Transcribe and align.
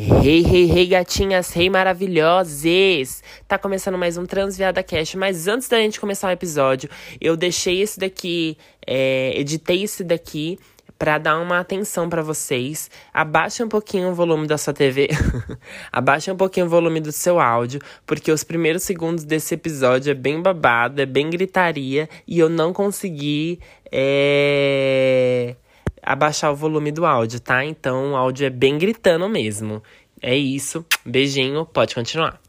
Hey, 0.00 0.44
hey, 0.44 0.70
hey, 0.70 0.86
gatinhas, 0.86 1.56
hey, 1.56 1.68
maravilhosas! 1.68 3.20
Tá 3.48 3.58
começando 3.58 3.98
mais 3.98 4.16
um 4.16 4.24
Transviada 4.24 4.80
Cash, 4.80 5.16
mas 5.16 5.48
antes 5.48 5.68
da 5.68 5.76
gente 5.78 5.98
começar 5.98 6.28
o 6.28 6.30
episódio, 6.30 6.88
eu 7.20 7.36
deixei 7.36 7.80
esse 7.82 7.98
daqui, 7.98 8.56
é, 8.86 9.32
editei 9.34 9.82
esse 9.82 10.04
daqui 10.04 10.56
para 10.96 11.18
dar 11.18 11.40
uma 11.40 11.58
atenção 11.58 12.08
para 12.08 12.22
vocês. 12.22 12.88
Abaixa 13.12 13.64
um 13.64 13.68
pouquinho 13.68 14.10
o 14.10 14.14
volume 14.14 14.46
da 14.46 14.56
sua 14.56 14.72
TV, 14.72 15.08
abaixa 15.90 16.32
um 16.32 16.36
pouquinho 16.36 16.66
o 16.66 16.68
volume 16.68 17.00
do 17.00 17.10
seu 17.10 17.40
áudio, 17.40 17.80
porque 18.06 18.30
os 18.30 18.44
primeiros 18.44 18.84
segundos 18.84 19.24
desse 19.24 19.54
episódio 19.54 20.12
é 20.12 20.14
bem 20.14 20.40
babado, 20.40 21.02
é 21.02 21.06
bem 21.06 21.28
gritaria, 21.28 22.08
e 22.24 22.38
eu 22.38 22.48
não 22.48 22.72
consegui. 22.72 23.58
É 23.90 25.56
abaixar 26.02 26.52
o 26.52 26.56
volume 26.56 26.90
do 26.90 27.06
áudio, 27.06 27.40
tá? 27.40 27.64
Então 27.64 28.12
o 28.12 28.16
áudio 28.16 28.46
é 28.46 28.50
bem 28.50 28.78
gritando 28.78 29.28
mesmo. 29.28 29.82
É 30.20 30.36
isso. 30.36 30.84
Beijinho, 31.04 31.64
pode 31.64 31.94
continuar. 31.94 32.40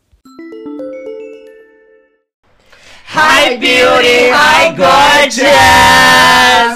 Hi 3.11 3.57
beauty, 3.57 4.29
hi 4.31 4.75
gorgeous! 4.75 5.49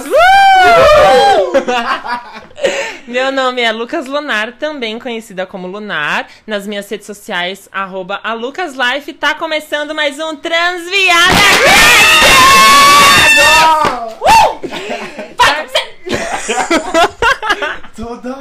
Meu 3.08 3.32
nome 3.32 3.62
é 3.62 3.72
Lucas 3.72 4.08
Lunar, 4.08 4.54
também 4.54 4.98
conhecida 4.98 5.46
como 5.46 5.68
Lunar. 5.68 6.28
Nas 6.48 6.66
minhas 6.66 6.90
redes 6.90 7.06
sociais, 7.06 7.70
arroba 7.72 8.20
a 8.24 8.34
Lucas 8.34 8.74
Life. 8.74 9.14
Tá 9.14 9.36
começando 9.36 9.94
mais 9.94 10.18
um 10.20 10.36
Transviada! 10.36 11.22
uh! 13.38 14.24
Tudo! 17.96 18.36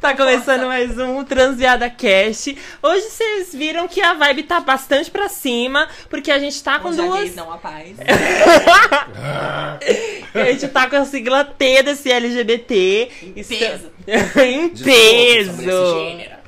Tá 0.00 0.14
começando 0.16 0.66
mais 0.66 0.96
um 0.98 1.24
Transviada 1.24 1.90
Cast. 1.90 2.56
Hoje 2.82 3.02
vocês 3.10 3.52
viram 3.54 3.88
que 3.88 4.00
a 4.00 4.14
vibe 4.14 4.44
tá 4.44 4.60
bastante 4.60 5.10
pra 5.10 5.28
cima, 5.28 5.88
porque 6.08 6.30
a 6.30 6.38
gente 6.38 6.62
tá 6.62 6.78
com 6.78 6.88
Onde 6.88 7.00
a 7.00 7.04
duas. 7.04 7.34
não 7.34 7.52
a 7.52 7.58
paz. 7.58 7.96
a 10.34 10.44
gente 10.52 10.68
tá 10.68 10.88
com 10.88 10.96
a 10.96 11.04
sigla 11.04 11.44
T 11.44 11.82
desse 11.82 12.10
LGBT. 12.12 13.10
Em 13.22 13.32
Está- 13.40 13.56
peso. 13.56 13.90
em 14.44 14.68
peso. 14.68 15.62
gênero. 15.62 16.40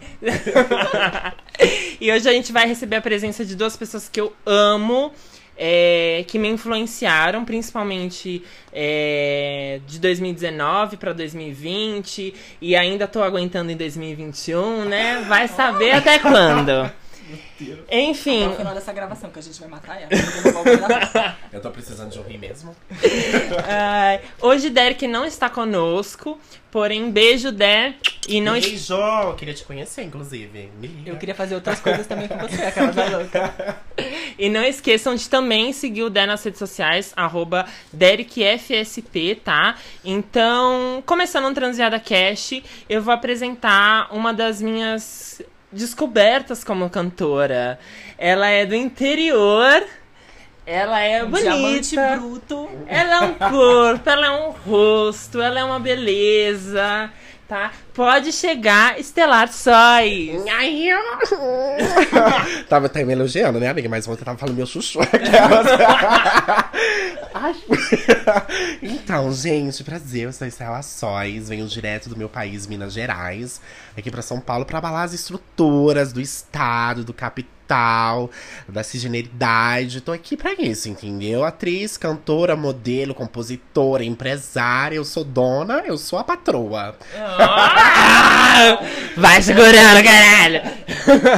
e 2.00 2.12
hoje 2.12 2.28
a 2.28 2.32
gente 2.32 2.52
vai 2.52 2.66
receber 2.68 2.96
a 2.96 3.00
presença 3.02 3.44
de 3.44 3.56
duas 3.56 3.76
pessoas 3.76 4.08
que 4.08 4.20
eu 4.20 4.32
amo. 4.46 5.12
É, 5.56 6.24
que 6.26 6.38
me 6.38 6.48
influenciaram, 6.48 7.44
principalmente 7.44 8.42
é, 8.72 9.80
de 9.86 9.98
2019 9.98 10.96
para 10.96 11.12
2020, 11.12 12.34
e 12.60 12.76
ainda 12.76 13.06
tô 13.06 13.22
aguentando 13.22 13.70
em 13.70 13.76
2021, 13.76 14.84
né? 14.84 15.24
Vai 15.28 15.48
saber 15.48 15.92
até 15.92 16.18
quando. 16.18 16.90
Enfim, 17.90 18.46
No 18.46 18.56
final 18.56 18.74
dessa 18.74 18.92
gravação 18.92 19.30
que 19.30 19.38
a 19.38 19.42
gente 19.42 19.58
vai 19.60 19.68
matar 19.68 20.00
ela. 20.00 20.10
eu 21.52 21.60
tô 21.60 21.70
precisando 21.70 22.10
de 22.10 22.18
um 22.18 22.22
rir 22.22 22.38
mesmo. 22.38 22.74
ai, 23.66 24.20
hoje 24.40 24.70
Derek 24.70 25.06
não 25.06 25.24
está 25.24 25.48
conosco, 25.48 26.38
porém, 26.70 27.10
beijo, 27.10 27.52
Der. 27.52 27.94
E 28.28 28.40
não 28.40 28.52
Beijo! 28.52 28.94
Eu 28.94 29.34
queria 29.34 29.52
te 29.54 29.64
conhecer, 29.64 30.02
inclusive. 30.04 30.70
Me 30.78 30.86
liga. 30.86 31.10
Eu 31.10 31.16
queria 31.16 31.34
fazer 31.34 31.56
outras 31.56 31.80
coisas 31.80 32.06
também 32.06 32.28
com 32.28 32.38
você, 32.38 32.62
aquela 32.62 32.92
da 32.92 33.04
louca. 33.18 33.76
E 34.38 34.48
não 34.48 34.64
esqueçam 34.64 35.14
de 35.14 35.28
também 35.28 35.72
seguir 35.74 36.02
o 36.04 36.10
Der 36.10 36.26
nas 36.26 36.42
redes 36.42 36.58
sociais, 36.58 37.12
arroba 37.14 37.66
DerikFSP, 37.92 39.36
tá? 39.44 39.76
Então, 40.02 41.02
começando 41.04 41.46
um 41.46 41.54
Transviada 41.54 42.00
Cash, 42.00 42.62
eu 42.88 43.02
vou 43.02 43.12
apresentar 43.12 44.08
uma 44.10 44.32
das 44.32 44.62
minhas 44.62 45.42
descobertas 45.72 46.62
como 46.62 46.88
cantora. 46.90 47.78
Ela 48.18 48.48
é 48.48 48.64
do 48.66 48.74
interior, 48.74 49.82
ela 50.66 51.00
é 51.00 51.24
Um 51.24 51.30
bonita, 51.30 52.16
bruto. 52.16 52.68
ela 52.86 53.14
é 53.16 53.20
um 53.20 53.34
corpo, 53.34 54.08
ela 54.10 54.26
é 54.26 54.30
um 54.30 54.50
rosto, 54.50 55.40
ela 55.40 55.60
é 55.60 55.64
uma 55.64 55.80
beleza, 55.80 57.10
tá? 57.52 57.70
Pode 57.92 58.32
chegar, 58.32 58.98
Estelar 58.98 59.52
Sóis. 59.52 60.42
Tava 62.66 62.86
até 62.86 63.04
me 63.04 63.12
elogiando, 63.12 63.60
né, 63.60 63.68
amiga? 63.68 63.90
Mas 63.90 64.08
ontem 64.08 64.24
tava 64.24 64.38
falando 64.38 64.56
meu 64.56 64.64
chuchu. 64.64 65.00
Então, 68.80 69.32
gente, 69.32 69.82
prazer, 69.82 70.22
eu 70.24 70.32
sou 70.32 70.46
Estela 70.46 70.80
Sóis, 70.82 71.48
venho 71.48 71.66
direto 71.66 72.08
do 72.08 72.16
meu 72.16 72.28
país, 72.28 72.66
Minas 72.66 72.92
Gerais, 72.92 73.60
aqui 73.96 74.10
pra 74.10 74.22
São 74.22 74.40
Paulo 74.40 74.64
pra 74.64 74.78
abalar 74.78 75.04
as 75.04 75.12
estruturas 75.12 76.12
do 76.12 76.20
estado, 76.20 77.04
do 77.04 77.12
capital, 77.12 77.61
da 78.68 78.82
cisgeneridade. 78.82 80.00
Tô 80.00 80.12
aqui 80.12 80.36
pra 80.36 80.52
isso, 80.52 80.88
entendeu? 80.88 81.44
Atriz, 81.44 81.96
cantora, 81.96 82.56
modelo, 82.56 83.14
compositora, 83.14 84.04
empresária, 84.04 84.96
eu 84.96 85.04
sou 85.04 85.24
dona, 85.24 85.82
eu 85.86 85.96
sou 85.96 86.18
a 86.18 86.24
patroa. 86.24 86.96
Ah! 87.16 88.78
Vai 89.16 89.42
segurando, 89.42 90.02
caralho! 90.04 90.62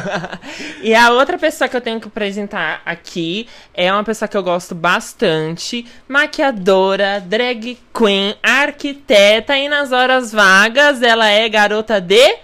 e 0.82 0.94
a 0.94 1.10
outra 1.10 1.38
pessoa 1.38 1.68
que 1.68 1.76
eu 1.76 1.80
tenho 1.80 2.00
que 2.00 2.08
apresentar 2.08 2.82
aqui 2.84 3.48
é 3.72 3.92
uma 3.92 4.04
pessoa 4.04 4.28
que 4.28 4.36
eu 4.36 4.42
gosto 4.42 4.74
bastante, 4.74 5.86
maquiadora, 6.08 7.20
drag 7.20 7.78
queen, 7.92 8.36
arquiteta 8.42 9.56
e 9.56 9.68
nas 9.68 9.92
horas 9.92 10.32
vagas 10.32 11.02
ela 11.02 11.28
é 11.28 11.48
garota 11.48 12.00
de. 12.00 12.36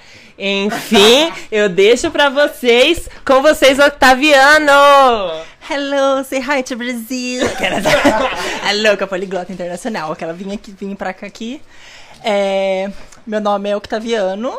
Enfim, 0.42 1.30
eu 1.52 1.68
deixo 1.68 2.10
pra 2.10 2.30
vocês, 2.30 3.06
com 3.26 3.42
vocês, 3.42 3.78
Octaviano! 3.78 4.72
Hello, 5.68 6.24
say 6.24 6.40
hi 6.40 6.62
to 6.62 6.76
Brazil. 6.76 7.42
A 8.66 8.72
louca 8.72 9.06
poliglota 9.06 9.52
internacional. 9.52 10.10
Aquela 10.10 10.32
vinha 10.32 10.54
aqui, 10.54 10.72
vim 10.72 10.94
pra 10.94 11.12
cá 11.12 11.26
aqui. 11.26 11.60
É, 12.24 12.90
meu 13.26 13.38
nome 13.38 13.68
é 13.68 13.76
Octaviano. 13.76 14.58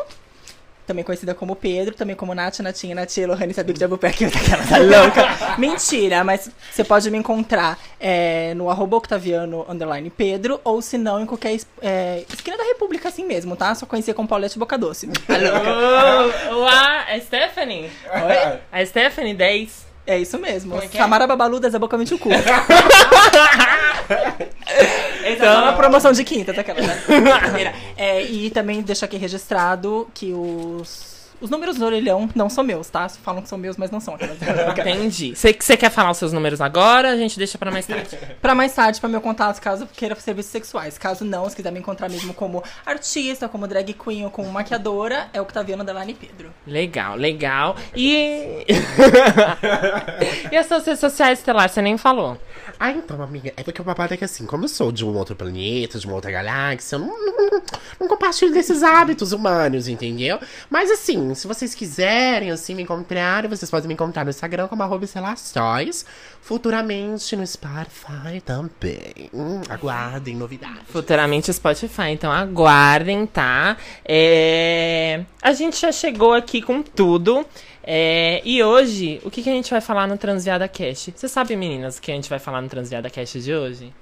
Também 0.86 1.04
conhecida 1.04 1.34
como 1.34 1.54
Pedro, 1.54 1.94
também 1.94 2.16
como 2.16 2.34
Nath, 2.34 2.58
Natinha, 2.60 2.94
Natia, 2.94 3.26
Lohane, 3.26 3.54
sabia 3.54 3.72
que 3.72 3.80
já 3.80 3.86
vou 3.86 3.98
aqui, 4.02 4.26
daquela 4.26 4.66
tá 4.66 4.78
louca. 4.78 5.56
Mentira, 5.58 6.24
mas 6.24 6.50
você 6.70 6.82
pode 6.82 7.10
me 7.10 7.18
encontrar 7.18 7.78
é, 8.00 8.52
no 8.54 8.68
arroba 8.68 8.96
Octaviano 8.96 9.64
underline 9.68 10.10
Pedro, 10.10 10.60
ou 10.64 10.82
se 10.82 10.98
não, 10.98 11.20
em 11.20 11.26
qualquer 11.26 11.56
é, 11.80 12.24
esquina 12.28 12.56
da 12.56 12.64
República, 12.64 13.08
assim 13.08 13.24
mesmo, 13.24 13.54
tá? 13.54 13.74
Só 13.74 13.86
conhecer 13.86 14.14
como 14.14 14.28
Paulette 14.28 14.58
Boca 14.58 14.76
Doce. 14.76 15.06
Tá 15.06 15.36
louca. 15.36 16.54
Oh, 16.54 16.64
a, 16.64 17.14
a 17.14 17.20
Stephanie? 17.20 17.84
Oi? 17.84 18.60
A 18.72 18.84
Stephanie 18.84 19.34
10. 19.34 19.91
É 20.06 20.18
isso 20.18 20.38
mesmo. 20.38 20.74
É 20.80 20.84
é? 20.84 20.88
Samara 20.88 21.26
Babalu, 21.26 21.60
desabocamente 21.60 22.12
o 22.14 22.18
cu. 22.18 22.28
Então, 25.24 25.32
Então, 25.32 25.62
uma 25.62 25.72
promoção 25.74 26.12
de 26.12 26.24
quinta, 26.24 26.52
daquela. 26.52 26.80
né? 26.80 27.00
Brincadeira. 27.06 27.72
É, 27.96 28.22
e 28.22 28.50
também 28.50 28.82
deixo 28.82 29.04
aqui 29.04 29.16
registrado 29.16 30.08
que 30.12 30.32
os. 30.32 31.11
Os 31.42 31.50
números 31.50 31.76
do 31.76 31.84
orelhão 31.84 32.30
não 32.36 32.48
são 32.48 32.62
meus, 32.62 32.88
tá? 32.88 33.08
Falam 33.08 33.42
que 33.42 33.48
são 33.48 33.58
meus, 33.58 33.76
mas 33.76 33.90
não 33.90 33.98
são. 33.98 34.14
aquelas. 34.14 34.38
Entendi. 34.78 35.34
Você 35.34 35.52
você 35.52 35.76
quer 35.76 35.90
falar 35.90 36.12
os 36.12 36.18
seus 36.18 36.32
números 36.32 36.60
agora? 36.60 37.10
A 37.10 37.16
gente 37.16 37.36
deixa 37.36 37.58
pra 37.58 37.68
mais 37.70 37.84
tarde. 37.84 38.16
pra 38.40 38.54
mais 38.54 38.72
tarde, 38.72 39.00
pra 39.00 39.08
meu 39.08 39.20
contato, 39.20 39.60
caso 39.60 39.88
queira 39.92 40.14
serviços 40.14 40.52
sexuais. 40.52 40.96
Caso 40.96 41.24
não, 41.24 41.50
se 41.50 41.56
quiser 41.56 41.72
me 41.72 41.80
encontrar 41.80 42.08
mesmo 42.08 42.32
como 42.32 42.62
artista, 42.86 43.48
como 43.48 43.66
drag 43.66 43.92
queen 43.92 44.24
ou 44.24 44.30
como 44.30 44.50
maquiadora, 44.52 45.28
é 45.32 45.40
Octaviano 45.40 45.82
Delane 45.82 46.14
Pedro. 46.14 46.50
Legal, 46.64 47.16
legal. 47.16 47.76
E. 47.94 48.64
e 50.52 50.56
as 50.56 50.66
suas 50.66 50.86
redes 50.86 51.00
sociais, 51.00 51.40
Estelar? 51.40 51.68
Você 51.68 51.82
nem 51.82 51.98
falou. 51.98 52.38
Ah, 52.78 52.90
então, 52.90 53.20
amiga, 53.22 53.52
é 53.56 53.62
porque 53.62 53.80
o 53.80 53.84
babado 53.84 54.14
é 54.14 54.16
que 54.16 54.24
assim, 54.24 54.46
como 54.46 54.64
eu 54.64 54.68
sou 54.68 54.92
de 54.92 55.04
um 55.04 55.16
outro 55.16 55.34
planeta, 55.34 55.98
de 55.98 56.06
uma 56.06 56.14
outra 56.14 56.30
galáxia, 56.30 56.96
eu 56.96 57.00
não, 57.00 57.08
não, 57.08 57.62
não 58.00 58.08
compartilho 58.08 58.52
desses 58.52 58.82
hábitos 58.82 59.32
humanos, 59.32 59.88
entendeu? 59.88 60.38
Mas 60.70 60.90
assim, 60.90 61.31
se 61.34 61.46
vocês 61.46 61.74
quiserem, 61.74 62.50
assim, 62.50 62.74
me 62.74 62.82
encontrarem, 62.82 63.48
vocês 63.48 63.70
podem 63.70 63.88
me 63.88 63.94
encontrar 63.94 64.24
no 64.24 64.30
Instagram 64.30 64.68
como 64.68 64.82
arroba 64.82 65.04
futuramente 66.40 67.36
no 67.36 67.46
Spotify 67.46 68.40
também. 68.44 69.30
Aguardem 69.68 70.36
novidades. 70.36 70.82
Futuramente 70.88 71.52
Spotify, 71.52 72.10
então 72.10 72.30
aguardem, 72.30 73.26
tá? 73.26 73.76
É, 74.04 75.24
A 75.40 75.52
gente 75.52 75.80
já 75.80 75.92
chegou 75.92 76.32
aqui 76.32 76.60
com 76.62 76.82
tudo. 76.82 77.44
é, 77.82 78.40
E 78.44 78.62
hoje, 78.62 79.20
o 79.24 79.30
que, 79.30 79.42
que 79.42 79.50
a 79.50 79.52
gente 79.52 79.70
vai 79.70 79.80
falar 79.80 80.06
no 80.06 80.16
Transviada 80.16 80.66
Cast? 80.68 81.12
Você 81.16 81.28
sabe, 81.28 81.56
meninas, 81.56 81.98
o 81.98 82.00
que 82.02 82.10
a 82.12 82.14
gente 82.14 82.28
vai 82.30 82.38
falar 82.38 82.60
no 82.60 82.68
Transviada 82.68 83.08
Cast 83.10 83.40
de 83.40 83.54
hoje? 83.54 83.92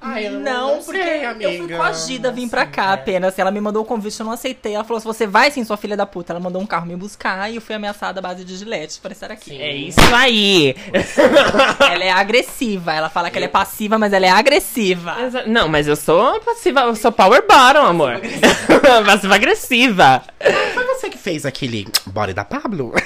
Ai, 0.00 0.26
eu 0.26 0.32
Não, 0.40 0.82
porque 0.82 0.98
eu 1.40 1.58
fui 1.58 1.76
coagida 1.76 2.28
a 2.28 2.32
vir 2.32 2.48
pra 2.48 2.66
cá 2.66 2.92
apenas. 2.92 3.38
Ela 3.38 3.50
me 3.50 3.60
mandou 3.60 3.82
o 3.82 3.86
convite, 3.86 4.18
eu 4.18 4.26
não 4.26 4.32
aceitei. 4.32 4.74
Ela 4.74 4.82
falou: 4.84 5.00
se 5.00 5.06
você 5.06 5.26
vai 5.26 5.50
sim, 5.50 5.64
sua 5.64 5.76
filha 5.76 5.96
da 5.96 6.04
puta. 6.06 6.32
Ela 6.32 6.40
mandou 6.40 6.60
um 6.60 6.66
carro 6.66 6.86
me 6.86 6.96
buscar 6.96 7.50
e 7.50 7.56
eu 7.56 7.60
fui 7.60 7.74
ameaçada 7.74 8.18
à 8.18 8.22
base 8.22 8.44
de 8.44 8.56
gilete 8.56 8.98
para 9.00 9.12
estar 9.12 9.30
aqui. 9.30 9.60
É 9.60 9.74
isso 9.74 10.00
aí! 10.14 10.74
Ela 11.90 12.04
é 12.04 12.10
agressiva. 12.10 12.92
Ela 12.92 13.08
fala 13.08 13.30
que 13.30 13.36
ela 13.36 13.44
é 13.46 13.48
passiva, 13.48 13.98
mas 13.98 14.12
ela 14.12 14.26
é 14.26 14.30
agressiva. 14.30 15.16
Exa- 15.22 15.44
Não, 15.46 15.68
mas 15.68 15.86
eu 15.86 15.96
sou 15.96 16.40
passiva, 16.40 16.80
eu 16.80 16.96
sou 16.96 17.12
power 17.12 17.42
bottom, 17.46 17.86
amor. 17.86 18.20
passiva 19.06 19.34
agressiva. 19.36 20.22
Foi 20.74 20.84
você 20.84 21.08
que 21.10 21.18
fez 21.18 21.46
aquele 21.46 21.86
body 22.06 22.32
da 22.34 22.44
Pablo? 22.44 22.92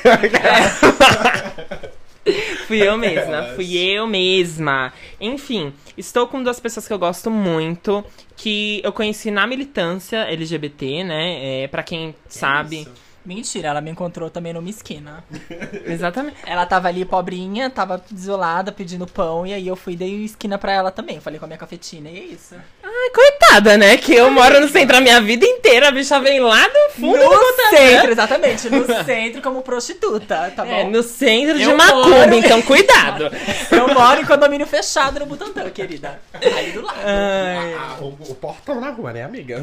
Fui 2.67 2.83
eu 2.83 2.99
mesma, 2.99 3.45
fui 3.55 3.77
eu 3.77 4.07
mesma. 4.07 4.93
Enfim, 5.21 5.73
estou 5.97 6.27
com 6.27 6.43
duas 6.43 6.59
pessoas 6.59 6.87
que 6.87 6.93
eu 6.93 6.99
gosto 6.99 7.31
muito, 7.31 8.05
que 8.37 8.81
eu 8.83 8.93
conheci 8.93 9.31
na 9.31 9.47
militância 9.47 10.19
LGBT, 10.25 11.05
né? 11.05 11.63
É, 11.63 11.69
para 11.69 11.83
quem 11.83 12.15
sabe. 12.29 12.81
isso? 12.83 13.06
Mentira, 13.27 13.69
ela 13.71 13.81
me 13.81 13.91
encontrou 13.91 14.31
também 14.31 14.53
numa 14.53 14.71
esquina. 14.71 15.25
Exatamente. 15.85 16.37
Ela 16.47 16.65
tava 16.65 16.87
ali 16.87 17.05
pobrinha, 17.05 17.69
tava 17.69 18.01
desolada, 18.09 18.71
pedindo 18.71 19.05
pão, 19.05 19.45
e 19.45 19.53
aí 19.53 19.67
eu 19.67 19.75
fui 19.75 19.95
e 19.95 19.97
dei 19.97 20.25
esquina 20.25 20.57
pra 20.59 20.73
ela 20.73 20.93
também. 20.93 21.19
Falei 21.21 21.39
com 21.39 21.45
a 21.45 21.49
minha 21.49 21.59
cafetina, 21.59 22.09
e 22.09 22.17
é 22.19 22.23
isso. 22.23 22.55
Ai, 22.85 23.11
coitada, 23.13 23.77
né? 23.77 23.97
Que 23.97 24.15
eu 24.15 24.31
moro 24.31 24.61
no 24.61 24.69
centro 24.69 24.97
a 24.97 25.01
minha 25.01 25.21
vida 25.21 25.45
inteira, 25.45 25.89
a 25.89 25.91
bicha 25.91 26.21
vem 26.21 26.39
lá 26.39 26.69
do 26.69 26.93
fundo 27.01 27.19
do 27.19 27.25
no 27.25 27.31
Butantã. 27.31 27.77
centro, 27.77 28.11
exatamente. 28.13 28.71
No 28.71 28.87
centro 29.05 29.43
como 29.43 29.61
prostituta, 29.63 30.53
tá 30.55 30.65
bom? 30.65 30.71
É, 30.71 30.85
no 30.85 31.03
centro 31.03 31.59
de 31.59 31.67
Macumba, 31.75 32.09
moro- 32.09 32.35
então 32.35 32.63
cuidado. 32.63 33.25
Eu 33.73 33.93
moro 33.93 34.21
em 34.21 34.25
condomínio 34.25 34.67
fechado 34.69 35.19
no 35.19 35.27
Butantã, 35.27 35.69
querida. 35.71 36.21
Ali 36.33 36.71
do 36.71 36.83
lado. 36.83 36.99
Ai. 37.05 37.75
Ah, 37.75 37.97
o, 38.01 38.07
o 38.31 38.35
portão 38.37 38.81
na 38.81 38.91
rua, 38.91 39.13
né, 39.13 39.25
amiga? 39.25 39.61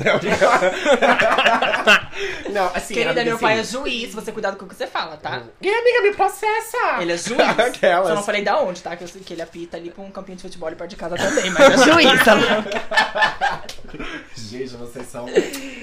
Não, 2.52 2.66
assim, 2.74 2.94
Querida, 2.94 3.12
amiga, 3.22 3.26
meu 3.26 3.36
assim, 3.36 3.46
é 3.60 3.64
juiz, 3.64 4.14
você 4.14 4.32
cuidado 4.32 4.58
com 4.58 4.66
o 4.66 4.68
que 4.68 4.76
você 4.76 4.88
fala, 4.88 5.18
tá? 5.18 5.44
E 5.62 5.70
amiga, 5.70 6.02
me 6.02 6.14
processa! 6.14 7.02
Ele 7.02 7.14
é 7.14 7.18
juiz. 7.18 7.40
Aquelas. 7.60 8.08
Só 8.08 8.16
não 8.16 8.24
falei 8.24 8.44
da 8.44 8.60
onde, 8.60 8.82
tá? 8.82 8.96
Que, 8.96 9.04
eu 9.04 9.08
sei 9.08 9.22
que 9.22 9.34
ele 9.34 9.42
apita 9.42 9.78
ali 9.78 9.90
pra 9.90 10.04
um 10.04 10.12
campinho 10.12 10.38
de 10.38 10.44
futebol 10.44 10.68
ali 10.68 10.76
perto 10.76 10.90
de 10.92 10.96
casa 10.96 11.16
também, 11.16 11.50
mas 11.52 11.82
é 11.82 11.92
juiz, 11.92 12.24
tá 12.24 12.36
bom? 12.36 14.04
Gente, 14.36 14.76
vocês 14.76 15.08
são 15.08 15.26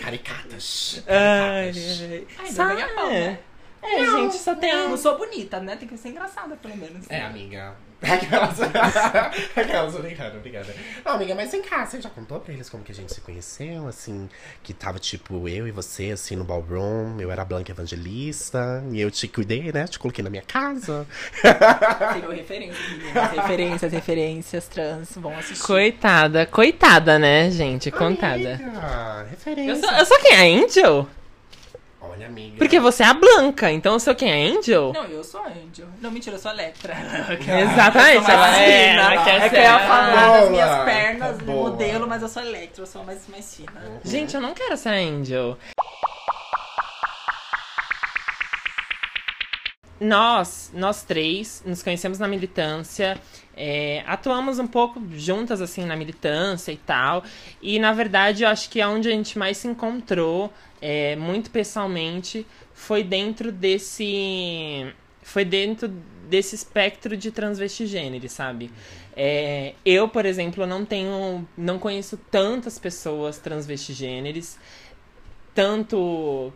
caricatas. 0.03 1.03
Ai, 1.07 1.73
Caricatas. 1.73 2.03
ai. 2.03 2.27
Ai, 2.39 2.53
não 2.53 2.67
ganha 2.75 2.89
pau, 2.95 3.09
né? 3.11 3.39
É, 3.83 4.05
gente, 4.05 4.37
só 4.37 4.55
tem. 4.55 4.75
Não 4.89 4.97
sou 4.97 5.17
bonita, 5.17 5.59
né? 5.61 5.77
Tem 5.77 5.89
que 5.89 5.97
ser 5.97 6.11
engraçada, 6.11 6.57
pelo 6.57 6.77
menos. 6.77 7.07
É, 7.09 7.23
amiga. 7.23 7.75
Aquelas. 8.03 8.59
Aquelas, 9.55 9.95
brincando, 9.95 10.41
brincando. 10.41 10.69
Não, 11.05 11.13
amiga, 11.13 11.35
mas 11.35 11.51
vem 11.51 11.61
cá, 11.61 11.85
você 11.85 12.01
já 12.01 12.09
contou 12.09 12.41
pra 12.41 12.55
eles 12.55 12.71
como 12.71 12.83
que 12.83 12.93
a 12.93 12.95
gente 12.95 13.13
se 13.13 13.21
conheceu? 13.21 13.87
Assim, 13.87 14.29
que 14.63 14.73
tava 14.73 14.99
tipo 14.99 15.47
eu 15.49 15.69
e 15.69 15.71
você, 15.71 16.11
assim, 16.11 16.35
no 16.35 16.45
ballroom. 16.45 17.21
Eu 17.21 17.31
era 17.31 17.43
a 17.43 17.45
Blanca 17.45 17.73
Evangelista. 17.73 18.83
E 18.91 19.01
eu 19.01 19.11
te 19.11 19.29
cuidei, 19.29 19.71
né? 19.71 19.87
Te 19.87 19.99
coloquei 19.99 20.25
na 20.25 20.31
minha 20.31 20.43
casa. 20.43 21.07
Tenho 22.15 22.31
referências, 22.31 22.91
meninas. 22.91 23.31
Referências, 23.33 23.93
referências, 23.93 24.69
trans. 24.69 25.11
Vão 25.17 25.37
assistir. 25.39 25.67
Coitada, 25.67 26.47
coitada, 26.47 27.19
né, 27.19 27.51
gente? 27.51 27.91
Contada. 27.91 28.55
Amiga, 28.55 29.27
referência. 29.31 29.73
Eu 29.73 29.77
sou, 29.77 29.93
eu 29.93 30.07
sou 30.07 30.19
quem? 30.21 30.37
A 30.37 30.65
Angel? 30.65 31.20
Olha, 32.03 32.27
amiga. 32.27 32.57
Porque 32.57 32.81
você 32.81 33.03
é 33.03 33.07
a 33.07 33.15
Blanca, 33.15 33.71
então 33.71 33.93
eu 33.93 34.01
sou 34.01 34.15
quem? 34.15 34.33
A 34.33 34.59
Angel? 34.59 34.93
Não, 34.95 35.05
eu 35.05 35.23
sou 35.23 35.41
a 35.43 35.49
Angel. 35.49 35.87
Não, 36.01 36.11
mentira, 36.11 36.37
eu 36.37 36.41
sou 36.41 36.51
a 36.51 36.55
Electra. 36.55 36.95
Exatamente, 37.39 38.17
Eu 38.17 38.23
sou 38.25 38.37
mais 38.37 38.55
ela 38.57 38.57
é, 38.63 38.91
fina. 38.91 39.03
ela 39.15 39.25
quer 39.25 39.35
É 39.37 39.41
que 39.41 39.49
ser 39.51 39.57
eu 39.57 39.63
ia 39.63 39.75
a- 39.75 39.79
falar 39.87 40.41
das 40.41 40.51
minhas 40.51 40.85
pernas, 40.85 41.39
do 41.39 41.45
boa. 41.45 41.71
modelo, 41.71 42.07
mas 42.09 42.23
eu 42.23 42.29
sou 42.29 42.43
a 42.43 42.47
Electra, 42.47 42.83
eu 42.83 42.87
sou 42.87 43.05
mais, 43.05 43.29
mais 43.29 43.55
fina. 43.55 44.01
Gente, 44.05 44.35
eu 44.35 44.41
não 44.41 44.55
quero 44.55 44.77
ser 44.79 44.89
a 44.89 44.93
Angel. 44.93 45.59
Nós, 50.01 50.71
nós 50.73 51.03
três, 51.03 51.63
nos 51.67 51.83
conhecemos 51.83 52.19
na 52.19 52.27
militância, 52.27 53.19
é, 53.63 54.03
atuamos 54.07 54.59
um 54.59 54.67
pouco 54.67 55.03
juntas, 55.13 55.61
assim, 55.61 55.85
na 55.85 55.95
militância 55.95 56.73
e 56.73 56.79
tal. 56.79 57.23
E, 57.61 57.79
na 57.79 57.93
verdade, 57.93 58.43
eu 58.43 58.49
acho 58.49 58.71
que 58.71 58.83
onde 58.83 59.07
a 59.07 59.11
gente 59.11 59.39
mais 59.39 59.59
se 59.59 59.69
encontrou, 59.69 60.51
é, 60.81 61.15
muito 61.17 61.51
pessoalmente, 61.51 62.47
foi 62.73 63.05
dentro 63.05 63.53
desse... 63.53 64.91
Foi 65.23 65.45
dentro 65.45 65.89
desse 66.27 66.55
espectro 66.55 67.15
de 67.19 67.31
transvestigênero, 67.31 68.27
sabe? 68.31 68.71
É, 69.15 69.75
eu, 69.85 70.09
por 70.09 70.25
exemplo, 70.25 70.67
não 70.67 70.83
tenho... 70.87 71.47
Não 71.55 71.79
conheço 71.79 72.17
tantas 72.31 72.79
pessoas 72.79 73.39
transvestigêneres, 73.39 74.59
tanto 75.55 76.51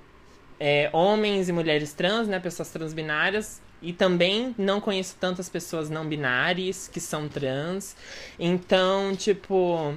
é, 0.59 0.89
homens 0.91 1.51
e 1.51 1.53
mulheres 1.53 1.93
trans, 1.93 2.27
né, 2.27 2.41
pessoas 2.41 2.71
transbinárias, 2.71 3.61
e 3.83 3.93
também 3.93 4.55
não 4.57 4.81
conheço 4.81 5.17
tantas 5.21 5.49
pessoas 5.49 5.91
não 5.91 6.07
binárias 6.07 6.89
que 6.89 7.01
são 7.01 7.29
trans. 7.29 7.97
Então, 8.39 9.15
tipo, 9.15 9.95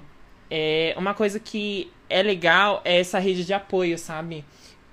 é, 0.49 0.93
uma 0.97 1.13
coisa 1.13 1.39
que 1.39 1.91
é 2.09 2.21
legal 2.21 2.81
é 2.83 2.99
essa 2.99 3.19
rede 3.19 3.45
de 3.45 3.53
apoio, 3.53 3.97
sabe? 3.97 4.43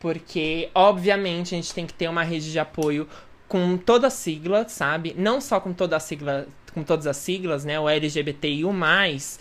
Porque, 0.00 0.70
obviamente, 0.74 1.54
a 1.54 1.58
gente 1.58 1.72
tem 1.72 1.86
que 1.86 1.94
ter 1.94 2.08
uma 2.08 2.22
rede 2.22 2.52
de 2.52 2.58
apoio 2.58 3.08
com 3.48 3.76
toda 3.76 4.08
a 4.08 4.10
sigla, 4.10 4.68
sabe? 4.68 5.14
Não 5.16 5.40
só 5.40 5.60
com 5.60 5.72
toda 5.72 5.96
a 5.96 6.00
sigla, 6.00 6.46
com 6.72 6.82
todas 6.82 7.06
as 7.06 7.16
siglas, 7.16 7.64
né? 7.64 7.78
O 7.78 7.88
LGBTIU+, 7.88 8.72
mas 8.72 9.38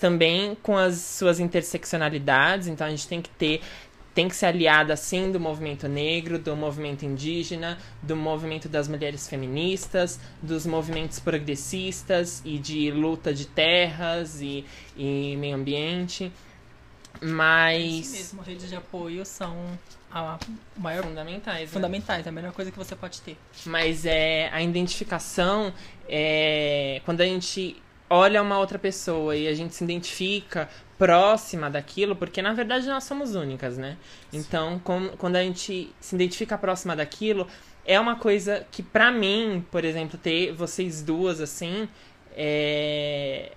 também 0.00 0.56
com 0.62 0.76
as 0.76 0.96
suas 0.96 1.40
interseccionalidades. 1.40 2.68
Então, 2.68 2.86
a 2.86 2.90
gente 2.90 3.08
tem 3.08 3.20
que 3.20 3.30
ter 3.30 3.60
tem 4.18 4.28
que 4.28 4.34
ser 4.34 4.46
aliada, 4.46 4.96
sim, 4.96 5.30
do 5.30 5.38
movimento 5.38 5.86
negro, 5.86 6.40
do 6.40 6.56
movimento 6.56 7.04
indígena, 7.04 7.78
do 8.02 8.16
movimento 8.16 8.68
das 8.68 8.88
mulheres 8.88 9.28
feministas, 9.28 10.18
dos 10.42 10.66
movimentos 10.66 11.20
progressistas 11.20 12.42
e 12.44 12.58
de 12.58 12.90
luta 12.90 13.32
de 13.32 13.46
terras 13.46 14.40
e, 14.40 14.66
e 14.96 15.36
meio 15.36 15.54
ambiente. 15.54 16.32
Isso 17.14 17.32
Mas. 17.32 18.10
mesmo, 18.10 18.42
redes 18.42 18.68
de 18.68 18.74
apoio 18.74 19.24
são 19.24 19.54
a 20.10 20.36
maior 20.76 21.04
Fundamentais. 21.04 21.60
né? 21.60 21.66
fundamentais, 21.68 22.26
é 22.26 22.28
a 22.28 22.32
melhor 22.32 22.52
coisa 22.52 22.72
que 22.72 22.78
você 22.78 22.96
pode 22.96 23.20
ter. 23.20 23.36
Mas 23.66 24.04
é 24.04 24.48
a 24.52 24.60
identificação 24.60 25.72
é 26.08 27.00
quando 27.04 27.20
a 27.20 27.24
gente 27.24 27.80
olha 28.10 28.42
uma 28.42 28.58
outra 28.58 28.78
pessoa 28.78 29.36
e 29.36 29.48
a 29.48 29.54
gente 29.54 29.74
se 29.74 29.84
identifica 29.84 30.68
próxima 30.98 31.70
daquilo, 31.70 32.16
porque 32.16 32.42
na 32.42 32.52
verdade 32.52 32.86
nós 32.88 33.04
somos 33.04 33.34
únicas, 33.34 33.78
né? 33.78 33.96
Então, 34.32 34.78
com- 34.80 35.10
quando 35.18 35.36
a 35.36 35.42
gente 35.42 35.94
se 36.00 36.14
identifica 36.16 36.58
próxima 36.58 36.96
daquilo, 36.96 37.46
é 37.84 37.98
uma 38.00 38.16
coisa 38.16 38.66
que 38.70 38.82
pra 38.82 39.10
mim, 39.12 39.64
por 39.70 39.84
exemplo, 39.84 40.18
ter 40.18 40.52
vocês 40.52 41.02
duas 41.02 41.40
assim, 41.40 41.88
é 42.36 43.52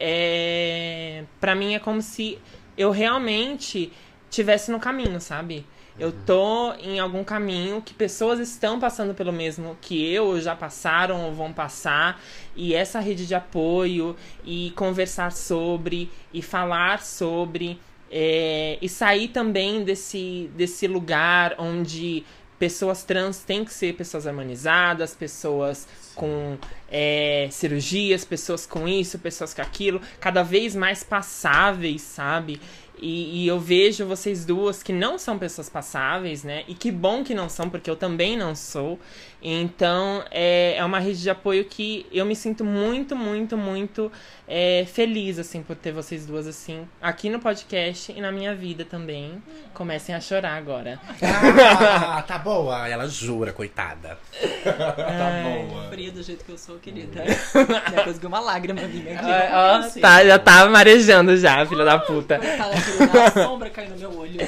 é 0.00 1.24
para 1.40 1.54
mim 1.54 1.74
é 1.74 1.78
como 1.78 2.00
se 2.02 2.38
eu 2.76 2.90
realmente 2.90 3.92
tivesse 4.30 4.70
no 4.70 4.78
caminho, 4.78 5.20
sabe? 5.20 5.66
Eu 5.98 6.12
tô 6.12 6.72
em 6.74 7.00
algum 7.00 7.24
caminho 7.24 7.82
que 7.82 7.92
pessoas 7.92 8.38
estão 8.38 8.78
passando 8.78 9.14
pelo 9.14 9.32
mesmo 9.32 9.76
que 9.80 10.12
eu, 10.12 10.26
ou 10.26 10.40
já 10.40 10.54
passaram 10.54 11.24
ou 11.24 11.34
vão 11.34 11.52
passar, 11.52 12.22
e 12.54 12.72
essa 12.72 13.00
rede 13.00 13.26
de 13.26 13.34
apoio, 13.34 14.14
e 14.44 14.72
conversar 14.76 15.32
sobre, 15.32 16.08
e 16.32 16.40
falar 16.40 17.02
sobre, 17.02 17.80
é, 18.10 18.78
e 18.80 18.88
sair 18.88 19.28
também 19.28 19.82
desse, 19.82 20.48
desse 20.54 20.86
lugar 20.86 21.56
onde 21.58 22.24
pessoas 22.58 23.04
trans 23.04 23.38
têm 23.38 23.64
que 23.64 23.72
ser 23.72 23.94
pessoas 23.94 24.26
harmonizadas, 24.26 25.14
pessoas 25.14 25.86
com 26.14 26.58
é, 26.90 27.48
cirurgias, 27.50 28.24
pessoas 28.24 28.66
com 28.66 28.88
isso, 28.88 29.18
pessoas 29.18 29.54
com 29.54 29.62
aquilo, 29.62 30.00
cada 30.20 30.42
vez 30.42 30.74
mais 30.74 31.04
passáveis, 31.04 32.02
sabe? 32.02 32.60
E, 33.00 33.44
e 33.44 33.48
eu 33.48 33.58
vejo 33.58 34.04
vocês 34.06 34.44
duas 34.44 34.82
que 34.82 34.92
não 34.92 35.18
são 35.18 35.38
pessoas 35.38 35.68
passáveis, 35.68 36.44
né? 36.44 36.64
E 36.68 36.74
que 36.74 36.90
bom 36.90 37.22
que 37.24 37.34
não 37.34 37.48
são, 37.48 37.68
porque 37.70 37.90
eu 37.90 37.96
também 37.96 38.36
não 38.36 38.54
sou. 38.54 38.98
Então, 39.40 40.24
é, 40.30 40.74
é 40.76 40.84
uma 40.84 40.98
rede 40.98 41.22
de 41.22 41.30
apoio 41.30 41.64
que 41.64 42.06
eu 42.12 42.26
me 42.26 42.34
sinto 42.34 42.64
muito, 42.64 43.14
muito, 43.14 43.56
muito 43.56 44.10
é, 44.48 44.84
feliz, 44.92 45.38
assim, 45.38 45.62
por 45.62 45.76
ter 45.76 45.92
vocês 45.92 46.26
duas, 46.26 46.46
assim, 46.46 46.88
aqui 47.00 47.30
no 47.30 47.38
podcast 47.38 48.10
e 48.10 48.20
na 48.20 48.32
minha 48.32 48.54
vida 48.54 48.84
também. 48.84 49.40
Comecem 49.72 50.12
a 50.12 50.20
chorar 50.20 50.56
agora. 50.56 50.98
Ah, 51.22 52.22
tá 52.26 52.36
boa. 52.38 52.88
Ela 52.88 53.06
jura, 53.06 53.52
coitada. 53.52 54.18
tá 54.64 55.42
boa. 55.44 55.88
Fria 55.88 56.10
do 56.10 56.22
jeito 56.22 56.44
que 56.44 56.50
eu 56.50 56.58
sou, 56.58 56.78
querida. 56.78 57.22
Já 57.94 58.04
consegui 58.04 58.26
uma 58.26 58.40
lágrima 58.40 58.82
minha 58.82 59.14
aqui. 59.20 59.54
Ó, 59.54 59.76
Assim. 59.78 60.00
tá, 60.00 60.24
já 60.24 60.38
tava 60.38 60.68
marejando 60.70 61.36
já, 61.36 61.64
filha 61.64 61.84
da 61.84 61.98
puta. 61.98 62.38
Coitada, 62.38 62.74
querida, 62.74 63.24
a 63.24 63.30
sombra 63.30 63.70
caiu 63.70 63.90
no 63.90 63.96
meu 63.96 64.18
olho. 64.18 64.40
É 64.40 64.46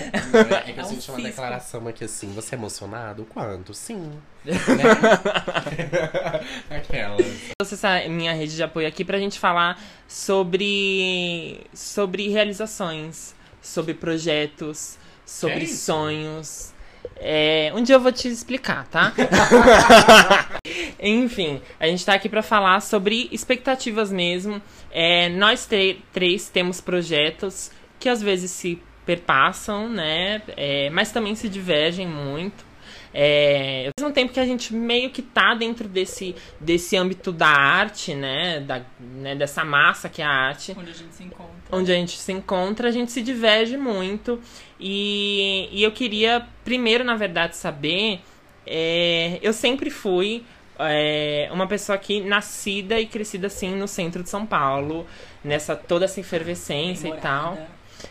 que 0.62 0.72
É 0.72 0.74
eu 0.80 0.84
um 0.84 0.88
senti 0.88 1.10
uma 1.10 1.20
declaração 1.20 1.86
aqui 1.86 2.04
assim. 2.04 2.32
Você 2.34 2.54
é 2.54 2.58
emocionado? 2.58 3.24
Quanto? 3.32 3.72
Sim. 3.72 4.12
Né? 4.82 6.40
Aquelas. 6.78 7.26
trouxe 7.58 7.74
essa 7.74 8.08
minha 8.08 8.32
rede 8.32 8.56
de 8.56 8.62
apoio 8.62 8.86
aqui 8.86 9.04
pra 9.04 9.18
gente 9.18 9.38
falar 9.38 9.80
sobre 10.08 11.60
sobre 11.72 12.28
realizações, 12.28 13.34
sobre 13.60 13.94
projetos, 13.94 14.98
sobre 15.24 15.64
isso? 15.64 15.84
sonhos. 15.84 16.72
É, 17.16 17.72
um 17.74 17.82
dia 17.82 17.96
eu 17.96 18.00
vou 18.00 18.12
te 18.12 18.28
explicar, 18.28 18.86
tá? 18.88 19.12
Enfim, 21.00 21.60
a 21.78 21.86
gente 21.86 22.04
tá 22.04 22.14
aqui 22.14 22.28
pra 22.28 22.42
falar 22.42 22.80
sobre 22.80 23.28
expectativas 23.32 24.10
mesmo. 24.12 24.60
É, 24.90 25.28
nós 25.28 25.68
três 26.12 26.48
temos 26.48 26.80
projetos 26.80 27.70
que 27.98 28.08
às 28.08 28.22
vezes 28.22 28.50
se 28.50 28.82
perpassam, 29.04 29.88
né? 29.88 30.42
É, 30.56 30.90
mas 30.90 31.10
também 31.12 31.34
se 31.34 31.48
divergem 31.48 32.06
muito. 32.06 32.69
É, 33.12 33.86
ao 33.88 34.04
mesmo 34.04 34.14
tempo 34.14 34.32
que 34.32 34.38
a 34.38 34.46
gente 34.46 34.72
meio 34.72 35.10
que 35.10 35.20
tá 35.20 35.54
dentro 35.54 35.88
desse, 35.88 36.34
desse 36.60 36.96
âmbito 36.96 37.32
da 37.32 37.48
arte, 37.48 38.14
né? 38.14 38.60
Da, 38.60 38.82
né? 39.00 39.34
Dessa 39.34 39.64
massa 39.64 40.08
que 40.08 40.22
é 40.22 40.24
a 40.24 40.30
arte. 40.30 40.76
Onde 40.78 40.90
a 40.90 40.94
gente 40.94 41.14
se 41.14 41.24
encontra. 41.24 41.54
Onde 41.72 41.92
a 41.92 41.94
gente 41.94 42.18
se 42.18 42.32
encontra, 42.32 42.88
a 42.88 42.92
gente 42.92 43.10
se 43.10 43.22
diverge 43.22 43.76
muito. 43.76 44.40
E, 44.78 45.68
e 45.72 45.82
eu 45.82 45.90
queria, 45.90 46.46
primeiro, 46.64 47.02
na 47.02 47.16
verdade, 47.16 47.56
saber. 47.56 48.20
É, 48.66 49.38
eu 49.42 49.52
sempre 49.52 49.90
fui 49.90 50.44
é, 50.78 51.48
uma 51.52 51.66
pessoa 51.66 51.96
aqui 51.96 52.20
nascida 52.20 53.00
e 53.00 53.06
crescida 53.06 53.48
assim 53.48 53.74
no 53.74 53.88
centro 53.88 54.22
de 54.22 54.30
São 54.30 54.46
Paulo, 54.46 55.06
nessa 55.42 55.74
toda 55.74 56.04
essa 56.04 56.20
efervescência 56.20 57.08
e 57.08 57.16
tal. 57.16 57.58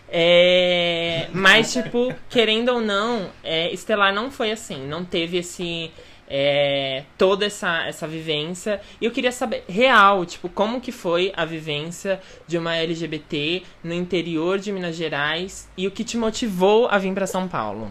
É, 0.08 1.27
mas, 1.34 1.74
tipo, 1.74 2.13
querendo 2.29 2.69
ou 2.69 2.81
não, 2.81 3.29
é, 3.43 3.72
Estelar 3.72 4.13
não 4.13 4.31
foi 4.31 4.51
assim. 4.51 4.88
Não 4.88 5.03
teve 5.05 5.38
esse. 5.38 5.91
É, 6.31 7.05
toda 7.17 7.46
essa, 7.46 7.88
essa 7.88 8.08
vivência. 8.08 8.79
E 9.01 9.05
eu 9.05 9.12
queria 9.12 9.31
saber, 9.31 9.63
real, 9.67 10.24
tipo, 10.27 10.48
como 10.48 10.79
que 10.79 10.91
foi 10.91 11.34
a 11.36 11.43
vivência 11.43 12.22
de 12.48 12.55
uma 12.55 12.75
LGBT 12.75 13.63
no 13.84 13.96
interior 13.96 14.60
de 14.60 14.72
Minas 14.72 14.96
Gerais 14.96 15.67
e 15.75 15.88
o 15.88 15.91
que 15.91 16.03
te 16.03 16.17
motivou 16.17 16.88
a 16.88 17.00
vir 17.00 17.15
para 17.15 17.25
São 17.25 17.48
Paulo? 17.48 17.89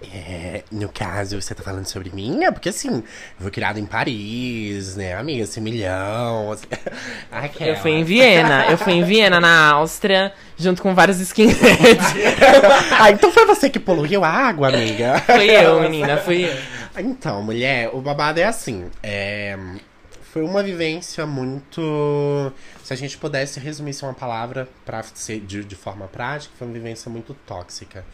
É, 0.00 0.62
no 0.70 0.88
caso, 0.88 1.40
você 1.40 1.52
tá 1.54 1.62
falando 1.62 1.86
sobre 1.86 2.10
mim? 2.10 2.44
É 2.44 2.52
porque 2.52 2.68
assim, 2.68 2.88
eu 2.98 3.40
fui 3.40 3.50
criado 3.50 3.78
em 3.78 3.84
Paris, 3.84 4.94
né, 4.94 5.14
amiga? 5.14 5.42
Esse 5.42 5.60
milhão. 5.60 6.52
Assim, 6.52 6.66
eu 7.66 7.76
fui 7.76 7.90
em 7.90 8.04
Viena, 8.04 8.66
eu 8.70 8.78
fui 8.78 8.92
em 8.92 9.02
Viena, 9.02 9.40
na 9.40 9.70
Áustria, 9.72 10.32
junto 10.56 10.82
com 10.82 10.94
vários 10.94 11.18
skinheads. 11.18 11.58
ah, 12.96 13.10
então 13.10 13.32
foi 13.32 13.44
você 13.44 13.68
que 13.68 13.80
poluiu 13.80 14.24
a 14.24 14.28
água, 14.28 14.68
amiga? 14.68 15.18
Fui 15.26 15.50
eu, 15.50 15.80
menina, 15.80 16.16
fui 16.18 16.44
eu. 16.44 16.56
Então, 16.98 17.42
mulher, 17.42 17.90
o 17.92 18.00
babado 18.00 18.38
é 18.38 18.44
assim. 18.44 18.86
É, 19.02 19.58
foi 20.32 20.42
uma 20.42 20.62
vivência 20.62 21.26
muito. 21.26 22.52
Se 22.84 22.92
a 22.92 22.96
gente 22.96 23.18
pudesse 23.18 23.58
resumir 23.58 23.90
isso 23.90 24.04
em 24.04 24.08
uma 24.08 24.14
palavra 24.14 24.68
para 24.84 25.02
ser 25.02 25.40
de, 25.40 25.64
de 25.64 25.74
forma 25.74 26.06
prática, 26.06 26.54
foi 26.56 26.68
uma 26.68 26.74
vivência 26.74 27.10
muito 27.10 27.34
tóxica. 27.34 28.04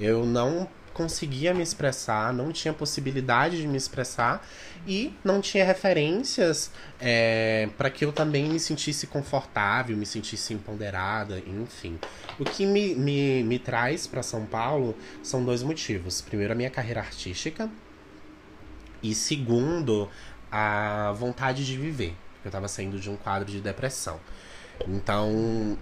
Eu 0.00 0.24
não 0.24 0.66
conseguia 0.94 1.52
me 1.52 1.62
expressar, 1.62 2.32
não 2.32 2.52
tinha 2.52 2.72
possibilidade 2.72 3.60
de 3.60 3.66
me 3.66 3.76
expressar 3.76 4.46
e 4.86 5.12
não 5.24 5.40
tinha 5.40 5.64
referências 5.64 6.70
é, 7.00 7.68
para 7.76 7.90
que 7.90 8.04
eu 8.04 8.12
também 8.12 8.48
me 8.48 8.60
sentisse 8.60 9.08
confortável, 9.08 9.96
me 9.96 10.06
sentisse 10.06 10.54
empoderada, 10.54 11.42
enfim. 11.46 11.98
O 12.38 12.44
que 12.44 12.64
me, 12.64 12.94
me, 12.94 13.42
me 13.42 13.58
traz 13.58 14.06
para 14.06 14.22
São 14.22 14.46
Paulo 14.46 14.96
são 15.22 15.44
dois 15.44 15.62
motivos. 15.62 16.20
Primeiro, 16.20 16.52
a 16.52 16.56
minha 16.56 16.70
carreira 16.70 17.00
artística 17.00 17.68
e 19.02 19.14
segundo, 19.14 20.08
a 20.50 21.12
vontade 21.12 21.66
de 21.66 21.76
viver. 21.76 22.14
Eu 22.44 22.48
estava 22.48 22.68
saindo 22.68 22.98
de 22.98 23.10
um 23.10 23.16
quadro 23.16 23.50
de 23.50 23.60
depressão. 23.60 24.20
Então, 24.86 25.76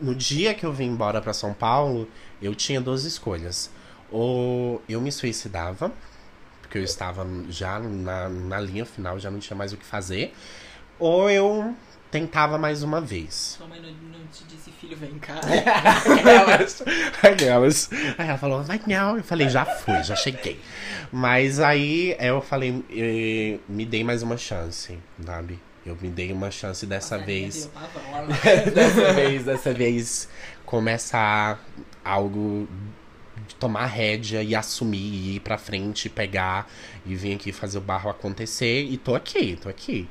no 0.00 0.14
dia 0.14 0.54
que 0.54 0.66
eu 0.66 0.72
vim 0.72 0.86
embora 0.86 1.20
para 1.20 1.32
São 1.32 1.54
Paulo, 1.54 2.08
eu 2.42 2.54
tinha 2.54 2.80
duas 2.80 3.04
escolhas 3.04 3.70
ou 4.10 4.82
eu 4.88 5.00
me 5.00 5.10
suicidava, 5.10 5.92
porque 6.62 6.78
eu 6.78 6.82
estava 6.82 7.26
já 7.48 7.78
na, 7.78 8.28
na 8.28 8.60
linha 8.60 8.84
final, 8.84 9.18
já 9.18 9.30
não 9.30 9.38
tinha 9.38 9.56
mais 9.56 9.72
o 9.72 9.76
que 9.76 9.84
fazer, 9.84 10.34
ou 10.98 11.30
eu 11.30 11.74
tentava 12.10 12.56
mais 12.56 12.82
uma 12.82 13.00
vez. 13.00 13.56
Sua 13.58 13.66
mãe 13.66 13.80
não, 13.80 13.90
não 13.90 14.26
te 14.28 14.44
disse, 14.44 14.70
filho, 14.70 14.96
vem 14.96 15.18
cá. 15.18 15.34
aquelas, 16.18 16.82
aquelas. 17.22 17.90
Aí 18.16 18.28
ela 18.28 18.38
falou, 18.38 18.62
vai 18.62 18.80
não. 18.86 19.16
Eu 19.16 19.24
falei, 19.24 19.48
já 19.48 19.64
fui, 19.64 20.02
já 20.02 20.16
cheguei. 20.16 20.60
Mas 21.12 21.60
aí 21.60 22.16
eu 22.18 22.40
falei, 22.40 22.84
eu, 22.90 23.60
me 23.68 23.84
dei 23.84 24.02
mais 24.02 24.22
uma 24.22 24.36
chance, 24.36 24.98
sabe? 25.24 25.60
Eu 25.84 25.96
me 26.00 26.08
dei 26.08 26.32
uma 26.32 26.50
chance 26.50 26.84
dessa 26.86 27.16
Nossa, 27.16 27.26
vez. 27.26 27.70
dessa 28.74 29.12
vez, 29.12 29.44
dessa 29.44 29.72
vez 29.72 30.28
começar 30.64 31.64
algo 32.04 32.68
tomar 33.58 33.82
a 33.84 33.86
rédea 33.86 34.42
e 34.42 34.54
assumir, 34.54 34.98
e 34.98 35.36
ir 35.36 35.40
pra 35.40 35.58
frente, 35.58 36.08
pegar 36.08 36.68
e 37.04 37.14
vir 37.14 37.34
aqui 37.34 37.52
fazer 37.52 37.78
o 37.78 37.80
barro 37.80 38.10
acontecer. 38.10 38.82
E 38.84 38.96
tô 38.96 39.14
aqui, 39.14 39.58
tô 39.60 39.68
aqui. 39.68 40.08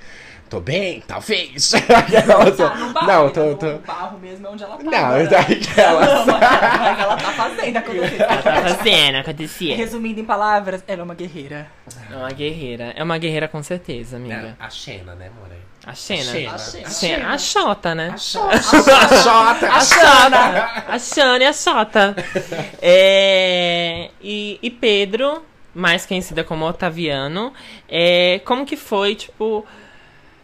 Tô 0.49 0.59
bem, 0.59 1.03
talvez. 1.07 1.71
Tá, 1.71 2.01
barro, 2.93 3.07
não, 3.07 3.29
tô, 3.31 3.55
tô. 3.55 3.75
O 3.75 3.79
barro 3.79 4.19
mesmo 4.19 4.45
é 4.45 4.49
onde 4.49 4.63
ela 4.63 4.77
tá. 4.77 4.83
Não, 4.83 4.91
agora. 4.93 5.45
ela... 5.77 6.25
Não, 6.25 7.01
ela 7.01 7.17
tá 7.17 7.31
fazendo 7.31 7.77
acontecer. 7.77 8.21
Ela 8.21 8.41
tá 8.41 8.61
fazendo 8.61 9.15
acontecer. 9.17 9.73
Resumindo 9.75 10.19
em 10.19 10.25
palavras, 10.25 10.83
ela 10.87 11.01
é 11.01 11.03
uma 11.03 11.15
guerreira. 11.15 11.67
É 12.11 12.15
uma 12.15 12.29
guerreira. 12.29 12.93
É 12.95 13.03
uma 13.03 13.17
guerreira 13.17 13.47
com 13.47 13.61
certeza, 13.63 14.17
amiga. 14.17 14.55
É, 14.59 14.63
a 14.63 14.69
Xena, 14.69 15.15
né, 15.15 15.31
More? 15.39 15.55
A 15.85 15.93
Xena. 15.93 16.51
A 16.51 16.57
Xena. 16.57 16.87
A, 16.87 16.89
Xena. 16.89 17.33
a 17.33 17.37
Xota, 17.37 17.95
né? 17.95 18.09
A 18.09 18.17
Xota. 18.17 18.89
A 18.91 19.07
Xota. 19.07 19.67
A 19.67 19.81
Xota. 19.81 20.83
A 20.87 20.99
Xana 20.99 21.43
e 21.43 21.47
a 21.47 21.53
Xota. 21.53 22.15
É, 22.81 24.09
e, 24.21 24.59
e 24.61 24.69
Pedro, 24.71 25.43
mais 25.73 26.05
conhecida 26.05 26.43
como 26.43 26.67
Otaviano, 26.67 27.53
é, 27.87 28.39
como 28.45 28.65
que 28.65 28.75
foi, 28.75 29.15
tipo... 29.15 29.65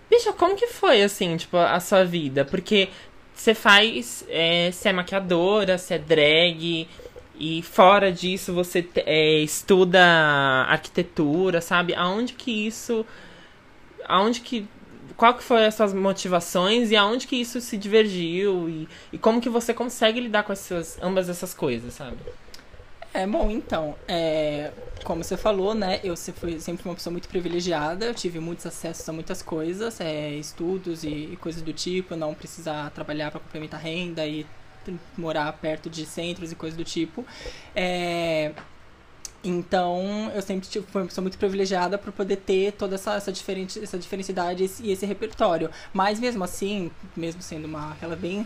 Bicha, 0.10 0.34
como 0.34 0.56
que 0.56 0.68
foi, 0.68 1.02
assim, 1.02 1.38
tipo, 1.38 1.58
a 1.58 1.80
sua 1.80 2.04
vida? 2.04 2.46
Porque 2.46 2.90
você 3.34 3.56
faz... 3.56 4.26
É, 4.30 4.70
você 4.72 4.90
é 4.90 4.94
maquiadora, 4.94 5.78
você 5.78 5.96
é 5.96 6.00
drag... 6.00 6.88
E 7.44 7.64
fora 7.64 8.12
disso, 8.12 8.54
você 8.54 8.88
é, 8.98 9.40
estuda 9.40 10.00
arquitetura, 10.70 11.60
sabe? 11.62 11.96
Aonde 11.96 12.34
que 12.34 12.68
isso... 12.68 13.04
Aonde 14.08 14.42
que 14.42 14.68
qual 15.18 15.34
que 15.34 15.44
foi 15.44 15.66
as 15.66 15.76
suas 15.76 15.94
motivações 15.94 16.92
e 16.92 16.96
aonde 16.96 17.28
que 17.28 17.36
isso 17.36 17.60
se 17.62 17.78
divergiu 17.78 18.70
e, 18.70 18.88
e 19.14 19.18
como 19.18 19.42
que 19.42 19.50
você 19.50 19.74
consegue 19.74 20.20
lidar 20.20 20.44
com 20.44 20.54
essas, 20.54 20.98
ambas 21.02 21.30
essas 21.30 21.54
coisas, 21.54 21.94
sabe? 21.94 22.18
É, 23.14 23.28
bom, 23.28 23.52
então, 23.52 23.96
é, 24.08 24.72
como 25.04 25.22
você 25.22 25.36
falou, 25.36 25.76
né, 25.76 26.00
eu 26.02 26.16
fui 26.16 26.60
sempre 26.62 26.88
uma 26.88 26.96
pessoa 26.96 27.12
muito 27.12 27.28
privilegiada, 27.28 28.06
eu 28.06 28.14
tive 28.14 28.40
muitos 28.40 28.66
acessos 28.66 29.08
a 29.08 29.12
muitas 29.12 29.42
coisas, 29.42 30.00
é, 30.00 30.30
estudos 30.36 31.04
e, 31.04 31.30
e 31.34 31.38
coisas 31.42 31.62
do 31.62 31.74
tipo, 31.74 32.16
não 32.16 32.34
precisar 32.34 32.90
trabalhar 32.92 33.30
para 33.30 33.42
complementar 33.42 33.82
renda 33.82 34.26
e 34.26 34.46
morar 35.18 35.52
perto 35.54 35.90
de 35.90 36.06
centros 36.06 36.52
e 36.52 36.56
coisas 36.56 36.78
do 36.78 36.86
tipo. 36.86 37.26
É, 37.76 38.54
então, 39.44 40.32
eu 40.36 40.42
sempre 40.42 40.68
tipo, 40.68 40.86
fui 40.92 41.02
uma 41.02 41.08
pessoa 41.08 41.24
muito 41.24 41.38
privilegiada 41.38 41.98
por 41.98 42.12
poder 42.12 42.38
ter 42.38 42.74
toda 42.74 42.96
essa, 42.96 43.16
essa, 43.16 43.32
diferente, 43.32 43.82
essa 43.82 43.98
diferencidade 43.98 44.64
esse, 44.64 44.84
e 44.84 44.92
esse 44.92 45.06
repertório. 45.06 45.70
Mas 45.92 46.20
mesmo 46.20 46.44
assim, 46.44 46.92
mesmo 47.16 47.42
sendo 47.42 47.66
uma 47.66 47.92
aquela 47.92 48.16
bem. 48.16 48.46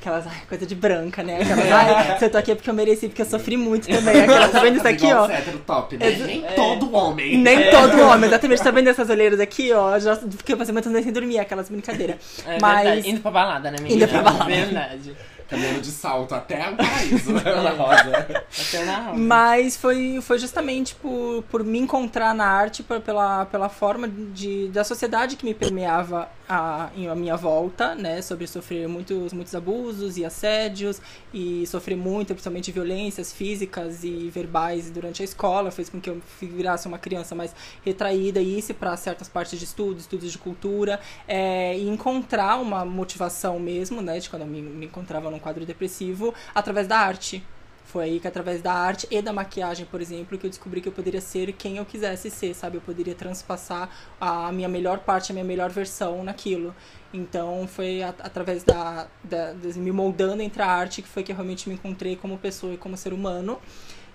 aquelas 0.00 0.26
ai, 0.26 0.42
coisa 0.48 0.66
de 0.66 0.74
branca, 0.74 1.22
né? 1.22 1.40
Aquelas, 1.40 1.70
ai, 1.70 2.18
se 2.18 2.24
eu 2.24 2.30
tô 2.30 2.38
aqui 2.38 2.50
é 2.50 2.54
porque 2.54 2.68
eu 2.68 2.74
mereci, 2.74 3.08
porque 3.08 3.22
eu 3.22 3.26
sofri 3.26 3.56
muito 3.56 3.86
também. 3.86 4.22
Aquela, 4.22 4.48
tá 4.48 4.60
vendo 4.60 4.76
isso 4.76 4.88
aqui, 4.88 5.12
ó? 5.12 5.28
top, 5.66 5.96
né? 5.96 6.10
Nem 6.10 6.44
é, 6.44 6.52
todo 6.52 6.92
homem. 6.94 7.38
Nem 7.38 7.56
é. 7.56 7.70
todo 7.70 8.00
homem, 8.00 8.28
exatamente. 8.28 8.62
Tá 8.62 8.70
vendo 8.72 8.88
essas 8.88 9.08
olheiras 9.08 9.38
aqui, 9.38 9.72
ó? 9.72 9.98
Já 9.98 10.16
fiquei 10.16 10.56
fazendo 10.56 10.74
muitas 10.74 10.90
vezes 10.90 11.04
sem 11.04 11.12
dormir, 11.12 11.38
aquelas 11.38 11.68
brincadeiras. 11.68 12.16
É, 12.46 12.58
Mas. 12.60 12.84
Verdade. 12.84 13.10
Indo 13.10 13.20
pra 13.20 13.30
balada, 13.30 13.70
né, 13.70 13.76
menina? 13.80 14.04
Indo 14.04 14.10
pra 14.10 14.22
balada. 14.22 14.50
Verdade. 14.50 15.16
Caminhando 15.48 15.80
de 15.80 15.90
salto 15.90 16.34
até 16.34 16.62
a 16.62 16.72
paraíso, 16.72 17.32
na 17.36 17.70
rosa. 17.70 18.42
Até 18.68 18.84
na 18.84 18.98
rosa. 18.98 19.18
Mas 19.18 19.76
foi, 19.76 20.18
foi 20.22 20.38
justamente 20.38 20.94
por, 20.94 21.42
por 21.44 21.62
me 21.62 21.78
encontrar 21.78 22.34
na 22.34 22.46
arte, 22.46 22.82
por, 22.82 23.00
pela, 23.00 23.44
pela 23.46 23.68
forma 23.68 24.08
de, 24.08 24.68
da 24.68 24.84
sociedade 24.84 25.36
que 25.36 25.44
me 25.44 25.54
permeava 25.54 26.28
a, 26.48 26.90
a 27.10 27.14
minha 27.14 27.36
volta, 27.36 27.94
né? 27.94 28.22
Sobre 28.22 28.46
sofrer 28.46 28.88
muitos, 28.88 29.32
muitos 29.32 29.54
abusos 29.54 30.16
e 30.16 30.24
assédios 30.24 31.00
e 31.32 31.66
sofrer 31.66 31.96
muito, 31.96 32.28
principalmente 32.34 32.70
violências 32.70 33.32
físicas 33.32 34.04
e 34.04 34.30
verbais 34.30 34.90
durante 34.90 35.22
a 35.22 35.24
escola. 35.24 35.70
Fez 35.70 35.88
com 35.88 36.00
que 36.00 36.10
eu 36.10 36.20
virasse 36.40 36.86
uma 36.86 36.98
criança 36.98 37.34
mais 37.34 37.54
retraída 37.84 38.40
e 38.40 38.58
isso 38.58 38.74
para 38.74 38.96
certas 38.96 39.28
partes 39.28 39.58
de 39.58 39.64
estudos, 39.64 40.02
estudos 40.02 40.30
de 40.30 40.38
cultura. 40.38 41.00
É, 41.26 41.76
e 41.76 41.88
encontrar 41.88 42.56
uma 42.56 42.84
motivação 42.84 43.58
mesmo, 43.58 44.00
né? 44.00 44.18
De 44.18 44.28
quando 44.28 44.42
eu 44.42 44.48
me, 44.48 44.60
me 44.60 44.86
encontrava 44.86 45.30
num 45.34 45.40
quadro 45.40 45.66
depressivo, 45.66 46.34
através 46.54 46.86
da 46.86 46.98
arte. 46.98 47.44
Foi 47.84 48.04
aí 48.04 48.18
que 48.18 48.26
através 48.26 48.62
da 48.62 48.72
arte 48.72 49.06
e 49.10 49.20
da 49.20 49.32
maquiagem, 49.32 49.86
por 49.86 50.00
exemplo, 50.00 50.38
que 50.38 50.46
eu 50.46 50.50
descobri 50.50 50.80
que 50.80 50.88
eu 50.88 50.92
poderia 50.92 51.20
ser 51.20 51.52
quem 51.52 51.76
eu 51.76 51.84
quisesse 51.84 52.30
ser, 52.30 52.54
sabe? 52.54 52.76
Eu 52.78 52.80
poderia 52.80 53.14
transpassar 53.14 53.88
a 54.20 54.50
minha 54.50 54.68
melhor 54.68 55.00
parte, 55.00 55.30
a 55.30 55.34
minha 55.34 55.44
melhor 55.44 55.70
versão 55.70 56.24
naquilo. 56.24 56.74
Então 57.12 57.68
foi 57.68 58.02
a, 58.02 58.08
através 58.08 58.64
da, 58.64 59.06
da, 59.22 59.52
da, 59.52 59.68
me 59.76 59.92
moldando 59.92 60.42
entre 60.42 60.62
a 60.62 60.66
arte 60.66 61.02
que 61.02 61.08
foi 61.08 61.22
que 61.22 61.30
eu 61.30 61.36
realmente 61.36 61.68
me 61.68 61.74
encontrei 61.74 62.16
como 62.16 62.38
pessoa 62.38 62.72
e 62.72 62.76
como 62.76 62.96
ser 62.96 63.12
humano. 63.12 63.60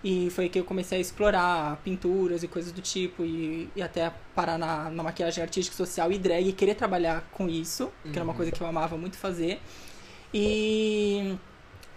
E 0.03 0.29
foi 0.29 0.49
que 0.49 0.59
eu 0.59 0.63
comecei 0.63 0.97
a 0.97 1.01
explorar 1.01 1.77
pinturas 1.83 2.41
e 2.41 2.47
coisas 2.47 2.71
do 2.71 2.81
tipo, 2.81 3.23
e, 3.23 3.69
e 3.75 3.81
até 3.81 4.11
parar 4.33 4.57
na, 4.57 4.89
na 4.89 5.03
maquiagem 5.03 5.43
artística, 5.43 5.75
social 5.75 6.11
e 6.11 6.17
drag, 6.17 6.47
e 6.47 6.53
querer 6.53 6.75
trabalhar 6.75 7.27
com 7.31 7.49
isso, 7.49 7.91
que 8.03 8.11
era 8.11 8.23
uma 8.23 8.31
uhum. 8.31 8.37
coisa 8.37 8.51
que 8.51 8.61
eu 8.61 8.67
amava 8.67 8.97
muito 8.97 9.17
fazer. 9.17 9.61
E, 10.33 11.39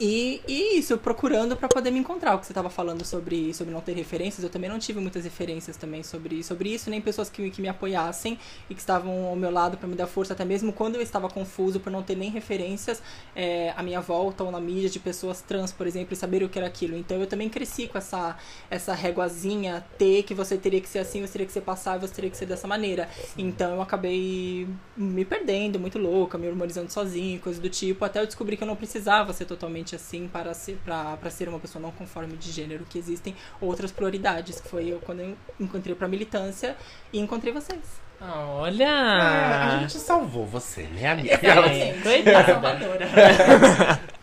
E, 0.04 0.40
e 0.48 0.78
isso, 0.80 0.98
procurando 0.98 1.56
pra 1.56 1.68
poder 1.68 1.92
me 1.92 2.00
encontrar. 2.00 2.34
O 2.34 2.40
que 2.40 2.46
você 2.46 2.52
tava 2.52 2.68
falando 2.68 3.04
sobre, 3.04 3.54
sobre 3.54 3.72
não 3.72 3.80
ter 3.80 3.92
referências, 3.92 4.42
eu 4.42 4.50
também 4.50 4.68
não 4.68 4.80
tive 4.80 4.98
muitas 4.98 5.22
referências 5.22 5.76
também 5.76 6.02
sobre, 6.02 6.42
sobre 6.42 6.70
isso, 6.70 6.90
nem 6.90 7.00
pessoas 7.00 7.30
que, 7.30 7.48
que 7.52 7.62
me 7.62 7.68
apoiassem 7.68 8.36
e 8.68 8.74
que 8.74 8.80
estavam 8.80 9.26
ao 9.26 9.36
meu 9.36 9.52
lado 9.52 9.76
pra 9.76 9.86
me 9.86 9.94
dar 9.94 10.08
força, 10.08 10.32
até 10.32 10.44
mesmo 10.44 10.72
quando 10.72 10.96
eu 10.96 11.00
estava 11.00 11.28
confuso 11.28 11.78
por 11.78 11.92
não 11.92 12.02
ter 12.02 12.16
nem 12.16 12.30
referências 12.30 13.00
é, 13.36 13.72
à 13.76 13.82
minha 13.84 14.00
volta 14.00 14.42
ou 14.42 14.50
na 14.50 14.58
mídia 14.58 14.90
de 14.90 14.98
pessoas 14.98 15.40
trans, 15.40 15.70
por 15.70 15.86
exemplo, 15.86 16.12
e 16.14 16.16
saber 16.16 16.42
o 16.42 16.48
que 16.48 16.58
era 16.58 16.66
aquilo. 16.66 16.96
Então 16.96 17.20
eu 17.20 17.28
também 17.28 17.48
cresci 17.48 17.86
com 17.86 17.96
essa, 17.96 18.36
essa 18.68 18.94
réguazinha 18.94 19.84
T 19.96 20.24
que 20.24 20.34
você 20.34 20.56
teria 20.56 20.80
que 20.80 20.88
ser 20.88 20.98
assim, 20.98 21.20
você 21.20 21.34
teria 21.34 21.46
que 21.46 21.52
ser 21.52 21.60
passar, 21.60 22.00
você 22.00 22.12
teria 22.12 22.28
que 22.28 22.36
ser 22.36 22.46
dessa 22.46 22.66
maneira. 22.66 23.08
Então 23.38 23.76
eu 23.76 23.82
acabei 23.82 24.66
me 24.96 25.24
perdendo, 25.24 25.78
muito 25.78 25.96
louca, 25.96 26.36
me 26.36 26.48
hormonizando 26.48 26.90
sozinha, 26.90 27.38
coisa 27.38 27.60
do 27.60 27.70
tipo, 27.70 28.04
até 28.04 28.20
eu 28.20 28.26
descobri 28.26 28.56
que 28.56 28.64
eu 28.64 28.66
não 28.68 28.74
precisava 28.74 29.32
ser 29.32 29.44
totalmente 29.44 29.91
assim 29.96 30.28
para 30.28 30.52
ser, 30.54 30.78
pra, 30.84 31.16
pra 31.16 31.30
ser 31.30 31.48
uma 31.48 31.58
pessoa 31.58 31.80
não 31.80 31.90
conforme 31.90 32.36
de 32.36 32.50
gênero, 32.50 32.84
que 32.88 32.98
existem 32.98 33.34
outras 33.60 33.90
prioridades, 33.90 34.60
que 34.60 34.68
foi 34.68 34.88
eu 34.88 35.00
quando 35.00 35.20
eu 35.20 35.36
encontrei 35.60 35.94
pra 35.94 36.08
militância 36.08 36.76
e 37.12 37.18
encontrei 37.18 37.52
vocês. 37.52 37.80
Olha! 38.20 38.88
Ah, 38.88 39.76
a 39.76 39.80
gente 39.80 39.98
salvou 39.98 40.46
você, 40.46 40.82
né, 40.82 41.10
amiga? 41.10 41.34
É, 41.34 41.92
coitada. 42.02 42.52
Salvadora. 42.52 43.08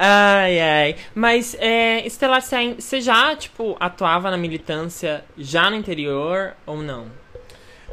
Ai, 0.00 0.60
ai. 0.60 0.96
Mas, 1.12 1.56
é, 1.58 2.06
Estelar, 2.06 2.40
você 2.40 3.00
já, 3.00 3.34
tipo, 3.34 3.76
atuava 3.80 4.30
na 4.30 4.36
militância 4.36 5.24
já 5.36 5.68
no 5.68 5.74
interior 5.74 6.54
ou 6.64 6.80
não? 6.80 7.10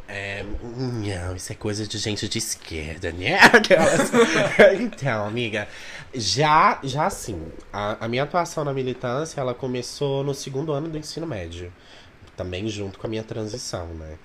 É, 0.08 0.46
não, 0.62 1.36
isso 1.36 1.52
é 1.52 1.56
coisa 1.56 1.88
de 1.88 1.98
gente 1.98 2.30
de 2.30 2.38
esquerda, 2.38 3.12
né? 3.12 3.40
Então, 4.80 5.26
amiga, 5.26 5.68
já, 6.20 6.80
já 6.84 7.06
assim, 7.08 7.52
a, 7.72 8.06
a 8.06 8.08
minha 8.08 8.24
atuação 8.24 8.64
na 8.64 8.74
militância, 8.74 9.40
ela 9.40 9.54
começou 9.54 10.24
no 10.24 10.34
segundo 10.34 10.72
ano 10.72 10.90
do 10.90 10.98
ensino 10.98 11.28
médio. 11.28 11.72
Também 12.36 12.68
junto 12.68 13.00
com 13.00 13.08
a 13.08 13.10
minha 13.10 13.24
transição, 13.24 13.88
né? 13.88 14.18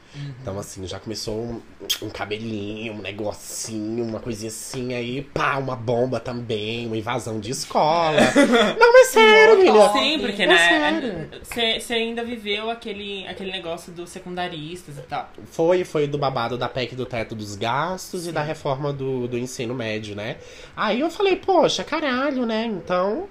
Então, 0.43 0.59
assim, 0.59 0.87
já 0.87 0.99
começou 0.99 1.35
um, 1.37 1.61
um 2.03 2.11
cabelinho, 2.11 2.95
um 2.95 2.99
negocinho, 2.99 4.05
uma 4.05 4.19
coisinha 4.19 4.49
assim, 4.49 4.93
aí, 4.95 5.23
pá, 5.23 5.57
uma 5.59 5.77
bomba 5.77 6.19
também, 6.19 6.87
uma 6.87 6.97
invasão 6.97 7.39
de 7.39 7.53
escola. 7.53 8.21
Não, 8.79 8.93
mas 8.93 9.07
sério, 9.09 9.59
menina. 9.59 9.93
Sim, 9.93 10.19
porque, 10.19 10.47
né? 10.47 10.59
sério. 10.59 11.81
Você 11.81 11.95
ainda 11.95 12.25
viveu 12.25 12.69
aquele, 12.69 13.27
aquele 13.29 13.53
negócio 13.53 13.93
dos 13.93 14.11
secundaristas 14.11 14.99
e 14.99 15.03
tal. 15.03 15.31
Foi, 15.53 15.85
foi 15.85 16.09
do 16.09 16.19
babado 16.19 16.59
da 16.59 16.69
PEC 16.69 16.97
do 16.97 17.07
teto 17.07 17.35
dos 17.35 17.55
gastos 17.55 18.27
e 18.27 18.33
da 18.33 18.43
reforma 18.43 18.93
do, 18.93 19.29
do 19.29 19.39
ensino 19.39 19.75
médio, 19.75 20.17
né? 20.17 20.39
Aí 20.77 21.01
eu 21.01 21.11
falei, 21.11 21.37
poxa, 21.37 21.85
caralho, 21.85 22.45
né? 22.45 22.65
Então, 22.65 23.29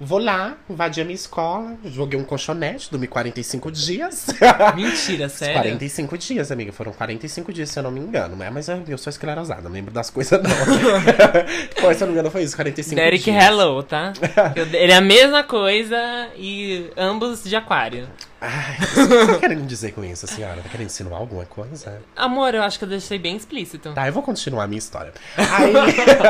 vou 0.00 0.18
lá, 0.18 0.56
invadi 0.68 1.00
a 1.00 1.04
minha 1.04 1.14
escola, 1.14 1.74
joguei 1.84 2.18
um 2.18 2.24
colchonete, 2.24 2.90
dormi 2.90 3.06
45 3.06 3.70
dias. 3.72 4.26
Mentira, 4.74 5.28
sério? 5.30 5.54
45 5.54 6.18
dias, 6.18 6.52
amiga. 6.52 6.72
Foram 6.72 6.92
45 6.92 7.52
dias, 7.52 7.70
se 7.70 7.78
eu 7.78 7.82
não 7.82 7.90
me 7.90 8.00
engano, 8.00 8.36
né? 8.36 8.50
Mas 8.50 8.68
eu, 8.68 8.98
sou 8.98 9.10
esclerosada, 9.10 9.62
não 9.62 9.70
lembro 9.70 9.92
das 9.92 10.10
coisas, 10.10 10.40
não. 10.42 10.50
foi, 11.80 11.94
se 11.94 12.02
eu 12.02 12.06
não 12.06 12.14
me 12.14 12.18
engano, 12.18 12.30
foi 12.30 12.42
isso, 12.42 12.56
45 12.56 12.94
Derek 12.96 13.24
dias. 13.24 13.44
Hello, 13.44 13.82
tá? 13.82 14.12
Eu- 14.54 14.66
Ele 14.66 14.92
é 14.92 14.96
a 14.96 15.00
mesma 15.00 15.42
coisa 15.42 15.96
e 16.36 16.90
ambos 16.96 17.44
de 17.44 17.56
aquário. 17.56 18.06
Ai, 18.40 18.76
o 18.76 18.78
que 18.78 18.94
você 18.94 19.26
tá 19.26 19.38
querendo 19.38 19.66
dizer 19.66 19.92
com 19.92 20.04
isso, 20.04 20.26
senhora? 20.26 20.60
Tá 20.60 20.68
querendo 20.68 20.86
insinuar 20.86 21.20
alguma 21.20 21.46
coisa? 21.46 22.02
Amor, 22.14 22.54
eu 22.54 22.62
acho 22.62 22.78
que 22.78 22.84
eu 22.84 22.88
deixei 22.88 23.18
bem 23.18 23.36
explícito. 23.36 23.92
Tá, 23.92 24.06
eu 24.06 24.12
vou 24.12 24.22
continuar 24.22 24.64
a 24.64 24.66
minha 24.66 24.78
história. 24.78 25.12
Aí, 25.36 25.72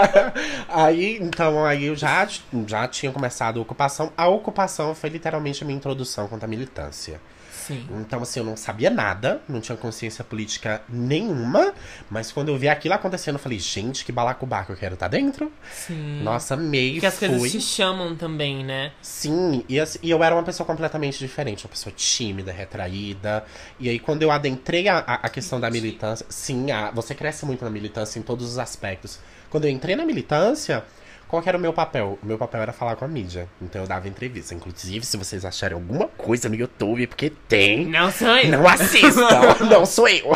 aí 0.68 1.18
então, 1.20 1.64
aí 1.64 1.84
eu 1.86 1.96
já, 1.96 2.28
já 2.66 2.86
tinha 2.86 3.10
começado 3.10 3.58
a 3.58 3.62
ocupação. 3.62 4.12
A 4.16 4.28
ocupação 4.28 4.94
foi 4.94 5.10
literalmente 5.10 5.62
a 5.62 5.66
minha 5.66 5.76
introdução 5.76 6.28
contra 6.28 6.46
a 6.46 6.48
militância. 6.48 7.20
Sim. 7.66 7.86
Então, 8.00 8.22
assim, 8.22 8.40
eu 8.40 8.46
não 8.46 8.56
sabia 8.56 8.90
nada, 8.90 9.40
não 9.48 9.60
tinha 9.60 9.76
consciência 9.76 10.22
política 10.22 10.82
nenhuma, 10.88 11.72
mas 12.10 12.30
quando 12.30 12.48
eu 12.48 12.56
vi 12.58 12.68
aquilo 12.68 12.94
acontecendo, 12.94 13.34
eu 13.36 13.38
falei, 13.40 13.58
gente, 13.58 14.04
que 14.04 14.12
balacobaco 14.12 14.72
eu 14.72 14.76
quero 14.76 14.94
estar 14.94 15.08
dentro. 15.08 15.50
Sim. 15.72 16.22
Nossa, 16.22 16.54
amei, 16.54 16.92
Porque 16.92 17.06
as 17.06 17.18
fui. 17.18 17.28
coisas 17.28 17.52
te 17.52 17.60
chamam 17.60 18.14
também, 18.14 18.64
né? 18.64 18.92
Sim, 19.02 19.64
e, 19.68 19.76
e 20.02 20.10
eu 20.10 20.22
era 20.22 20.34
uma 20.34 20.42
pessoa 20.44 20.66
completamente 20.66 21.18
diferente, 21.18 21.64
uma 21.64 21.70
pessoa 21.70 21.92
tímida, 21.96 22.52
retraída. 22.52 23.44
E 23.80 23.88
aí, 23.88 23.98
quando 23.98 24.22
eu 24.22 24.30
adentrei 24.30 24.88
a, 24.88 24.98
a, 24.98 25.14
a 25.14 25.28
questão 25.28 25.58
da 25.60 25.70
militância, 25.70 26.26
sim, 26.28 26.70
a- 26.70 26.90
você 26.90 27.14
cresce 27.14 27.44
muito 27.46 27.64
na 27.64 27.70
militância 27.70 28.18
em 28.18 28.22
todos 28.22 28.46
os 28.48 28.58
aspectos. 28.58 29.18
Quando 29.50 29.64
eu 29.64 29.70
entrei 29.70 29.96
na 29.96 30.04
militância, 30.04 30.84
qual 31.28 31.42
que 31.42 31.48
era 31.48 31.58
o 31.58 31.60
meu 31.60 31.72
papel? 31.72 32.18
O 32.22 32.26
meu 32.26 32.38
papel 32.38 32.62
era 32.62 32.72
falar 32.72 32.96
com 32.96 33.04
a 33.04 33.08
mídia. 33.08 33.48
Então 33.60 33.82
eu 33.82 33.86
dava 33.88 34.08
entrevista. 34.08 34.54
Inclusive, 34.54 35.04
se 35.04 35.16
vocês 35.16 35.44
acharem 35.44 35.74
alguma 35.74 36.06
coisa 36.08 36.48
no 36.48 36.54
YouTube, 36.54 37.06
porque 37.06 37.30
tem. 37.48 37.86
Não 37.86 38.10
sou 38.10 38.28
eu. 38.36 38.48
Não 38.50 38.66
assistam, 38.68 39.28
não 39.70 39.84
sou 39.86 40.08
eu. 40.08 40.30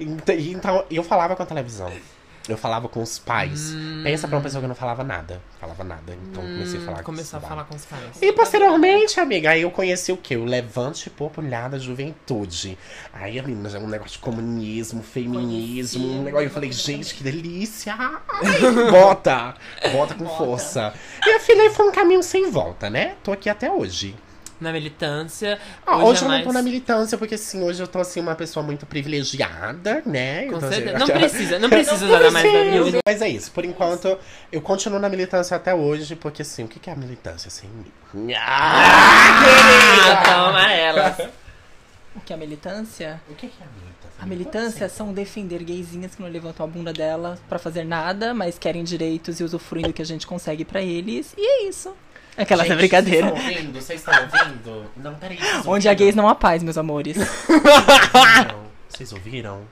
Ent- 0.00 0.28
Então, 0.60 0.84
eu 0.90 1.02
falava 1.02 1.34
com 1.36 1.42
a 1.42 1.46
televisão. 1.46 1.90
Eu 2.52 2.58
falava 2.58 2.88
com 2.88 3.02
os 3.02 3.18
pais. 3.18 3.72
Pensa 4.02 4.26
pra 4.26 4.36
uma 4.36 4.42
pessoa 4.42 4.60
que 4.60 4.66
não 4.68 4.74
falava 4.74 5.04
nada. 5.04 5.40
Falava 5.60 5.84
nada. 5.84 6.16
Então 6.30 6.42
comecei 6.42 6.80
a 6.80 6.82
falar 6.84 6.98
com 6.98 7.04
Começou 7.04 7.38
a 7.38 7.42
falar 7.42 7.64
com 7.64 7.74
os 7.76 7.84
pais. 7.84 8.02
e 8.22 8.32
posteriormente, 8.32 9.18
amiga, 9.20 9.50
aí 9.50 9.62
eu 9.62 9.70
conheci 9.70 10.12
o 10.12 10.16
quê? 10.16 10.36
O 10.36 10.44
Levante 10.44 11.08
Popular 11.10 11.68
da 11.68 11.78
Juventude. 11.78 12.78
Aí, 13.12 13.40
menina, 13.42 13.68
já 13.68 13.78
um 13.78 13.86
negócio 13.88 14.12
de 14.12 14.18
comunismo, 14.18 15.02
feminismo, 15.02 16.06
um 16.06 16.22
negócio. 16.22 16.46
Eu 16.46 16.50
falei, 16.50 16.72
gente, 16.72 17.14
que 17.14 17.22
delícia! 17.22 17.94
Ai, 17.94 18.90
bota! 18.90 19.54
Bota 19.92 20.14
com 20.14 20.26
força. 20.28 20.92
E 21.26 21.30
a 21.30 21.40
filha 21.40 21.70
foi 21.70 21.88
um 21.88 21.92
caminho 21.92 22.22
sem 22.22 22.50
volta, 22.50 22.88
né? 22.90 23.16
Tô 23.22 23.32
aqui 23.32 23.48
até 23.48 23.70
hoje. 23.70 24.16
Na 24.60 24.72
militância. 24.72 25.58
Ah, 25.86 25.96
hoje, 25.96 26.04
hoje 26.04 26.18
é 26.18 26.24
eu 26.24 26.28
não 26.28 26.34
mais... 26.34 26.46
tô 26.46 26.52
na 26.52 26.62
militância, 26.62 27.16
porque 27.16 27.34
assim, 27.34 27.62
hoje 27.62 27.82
eu 27.82 27.88
tô 27.88 27.98
assim, 27.98 28.20
uma 28.20 28.34
pessoa 28.34 28.64
muito 28.64 28.84
privilegiada, 28.84 30.02
né? 30.04 30.44
Com 30.44 30.58
tô, 30.58 30.66
assim, 30.66 30.74
certeza. 30.74 30.98
Não 30.98 31.06
precisa, 31.18 31.58
não 31.58 31.70
precisa 31.70 32.06
nada 32.06 32.30
mais 32.30 32.52
da 32.52 32.64
militância. 32.64 33.00
Mas 33.06 33.22
é 33.22 33.28
isso, 33.28 33.50
por 33.52 33.64
enquanto, 33.64 34.18
eu 34.52 34.60
continuo 34.60 34.98
na 34.98 35.08
militância 35.08 35.56
até 35.56 35.74
hoje, 35.74 36.14
porque 36.14 36.42
assim, 36.42 36.64
o 36.64 36.68
que 36.68 36.90
é 36.90 36.92
a 36.92 36.96
militância 36.96 37.50
sem 37.50 37.70
mim? 37.70 38.34
Ah, 38.34 40.22
toma 40.24 40.72
ela. 40.72 41.16
O 42.14 42.20
que 42.20 42.32
é 42.32 42.36
a 42.36 42.38
militância? 42.38 43.22
O 43.28 43.34
que 43.34 43.46
que 43.46 43.62
é 43.62 43.64
a 43.64 43.70
militância? 43.80 44.22
A 44.22 44.26
militância 44.26 44.88
são 44.88 45.12
defender 45.12 45.62
gaysinhas 45.62 46.14
que 46.14 46.22
não 46.22 46.28
levantam 46.28 46.66
a 46.66 46.68
bunda 46.68 46.92
dela 46.92 47.38
pra 47.48 47.58
fazer 47.58 47.84
nada, 47.84 48.34
mas 48.34 48.58
querem 48.58 48.82
direitos 48.82 49.38
e 49.38 49.44
usufruem 49.44 49.86
do 49.86 49.92
que 49.92 50.02
a 50.02 50.04
gente 50.04 50.26
consegue 50.26 50.64
pra 50.64 50.82
eles. 50.82 51.32
E 51.38 51.40
é 51.40 51.68
isso. 51.68 51.94
Aquela 52.36 52.64
Gente, 52.64 52.76
brincadeira. 52.78 53.28
Vocês 53.28 53.40
estão 53.40 53.54
ouvindo? 53.54 53.80
Vocês 53.82 54.00
estão 54.00 54.14
ouvindo? 54.22 54.90
Não, 54.96 55.14
peraí. 55.14 55.38
Onde 55.66 55.88
há 55.88 55.94
gays 55.94 56.14
não 56.14 56.28
há 56.28 56.34
paz, 56.34 56.62
meus 56.62 56.78
amores. 56.78 57.16
Vocês 58.88 59.12
ouviram? 59.12 59.62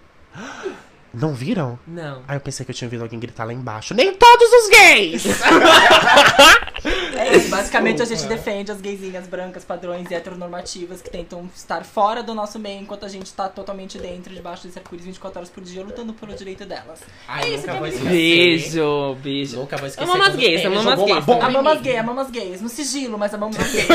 Não 1.13 1.35
viram? 1.35 1.79
Não. 1.87 2.23
Ah, 2.29 2.35
eu 2.35 2.41
pensei 2.41 2.65
que 2.65 2.71
eu 2.71 2.75
tinha 2.75 2.87
ouvido 2.87 3.03
alguém 3.03 3.19
gritar 3.19 3.45
lá 3.45 3.53
embaixo. 3.53 3.95
Nem 3.95 4.15
todos 4.15 4.49
os 4.53 4.69
gays! 4.69 5.25
É 7.17 7.37
isso, 7.37 7.49
basicamente 7.51 8.01
a 8.03 8.05
gente 8.05 8.25
defende 8.27 8.71
as 8.71 8.81
gaysinhas 8.81 9.27
brancas, 9.27 9.65
padrões 9.65 10.11
e 10.11 10.15
heteronormativas 10.15 11.03
que 11.03 11.11
tentam 11.11 11.49
estar 11.55 11.85
fora 11.85 12.23
do 12.23 12.35
nosso 12.35 12.59
meio 12.59 12.81
enquanto 12.81 13.05
a 13.05 13.09
gente 13.09 13.33
tá 13.33 13.49
totalmente 13.49 13.99
dentro, 13.99 14.33
debaixo 14.35 14.67
desse 14.67 14.79
arco-íris 14.79 15.07
24 15.07 15.39
horas 15.41 15.51
por 15.51 15.63
dia, 15.63 15.83
lutando 15.83 16.13
pelo 16.13 16.35
direito 16.35 16.65
delas. 16.65 17.01
Ai, 17.27 17.45
É 17.45 17.55
isso 17.55 17.65
que 17.65 17.71
vou 17.71 17.87
é 17.87 17.89
esquecer. 17.89 18.11
Beijo, 18.11 19.15
beijo. 19.23 19.57
Nunca 19.57 19.77
vou 19.77 19.87
esquecer. 19.89 20.11
Amamos 20.11 20.37
gays, 20.37 20.65
amamos 20.65 21.05
gays. 21.05 21.29
Amamos 21.29 21.81
gays, 21.81 21.99
amamos 21.99 22.31
gays. 22.31 22.61
No 22.61 22.69
sigilo, 22.69 23.19
mas 23.19 23.35
amamos 23.35 23.57
gays. 23.73 23.89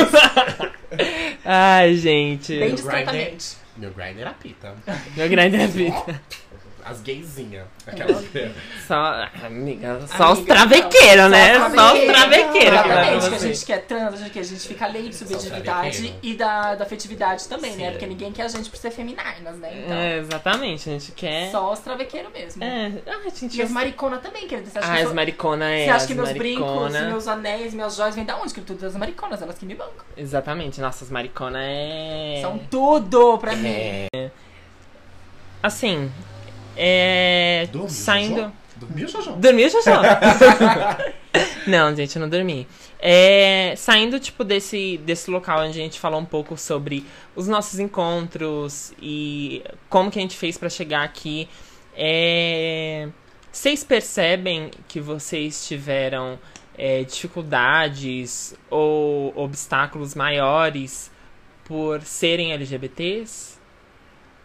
Ai, 1.44 1.94
gente. 1.96 2.58
Bem 2.58 2.74
discretamente. 2.74 3.56
Meu 3.76 3.90
grinder 3.92 4.28
apita. 4.28 4.74
Meu 5.16 5.28
grande 5.28 5.66
vida. 5.66 6.20
As 6.84 7.00
gaysinhas. 7.00 7.64
Aquelas... 7.86 8.22
Só, 8.86 9.26
amiga, 9.42 10.00
só 10.06 10.32
os 10.32 10.38
Amiga, 10.40 10.54
traveiqueiros, 10.54 11.30
né? 11.30 11.54
Só 11.58 11.70
Só 11.74 11.94
os 11.94 12.00
que 12.00 12.06
pra 12.06 12.18
Exatamente, 12.26 13.28
que 13.30 13.34
a 13.34 13.38
gente 13.38 13.64
quer 13.64 13.78
trans, 13.86 14.14
a 14.14 14.16
gente 14.18 14.30
quer, 14.30 14.40
a 14.40 14.42
gente 14.42 14.68
fica 14.68 14.84
além 14.84 15.08
de 15.08 15.16
subjetividade 15.16 16.14
e 16.22 16.34
da, 16.34 16.74
da 16.74 16.84
afetividade 16.84 17.48
também, 17.48 17.74
né? 17.76 17.86
Sim. 17.86 17.90
Porque 17.92 18.06
ninguém 18.06 18.32
quer 18.32 18.42
a 18.42 18.48
gente 18.48 18.68
por 18.68 18.76
ser 18.76 18.90
femininas, 18.90 19.56
né? 19.56 19.82
Então, 19.84 19.96
É, 19.96 20.18
exatamente, 20.18 20.90
a 20.90 20.92
gente 20.92 21.12
quer. 21.12 21.50
só 21.50 21.72
os 21.72 21.78
travequeiros 21.78 22.30
mesmo. 22.32 22.62
É, 22.62 22.92
ah, 23.06 23.30
gente. 23.34 23.56
E 23.58 23.62
as 23.62 23.70
mariconas 23.70 24.20
também, 24.20 24.46
querida. 24.46 24.68
Você 24.70 24.78
acha 24.78 24.88
Ah, 24.88 24.92
que, 24.92 24.98
as 25.00 25.04
sou- 25.06 25.14
maricona 25.14 25.70
é. 25.70 25.84
você 25.84 25.90
acha 25.90 25.96
as 25.96 26.06
que 26.06 26.14
meus 26.14 26.32
brincos, 26.32 26.66
maricona. 26.70 27.00
meus 27.08 27.26
anéis, 27.28 27.72
minhas 27.72 27.96
joias 27.96 28.14
vêm 28.14 28.24
da 28.26 28.36
onde? 28.36 28.52
Que 28.52 28.60
tudo 28.60 28.78
das 28.80 28.94
mariconas, 28.94 29.40
elas 29.40 29.56
que 29.56 29.64
me 29.64 29.74
bancam. 29.74 30.04
Exatamente, 30.16 30.80
nossas 30.82 31.08
maricona 31.08 31.60
é. 31.62 32.40
São 32.42 32.58
tudo 32.70 33.38
pra 33.38 33.56
mim. 33.56 33.68
É. 34.14 34.30
Assim. 35.62 36.10
É. 36.76 37.68
Dormiu, 37.72 37.90
saindo. 37.90 38.36
Jojo? 38.36 38.52
Dormiu, 38.76 39.08
Jojo? 39.08 39.30
Dormiu, 39.32 39.70
não, 41.66 41.94
gente, 41.94 42.16
eu 42.16 42.20
não 42.20 42.28
dormi. 42.28 42.66
É, 42.98 43.74
saindo, 43.76 44.18
tipo, 44.18 44.42
desse, 44.44 44.98
desse 44.98 45.30
local 45.30 45.60
onde 45.60 45.78
a 45.78 45.82
gente 45.82 46.00
falou 46.00 46.20
um 46.20 46.24
pouco 46.24 46.56
sobre 46.56 47.04
os 47.36 47.46
nossos 47.46 47.78
encontros 47.78 48.92
e 49.00 49.62
como 49.88 50.10
que 50.10 50.18
a 50.18 50.22
gente 50.22 50.36
fez 50.36 50.56
pra 50.56 50.68
chegar 50.68 51.04
aqui. 51.04 51.48
É, 51.96 53.08
vocês 53.52 53.84
percebem 53.84 54.70
que 54.88 55.00
vocês 55.00 55.66
tiveram 55.66 56.38
é, 56.76 57.04
dificuldades 57.04 58.54
ou 58.68 59.32
obstáculos 59.36 60.14
maiores 60.14 61.10
por 61.64 62.02
serem 62.02 62.52
LGBTs? 62.52 63.53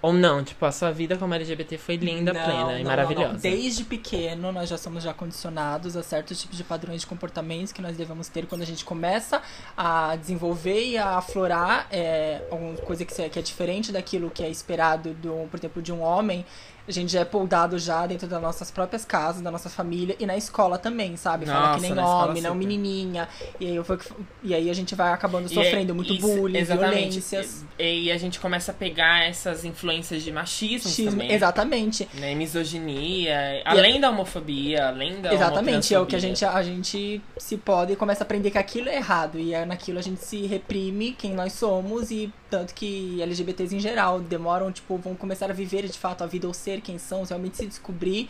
Ou 0.01 0.13
não? 0.13 0.41
Tipo, 0.43 0.65
a 0.65 0.71
sua 0.71 0.91
vida 0.91 1.17
como 1.17 1.33
LGBT 1.33 1.77
foi 1.77 1.97
linda, 1.97 2.31
Não, 2.31 2.41
plena 2.43 2.63
não, 2.63 2.79
e 2.79 2.83
maravilhosa. 2.85 3.33
não. 3.33 3.39
Desde 3.39 3.83
pequeno, 3.83 4.51
nós 4.51 4.69
já 4.69 4.77
somos 4.77 5.03
já 5.03 5.13
condicionados 5.13 5.97
a 5.97 6.03
certos 6.03 6.39
tipos 6.41 6.55
de 6.57 6.63
padrões 6.63 7.01
de 7.01 7.07
comportamentos 7.07 7.73
que 7.73 7.81
nós 7.81 7.97
devemos 7.97 8.29
ter 8.29 8.45
quando 8.45 8.61
a 8.61 8.65
gente 8.65 8.85
começa 8.85 9.41
a 9.75 10.15
desenvolver 10.15 10.85
e 10.85 10.97
a 10.97 11.17
aflorar 11.17 11.87
é, 11.91 12.41
alguma 12.49 12.75
coisa 12.77 13.03
que, 13.03 13.13
se- 13.13 13.27
que 13.29 13.39
é 13.39 13.41
diferente 13.41 13.91
daquilo 13.91 14.29
que 14.29 14.41
é 14.41 14.49
esperado, 14.49 15.13
do, 15.15 15.47
por 15.51 15.59
exemplo, 15.59 15.81
de 15.81 15.91
um 15.91 16.01
homem. 16.01 16.45
A 16.89 16.91
gente 16.91 17.11
já 17.13 17.19
é 17.19 17.25
poldado 17.25 17.77
já 17.77 18.07
dentro 18.07 18.27
das 18.27 18.41
nossas 18.41 18.71
próprias 18.71 19.05
casas, 19.05 19.43
da 19.43 19.51
nossa 19.51 19.69
família 19.69 20.15
e 20.19 20.25
na 20.25 20.35
escola 20.35 20.75
também, 20.79 21.15
sabe? 21.15 21.45
Fala 21.45 21.59
Nossa, 21.67 21.75
que 21.87 21.93
nem 21.93 22.03
homem, 22.03 22.41
não 22.41 22.55
menininha. 22.55 23.29
E 23.59 23.67
aí, 23.67 23.75
eu 23.75 23.83
fui- 23.83 23.99
e 24.43 24.55
aí 24.55 24.71
a 24.71 24.73
gente 24.73 24.95
vai 24.95 25.13
acabando 25.13 25.45
E 25.45 25.53
sofrendo 25.53 25.91
é- 25.91 25.95
muito 25.95 26.11
isso, 26.13 26.25
bullying, 26.27 26.57
exatamente. 26.57 26.95
violências. 27.19 27.63
E, 27.77 28.05
e 28.05 28.11
a 28.11 28.17
gente 28.17 28.39
começa 28.39 28.71
a 28.71 28.73
pegar 28.73 29.23
essas 29.23 29.63
influências 29.63 30.23
de 30.23 30.31
machismo 30.31 30.89
Xismo, 30.89 31.11
também. 31.11 31.31
exatamente. 31.31 32.09
Né, 32.15 32.33
misoginia, 32.33 33.61
além 33.65 33.99
da 34.01 34.09
homofobia, 34.09 34.87
além 34.87 35.21
da 35.21 35.31
Exatamente, 35.31 35.93
é 35.93 35.99
o 35.99 36.07
que 36.07 36.15
a 36.15 36.19
gente, 36.19 36.43
a 36.43 36.63
gente 36.63 37.21
se 37.37 37.55
pode 37.55 37.93
e 37.93 37.95
começa 37.95 38.23
a 38.23 38.25
aprender 38.25 38.49
que 38.51 38.57
aquilo 38.57 38.89
é 38.89 38.95
errado. 38.95 39.37
E 39.39 39.53
é 39.53 39.63
naquilo 39.63 39.99
a 39.99 40.01
gente 40.01 40.21
se 40.23 40.45
reprime 40.47 41.11
quem 41.11 41.33
nós 41.33 41.53
somos 41.53 42.09
e 42.11 42.31
tanto 42.49 42.73
que 42.73 43.21
LGBTs 43.21 43.75
em 43.75 43.79
geral 43.79 44.19
demoram, 44.19 44.71
tipo, 44.71 44.97
vão 44.97 45.15
começar 45.15 45.49
a 45.49 45.53
viver 45.53 45.87
de 45.87 45.97
fato 45.97 46.23
a 46.23 46.27
vida 46.27 46.47
ou 46.47 46.53
ser 46.53 46.81
quem 46.81 46.97
são, 46.97 47.23
realmente 47.23 47.57
se 47.57 47.65
descobrir 47.67 48.29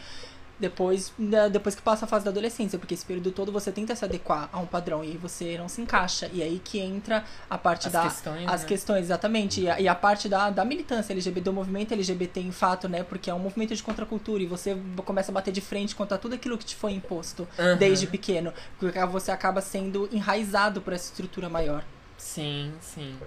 depois, 0.59 1.13
da- 1.17 1.47
depois 1.47 1.73
que 1.73 1.81
passa 1.81 2.03
a 2.03 2.07
fase 2.07 2.25
da 2.25 2.31
adolescência, 2.31 2.77
porque 2.77 2.93
esse 2.93 3.05
período 3.05 3.31
todo 3.31 3.49
você 3.49 3.71
tenta 3.71 3.95
se 3.95 4.03
adequar 4.03 4.49
a 4.51 4.59
um 4.59 4.65
padrão 4.65 5.01
e 5.01 5.11
aí 5.11 5.17
você 5.17 5.57
não 5.57 5.69
se 5.69 5.79
encaixa. 5.81 6.29
E 6.33 6.43
aí 6.43 6.59
que 6.61 6.79
entra 6.79 7.23
a 7.49 7.57
parte 7.57 7.87
As 7.87 7.93
da 7.93 8.01
questões, 8.01 8.45
as 8.45 8.61
né? 8.63 8.67
questões, 8.67 9.03
exatamente. 9.05 9.61
E 9.61 9.69
a, 9.69 9.79
e 9.79 9.87
a 9.87 9.95
parte 9.95 10.27
da, 10.27 10.49
da 10.49 10.65
militância 10.65 11.13
LGBT, 11.13 11.39
do 11.45 11.53
movimento 11.53 11.93
LGBT 11.93 12.41
em 12.41 12.51
fato, 12.51 12.89
né? 12.89 13.03
Porque 13.03 13.29
é 13.29 13.33
um 13.33 13.39
movimento 13.39 13.73
de 13.73 13.81
contracultura 13.81 14.43
e 14.43 14.47
você 14.47 14.77
começa 15.05 15.31
a 15.31 15.33
bater 15.33 15.53
de 15.53 15.61
frente 15.61 15.95
contra 15.95 16.17
tudo 16.17 16.35
aquilo 16.35 16.57
que 16.57 16.65
te 16.65 16.75
foi 16.75 16.91
imposto 16.91 17.47
Aham. 17.57 17.77
desde 17.77 18.05
pequeno. 18.05 18.53
Porque 18.77 18.99
você 19.05 19.31
acaba 19.31 19.61
sendo 19.61 20.09
enraizado 20.11 20.81
por 20.81 20.91
essa 20.91 21.05
estrutura 21.05 21.47
maior. 21.47 21.85
Sim, 22.19 22.73
sim. 22.81 23.17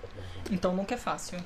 Então 0.51 0.75
nunca 0.75 0.95
é 0.95 0.99
fácil. 0.99 1.39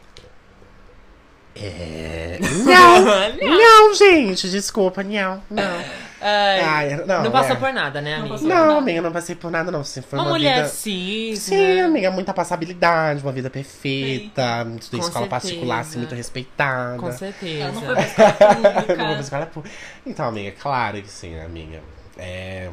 É. 1.54 2.38
Não! 2.66 3.56
não, 3.58 3.94
gente, 3.94 4.50
desculpa, 4.50 5.02
não. 5.02 5.42
Não. 5.48 5.84
Ai, 6.20 6.60
Ai, 6.60 6.96
não, 7.06 7.24
não 7.24 7.30
passou 7.30 7.56
é. 7.56 7.58
por 7.58 7.72
nada, 7.72 8.00
né, 8.00 8.10
Não 8.16 8.20
amiga? 8.20 8.34
passou. 8.34 8.48
Não, 8.48 8.78
amiga, 8.78 9.02
não 9.02 9.12
passei 9.12 9.34
por 9.34 9.50
nada, 9.50 9.70
não. 9.70 9.80
Assim, 9.80 10.02
foi 10.02 10.18
Uma, 10.18 10.24
uma, 10.26 10.32
mulher 10.32 10.56
vida. 10.56 10.68
cis, 10.68 11.38
Sim, 11.40 11.56
né? 11.76 11.82
amiga, 11.82 12.10
muita 12.10 12.34
passabilidade, 12.34 13.22
uma 13.22 13.32
vida 13.32 13.48
perfeita, 13.48 14.66
estudei 14.78 15.00
Com 15.00 15.06
escola 15.06 15.26
particular, 15.28 15.76
certeza. 15.76 15.88
assim, 15.88 15.98
muito 15.98 16.14
respeitada. 16.14 16.98
Com 16.98 17.12
certeza. 17.12 17.62
Ela 17.62 17.72
não 17.72 17.82
foi 17.82 17.94
pra 17.94 18.02
escola 18.04 18.32
pública. 18.32 18.96
Não 18.96 19.06
vou 19.06 19.14
pra 19.14 19.20
escola 19.20 19.46
pública. 19.46 19.76
Então, 20.06 20.28
amiga, 20.28 20.56
claro 20.60 21.02
que 21.02 21.10
sim, 21.10 21.38
amiga. 21.38 21.80
É. 22.18 22.70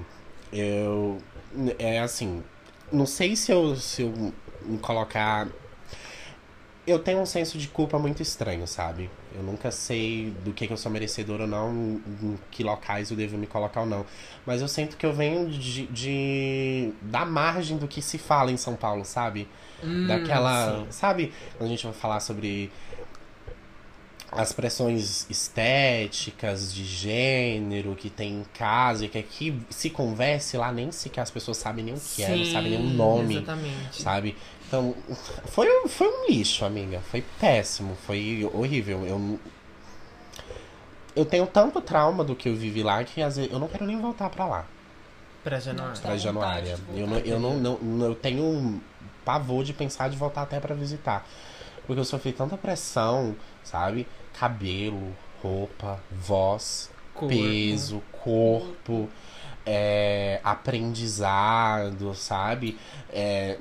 Eu. 0.51 1.21
É 1.79 1.99
assim. 1.99 2.43
Não 2.91 3.05
sei 3.05 3.35
se 3.35 3.51
eu, 3.51 3.75
se 3.75 4.01
eu 4.03 4.33
me 4.65 4.77
colocar. 4.77 5.47
Eu 6.85 6.99
tenho 6.99 7.19
um 7.19 7.25
senso 7.25 7.57
de 7.57 7.69
culpa 7.69 7.97
muito 7.97 8.21
estranho, 8.21 8.67
sabe? 8.67 9.09
Eu 9.33 9.41
nunca 9.41 9.71
sei 9.71 10.31
do 10.43 10.51
que, 10.51 10.67
que 10.67 10.73
eu 10.73 10.77
sou 10.77 10.91
merecedor 10.91 11.39
ou 11.39 11.47
não, 11.47 11.71
em 11.73 12.37
que 12.51 12.61
locais 12.61 13.09
eu 13.09 13.15
devo 13.15 13.37
me 13.37 13.47
colocar 13.47 13.81
ou 13.81 13.87
não. 13.87 14.05
Mas 14.45 14.61
eu 14.61 14.67
sinto 14.67 14.97
que 14.97 15.05
eu 15.05 15.13
venho 15.13 15.49
de, 15.49 15.87
de 15.87 16.91
da 17.01 17.25
margem 17.25 17.77
do 17.77 17.87
que 17.87 18.01
se 18.01 18.17
fala 18.17 18.51
em 18.51 18.57
São 18.57 18.75
Paulo, 18.75 19.05
sabe? 19.05 19.47
Hum, 19.81 20.07
Daquela. 20.07 20.85
sim. 20.85 20.87
Sabe? 20.91 21.31
Quando 21.57 21.67
a 21.67 21.71
gente 21.71 21.85
vai 21.85 21.93
falar 21.93 22.19
sobre 22.19 22.69
as 24.35 24.51
pressões 24.51 25.25
estéticas, 25.29 26.73
de 26.73 26.83
gênero 26.85 27.95
que 27.95 28.09
tem 28.09 28.33
em 28.39 28.43
casa, 28.53 29.05
e 29.05 29.09
que 29.09 29.17
aqui 29.17 29.59
se 29.69 29.89
converse 29.89 30.57
lá, 30.57 30.71
nem 30.71 30.91
sequer 30.91 31.21
as 31.21 31.31
pessoas 31.31 31.57
sabem 31.57 31.83
nem 31.85 31.93
o 31.93 31.99
que 31.99 32.23
é, 32.23 32.35
não 32.35 32.45
sabem 32.45 32.71
nem 32.71 32.79
o 32.85 32.89
Sim, 32.89 32.95
nome, 32.95 33.35
Exatamente. 33.37 34.01
sabe? 34.01 34.37
Então, 34.67 34.95
foi, 35.45 35.67
um- 35.83 35.87
foi 35.87 36.07
um 36.07 36.27
lixo, 36.29 36.65
amiga. 36.65 36.99
Foi 37.11 37.23
péssimo, 37.39 37.95
foi 38.07 38.49
horrível. 38.53 39.05
Eu, 39.05 39.39
eu 41.15 41.25
tenho 41.25 41.45
tanto 41.45 41.79
trauma 41.79 42.23
do 42.23 42.35
que 42.35 42.49
eu 42.49 42.55
vivi 42.55 42.81
lá 42.81 43.03
que 43.03 43.21
às 43.21 43.35
vezes 43.37 43.51
eu 43.51 43.59
não 43.59 43.67
quero 43.67 43.85
nem 43.85 43.99
voltar 43.99 44.29
pra 44.29 44.45
lá, 44.45 44.65
Pra 45.43 45.59
Januário. 45.59 45.95
Dá 45.95 46.01
pra 46.01 46.17
Januária. 46.17 46.79
Eu, 46.95 47.05
não, 47.05 47.17
eu 47.17 47.39
não, 47.39 47.57
não, 47.57 47.77
não- 47.79 48.05
eu 48.07 48.15
tenho 48.15 48.41
um 48.43 48.79
pavor 49.25 49.63
de 49.65 49.73
pensar 49.73 50.09
de 50.09 50.15
voltar 50.15 50.41
até 50.43 50.57
pra 50.59 50.73
visitar. 50.73 51.27
Porque 51.85 51.99
eu 51.99 52.05
sofri 52.05 52.31
tanta 52.31 52.55
pressão, 52.55 53.35
sabe? 53.61 54.07
Cabelo, 54.43 55.15
roupa, 55.41 56.01
voz, 56.11 56.91
Corpo. 57.13 57.33
peso, 57.33 58.03
corpo, 58.21 59.07
é, 59.65 60.41
aprendizado, 60.43 62.13
sabe? 62.13 62.77
É, 63.09 63.57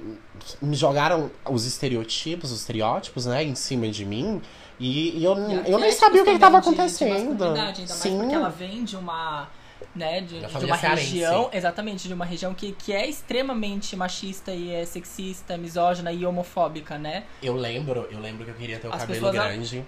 me 0.60 0.74
jogaram 0.74 1.30
os 1.48 1.66
estereotipos, 1.66 2.50
os 2.50 2.58
estereótipos, 2.58 3.26
né, 3.26 3.44
em 3.44 3.54
cima 3.54 3.88
de 3.90 4.04
mim. 4.04 4.42
E, 4.80 5.20
e 5.20 5.24
eu, 5.24 5.36
E 5.38 5.70
eu 5.70 5.78
nem 5.78 5.92
sabia 5.92 6.22
o 6.22 6.24
que 6.24 6.32
estava 6.32 6.58
acontecendo. 6.58 7.44
ainda 7.44 7.86
Sim. 7.86 8.18
porque 8.18 8.34
ela 8.34 8.48
vem 8.48 8.82
de 8.82 8.96
uma. 8.96 9.48
Né, 9.94 10.20
de, 10.22 10.40
de 10.40 10.64
uma 10.64 10.78
cearense. 10.78 11.10
região, 11.12 11.48
exatamente, 11.52 12.08
de 12.08 12.14
uma 12.14 12.24
região 12.24 12.54
que, 12.54 12.72
que 12.72 12.92
é 12.92 13.06
extremamente 13.08 13.94
machista 13.94 14.50
e 14.50 14.72
é 14.72 14.84
sexista, 14.84 15.56
misógina 15.56 16.10
e 16.10 16.26
homofóbica, 16.26 16.98
né? 16.98 17.24
Eu 17.40 17.54
lembro, 17.54 18.08
eu 18.10 18.18
lembro 18.18 18.44
que 18.44 18.50
eu 18.50 18.54
queria 18.56 18.80
ter 18.80 18.88
o 18.88 18.92
As 18.92 19.02
cabelo 19.02 19.30
grande. 19.30 19.84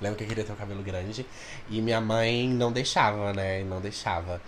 Lembro 0.00 0.16
que 0.18 0.24
eu 0.24 0.28
queria 0.28 0.44
ter 0.44 0.52
o 0.52 0.56
cabelo 0.56 0.82
grande. 0.82 1.26
E 1.68 1.80
minha 1.82 2.00
mãe 2.00 2.48
não 2.48 2.70
deixava, 2.72 3.32
né? 3.32 3.62
Não 3.64 3.80
deixava. 3.80 4.40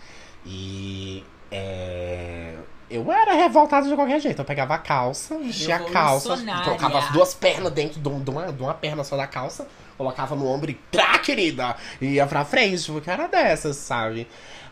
E. 0.47 1.25
é, 1.51 2.55
Eu 2.89 3.11
era 3.13 3.35
revoltado 3.35 3.89
de 3.89 3.95
qualquer 3.95 4.21
jeito. 4.21 4.41
Eu 4.41 4.45
pegava 4.45 4.75
a 4.75 4.79
calça, 4.79 5.39
vestia 5.39 5.77
a 5.77 5.79
calça, 5.93 6.29
colocava 6.65 6.99
as 6.99 7.13
duas 7.13 7.35
pernas 7.35 7.73
dentro 7.73 8.01
de 8.01 8.09
um- 8.09 8.21
de 8.23 8.31
uma, 8.31 8.53
de 8.53 8.63
uma 8.63 8.75
perna 8.75 9.05
só 9.05 9.17
da 9.17 9.27
calça, 9.27 9.67
colocava 9.97 10.35
no 10.35 10.47
ombro 10.47 10.71
e 10.71 10.75
trá, 10.91 11.19
querida! 11.19 11.77
E 12.01 12.07
ia 12.15 12.27
pra 12.27 12.45
frente, 12.45 12.91
porque 12.91 13.11
era 13.11 13.27
dessas, 13.29 13.77
sabe? 13.77 14.27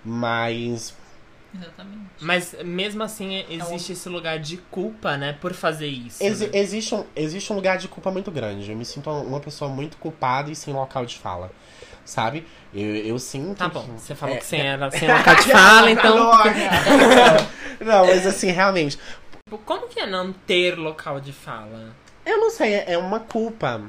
Mas. 0.04 0.94
Exatamente. 1.54 1.98
Mas 2.20 2.54
mesmo 2.64 3.02
assim 3.02 3.44
existe 3.48 3.92
esse 3.92 4.08
lugar 4.08 4.38
de 4.38 4.58
culpa, 4.70 5.16
né? 5.16 5.32
Por 5.40 5.54
fazer 5.54 5.86
isso. 5.86 6.22
Exi- 6.22 6.46
né? 6.46 6.58
existe, 6.58 6.94
um, 6.94 7.04
existe 7.16 7.52
um 7.52 7.56
lugar 7.56 7.78
de 7.78 7.88
culpa 7.88 8.10
muito 8.10 8.30
grande. 8.30 8.70
Eu 8.70 8.76
me 8.76 8.84
sinto 8.84 9.08
uma 9.10 9.40
pessoa 9.40 9.70
muito 9.70 9.96
culpada 9.96 10.50
e 10.50 10.54
sem 10.54 10.74
local 10.74 11.06
de 11.06 11.16
fala. 11.18 11.50
Sabe? 12.04 12.46
Eu, 12.74 12.96
eu 12.96 13.18
sinto. 13.18 13.56
Tá 13.58 13.68
bom, 13.68 13.82
que- 13.84 13.90
você 14.00 14.14
falou 14.14 14.34
É, 14.36 14.38
que 14.38 14.44
você 14.46 14.56
era 14.56 14.90
sem 14.92 15.08
local 15.10 15.34
de 15.36 15.42
fala, 15.50 15.90
então. 15.90 16.16
Não, 17.80 18.06
mas 18.06 18.26
assim, 18.26 18.50
realmente. 18.50 18.98
Como 19.64 19.88
que 19.88 20.00
é 20.00 20.06
não 20.06 20.32
ter 20.32 20.76
local 20.78 21.20
de 21.20 21.32
fala? 21.32 21.94
Eu 22.26 22.38
não 22.38 22.50
sei, 22.50 22.74
é 22.86 22.98
uma 22.98 23.20
culpa. 23.20 23.82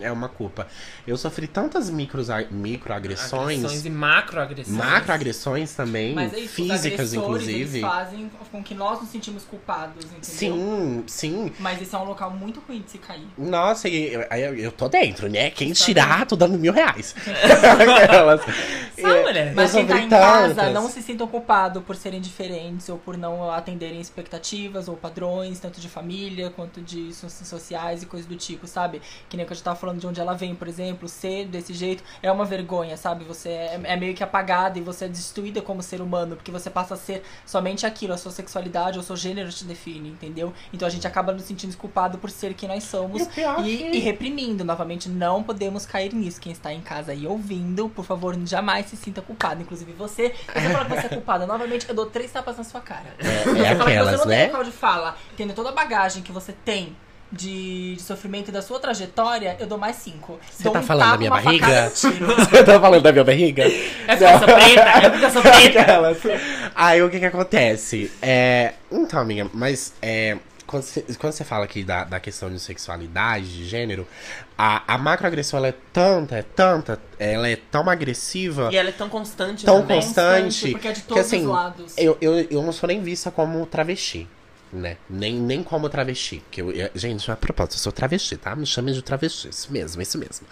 É 0.00 0.10
uma 0.12 0.28
culpa. 0.28 0.66
Eu 1.06 1.16
sofri 1.16 1.46
tantas 1.46 1.90
micros, 1.90 2.28
microagressões, 2.50 3.58
Agressões 3.58 3.84
e 3.84 3.90
macroagressões. 3.90 4.76
macroagressões 4.76 5.74
também, 5.74 6.14
Mas 6.14 6.32
é 6.32 6.40
isso, 6.40 6.54
físicas, 6.54 7.12
inclusive. 7.14 7.78
Eles 7.78 7.80
fazem 7.80 8.30
com 8.52 8.62
que 8.62 8.74
nós 8.74 9.00
nos 9.00 9.10
sentimos 9.10 9.44
culpados, 9.44 10.04
entendeu? 10.04 10.18
Sim, 10.22 11.04
sim. 11.06 11.52
Mas 11.58 11.80
esse 11.82 11.94
é 11.94 11.98
um 11.98 12.04
local 12.04 12.30
muito 12.30 12.60
ruim 12.66 12.80
de 12.80 12.90
se 12.92 12.98
cair. 12.98 13.26
Nossa, 13.36 13.88
e 13.88 14.12
eu, 14.12 14.20
eu, 14.22 14.54
eu 14.56 14.72
tô 14.72 14.88
dentro, 14.88 15.28
né? 15.28 15.50
Quem 15.50 15.72
tirar, 15.72 16.26
tô 16.26 16.36
dando 16.36 16.58
mil 16.58 16.72
reais. 16.72 17.14
Aquelas. 17.26 18.40
Sabe, 19.00 19.22
mulher? 19.22 19.54
Mas 19.54 19.72
quem 19.72 19.86
tá 19.86 19.98
em 20.00 20.08
casa 20.08 20.54
tantas. 20.54 20.74
não 20.74 20.88
se 20.90 21.02
sinta 21.02 21.26
culpado 21.26 21.82
por 21.82 21.96
serem 21.96 22.20
diferentes 22.20 22.88
ou 22.88 22.98
por 22.98 23.16
não 23.16 23.50
atenderem 23.50 24.00
expectativas 24.00 24.88
ou 24.88 24.96
padrões, 24.96 25.58
tanto 25.60 25.80
de 25.80 25.88
família 25.88 26.50
quanto 26.50 26.80
de 26.80 27.12
so- 27.14 27.28
sociais 27.28 28.02
e 28.02 28.06
coisas 28.06 28.28
do 28.28 28.36
tipo, 28.36 28.66
sabe? 28.66 29.00
Que 29.28 29.36
nem 29.36 29.46
que 29.46 29.52
a 29.52 29.56
gente 29.56 29.64
tava 29.64 29.76
falando 29.76 29.87
de 29.96 30.06
onde 30.06 30.20
ela 30.20 30.34
vem, 30.34 30.54
por 30.54 30.68
exemplo, 30.68 31.08
ser 31.08 31.46
desse 31.46 31.72
jeito 31.72 32.02
é 32.22 32.30
uma 32.30 32.44
vergonha, 32.44 32.96
sabe? 32.96 33.24
Você 33.24 33.48
é, 33.48 33.80
é 33.84 33.96
meio 33.96 34.14
que 34.14 34.22
apagada 34.22 34.78
e 34.78 34.82
você 34.82 35.04
é 35.06 35.08
destruída 35.08 35.62
como 35.62 35.82
ser 35.82 36.00
humano, 36.00 36.36
porque 36.36 36.50
você 36.50 36.68
passa 36.70 36.94
a 36.94 36.96
ser 36.96 37.22
somente 37.46 37.86
aquilo, 37.86 38.12
a 38.12 38.16
sua 38.18 38.32
sexualidade 38.32 38.98
ou 38.98 39.04
seu 39.04 39.16
gênero 39.16 39.50
te 39.50 39.64
define, 39.64 40.08
entendeu? 40.08 40.52
Então 40.72 40.86
a 40.86 40.90
gente 40.90 41.06
acaba 41.06 41.32
nos 41.32 41.42
sentindo 41.44 41.76
culpado 41.76 42.18
por 42.18 42.30
ser 42.30 42.54
quem 42.54 42.68
nós 42.68 42.84
somos 42.84 43.22
E 43.22 43.40
e, 43.62 43.76
que- 43.78 43.96
e 43.96 43.98
reprimindo. 43.98 44.64
Novamente, 44.64 45.08
não 45.08 45.42
podemos 45.42 45.86
cair 45.86 46.12
nisso. 46.14 46.40
Quem 46.40 46.52
está 46.52 46.72
em 46.72 46.80
casa 46.80 47.12
aí 47.12 47.26
ouvindo, 47.26 47.88
por 47.88 48.04
favor, 48.04 48.36
jamais 48.46 48.86
se 48.86 48.96
sinta 48.96 49.20
culpado. 49.22 49.62
Inclusive 49.62 49.92
você, 49.92 50.34
se 50.34 50.52
você 50.60 50.70
falar 50.70 50.84
que 50.86 50.90
você 50.96 51.06
é 51.06 51.08
culpada, 51.10 51.46
novamente, 51.46 51.88
eu 51.88 51.94
dou 51.94 52.06
três 52.06 52.30
tapas 52.32 52.56
na 52.58 52.64
sua 52.64 52.80
cara. 52.80 53.14
É, 53.18 53.22
Você 53.22 53.38
é 53.38 53.44
fala 53.44 53.64
que 53.66 53.74
você 53.76 53.82
aquelas, 53.82 54.12
não 54.20 54.26
tem 54.26 54.36
né? 54.38 54.46
local 54.46 54.64
de 54.64 54.70
fala, 54.72 55.16
tendo 55.36 55.52
toda 55.54 55.68
a 55.70 55.72
bagagem 55.72 56.22
que 56.22 56.32
você 56.32 56.52
tem 56.52 56.96
de, 57.30 57.94
de 57.96 58.02
sofrimento 58.02 58.48
e 58.48 58.52
da 58.52 58.62
sua 58.62 58.78
trajetória, 58.80 59.56
eu 59.60 59.66
dou 59.66 59.78
mais 59.78 59.96
cinco. 59.96 60.38
Você 60.50 60.64
Dou 60.64 60.72
tá 60.72 60.80
um 60.80 60.82
falando 60.82 61.10
da 61.10 61.18
minha 61.18 61.30
barriga? 61.30 61.90
Você 61.90 62.64
tá 62.64 62.80
falando 62.80 63.02
da 63.02 63.12
minha 63.12 63.24
barriga? 63.24 63.64
É 64.06 64.16
sou 64.16 64.46
preta, 64.46 64.80
é 65.06 65.10
porque 65.10 65.24
eu 65.24 65.30
sou 65.30 65.42
preta. 65.42 65.80
Aquelas. 65.80 66.18
Aí 66.74 67.02
o 67.02 67.10
que 67.10 67.18
que 67.18 67.26
acontece? 67.26 68.10
É, 68.22 68.74
então, 68.90 69.20
amiga, 69.20 69.50
mas 69.52 69.92
é, 70.00 70.38
quando, 70.66 70.82
você, 70.82 71.02
quando 71.18 71.32
você 71.32 71.44
fala 71.44 71.64
aqui 71.64 71.82
da, 71.82 72.04
da 72.04 72.20
questão 72.20 72.50
de 72.50 72.58
sexualidade, 72.60 73.46
de 73.56 73.64
gênero, 73.66 74.06
a, 74.56 74.94
a 74.94 74.98
macroagressão 74.98 75.58
ela 75.58 75.68
é 75.68 75.74
tanta, 75.92 76.36
é 76.36 76.42
tanta, 76.42 77.00
ela 77.18 77.48
é 77.48 77.56
tão 77.56 77.88
agressiva, 77.88 78.68
E 78.72 78.76
ela 78.76 78.88
é 78.88 78.92
tão 78.92 79.08
constante 79.08 79.64
tão 79.64 79.80
também. 79.82 80.00
constante, 80.00 80.70
porque 80.72 80.88
é 80.88 80.92
de 80.92 81.00
que 81.02 81.08
todos 81.08 81.26
assim, 81.26 81.40
os 81.42 81.46
lados. 81.52 81.94
eu, 81.96 82.16
eu, 82.20 82.40
eu 82.50 82.62
não 82.62 82.72
sou 82.72 82.86
nem 82.86 83.02
vista 83.02 83.30
como 83.30 83.64
travesti. 83.66 84.28
Né? 84.72 84.98
Nem, 85.08 85.34
nem 85.34 85.62
como 85.62 85.88
travesti. 85.88 86.42
Que 86.50 86.60
eu, 86.60 86.70
eu- 86.70 86.90
gente, 86.94 87.30
a 87.30 87.36
propósito, 87.36 87.74
eu 87.76 87.78
sou 87.78 87.92
travesti, 87.92 88.36
tá? 88.36 88.54
Me 88.54 88.66
chamem 88.66 88.92
de 88.92 89.00
travesti. 89.00 89.48
Isso 89.48 89.72
mesmo, 89.72 90.02
isso 90.02 90.18
mesmo. 90.18 90.46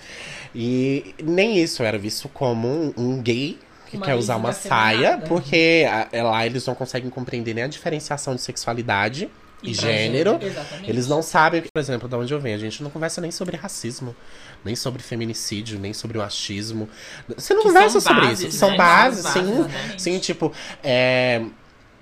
E 0.55 1.14
nem 1.22 1.59
isso, 1.62 1.83
eu 1.83 1.87
era 1.87 1.98
visto 1.98 2.29
como 2.29 2.66
um, 2.68 2.94
um 2.96 3.22
gay 3.22 3.59
que 3.90 3.96
Uma 3.96 4.07
quer 4.07 4.14
usar 4.14 4.37
uma 4.37 4.52
saia, 4.52 5.09
afeminada. 5.11 5.26
porque 5.26 5.87
a- 5.88 6.09
é 6.11 6.22
lá 6.22 6.44
eles 6.46 6.64
não 6.66 6.74
conseguem 6.74 7.11
compreender 7.11 7.55
nem 7.55 7.64
a 7.64 7.68
diferenciação 7.68 8.35
de 8.35 8.40
sexualidade 8.40 9.29
e, 9.62 9.70
E 9.70 9.74
gênero. 9.74 10.38
Exatamente. 10.42 10.90
Eles 10.90 11.07
não 11.07 11.22
sabem, 11.22 11.62
por 11.62 11.79
exemplo, 11.81 12.09
de 12.09 12.14
onde 12.14 12.33
eu 12.33 12.40
venho. 12.40 12.57
A 12.57 12.59
gente 12.61 12.83
não 12.83 12.90
conversa 12.90 13.20
nem 13.20 13.31
sobre 13.31 13.57
racismo, 13.57 14.16
nem 14.64 14.74
sobre 14.74 15.02
feminicídio, 15.02 15.79
nem 15.79 15.92
sobre 15.92 16.18
machismo. 16.18 16.88
Você 17.37 17.55
não 17.55 17.62
Que 17.62 17.68
conversa 17.68 18.00
sobre 18.00 18.20
bases, 18.22 18.48
isso. 18.48 18.59
São 18.59 18.70
né? 18.70 18.76
bases, 18.76 19.26
sim. 19.26 19.40
bases, 19.40 19.66
né? 19.66 19.94
Sim, 19.98 20.18
tipo, 20.18 20.52
é, 20.83 21.42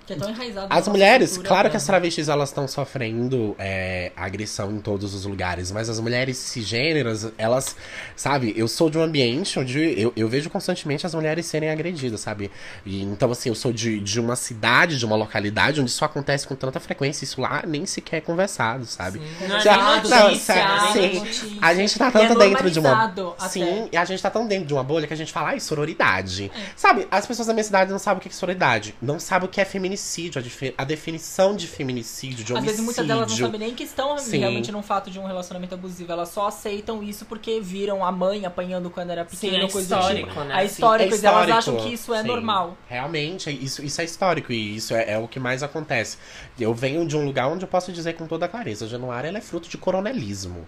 Que 0.07 0.12
é 0.12 0.17
tão 0.17 0.31
enraizado 0.31 0.67
as 0.71 0.88
mulheres, 0.88 1.31
cultura, 1.31 1.49
claro 1.49 1.64
né? 1.64 1.71
que 1.71 1.77
as 1.77 1.85
travestis 1.85 2.29
elas 2.29 2.51
estão 2.51 2.69
sofrendo 2.69 3.57
é, 3.59 4.12
agressão 4.17 4.71
em 4.73 4.81
todos 4.81 5.14
os 5.14 5.25
lugares, 5.25 5.71
mas 5.71 5.88
as 5.88 5.99
mulheres 5.99 6.37
cisgêneras, 6.37 7.33
elas, 7.38 7.77
sabe, 8.14 8.53
eu 8.57 8.69
sou 8.69 8.90
de 8.90 8.99
um 8.99 9.03
ambiente 9.03 9.59
onde 9.59 10.01
eu, 10.01 10.12
eu 10.17 10.29
vejo 10.29 10.51
constantemente 10.51 11.07
as 11.07 11.14
mulheres 11.14 11.47
serem 11.47 11.71
agredidas, 11.71 12.21
sabe? 12.21 12.51
E, 12.85 13.03
então, 13.03 13.31
assim, 13.31 13.49
eu 13.49 13.55
sou 13.55 13.73
de, 13.73 13.99
de 14.01 14.21
uma 14.21 14.37
cidade, 14.37 14.99
de 14.99 15.07
uma 15.07 15.17
localidade 15.17 15.81
onde 15.81 15.90
isso 15.90 16.05
acontece 16.05 16.47
com 16.47 16.55
tanta 16.55 16.79
frequência, 16.81 17.25
isso 17.25 17.40
lá 17.40 17.62
nem 17.67 17.87
sequer 17.87 18.19
é 18.19 18.21
conversado, 18.21 18.85
sabe? 18.85 19.21
Não 19.49 19.57
é 19.57 19.61
Já- 19.61 19.77
não, 19.77 20.27
notícia, 20.29 20.55
sério, 20.55 20.93
sim. 20.93 21.19
notícia. 21.19 21.49
A 21.61 21.75
gente 21.75 21.99
tá 21.99 22.09
é 22.09 22.11
tanto 22.11 22.38
dentro 22.38 22.71
de 22.71 22.79
uma. 22.79 23.05
até. 23.05 23.49
Sim, 23.49 23.88
e 23.90 23.97
a 23.97 24.05
gente 24.05 24.23
tá 24.23 24.31
tão 24.31 24.47
dentro 24.47 24.67
de 24.67 24.75
uma 24.75 24.83
bolha 24.83 25.07
que 25.07 25.14
a 25.14 25.17
gente 25.17 25.33
fala, 25.33 25.51
ai, 25.51 25.61
sororidade. 25.61 26.51
Sabe, 26.77 27.07
as 27.11 27.27
pessoas 27.27 27.49
da 27.49 27.55
minha 27.55 27.64
cidade 27.64 27.90
não 27.90 27.99
sabem 27.99 28.19
o 28.19 28.21
que 28.21 28.29
é 28.29 28.33
sororidade. 28.33 28.95
Não 29.01 29.19
sabem 29.19 29.49
o 29.49 29.51
que 29.51 29.61
é 29.61 29.64
feminicídio, 29.96 30.42
a, 30.78 30.83
a 30.83 30.85
definição 30.85 31.54
de 31.57 31.66
feminicídio, 31.66 32.37
de 32.44 32.44
Às 32.44 32.50
homicídio. 32.50 32.64
vezes 32.70 32.80
muitas 32.85 33.07
delas 33.07 33.30
não 33.30 33.37
sabem 33.38 33.61
nem 33.61 33.74
que 33.74 33.85
estão 33.85 34.16
Sim. 34.18 34.38
realmente 34.38 34.70
num 34.72 34.83
fato 34.83 35.11
de 35.11 35.18
um 35.18 35.26
relacionamento 35.26 35.74
abusivo. 35.74 36.11
Elas 36.12 36.28
só 36.28 36.48
aceitam 36.48 37.02
isso 37.02 37.24
porque 37.24 37.61
viram 37.61 38.04
a 38.04 38.11
mãe 38.12 38.44
apanhando 38.46 38.90
quando 38.90 39.11
era 39.11 39.24
pequena, 39.24 39.59
Sim, 39.61 39.64
é 39.64 39.70
coisa 39.70 39.94
histórico, 39.96 40.28
tipo. 40.28 40.40
né? 40.44 40.54
A 40.54 40.61
Sim. 40.61 40.66
história, 40.66 41.04
É 41.04 41.09
coisa, 41.09 41.28
elas 41.28 41.50
acham 41.50 41.76
que 41.76 41.92
isso 41.92 42.12
é 42.14 42.22
sim. 42.22 42.28
normal. 42.28 42.76
Realmente, 42.88 43.48
é- 43.48 43.52
isso, 43.52 43.85
isso 43.85 44.00
é 44.00 44.04
histórico 44.04 44.52
e 44.52 44.76
isso 44.76 44.94
é, 44.94 45.12
é 45.12 45.18
o 45.18 45.26
que 45.28 45.38
mais 45.40 45.62
acontece. 45.62 46.18
Eu 46.59 46.74
venho 46.74 47.07
de 47.07 47.16
um 47.16 47.24
lugar 47.24 47.48
onde 47.48 47.64
eu 47.64 47.68
posso 47.68 47.92
dizer 47.92 48.14
com 48.14 48.26
toda 48.26 48.48
clareza, 48.48 48.87
Januária 48.88 49.28
ela 49.28 49.38
é 49.38 49.42
fruto 49.42 49.68
de 49.68 49.78
coronelismo. 49.78 50.66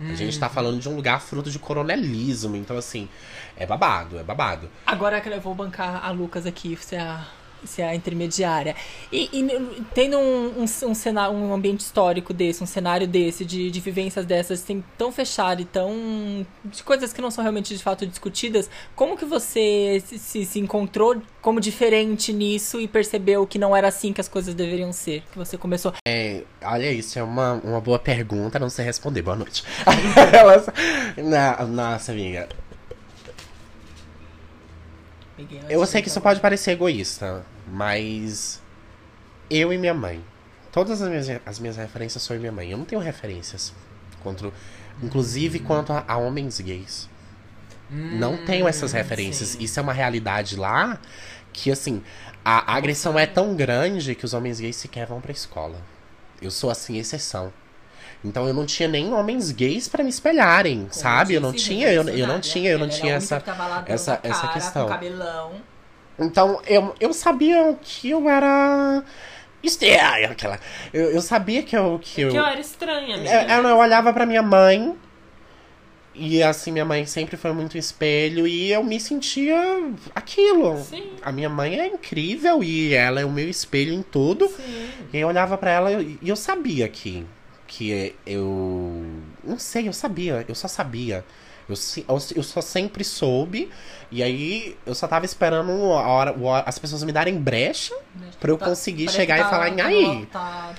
A 0.00 0.12
gente 0.14 0.34
Uhum. 0.34 0.40
tá 0.40 0.48
falando 0.48 0.80
de 0.80 0.88
um 0.88 0.96
lugar 0.96 1.20
fruto 1.20 1.48
de 1.52 1.58
coronelismo, 1.58 2.56
então 2.56 2.76
assim, 2.76 3.08
é 3.56 3.64
babado, 3.64 4.18
é 4.18 4.24
babado. 4.24 4.68
Agora 4.84 5.20
que 5.20 5.28
eu 5.28 5.40
vou 5.40 5.54
bancar 5.54 6.04
a 6.04 6.10
Lucas 6.10 6.46
aqui, 6.46 6.76
ser 6.80 6.96
a, 6.96 7.24
ser 7.66 7.82
a 7.82 7.94
intermediária. 7.94 8.74
E, 9.12 9.28
e 9.32 9.82
tendo 9.94 10.18
um, 10.18 10.60
um, 10.60 10.64
um, 10.64 10.94
cenário, 10.94 11.34
um 11.36 11.52
ambiente 11.54 11.80
histórico 11.80 12.32
desse, 12.32 12.62
um 12.62 12.66
cenário 12.66 13.06
desse, 13.06 13.44
de, 13.44 13.70
de 13.70 13.80
vivências 13.80 14.24
dessas, 14.26 14.62
assim, 14.62 14.82
tão 14.98 15.10
fechado 15.12 15.62
e 15.62 15.64
tão. 15.64 16.46
de 16.64 16.82
coisas 16.82 17.12
que 17.12 17.20
não 17.20 17.30
são 17.30 17.42
realmente 17.42 17.76
de 17.76 17.82
fato 17.82 18.06
discutidas, 18.06 18.68
como 18.94 19.16
que 19.16 19.24
você 19.24 20.02
se, 20.06 20.18
se, 20.18 20.44
se 20.44 20.58
encontrou 20.58 21.20
como 21.40 21.60
diferente 21.60 22.32
nisso 22.32 22.80
e 22.80 22.88
percebeu 22.88 23.46
que 23.46 23.58
não 23.58 23.76
era 23.76 23.88
assim 23.88 24.12
que 24.12 24.20
as 24.20 24.28
coisas 24.28 24.54
deveriam 24.54 24.92
ser? 24.92 25.22
Que 25.32 25.38
você 25.38 25.58
começou. 25.58 25.92
Olha, 26.62 26.90
isso 26.92 27.18
é 27.18 27.22
uma, 27.22 27.54
uma 27.64 27.80
boa 27.80 27.98
pergunta, 27.98 28.58
não 28.58 28.70
sei 28.70 28.84
responder. 28.84 29.22
Boa 29.22 29.36
noite. 29.36 29.62
Na- 31.16 31.64
Nossa, 31.66 32.12
amiga. 32.12 32.48
Eu 35.68 35.84
sei 35.84 36.00
que 36.00 36.08
isso 36.08 36.20
volta. 36.20 36.30
pode 36.30 36.40
parecer 36.40 36.72
egoísta, 36.72 37.44
mas. 37.66 38.60
Eu 39.50 39.72
e 39.72 39.78
minha 39.78 39.94
mãe. 39.94 40.24
Todas 40.72 41.00
as 41.02 41.08
minhas, 41.08 41.26
as 41.46 41.58
minhas 41.58 41.76
referências 41.76 42.22
são 42.22 42.34
eu 42.34 42.38
e 42.38 42.40
minha 42.40 42.52
mãe. 42.52 42.70
Eu 42.70 42.78
não 42.78 42.84
tenho 42.84 43.00
referências. 43.00 43.72
Contra, 44.22 44.50
inclusive 45.02 45.58
quanto 45.60 45.92
a, 45.92 46.04
a 46.08 46.16
homens 46.16 46.58
gays. 46.60 47.08
não 47.90 48.38
tenho 48.44 48.66
essas 48.66 48.92
referências. 48.92 49.50
sim. 49.50 49.62
Isso 49.62 49.78
é 49.78 49.82
uma 49.82 49.92
realidade 49.92 50.56
lá 50.56 50.98
que, 51.52 51.70
assim, 51.70 52.02
a, 52.44 52.72
a 52.72 52.76
agressão 52.76 53.18
é 53.18 53.26
tão 53.26 53.54
grande 53.54 54.14
que 54.14 54.24
os 54.24 54.32
homens 54.34 54.58
gays 54.58 54.76
sequer 54.76 55.06
vão 55.06 55.20
pra 55.20 55.30
escola. 55.30 55.80
Eu 56.42 56.50
sou, 56.50 56.70
assim, 56.70 56.98
exceção. 56.98 57.52
Então 58.24 58.48
eu 58.48 58.54
não 58.54 58.64
tinha 58.64 58.88
nem 58.88 59.12
homens 59.12 59.50
gays 59.50 59.86
pra 59.86 60.02
me 60.02 60.08
espelharem, 60.08 60.88
sabe? 60.90 61.34
Eu 61.34 61.40
não 61.42 61.52
tinha, 61.52 61.92
eu, 61.92 62.02
eu 62.08 62.26
não 62.26 62.40
tinha, 62.40 62.70
eu 62.70 62.78
não 62.78 62.86
era 62.86 62.94
tinha 62.94 63.14
a 63.14 63.18
única 63.18 63.34
essa. 63.34 63.38
que 63.40 63.44
tava 63.46 63.66
lá 63.66 63.80
dando 63.82 63.90
essa- 63.90 64.20
essa 64.22 64.40
cara, 64.40 64.52
questão. 64.54 64.82
Com 64.86 64.92
cabelão. 64.92 65.52
Então, 66.18 66.60
eu, 66.66 66.94
eu 67.00 67.12
sabia 67.12 67.76
que 67.82 68.10
eu 68.10 68.28
era. 68.28 69.02
Estranha, 69.62 70.30
aquela. 70.30 70.60
Eu, 70.92 71.10
eu 71.10 71.20
sabia 71.22 71.62
que 71.62 71.76
eu. 71.76 71.98
Que 72.02 72.20
eu, 72.22 72.30
Que 72.30 72.36
eu 72.36 72.44
era 72.44 72.60
estranha, 72.60 73.16
amiga. 73.16 73.32
eu, 73.52 73.62
eu, 73.62 73.68
eu 73.70 73.76
olhava 73.78 74.12
pra 74.12 74.26
minha 74.26 74.42
mãe. 74.42 74.94
E 76.14 76.40
assim, 76.44 76.70
minha 76.70 76.84
mãe 76.84 77.04
sempre 77.06 77.36
foi 77.36 77.52
muito 77.52 77.76
espelho. 77.76 78.46
E 78.46 78.70
eu 78.70 78.84
me 78.84 79.00
sentia 79.00 79.56
aquilo. 80.14 80.78
Sim. 80.80 81.10
A 81.22 81.32
minha 81.32 81.48
mãe 81.48 81.80
é 81.80 81.86
incrível 81.88 82.62
e 82.62 82.94
ela 82.94 83.20
é 83.20 83.24
o 83.24 83.30
meu 83.32 83.48
espelho 83.48 83.92
em 83.92 84.02
tudo. 84.02 84.46
Sim. 84.48 84.88
E 85.12 85.18
eu 85.18 85.26
olhava 85.26 85.58
pra 85.58 85.70
ela 85.72 85.90
e 86.00 86.18
eu 86.22 86.36
sabia 86.36 86.88
que. 86.88 87.26
Que 87.66 88.14
eu. 88.24 89.02
Não 89.42 89.58
sei, 89.58 89.88
eu 89.88 89.92
sabia. 89.92 90.44
Eu 90.46 90.54
só 90.54 90.68
sabia. 90.68 91.24
Eu, 91.68 91.74
eu, 92.36 92.42
só 92.42 92.60
sempre 92.60 93.02
soube. 93.04 93.70
E 94.10 94.22
aí 94.22 94.76
eu 94.84 94.94
só 94.94 95.08
tava 95.08 95.24
esperando 95.24 95.70
a 95.70 96.06
hora, 96.08 96.32
o 96.32 96.44
hora- 96.44 96.64
as 96.66 96.78
pessoas 96.78 97.02
me 97.02 97.10
darem 97.12 97.36
brecha 97.38 97.94
pra 98.38 98.50
eu 98.50 98.56
Tá- 98.58 98.66
conseguir 98.66 99.10
chegar 99.10 99.36
que 99.36 99.40
e 99.42 99.50
falar 99.50 99.68
em 99.70 99.76
tá- 99.76 99.86
aí. 99.86 100.26
Tá, 100.32 100.74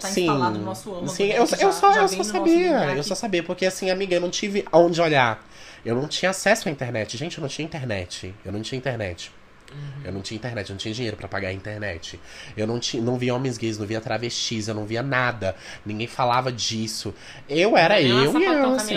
tá 0.00 0.08
Sim, 0.08 0.22
instalado 0.22 0.58
no 0.58 0.64
nosso 0.64 0.90
âmago, 0.90 1.08
sim 1.08 1.28
né, 1.28 1.38
eu, 1.38 1.46
que 1.46 1.54
eu 1.54 1.58
já- 1.58 1.72
só, 1.72 1.92
já 1.92 2.02
eu 2.02 2.08
só 2.08 2.22
sabia, 2.24 2.94
eu 2.96 3.02
só 3.02 3.14
sabia, 3.14 3.42
porque 3.42 3.66
assim, 3.66 3.90
amiga, 3.90 4.14
eu 4.14 4.20
não 4.20 4.30
tive 4.30 4.64
aonde 4.72 5.00
olhar. 5.00 5.44
Eu 5.84 5.94
não 5.94 6.06
tinha 6.06 6.30
acesso 6.30 6.68
à 6.68 6.72
internet. 6.72 7.16
Gente, 7.16 7.38
eu 7.38 7.42
não 7.42 7.48
tinha 7.48 7.64
internet. 7.64 8.34
Eu 8.44 8.52
não 8.52 8.60
tinha 8.60 8.76
internet. 8.76 9.32
Uhum. 9.72 10.00
Eu 10.04 10.12
não 10.12 10.20
tinha 10.20 10.36
internet, 10.36 10.68
eu 10.68 10.74
não 10.74 10.78
tinha 10.78 10.94
dinheiro 10.94 11.16
pra 11.16 11.28
pagar 11.28 11.48
a 11.48 11.52
internet. 11.52 12.18
Eu 12.56 12.66
não, 12.66 12.78
tinha, 12.78 13.02
não 13.02 13.16
via 13.16 13.34
homens 13.34 13.58
gays, 13.58 13.78
não 13.78 13.86
via 13.86 14.00
travestis, 14.00 14.68
eu 14.68 14.74
não 14.74 14.84
via 14.84 15.02
nada. 15.02 15.54
Ninguém 15.84 16.06
falava 16.06 16.50
disso. 16.50 17.14
Eu 17.48 17.76
era 17.76 17.94
uma 17.94 18.00
eu 18.00 18.24
e 18.24 18.26
sapatão 18.44 18.70
eu, 18.70 18.74
assim. 18.74 18.96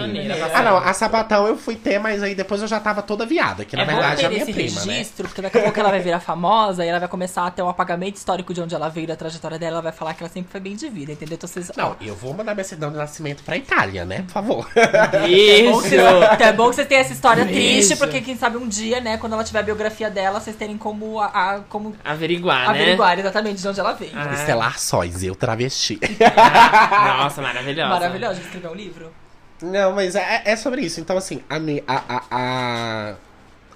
Ah, 0.53 0.61
não, 0.63 0.77
a 0.77 0.93
sapatão 0.93 1.47
eu 1.47 1.57
fui 1.57 1.75
ter, 1.75 1.99
mas 1.99 2.23
aí 2.23 2.35
depois 2.35 2.61
eu 2.61 2.67
já 2.67 2.79
tava 2.79 3.01
toda 3.01 3.25
viada, 3.25 3.65
que 3.65 3.75
na 3.75 3.83
É 3.83 3.85
verdade 3.85 4.23
é 4.23 4.25
a 4.25 4.29
minha 4.29 4.43
esse 4.43 4.53
prima, 4.53 4.85
né? 4.85 4.93
registro, 4.93 5.27
porque 5.27 5.41
daqui 5.41 5.57
a 5.57 5.63
pouco 5.63 5.79
ela 5.79 5.89
vai 5.89 5.99
virar 5.99 6.19
famosa 6.19 6.85
e 6.85 6.87
ela 6.87 6.99
vai 6.99 7.07
começar 7.07 7.45
a 7.45 7.51
ter 7.51 7.61
o 7.61 7.69
apagamento 7.69 8.17
histórico 8.17 8.53
de 8.53 8.61
onde 8.61 8.73
ela 8.73 8.89
veio, 8.89 9.07
da 9.07 9.15
trajetória 9.15 9.59
dela, 9.59 9.73
ela 9.73 9.81
vai 9.81 9.91
falar 9.91 10.13
que 10.13 10.23
ela 10.23 10.31
sempre 10.31 10.51
foi 10.51 10.59
bem 10.59 10.75
de 10.75 10.89
vida, 10.89 11.11
entendeu? 11.11 11.35
Então 11.35 11.47
vocês. 11.47 11.71
Não, 11.75 11.95
eu 12.01 12.15
vou 12.15 12.33
mandar 12.33 12.53
minha 12.53 12.63
certidão 12.63 12.91
de 12.91 12.97
nascimento 12.97 13.43
pra 13.43 13.57
Itália, 13.57 14.05
né? 14.05 14.21
Por 14.23 14.31
favor. 14.31 14.69
Isso. 15.27 15.95
é 16.39 16.53
bom 16.53 16.69
que 16.69 16.75
vocês 16.75 16.87
tenham 16.87 17.01
essa 17.01 17.13
história 17.13 17.45
triste, 17.45 17.95
porque 17.95 18.21
quem 18.21 18.37
sabe 18.37 18.57
um 18.57 18.67
dia, 18.67 18.99
né, 18.99 19.17
quando 19.17 19.33
ela 19.33 19.43
tiver 19.43 19.59
a 19.59 19.63
biografia 19.63 20.09
dela, 20.09 20.39
vocês 20.39 20.55
terem 20.63 20.77
como, 20.77 21.19
a, 21.19 21.25
a- 21.27 21.59
como 21.61 21.95
Averiguar, 22.03 22.71
né? 22.71 22.81
averiguar 22.81 23.19
exatamente 23.19 23.61
de 23.61 23.67
onde 23.67 23.79
ela 23.79 23.93
veio. 23.93 24.11
Ah. 24.15 24.33
Estelar 24.33 24.79
Sóis, 24.79 25.23
eu 25.23 25.35
travesti. 25.35 25.99
Nossa, 27.17 27.41
maravilhosa. 27.41 27.89
Maravilhosa, 27.89 28.35
de 28.39 28.45
escrever 28.45 28.69
um 28.69 28.75
livro. 28.75 29.13
Não, 29.61 29.93
mas 29.93 30.15
é, 30.15 30.41
é 30.45 30.55
sobre 30.55 30.81
isso. 30.81 30.99
Então, 30.99 31.17
assim, 31.17 31.41
a, 31.49 31.57
a, 31.87 32.03
a, 32.15 32.23
a, 32.31 33.15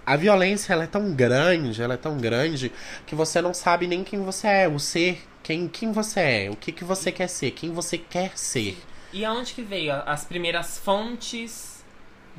a 0.06 0.16
violência 0.16 0.74
ela 0.74 0.86
é 0.86 0.88
tão 0.88 1.14
grande, 1.14 1.82
ela 1.82 1.94
é 1.94 1.98
tão 1.98 2.18
grande, 2.18 2.72
que 3.06 3.16
você 3.16 3.42
não 3.42 3.54
sabe 3.54 3.88
nem 3.88 4.04
quem 4.04 4.24
você 4.24 4.48
é, 4.48 4.68
o 4.68 4.80
ser, 4.80 5.22
quem, 5.44 5.68
quem 5.68 5.92
você 5.92 6.20
é, 6.20 6.50
o 6.50 6.56
que, 6.56 6.72
que 6.72 6.84
você 6.84 7.12
quer 7.12 7.28
ser, 7.28 7.52
quem 7.52 7.72
você 7.72 7.98
quer 7.98 8.32
ser. 8.36 8.78
E 9.14 9.24
aonde 9.24 9.54
que 9.54 9.62
veio 9.62 9.94
as 10.06 10.26
primeiras 10.26 10.78
fontes 10.78 11.77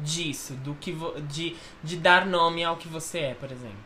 disso? 0.02 0.54
Do 0.54 0.74
que 0.74 0.96
de, 1.28 1.56
de 1.82 1.96
dar 1.96 2.26
nome 2.26 2.64
ao 2.64 2.76
que 2.76 2.88
você 2.88 3.18
é, 3.18 3.34
por 3.34 3.50
exemplo? 3.50 3.76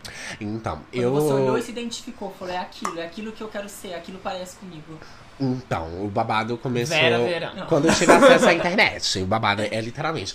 Então, 0.40 0.77
Quando 0.90 1.03
eu. 1.03 1.12
você 1.12 1.33
olhou 1.33 1.59
e 1.59 1.62
se 1.62 1.70
identificou, 1.70 2.35
falou, 2.38 2.55
é 2.55 2.59
aquilo, 2.59 2.98
é 2.98 3.05
aquilo 3.05 3.33
que 3.33 3.42
eu 3.42 3.48
quero 3.48 3.68
ser, 3.68 3.94
aquilo 3.94 4.18
parece 4.18 4.57
comigo. 4.57 4.98
Então, 5.40 6.05
o 6.05 6.09
babado 6.09 6.57
começou. 6.57 6.96
Vera 6.96 7.18
Verão. 7.18 7.66
Quando 7.66 7.88
eu 7.88 7.94
tive 7.94 8.12
acesso 8.12 8.48
à 8.48 8.55
internet. 8.55 9.18
O 9.20 9.27
babado 9.27 9.62
é 9.62 9.81
literalmente. 9.81 10.35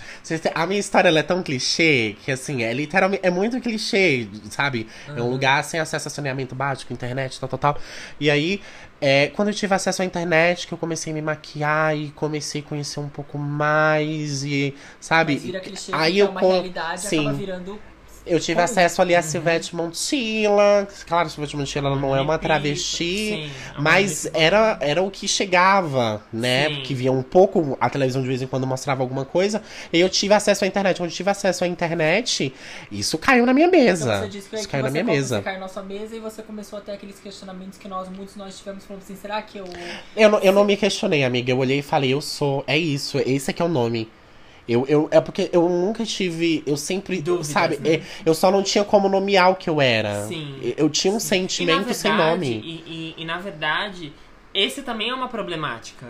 A 0.53 0.65
minha 0.65 0.79
história 0.79 1.07
ela 1.07 1.19
é 1.19 1.23
tão 1.23 1.41
clichê 1.41 2.15
que, 2.23 2.31
assim, 2.31 2.63
é 2.63 2.73
literalmente. 2.73 3.25
É 3.25 3.29
muito 3.29 3.59
clichê, 3.61 4.27
sabe? 4.49 4.87
É 5.07 5.21
um 5.21 5.29
lugar 5.29 5.63
sem 5.63 5.79
acesso 5.79 6.07
a 6.07 6.11
saneamento 6.11 6.55
básico, 6.55 6.91
internet, 6.91 7.39
tal, 7.39 7.47
tal, 7.47 7.59
tal. 7.59 7.81
E 8.19 8.29
aí, 8.29 8.61
é, 8.99 9.27
quando 9.27 9.49
eu 9.49 9.53
tive 9.53 9.73
acesso 9.75 10.01
à 10.01 10.05
internet, 10.05 10.67
que 10.67 10.73
eu 10.73 10.77
comecei 10.77 11.12
a 11.12 11.13
me 11.13 11.21
maquiar 11.21 11.95
e 11.95 12.10
comecei 12.12 12.62
a 12.62 12.63
conhecer 12.63 12.99
um 12.99 13.10
pouco 13.10 13.38
mais 13.38 14.43
e. 14.43 14.73
Sabe? 14.99 15.33
Mas 15.33 15.43
vira 15.43 15.60
clichê, 15.60 15.91
aí 15.93 16.19
porque 16.19 16.21
eu 16.21 16.25
é 16.25 16.29
uma 16.29 16.41
realidade 16.41 17.01
sim. 17.01 17.19
acaba 17.19 17.38
virando 17.38 17.79
Eu 18.27 18.39
tive 18.39 18.61
acesso 18.61 19.01
ali 19.01 19.15
a 19.15 19.21
Silvete 19.21 19.75
Montilla. 19.75 20.87
Claro, 21.07 21.29
Silvete 21.29 21.55
Montilla 21.55 21.95
não 21.95 22.15
é 22.15 22.21
uma 22.21 22.33
Repito, 22.33 22.47
travesti. 22.47 23.05
sim, 23.05 23.51
é 23.75 23.81
Mas 23.81 24.29
era, 24.33 24.77
era 24.81 25.01
o 25.01 25.09
que 25.11 25.27
chegava, 25.27 26.21
né? 26.31 26.67
Sim. 26.69 26.75
Porque 26.75 26.93
via 26.93 27.11
um 27.11 27.23
pouco, 27.23 27.77
a 27.79 27.89
televisão 27.89 28.21
de 28.21 28.27
vez 28.27 28.41
em 28.41 28.47
quando 28.47 28.65
mostrava 28.67 29.01
alguma 29.03 29.25
coisa. 29.25 29.61
E 29.91 29.99
eu 29.99 30.09
tive 30.09 30.33
acesso 30.33 30.63
à 30.63 30.67
internet. 30.67 30.97
Quando 30.97 31.09
eu 31.09 31.15
tive 31.15 31.29
acesso 31.29 31.63
à 31.63 31.67
internet, 31.67 32.53
isso 32.91 33.17
caiu 33.17 33.45
na 33.45 33.53
minha 33.53 33.67
mesa. 33.67 34.05
Então 34.09 34.21
você 34.23 34.29
disse 34.29 34.49
que, 34.49 34.55
isso 34.55 34.65
que 34.65 34.71
caiu 34.71 34.83
na 34.83 34.89
minha 34.91 35.03
mesa. 35.03 35.41
caiu 35.41 35.59
na 35.59 35.67
sua 35.67 35.83
mesa 35.83 36.15
e 36.15 36.19
você 36.19 36.41
começou 36.41 36.79
a 36.79 36.81
ter 36.81 36.91
aqueles 36.93 37.19
questionamentos 37.19 37.77
que 37.77 37.87
nós, 37.87 38.07
muitos 38.09 38.35
nós 38.35 38.57
tivemos, 38.57 38.83
falando 38.85 39.01
assim, 39.03 39.15
será 39.15 39.41
que 39.41 39.57
eu... 39.57 39.65
Eu, 40.15 40.29
não- 40.29 40.39
eu 40.39 40.51
não 40.51 40.63
me 40.65 40.75
questionei, 40.77 41.23
amiga. 41.23 41.51
Eu 41.51 41.57
olhei 41.57 41.79
e 41.79 41.81
falei, 41.81 42.13
eu 42.13 42.21
sou. 42.21 42.63
É 42.67 42.77
isso, 42.77 43.17
esse 43.25 43.51
aqui 43.51 43.61
é 43.61 43.65
o 43.65 43.69
nome. 43.69 44.09
Eu, 44.67 44.86
eu, 44.88 45.08
é 45.12 45.21
porque 45.21 45.49
eu 45.53 45.67
nunca 45.69 46.03
tive. 46.06 46.62
Eu 46.67 46.75
sempre. 46.75 47.21
Dúvidas, 47.21 47.47
sabe? 47.47 47.77
né? 47.77 47.95
é, 47.95 48.01
Eu 48.25 48.34
só 48.34 48.51
não 48.51 48.62
tinha 48.62 48.84
como 48.84 49.08
nomear 49.08 49.51
o 49.51 49.56
que 49.56 49.69
eu 49.69 49.80
era. 49.80 50.25
Sim. 50.27 50.58
Eu- 50.77 50.89
tinha 50.89 51.12
um 51.12 51.15
na 51.15 51.19
sentimento 51.21 51.93
sem 51.93 52.12
verdade- 52.12 52.32
nome. 52.32 52.47
E, 52.63 53.15
e- 53.17 53.21
e, 53.21 53.25
na 53.25 53.38
verdade, 53.38 54.12
esse 54.53 54.82
também 54.82 55.10
é 55.10 55.13
uma 55.13 55.30
problemática. 55.30 56.08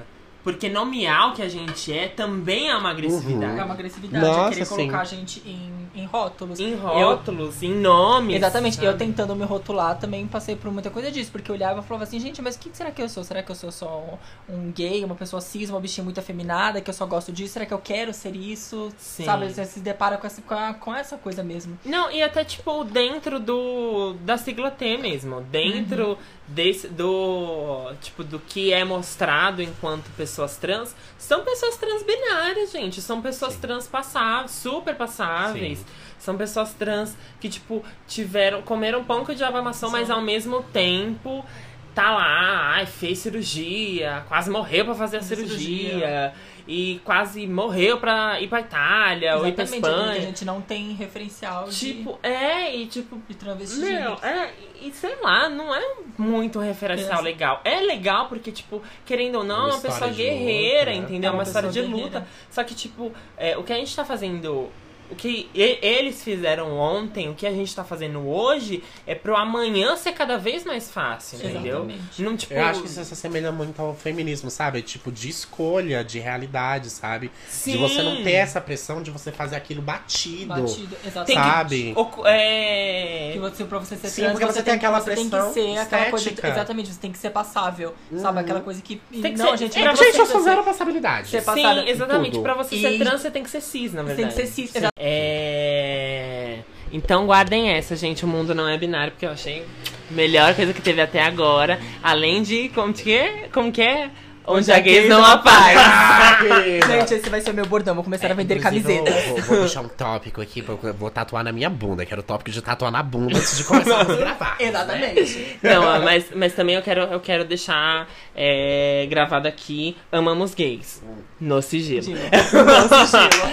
Porque 0.47 0.69
nomear 0.69 1.31
o 1.31 1.33
que 1.33 1.41
a 1.41 1.49
gente 1.49 1.91
é 1.91 2.07
também 2.07 2.69
é 2.69 2.77
uma 2.77 2.91
agressividade. 2.91 3.59
É 3.59 3.63
uma 3.65 3.73
agressividade, 3.73 4.25
Nossa, 4.25 4.39
é 4.47 4.49
querer 4.53 4.65
sim. 4.65 4.75
colocar 4.77 5.01
a 5.01 5.03
gente 5.03 5.43
em, 5.45 5.89
em 5.93 6.05
rótulos. 6.05 6.57
Em 6.57 6.71
Eu- 6.71 6.79
rótulos, 6.79 7.61
em 7.61 7.73
nomes. 7.75 8.37
Exatamente, 8.37 8.75
sabe? 8.77 8.87
eu 8.87 8.97
tentando 8.97 9.35
me 9.35 9.43
rotular 9.43 9.99
também 9.99 10.25
passei 10.25 10.55
por 10.55 10.71
muita 10.71 10.89
coisa 10.89 11.11
disso, 11.11 11.31
porque 11.33 11.51
eu 11.51 11.55
olhava 11.55 11.81
e 11.81 11.83
falava 11.83 12.05
assim, 12.05 12.17
gente, 12.17 12.41
mas 12.41 12.55
o 12.55 12.59
que 12.59 12.69
será 12.71 12.91
que 12.91 13.01
eu 13.01 13.09
sou? 13.09 13.25
Será 13.25 13.43
que 13.43 13.51
eu 13.51 13.55
sou 13.55 13.73
só 13.73 14.17
um 14.47 14.71
gay, 14.71 15.03
uma 15.03 15.15
pessoa 15.15 15.41
cis, 15.41 15.69
uma 15.69 15.81
bichinha 15.81 16.05
muito 16.05 16.17
afeminada, 16.21 16.79
que 16.79 16.89
eu 16.89 16.93
só 16.93 17.05
gosto 17.05 17.29
disso? 17.33 17.51
Será 17.51 17.65
que 17.65 17.73
eu 17.73 17.79
quero 17.79 18.13
ser 18.13 18.33
isso? 18.33 18.89
Sim. 18.97 19.25
Sabe, 19.25 19.49
você 19.51 19.65
se 19.65 19.81
depara 19.81 20.17
com 20.17 20.27
essa, 20.27 20.41
com, 20.41 20.53
a- 20.53 20.73
com 20.75 20.95
essa 20.95 21.17
coisa 21.17 21.43
mesmo. 21.43 21.77
Não, 21.83 22.09
e 22.09 22.23
até 22.23 22.45
tipo 22.45 22.85
dentro 22.85 23.37
do 23.37 24.13
da 24.23 24.37
sigla 24.37 24.71
T 24.71 24.97
mesmo, 24.97 25.41
dentro 25.41 26.11
Uhum. 26.11 26.17
Desse 26.47 26.87
do 26.87 27.91
tipo 28.01 28.23
do 28.23 28.39
que 28.39 28.71
é 28.71 28.83
mostrado 28.83 29.61
enquanto 29.61 30.09
pessoas 30.15 30.57
trans, 30.57 30.95
são 31.17 31.43
pessoas 31.43 31.75
transbinárias, 31.75 32.71
gente, 32.71 33.01
são 33.01 33.21
pessoas 33.21 33.55
trans 33.57 33.87
passáveis, 33.87 34.51
super 34.51 34.95
passáveis. 34.95 35.79
Sim. 35.79 35.85
São 36.19 36.35
pessoas 36.37 36.73
trans 36.73 37.15
que 37.39 37.49
tipo 37.49 37.83
tiveram 38.07 38.61
comeram 38.61 39.03
pão 39.03 39.23
com 39.23 39.33
diabo 39.33 39.57
amassou, 39.57 39.89
mas 39.89 40.09
ao 40.09 40.21
mesmo 40.21 40.63
tempo 40.63 41.45
tá 41.93 42.11
lá, 42.11 42.75
ai, 42.75 42.85
fez 42.85 43.19
cirurgia, 43.19 44.23
quase 44.27 44.49
morreu 44.49 44.85
pra 44.85 44.95
fazer 44.95 45.17
a 45.17 45.21
cirurgia. 45.21 45.89
cirurgia. 45.89 46.33
E 46.67 46.99
quase 47.05 47.47
morreu 47.47 47.97
pra 47.97 48.41
ir 48.41 48.49
pra 48.49 48.59
Itália 48.59 49.37
ou 49.37 49.47
ir 49.47 49.53
pra 49.53 49.63
Exatamente, 49.63 49.87
né, 49.87 49.93
que 49.93 49.99
a 49.99 50.03
Espanha. 50.11 50.21
gente 50.21 50.43
não 50.45 50.59
tem 50.61 50.91
referencial 50.93 51.69
de, 51.69 51.75
Tipo, 51.79 52.19
é, 52.21 52.75
e 52.75 52.85
tipo, 52.87 53.17
de 53.27 53.35
travesti. 53.35 53.79
meu, 53.79 54.13
é, 54.21 54.51
e 54.81 54.91
sei 54.91 55.15
lá, 55.21 55.47
não 55.47 55.73
é 55.73 55.81
muito 56.17 56.59
referencial 56.59 57.09
Pensa. 57.11 57.21
legal. 57.21 57.61
É 57.63 57.79
legal 57.79 58.27
porque, 58.27 58.51
tipo, 58.51 58.81
querendo 59.05 59.37
ou 59.37 59.43
não, 59.45 59.55
é 59.55 59.65
Uma 59.67 59.73
uma 59.75 59.81
pessoa 59.81 60.09
de 60.11 60.17
guerreira, 60.17 60.91
luta, 60.91 61.01
né? 61.01 61.07
entendeu? 61.07 61.27
É 61.29 61.31
uma 61.31 61.37
uma 61.37 61.43
história 61.43 61.69
de 61.69 61.81
luta. 61.81 61.93
guerreira. 61.95 62.27
Só 62.51 62.63
que, 62.65 62.75
tipo, 62.75 63.13
é, 63.37 63.57
o 63.57 63.63
que 63.63 63.71
a 63.71 63.77
gente 63.77 63.95
tá 63.95 64.03
fazendo. 64.03 64.69
O 65.09 65.15
que 65.15 65.49
eles 65.53 66.21
fizeram 66.23 66.77
ontem, 66.77 67.29
o 67.29 67.33
que 67.33 67.47
a 67.47 67.51
gente 67.51 67.73
tá 67.73 67.83
fazendo 67.83 68.27
hoje, 68.27 68.83
é 69.05 69.15
pro 69.15 69.35
amanhã 69.37 69.95
ser 69.95 70.11
cada 70.11 70.37
vez 70.37 70.65
mais 70.65 70.91
fácil, 70.91 71.37
entendeu? 71.39 71.77
Exatamente. 71.85 72.21
Não, 72.21 72.35
tipo, 72.35 72.53
Eu 72.53 72.65
acho 72.65 72.81
que 72.81 72.87
isso 72.87 73.03
se 73.05 73.13
assemelha 73.13 73.51
muito 73.51 73.81
ao 73.81 73.95
feminismo, 73.95 74.49
sabe? 74.49 74.81
Tipo, 74.81 75.09
de 75.11 75.29
escolha, 75.29 76.03
de 76.03 76.19
realidade, 76.19 76.89
sabe? 76.89 77.31
Sim. 77.47 77.71
De 77.73 77.77
você 77.77 78.01
não 78.03 78.21
ter 78.21 78.33
essa 78.33 78.59
pressão 78.59 79.01
de 79.01 79.09
você 79.09 79.31
fazer 79.31 79.55
aquilo 79.55 79.81
batido. 79.81 80.47
Batido, 80.47 80.95
Tem 80.97 81.07
exatamente. 81.09 81.27
que- 81.27 81.33
Sabe? 81.51 81.93
ocu- 81.95 82.23
é... 82.25 83.29
Que 83.33 83.39
você, 83.39 83.63
pra 83.63 83.79
você 83.79 83.95
ser 83.95 84.09
Sim, 84.09 84.21
trans, 84.23 84.31
porque 84.33 84.45
você 84.45 84.53
você 84.59 84.63
tem 84.63 84.73
aquela 84.73 84.99
você 84.99 85.15
tem 85.15 85.29
pressão 85.29 85.47
que 85.47 85.53
ser 85.53 85.77
aquela 85.77 86.09
coisa. 86.09 86.29
estética. 86.29 86.47
Exatamente, 86.49 86.89
você 86.93 86.99
tem 86.99 87.11
que 87.11 87.17
ser 87.17 87.29
passável. 87.29 87.93
Sabe? 88.17 88.39
Aquela 88.39 88.61
coisa 88.61 88.81
que. 88.81 88.97
Tem 89.11 89.33
que 89.33 89.37
não, 89.39 89.51
ser- 89.51 89.57
gente, 89.57 89.79
é, 89.79 89.83
pra 89.83 89.95
Gente, 89.95 90.11
você 90.15 90.21
eu 90.21 90.25
sou 90.25 90.41
zero 90.41 90.63
passabilidade. 90.63 91.29
Ser 91.29 91.41
Sim, 91.41 91.87
exatamente. 91.87 92.31
tudo. 92.31 92.43
Pra 92.43 92.53
você 92.55 92.75
E- 92.75 92.81
ser 92.81 92.97
trans, 92.99 93.21
você 93.21 93.31
tem 93.31 93.43
que 93.43 93.49
ser 93.49 93.61
cis, 93.61 93.93
na 93.93 94.01
Você 94.03 94.15
verdade. 94.15 94.35
tem 94.35 94.45
que 94.45 94.51
ser 94.51 94.53
cis. 94.53 94.75
exa- 94.75 94.89
É... 94.99 96.59
Então 96.91 97.25
guardem 97.25 97.69
essa, 97.69 97.95
gente. 97.95 98.25
O 98.25 98.27
mundo 98.27 98.55
não 98.55 98.67
é 98.67 98.77
binário, 98.77 99.11
porque 99.11 99.25
eu 99.25 99.31
achei 99.31 99.65
a 100.09 100.13
melhor 100.13 100.55
coisa 100.55 100.73
que 100.73 100.81
teve 100.81 101.01
até 101.01 101.21
agora. 101.21 101.79
Além 102.01 102.41
de. 102.41 102.69
Como 102.69 102.93
que 102.93 103.13
é? 103.13 103.49
Como 103.51 103.71
que 103.71 103.81
é? 103.81 104.09
Onde 104.47 104.71
a 104.71 104.79
gays 104.79 105.09
não. 105.09 105.23
Ah, 105.23 106.37
querida. 106.39 106.87
Gente, 106.87 107.13
esse 107.15 107.29
vai 107.29 107.41
ser 107.41 107.51
o 107.51 107.53
meu 107.53 107.65
bordão. 107.65 107.93
Vou 107.93 108.03
começar 108.03 108.31
a 108.31 108.33
vender 108.33 108.55
É, 108.55 108.57
Inclusive. 108.57 108.95
Eu, 108.95 109.05
vou, 109.05 109.41
vou 109.41 109.59
deixar 109.59 109.81
um 109.81 109.89
tópico 109.89 110.41
aqui, 110.41 110.61
pra 110.61 110.75
eu 110.81 110.93
vou 110.93 111.11
tatuar 111.11 111.43
na 111.43 111.51
minha 111.51 111.69
bunda. 111.69 112.05
Quero 112.05 112.21
o 112.21 112.23
tópico 112.23 112.49
de 112.49 112.61
tatuar 112.61 112.91
na 112.91 113.03
bunda 113.03 113.37
antes 113.37 113.57
de 113.57 113.63
começar 113.65 114.01
a 114.01 114.03
gravar. 114.05 114.55
Exatamente. 114.59 115.59
Não, 115.61 116.01
mas, 116.01 116.25
mas 116.33 116.53
também 116.53 116.75
eu 116.75 116.81
quero, 116.81 117.01
eu 117.01 117.19
quero 117.19 117.43
deixar 117.43 118.07
é, 118.35 119.05
gravado 119.09 119.47
aqui: 119.47 119.97
amamos 120.11 120.55
gays. 120.55 121.03
No 121.39 121.61
sigilo. 121.61 122.07
Não 122.07 122.07
sigilo. 122.07 122.19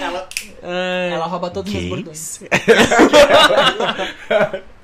Ela, 0.01 0.29
Ai, 0.63 1.13
ela 1.13 1.27
rouba 1.27 1.51
todos 1.51 1.71
os 1.73 1.79
meus 1.79 1.91
bordões. 1.91 2.41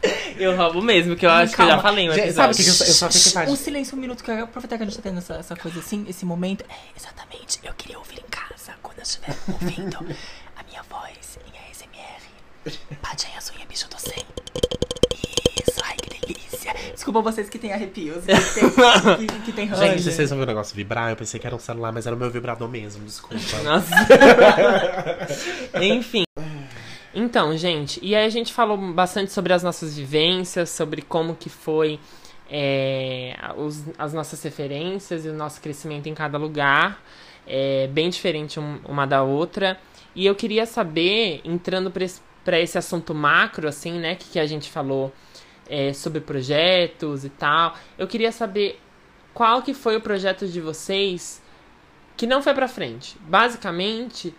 eu 0.38 0.56
roubo 0.56 0.80
mesmo, 0.82 1.14
que 1.16 1.26
eu 1.26 1.30
acho 1.30 1.54
que 1.54 1.60
eu 1.62 1.66
já 1.66 1.72
Calma. 1.72 1.82
falei 1.82 2.06
episódio. 2.08 2.32
sabe 2.34 2.52
o 2.54 2.56
que 2.56 2.62
que 2.64 2.68
eu, 2.70 2.74
só- 2.74 2.84
eu 2.84 2.92
só 2.92 3.10
fico 3.10 3.28
Um 3.28 3.32
imaginando? 3.32 3.56
silêncio, 3.56 3.96
um 3.96 4.00
minuto, 4.00 4.24
que 4.24 4.30
eu 4.30 4.44
aproveitar 4.44 4.76
que 4.76 4.82
a 4.82 4.86
gente 4.86 4.96
tá 4.96 5.02
tendo 5.02 5.18
essa, 5.18 5.34
essa 5.34 5.56
coisa 5.56 5.78
assim, 5.80 6.04
esse 6.08 6.24
momento. 6.24 6.64
É, 6.68 6.74
exatamente. 6.98 7.58
Eu 7.62 7.72
queria 7.74 7.98
ouvir 7.98 8.18
em 8.18 8.30
casa, 8.30 8.72
quando 8.82 8.98
eu 8.98 9.02
estiver 9.02 9.34
ouvindo 9.48 9.96
a 10.56 10.62
minha 10.62 10.82
voz 10.88 11.38
em 11.46 11.70
ASMR. 11.70 12.76
Patinha 13.02 13.38
as 13.38 13.50
unhas, 13.50 13.66
bicho 13.68 13.88
do 13.88 13.98
100. 13.98 14.12
Isso, 15.68 15.80
ai 15.84 15.96
que 15.96 16.10
delícia. 16.26 16.74
Desculpa 16.94 17.20
vocês 17.22 17.48
que 17.48 17.58
têm 17.58 17.72
arrepios, 17.72 18.24
que 18.24 18.32
tem, 19.16 19.26
que, 19.26 19.40
que 19.46 19.52
tem 19.52 19.66
range. 19.68 19.98
Gente, 19.98 20.02
vocês 20.14 20.30
ouviram 20.32 20.44
o 20.44 20.54
negócio 20.54 20.74
vibrar? 20.74 21.10
Eu 21.10 21.16
pensei 21.16 21.38
que 21.40 21.46
era 21.46 21.54
um 21.56 21.58
celular, 21.58 21.92
mas 21.92 22.06
era 22.06 22.14
o 22.16 22.18
meu 22.18 22.30
vibrador 22.30 22.68
mesmo, 22.68 23.04
desculpa. 23.04 23.36
Nossa. 23.62 23.90
Enfim. 25.80 26.24
Então, 27.14 27.56
gente, 27.56 27.98
e 28.02 28.14
aí 28.14 28.24
a 28.24 28.28
gente 28.30 28.52
falou 28.52 28.76
bastante 28.76 29.32
sobre 29.32 29.52
as 29.52 29.62
nossas 29.62 29.96
vivências, 29.96 30.70
sobre 30.70 31.02
como 31.02 31.34
que 31.34 31.48
foi 31.48 31.98
é, 32.52 33.36
os- 33.56 33.84
as 33.96 34.12
nossas 34.12 34.42
referências 34.42 35.24
e 35.24 35.28
o 35.28 35.32
nosso 35.32 35.60
crescimento 35.60 36.08
em 36.08 36.14
cada 36.14 36.36
lugar. 36.36 37.00
É 37.46 37.86
bem 37.88 38.10
diferente 38.10 38.58
um- 38.58 38.80
uma 38.88 39.06
da 39.06 39.22
outra. 39.22 39.78
E 40.16 40.26
eu 40.26 40.34
queria 40.34 40.66
saber, 40.66 41.40
entrando 41.44 41.92
para 41.92 42.02
esse, 42.04 42.20
esse 42.54 42.76
assunto 42.76 43.14
macro, 43.14 43.68
assim, 43.68 43.92
né, 44.00 44.16
que, 44.16 44.30
que 44.30 44.38
a 44.40 44.46
gente 44.46 44.68
falou 44.68 45.12
é, 45.68 45.92
sobre 45.92 46.20
projetos 46.20 47.24
e 47.24 47.28
tal, 47.30 47.76
eu 47.96 48.08
queria 48.08 48.32
saber 48.32 48.80
qual 49.32 49.62
que 49.62 49.72
foi 49.72 49.96
o 49.96 50.00
projeto 50.00 50.48
de 50.48 50.60
vocês 50.60 51.40
que 52.16 52.26
não 52.26 52.42
foi 52.42 52.52
pra 52.54 52.66
frente. 52.66 53.16
Basicamente, 53.20 54.34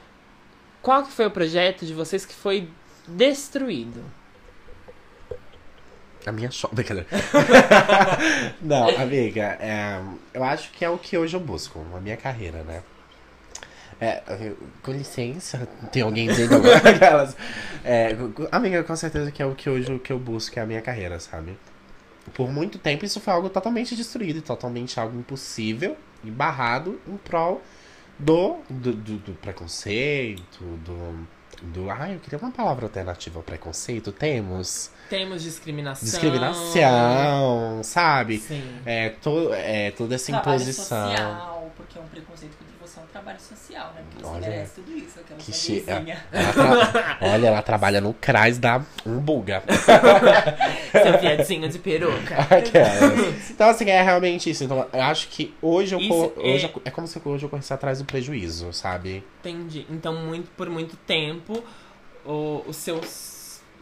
qual 0.82 1.04
que 1.04 1.12
foi 1.12 1.28
o 1.28 1.32
projeto 1.32 1.86
de 1.86 1.94
vocês 1.94 2.26
que 2.26 2.34
foi 2.34 2.70
destruído? 3.08 4.04
A 6.26 6.32
minha 6.32 6.52
show. 6.52 6.70
Brincadeira. 6.74 7.08
Não, 8.62 8.90
amiga, 9.00 9.58
é, 9.60 10.02
eu 10.34 10.44
acho 10.44 10.72
que 10.72 10.86
é 10.86 10.90
o 10.90 10.98
que 10.98 11.18
hoje 11.18 11.36
eu 11.36 11.40
busco, 11.40 11.80
a 11.96 12.00
minha 12.00 12.18
carreira, 12.18 12.64
né? 12.64 12.84
É, 14.00 14.24
com 14.82 14.92
licença, 14.92 15.68
tem 15.92 16.02
alguém 16.02 16.28
dizendo 16.28 16.56
aquelas. 16.84 17.36
É, 17.86 18.16
amiga, 18.52 18.84
com 18.84 18.96
certeza 18.96 19.32
que 19.32 19.44
é 19.44 19.46
o 19.46 19.54
que 19.54 19.70
hoje 19.70 19.94
o 19.94 20.00
que 20.00 20.12
eu 20.12 20.18
busco 20.18 20.58
é 20.58 20.62
a 20.64 20.66
minha 20.66 20.82
carreira, 20.82 21.20
sabe? 21.20 21.56
Por 22.34 22.52
muito 22.52 22.80
tempo 22.80 23.06
isso 23.06 23.20
foi 23.20 23.34
algo 23.34 23.50
totalmente 23.50 23.96
destruído 23.96 24.42
totalmente 24.42 25.00
algo 25.00 25.18
impossível 25.18 25.98
e 26.24 26.30
barrado 26.30 27.00
em 27.08 27.18
prol 27.18 27.62
do, 28.22 28.60
do, 28.70 28.94
do, 28.94 29.18
do 29.18 29.34
preconceito, 29.34 30.64
do, 30.64 31.28
do. 31.62 31.90
Ai, 31.90 32.16
eu 32.16 32.20
queria 32.20 32.40
uma 32.40 32.52
palavra 32.52 32.86
alternativa 32.86 33.40
ao 33.40 33.44
preconceito. 33.44 34.12
Temos 34.12 34.92
Temos 35.10 35.44
discriminação. 35.44 36.06
discriminação, 36.08 37.82
sabe? 37.84 38.38
Sim. 38.40 38.64
É, 38.86 39.10
to, 39.10 39.54
é 39.54 39.92
toda 39.92 40.16
essa 40.16 40.32
Trabalho 40.32 40.56
imposição. 40.62 41.10
social, 41.10 41.72
porque 41.76 41.98
é 41.98 42.02
um 42.02 42.08
preconceito 42.08 42.58
contra 42.58 42.71
você 42.82 43.00
é 43.00 43.04
um 43.04 43.06
trabalho 43.08 43.40
social, 43.40 43.94
né? 43.96 44.02
Porque 44.10 44.24
você 44.24 44.30
Olha, 44.32 44.50
merece 44.50 44.74
tudo 44.76 44.92
isso, 44.98 45.20
aquela 45.20 45.40
Que 45.40 45.52
sua 45.54 45.76
che... 45.76 45.80
gayzinha. 45.82 46.26
ela 46.32 46.52
tra- 46.54 47.18
Olha, 47.22 47.48
ela 47.48 47.62
trabalha 47.62 48.02
no 48.02 48.14
CRAS 48.14 48.58
da 48.58 48.82
Umbuga. 49.06 49.64
Seu 50.92 51.20
viadinho 51.20 51.70
de 51.70 51.80
peruca. 51.80 52.36
Então, 53.50 53.70
assim, 53.70 53.90
é 53.90 54.02
realmente 54.02 54.50
isso. 54.50 54.64
Então, 54.64 54.88
eu 54.92 55.02
acho 55.02 55.28
que 55.28 55.54
hoje 55.62 55.94
eu 55.96 56.00
Isso 56.00 56.10
co- 56.10 56.42
é- 56.42 56.54
hoje 56.54 56.66
eu- 56.74 56.82
é... 56.86 56.92
como 56.92 57.08
se 57.08 57.22
hoje 57.24 57.46
eu 57.46 57.50
corresse 57.50 57.74
atrás 57.74 58.00
do 58.00 58.06
prejuízo, 58.06 58.72
sabe? 58.74 59.24
Entendi. 59.40 59.86
Então, 59.90 60.14
muito, 60.16 60.50
por 60.58 60.70
muito 60.70 60.96
tempo, 60.96 61.64
o, 62.26 62.64
o, 62.68 62.74
seu, 62.74 63.00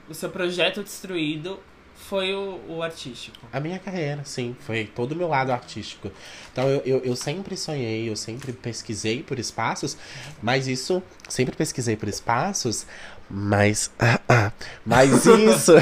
o 0.10 0.14
seu 0.14 0.30
projeto 0.30 0.84
destruído 0.84 1.60
foi 2.00 2.34
o, 2.34 2.60
o 2.70 2.82
artístico? 2.82 3.38
A 3.52 3.60
minha 3.60 3.78
carreira, 3.78 4.24
sim. 4.24 4.56
Foi 4.62 4.86
todo 4.86 5.12
o 5.12 5.16
meu 5.16 5.28
lado 5.28 5.52
artístico. 5.52 6.10
Então 6.52 6.68
eu, 6.68 6.82
eu, 6.86 6.98
eu 7.04 7.16
sempre 7.16 7.56
sonhei, 7.58 8.10
eu 8.10 8.16
sempre 8.16 8.54
pesquisei 8.54 9.22
por 9.22 9.38
espaços, 9.38 9.98
mas 10.42 10.68
isso. 10.68 11.04
Sempre 11.28 11.56
pesquisei 11.56 11.96
por 11.96 12.08
espaços, 12.08 12.88
mas. 13.30 13.92
mas 14.84 15.26
isso. 15.26 15.74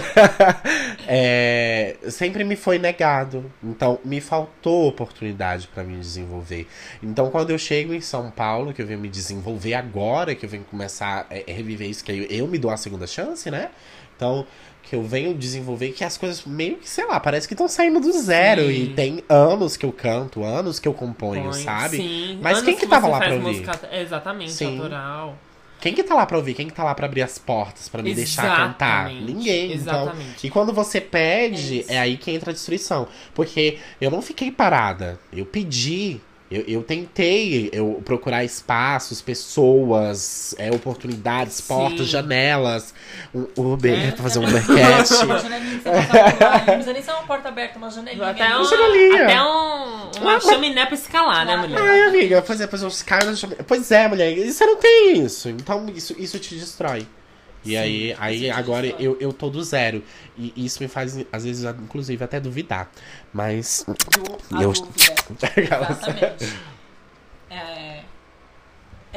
é, 1.07 1.95
sempre 2.09 2.43
me 2.43 2.55
foi 2.55 2.79
negado. 2.79 3.49
Então 3.63 3.99
me 4.03 4.19
faltou 4.19 4.89
oportunidade 4.89 5.67
para 5.67 5.83
me 5.83 5.97
desenvolver. 5.97 6.67
Então 7.01 7.29
quando 7.29 7.51
eu 7.51 7.57
chego 7.59 7.93
em 7.93 8.01
São 8.01 8.31
Paulo, 8.31 8.73
que 8.73 8.81
eu 8.81 8.87
venho 8.87 8.99
me 8.99 9.07
desenvolver 9.07 9.75
agora, 9.75 10.35
que 10.35 10.45
eu 10.45 10.49
venho 10.49 10.63
começar 10.63 11.27
a 11.29 11.51
reviver 11.51 11.87
isso, 11.87 12.03
que 12.03 12.11
eu, 12.11 12.23
eu 12.23 12.47
me 12.47 12.57
dou 12.57 12.71
a 12.71 12.75
segunda 12.75 13.07
chance, 13.07 13.49
né? 13.49 13.69
Então 14.17 14.47
que 14.89 14.95
eu 14.95 15.03
venho 15.03 15.33
desenvolver 15.33 15.91
que 15.91 16.03
as 16.03 16.17
coisas 16.17 16.45
meio 16.45 16.77
que, 16.77 16.89
sei 16.89 17.05
lá, 17.05 17.19
parece 17.19 17.47
que 17.47 17.53
estão 17.53 17.67
saindo 17.67 17.99
do 17.99 18.11
zero. 18.13 18.61
Sim. 18.61 18.69
E 18.83 18.87
tem 18.93 19.23
anos 19.27 19.75
que 19.75 19.85
eu 19.85 19.91
canto, 19.91 20.43
anos 20.43 20.79
que 20.79 20.87
eu 20.87 20.93
componho, 20.93 21.43
Põe- 21.51 21.63
sabe? 21.63 21.97
Sim. 21.97 22.39
Mas 22.41 22.53
Anos 22.59 22.65
quem 22.69 22.75
que 22.77 22.87
tava 22.87 23.07
você 23.07 23.11
lá 23.11 23.19
pra 23.19 23.33
ouvir? 23.33 23.43
música- 23.45 23.89
Exatamente, 23.91 24.51
Sim. 24.51 24.77
autoral. 24.77 25.37
Quem 25.79 25.93
que 25.93 26.01
tá 26.03 26.15
lá 26.15 26.25
pra 26.25 26.37
ouvir? 26.37 26.53
Quem 26.55 26.65
que 26.67 26.73
tá 26.73 26.83
lá 26.83 26.95
pra 26.95 27.05
abrir 27.05 27.21
as 27.21 27.37
portas, 27.37 27.87
pra 27.87 28.01
me 28.01 28.13
deixar 28.13 28.43
cantar? 28.55 29.11
Exatamente, 29.11 29.31
Ninguém. 29.33 29.73
Então, 29.73 30.03
exatamente. 30.05 30.47
e 30.47 30.49
quando 30.49 30.73
você 30.73 30.99
pede, 30.99 31.85
É 31.87 31.95
é 31.95 31.99
aí 31.99 32.17
que 32.17 32.31
entra 32.31 32.49
a 32.49 32.53
destruição. 32.53 33.07
Porque 33.35 33.77
eu 34.01 34.09
não 34.09 34.21
fiquei 34.21 34.49
parada. 34.51 35.19
Eu 35.31 35.45
pedi. 35.45 36.19
Eu, 36.49 36.63
eu 36.65 36.83
tentei 36.83 37.69
eu 37.73 38.01
procurar 38.05 38.43
espaços, 38.45 39.21
pessoas, 39.21 40.55
é, 40.57 40.71
oportunidades, 40.71 41.55
Sim. 41.55 41.63
portas, 41.67 42.07
janelas. 42.07 42.93
Um 43.35 43.47
Uber, 43.73 44.07
É. 44.07 44.11
pra 44.11 44.23
fazer 44.23 44.39
um 44.39 44.47
Ubercast. 44.47 45.25
Uma 45.25 45.39
janelinha 45.39 45.81
Não 45.83 46.63
precisa 46.65 46.93
nem 46.93 47.01
ser 47.03 47.11
uma 47.11 47.23
porta 47.23 47.49
aberta, 47.49 47.77
uma 47.77 47.89
janelinha. 47.89 48.29
Até, 48.29 48.57
um, 48.57 48.63
janelinha. 48.63 49.23
até 49.25 49.41
um, 49.41 50.21
uma 50.21 50.39
chaminé 50.39 50.85
pra 50.85 50.95
escalar, 50.95 51.45
né, 51.45 51.57
mulher? 51.57 51.79
Ai, 51.81 52.01
amiga, 52.07 52.37
é, 52.37 52.67
pois 52.67 52.83
os 52.83 53.01
caras. 53.03 53.43
Pois 53.67 53.91
é, 53.91 54.07
mulher, 54.07 54.33
você 54.35 54.65
não 54.65 54.77
tem 54.77 55.25
isso. 55.25 55.49
Então 55.49 55.85
isso, 55.93 56.15
isso 56.17 56.39
te 56.39 56.55
destrói. 56.55 57.05
E 57.67 57.71
Sim, 57.71 57.77
aí, 57.77 58.15
aí 58.17 58.49
agora 58.51 58.87
eu, 58.87 59.17
eu 59.19 59.33
tô 59.33 59.49
do 59.49 59.61
zero. 59.63 60.01
E 60.37 60.53
isso 60.55 60.81
me 60.81 60.87
faz, 60.87 61.17
às 61.31 61.43
vezes, 61.43 61.63
inclusive, 61.65 62.23
até 62.23 62.39
duvidar. 62.39 62.89
Mas. 63.33 63.85
Do, 63.87 64.61
Eu- 64.61 64.71
dúvida. 64.71 65.15
Exatamente. 65.57 66.53
É, 67.49 68.03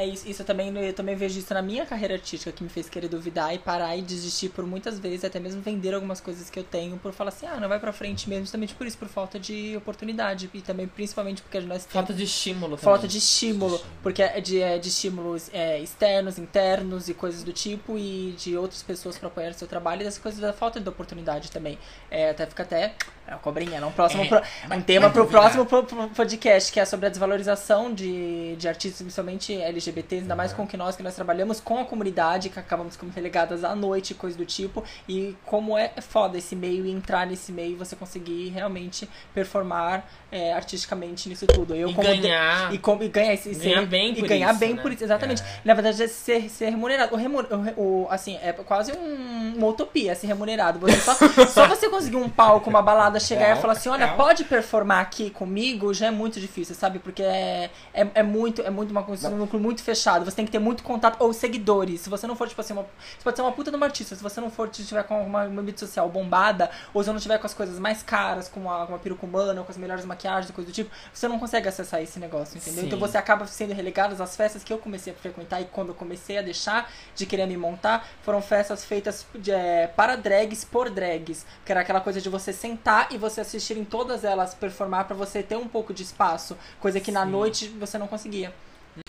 é 0.01 0.07
isso, 0.07 0.27
isso 0.27 0.41
eu 0.41 0.45
também, 0.45 0.75
eu 0.75 0.93
também 0.93 1.15
vejo 1.15 1.37
isso 1.39 1.53
na 1.53 1.61
minha 1.61 1.85
carreira 1.85 2.15
artística, 2.15 2.51
que 2.51 2.63
me 2.63 2.69
fez 2.69 2.89
querer 2.89 3.07
duvidar 3.07 3.53
e 3.53 3.59
parar 3.59 3.95
e 3.95 4.01
desistir 4.01 4.49
por 4.49 4.65
muitas 4.65 4.99
vezes, 4.99 5.23
até 5.23 5.39
mesmo 5.39 5.61
vender 5.61 5.93
algumas 5.93 6.19
coisas 6.19 6.49
que 6.49 6.59
eu 6.59 6.63
tenho, 6.63 6.97
por 6.97 7.13
falar 7.13 7.29
assim, 7.29 7.45
ah, 7.45 7.59
não 7.59 7.69
vai 7.69 7.79
pra 7.79 7.93
frente 7.93 8.27
mesmo, 8.29 8.43
justamente 8.45 8.73
por 8.73 8.87
isso, 8.87 8.97
por 8.97 9.07
falta 9.07 9.39
de 9.39 9.75
oportunidade. 9.77 10.49
E 10.53 10.61
também, 10.61 10.87
principalmente, 10.87 11.41
porque 11.41 11.59
nós 11.61 11.85
temos 11.85 11.93
Falta 11.93 12.13
de 12.13 12.23
estímulo 12.23 12.77
também. 12.77 12.83
falta 12.83 13.07
de 13.07 13.17
estímulo, 13.17 13.81
porque 14.01 14.23
é 14.23 14.41
de, 14.41 14.59
é 14.61 14.77
de 14.77 14.89
estímulos 14.89 15.49
é, 15.53 15.79
externos, 15.79 16.37
internos 16.37 17.07
e 17.09 17.13
coisas 17.13 17.43
do 17.43 17.53
tipo, 17.53 17.97
e 17.97 18.33
de 18.37 18.57
outras 18.57 18.81
pessoas 18.83 19.17
para 19.17 19.27
apoiar 19.27 19.51
o 19.51 19.53
seu 19.53 19.67
trabalho, 19.67 20.01
e 20.01 20.03
dessas 20.03 20.19
coisas 20.19 20.39
da 20.39 20.53
falta 20.53 20.79
de 20.79 20.89
oportunidade 20.89 21.51
também. 21.51 21.77
É, 22.09 22.29
até 22.31 22.45
fica 22.45 22.63
até. 22.63 22.95
É 23.31 23.33
uma 23.35 23.39
cobrinha, 23.39 23.79
não? 23.79 23.93
Próximo, 23.93 24.23
É, 24.23 24.27
pro- 24.27 24.41
mas- 24.67 24.79
um 24.79 24.81
tema 24.81 25.05
mas 25.05 25.13
pro 25.13 25.21
duvidar. 25.23 25.41
próximo 25.41 25.65
pro- 25.65 25.83
pro 25.83 26.09
podcast, 26.09 26.69
que 26.69 26.81
é 26.81 26.85
sobre 26.85 27.05
a 27.05 27.09
desvalorização 27.09 27.93
de, 27.93 28.57
de 28.57 28.67
artistas, 28.67 29.01
principalmente 29.01 29.53
LGBTs, 29.55 30.23
ainda 30.23 30.35
mais 30.35 30.51
com 30.51 30.67
que 30.67 30.75
nós 30.75 30.97
que 30.97 31.01
nós 31.03 31.15
trabalhamos 31.15 31.61
com 31.61 31.79
a 31.79 31.85
comunidade, 31.85 32.49
que 32.49 32.59
acabamos 32.59 32.97
como 32.97 33.09
relegadas 33.13 33.63
à 33.63 33.73
noite, 33.73 34.13
coisa 34.13 34.37
do 34.37 34.45
tipo, 34.45 34.83
e 35.07 35.33
como 35.45 35.77
é 35.77 35.93
foda 36.01 36.37
esse 36.37 36.57
meio 36.57 36.85
e 36.85 36.91
entrar 36.91 37.25
nesse 37.25 37.53
meio 37.53 37.71
e 37.71 37.75
você 37.75 37.95
conseguir 37.95 38.49
realmente 38.49 39.07
performar 39.33 40.05
é, 40.29 40.53
artisticamente 40.53 41.27
nisso 41.27 41.45
tudo. 41.47 41.75
Eu 41.75 41.89
E 41.89 41.93
como 41.93 42.07
de- 42.07 42.21
ganhar. 42.21 42.73
e, 42.73 42.77
como, 42.77 43.03
e 43.03 43.07
ganhar, 43.09 43.33
esse- 43.33 43.53
Ganhar 43.53 43.79
ser- 43.81 43.85
bem 43.87 44.11
e 44.11 44.15
por 44.19 44.27
ganhar 44.29 44.51
isso, 44.51 44.59
bem 44.59 44.73
né? 44.75 44.81
por 44.81 44.91
isso, 44.91 45.03
exatamente. 45.03 45.41
É. 45.41 45.45
Na 45.65 45.73
verdade, 45.73 46.01
é 46.03 46.07
ser, 46.07 46.49
ser 46.49 46.69
remunerado. 46.69 47.15
O, 47.15 47.19
o 47.19 48.01
o- 48.03 48.07
assim, 48.09 48.37
é 48.41 48.53
quase 48.53 48.91
um- 48.93 49.53
uma 49.57 49.67
utopia 49.67 50.15
ser 50.15 50.27
remunerado. 50.27 50.79
Você 50.79 50.97
só, 51.01 51.13
só 51.47 51.67
você 51.67 51.89
conseguir 51.89 52.15
um 52.15 52.29
palco, 52.29 52.69
uma 52.69 52.81
balada, 52.81 53.19
chegar 53.21 53.57
e 53.57 53.61
falar 53.61 53.73
assim, 53.73 53.89
olha, 53.89 54.05
real. 54.05 54.17
pode 54.17 54.43
performar 54.43 55.01
aqui 55.01 55.29
comigo, 55.29 55.93
já 55.93 56.07
é 56.07 56.11
muito 56.11 56.39
difícil, 56.39 56.75
sabe? 56.75 56.99
Porque 56.99 57.23
é, 57.23 57.69
é, 57.93 58.07
é 58.15 58.23
muito, 58.23 58.61
é 58.61 58.69
muito 58.69 58.91
uma 58.91 59.03
coisa, 59.03 59.29
um 59.29 59.37
núcleo 59.37 59.61
muito 59.61 59.83
fechado. 59.83 60.25
Você 60.25 60.35
tem 60.35 60.45
que 60.45 60.51
ter 60.51 60.59
muito 60.59 60.83
contato, 60.83 61.17
ou 61.19 61.33
seguidores. 61.33 62.01
Se 62.01 62.09
você 62.09 62.27
não 62.27 62.35
for, 62.35 62.47
tipo 62.47 62.61
assim, 62.61 62.73
uma, 62.73 62.83
você 62.83 63.23
pode 63.23 63.35
ser 63.35 63.41
uma 63.41 63.51
puta 63.51 63.69
de 63.71 63.77
uma 63.77 63.85
artista. 63.85 64.15
Se 64.15 64.23
você 64.23 64.41
não 64.41 64.49
for, 64.49 64.69
se 64.71 64.83
tiver 64.83 65.03
com 65.03 65.23
uma, 65.25 65.43
uma 65.43 65.61
mídia 65.61 65.79
social 65.79 66.09
bombada, 66.09 66.69
ou 66.93 67.01
se 67.01 67.07
você 67.07 67.13
não 67.13 67.19
tiver 67.19 67.37
com 67.37 67.45
as 67.45 67.53
coisas 67.53 67.79
mais 67.79 68.03
caras, 68.03 68.47
com 68.47 68.59
uma, 68.59 68.85
uma 68.85 68.99
peruca 68.99 69.25
humana, 69.25 69.61
ou 69.61 69.65
com 69.65 69.71
as 69.71 69.77
melhores 69.77 70.05
maquiagens, 70.05 70.51
coisa 70.51 70.69
do 70.69 70.73
tipo, 70.73 70.91
você 71.13 71.27
não 71.27 71.39
consegue 71.39 71.67
acessar 71.67 72.01
esse 72.01 72.19
negócio, 72.19 72.57
entendeu? 72.57 72.81
Sim. 72.81 72.87
Então 72.87 72.99
você 72.99 73.17
acaba 73.17 73.45
sendo 73.47 73.73
relegado 73.73 74.21
às 74.21 74.35
festas 74.35 74.63
que 74.63 74.71
eu 74.71 74.77
comecei 74.77 75.13
a 75.13 75.15
frequentar 75.15 75.61
e 75.61 75.65
quando 75.65 75.89
eu 75.89 75.95
comecei 75.95 76.37
a 76.37 76.41
deixar 76.41 76.91
de 77.15 77.25
querer 77.25 77.45
me 77.45 77.57
montar, 77.57 78.07
foram 78.21 78.41
festas 78.41 78.85
feitas 78.85 79.25
de, 79.35 79.51
é, 79.51 79.87
para 79.87 80.15
drags 80.15 80.63
por 80.63 80.89
drags, 80.89 81.45
que 81.65 81.71
era 81.71 81.81
aquela 81.81 82.01
coisa 82.01 82.21
de 82.21 82.29
você 82.29 82.53
sentar 82.53 83.00
e 83.09 83.17
você 83.17 83.41
assistir 83.41 83.77
em 83.77 83.85
todas 83.85 84.23
elas 84.23 84.53
performar 84.53 85.05
pra 85.05 85.15
você 85.15 85.41
ter 85.41 85.55
um 85.55 85.67
pouco 85.67 85.93
de 85.93 86.03
espaço, 86.03 86.57
coisa 86.79 86.99
que 86.99 87.11
na 87.11 87.25
Sim. 87.25 87.31
noite 87.31 87.67
você 87.79 87.97
não 87.97 88.07
conseguia. 88.07 88.53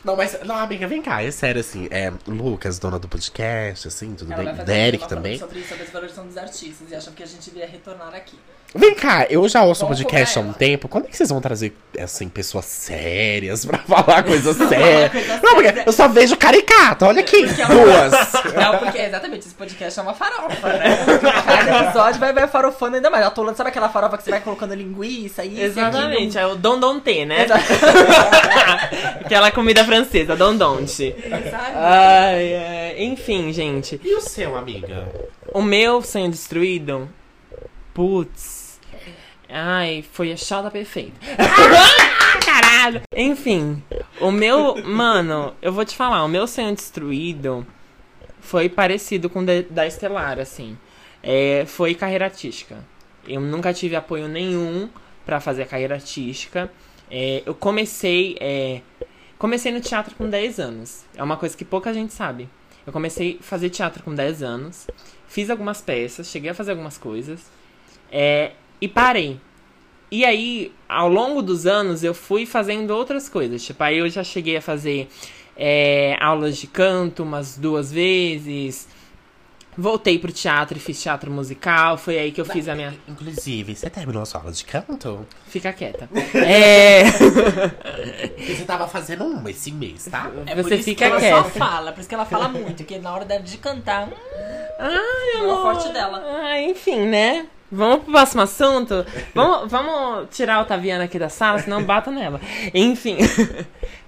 Não, 0.04 0.16
mas, 0.16 0.40
não, 0.44 0.56
amiga, 0.56 0.86
vem 0.86 1.02
cá, 1.02 1.22
é 1.22 1.30
sério, 1.30 1.60
assim. 1.60 1.88
É, 1.90 2.12
Lucas, 2.26 2.78
dona 2.78 2.98
do 2.98 3.08
podcast, 3.08 3.88
assim, 3.88 4.14
tudo 4.14 4.32
Ela 4.32 4.52
bem? 4.52 4.64
Derek 4.64 5.08
também. 5.08 5.38
sobre 5.38 5.58
isso, 5.58 5.68
sobre 5.68 5.82
a 5.82 5.84
desvalorização 5.86 6.26
dos 6.26 6.36
artistas 6.36 6.90
e 6.90 6.94
acham 6.94 7.12
que 7.12 7.22
a 7.22 7.26
gente 7.26 7.50
devia 7.50 7.66
retornar 7.66 8.14
aqui. 8.14 8.38
Vem 8.74 8.94
cá, 8.94 9.26
eu 9.28 9.46
já 9.48 9.62
ouço 9.62 9.84
o 9.84 9.88
Vamos 9.88 9.98
podcast 10.02 10.38
há 10.38 10.42
um 10.42 10.52
tempo. 10.52 10.88
Quando 10.88 11.04
é 11.04 11.08
que 11.08 11.16
vocês 11.16 11.28
vão 11.28 11.40
trazer, 11.42 11.76
assim, 12.00 12.26
pessoas 12.28 12.64
sérias 12.64 13.66
pra 13.66 13.78
falar 13.86 14.22
coisas 14.22 14.56
sérias? 14.56 15.12
coisa 15.12 15.40
Não, 15.42 15.54
porque 15.54 15.68
séria. 15.68 15.82
eu 15.86 15.92
só 15.92 16.08
vejo 16.08 16.36
caricato, 16.38 17.04
olha 17.04 17.20
aqui, 17.20 17.46
Porque 17.46 17.60
é 17.60 17.66
uma- 17.66 17.74
duas. 17.74 18.12
Não, 18.56 18.78
porque 18.78 18.98
exatamente, 18.98 19.46
esse 19.46 19.54
podcast 19.54 19.98
é 19.98 20.02
uma 20.02 20.14
farofa, 20.14 20.68
né? 20.72 20.96
Cada 21.44 21.84
episódio 21.84 22.18
vai, 22.20 22.32
vai 22.32 22.48
farofando 22.48 22.96
ainda 22.96 23.10
mais. 23.10 23.26
Atolando, 23.26 23.56
sabe 23.58 23.68
aquela 23.68 23.90
farofa 23.90 24.16
que 24.16 24.24
você 24.24 24.30
vai 24.30 24.40
colocando 24.40 24.74
linguiça, 24.74 25.44
isso, 25.44 25.60
Exatamente, 25.60 26.36
e 26.36 26.40
é 26.40 26.46
o 26.46 26.54
Don 26.56 26.80
Don 26.80 26.98
T, 26.98 27.26
né? 27.26 27.46
Aquela 29.24 29.50
comida 29.50 29.84
francesa, 29.84 30.34
Don 30.34 30.56
Donte. 30.56 31.14
Sabe? 31.50 31.72
Ai, 31.76 32.54
ai. 32.56 32.94
Enfim, 33.04 33.52
gente. 33.52 34.00
E 34.02 34.14
o 34.14 34.20
seu, 34.20 34.56
amiga? 34.56 35.08
O 35.52 35.60
meu 35.60 36.00
sonho 36.02 36.30
destruído. 36.30 37.08
Putz. 37.94 38.61
Ai, 39.54 40.02
foi 40.12 40.32
a 40.32 40.36
chata 40.36 40.70
perfeita. 40.70 41.12
Ah, 42.34 42.38
Caralho. 42.38 43.02
Enfim, 43.14 43.82
o 44.18 44.32
meu. 44.32 44.82
Mano, 44.84 45.54
eu 45.60 45.70
vou 45.70 45.84
te 45.84 45.94
falar, 45.94 46.24
o 46.24 46.28
meu 46.28 46.46
sonho 46.46 46.74
destruído 46.74 47.66
foi 48.40 48.70
parecido 48.70 49.28
com 49.28 49.40
o 49.40 49.46
da 49.70 49.86
Estelar, 49.86 50.38
assim. 50.40 50.76
É, 51.22 51.64
foi 51.66 51.94
carreira 51.94 52.24
artística. 52.24 52.82
Eu 53.28 53.40
nunca 53.40 53.72
tive 53.74 53.94
apoio 53.94 54.26
nenhum 54.28 54.88
pra 55.26 55.40
fazer 55.40 55.66
carreira 55.66 55.94
artística. 55.94 56.72
É, 57.10 57.42
eu 57.44 57.54
comecei. 57.54 58.36
é, 58.40 58.80
comecei 59.38 59.70
no 59.70 59.80
teatro 59.80 60.14
com 60.16 60.28
10 60.28 60.58
anos. 60.58 61.04
É 61.14 61.22
uma 61.22 61.36
coisa 61.36 61.54
que 61.56 61.64
pouca 61.66 61.92
gente 61.92 62.14
sabe. 62.14 62.48
Eu 62.86 62.92
comecei 62.92 63.36
a 63.40 63.42
fazer 63.42 63.68
teatro 63.68 64.02
com 64.02 64.14
10 64.14 64.42
anos. 64.42 64.86
Fiz 65.28 65.50
algumas 65.50 65.82
peças, 65.82 66.28
cheguei 66.28 66.50
a 66.50 66.54
fazer 66.54 66.70
algumas 66.72 66.96
coisas. 66.96 67.40
é, 68.10 68.52
e 68.82 68.88
parei. 68.88 69.40
E 70.10 70.24
aí, 70.26 70.72
ao 70.88 71.08
longo 71.08 71.40
dos 71.40 71.66
anos, 71.66 72.02
eu 72.04 72.12
fui 72.12 72.44
fazendo 72.44 72.90
outras 72.90 73.28
coisas. 73.30 73.64
Tipo, 73.64 73.82
aí 73.84 73.98
eu 73.98 74.10
já 74.10 74.22
cheguei 74.22 74.56
a 74.58 74.60
fazer 74.60 75.08
é, 75.56 76.16
aulas 76.20 76.58
de 76.58 76.66
canto 76.66 77.22
umas 77.22 77.56
duas 77.56 77.90
vezes. 77.90 78.86
Voltei 79.78 80.18
pro 80.18 80.30
teatro 80.30 80.76
e 80.76 80.80
fiz 80.80 81.00
teatro 81.00 81.30
musical. 81.30 81.96
Foi 81.96 82.18
aí 82.18 82.30
que 82.30 82.40
eu 82.40 82.44
fiz 82.44 82.68
a 82.68 82.74
minha. 82.74 82.92
Inclusive, 83.08 83.74
você 83.74 83.88
terminou 83.88 84.20
a 84.22 84.26
sua 84.26 84.40
aula 84.40 84.52
de 84.52 84.64
canto? 84.64 85.26
Fica 85.46 85.72
quieta. 85.72 86.10
É. 86.34 87.04
Você 88.54 88.64
tava 88.66 88.86
fazendo 88.86 89.24
uma 89.24 89.50
esse 89.50 89.70
mês, 89.72 90.04
tá? 90.10 90.30
É 90.44 90.54
por 90.54 90.64
Você 90.64 90.74
isso 90.74 90.84
fica 90.84 91.06
que 91.06 91.24
ela 91.24 91.42
só 91.42 91.42
quieta. 91.44 91.58
fala, 91.58 91.92
por 91.92 92.00
isso 92.00 92.08
que 92.08 92.14
ela 92.14 92.26
fala 92.26 92.48
muito, 92.48 92.78
porque 92.78 92.98
na 92.98 93.14
hora 93.14 93.24
de 93.38 93.56
cantar, 93.56 94.08
hum, 94.08 94.12
Ai, 94.78 95.40
é 95.40 95.42
o 95.42 95.50
amor. 95.52 95.62
forte 95.62 95.90
dela. 95.92 96.22
Ah, 96.26 96.60
enfim, 96.60 97.06
né? 97.06 97.46
Vamos 97.72 98.04
pro 98.04 98.12
próximo 98.12 98.42
assunto? 98.42 99.06
Vamos, 99.34 99.70
vamos 99.70 100.28
tirar 100.30 100.56
a 100.56 100.60
Otaviana 100.60 101.04
aqui 101.04 101.18
da 101.18 101.30
sala, 101.30 101.58
senão 101.58 101.82
bato 101.82 102.10
nela. 102.10 102.38
Enfim. 102.74 103.16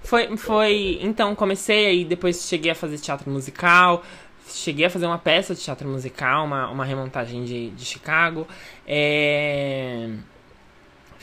Foi, 0.03 0.37
foi. 0.37 0.99
Então, 1.01 1.33
comecei 1.33 1.87
aí, 1.87 2.05
depois 2.05 2.47
cheguei 2.47 2.71
a 2.71 2.75
fazer 2.75 2.99
teatro 2.99 3.27
musical. 3.27 4.03
Cheguei 4.47 4.85
a 4.85 4.89
fazer 4.91 5.07
uma 5.07 5.17
peça 5.17 5.55
de 5.55 5.61
teatro 5.61 5.89
musical, 5.89 6.45
uma, 6.45 6.69
uma 6.69 6.85
remontagem 6.85 7.43
de, 7.43 7.71
de 7.71 7.83
Chicago. 7.83 8.47
É, 8.87 10.07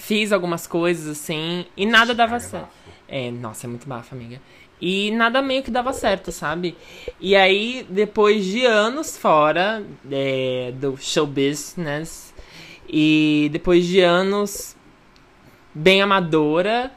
Fiz 0.02 0.32
algumas 0.32 0.66
coisas 0.66 1.06
assim, 1.06 1.64
e 1.76 1.86
nada 1.86 2.12
dava 2.12 2.40
certo. 2.40 2.68
É, 3.06 3.30
nossa, 3.30 3.66
é 3.66 3.68
muito 3.68 3.86
bafo, 3.86 4.16
amiga. 4.16 4.40
E 4.80 5.12
nada 5.12 5.40
meio 5.40 5.62
que 5.62 5.70
dava 5.70 5.92
certo, 5.92 6.32
sabe? 6.32 6.76
E 7.20 7.36
aí, 7.36 7.86
depois 7.88 8.44
de 8.44 8.66
anos 8.66 9.16
fora 9.16 9.80
é, 10.10 10.72
do 10.74 10.96
show 10.96 11.24
business, 11.24 12.31
E 12.88 13.48
depois 13.52 13.86
de 13.86 14.00
anos 14.00 14.76
bem 15.74 16.02
amadora, 16.02 16.90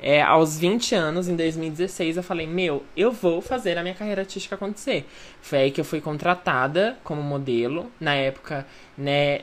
é, 0.00 0.20
aos 0.20 0.58
20 0.58 0.94
anos, 0.96 1.28
em 1.28 1.36
2016, 1.36 2.16
eu 2.16 2.22
falei: 2.24 2.46
Meu, 2.46 2.82
eu 2.96 3.12
vou 3.12 3.40
fazer 3.40 3.78
a 3.78 3.82
minha 3.82 3.94
carreira 3.94 4.22
artística 4.22 4.56
acontecer. 4.56 5.06
Foi 5.40 5.58
aí 5.58 5.70
que 5.70 5.80
eu 5.80 5.84
fui 5.84 6.00
contratada 6.00 6.98
como 7.04 7.22
modelo. 7.22 7.90
Na 8.00 8.14
época, 8.14 8.66
né, 8.98 9.42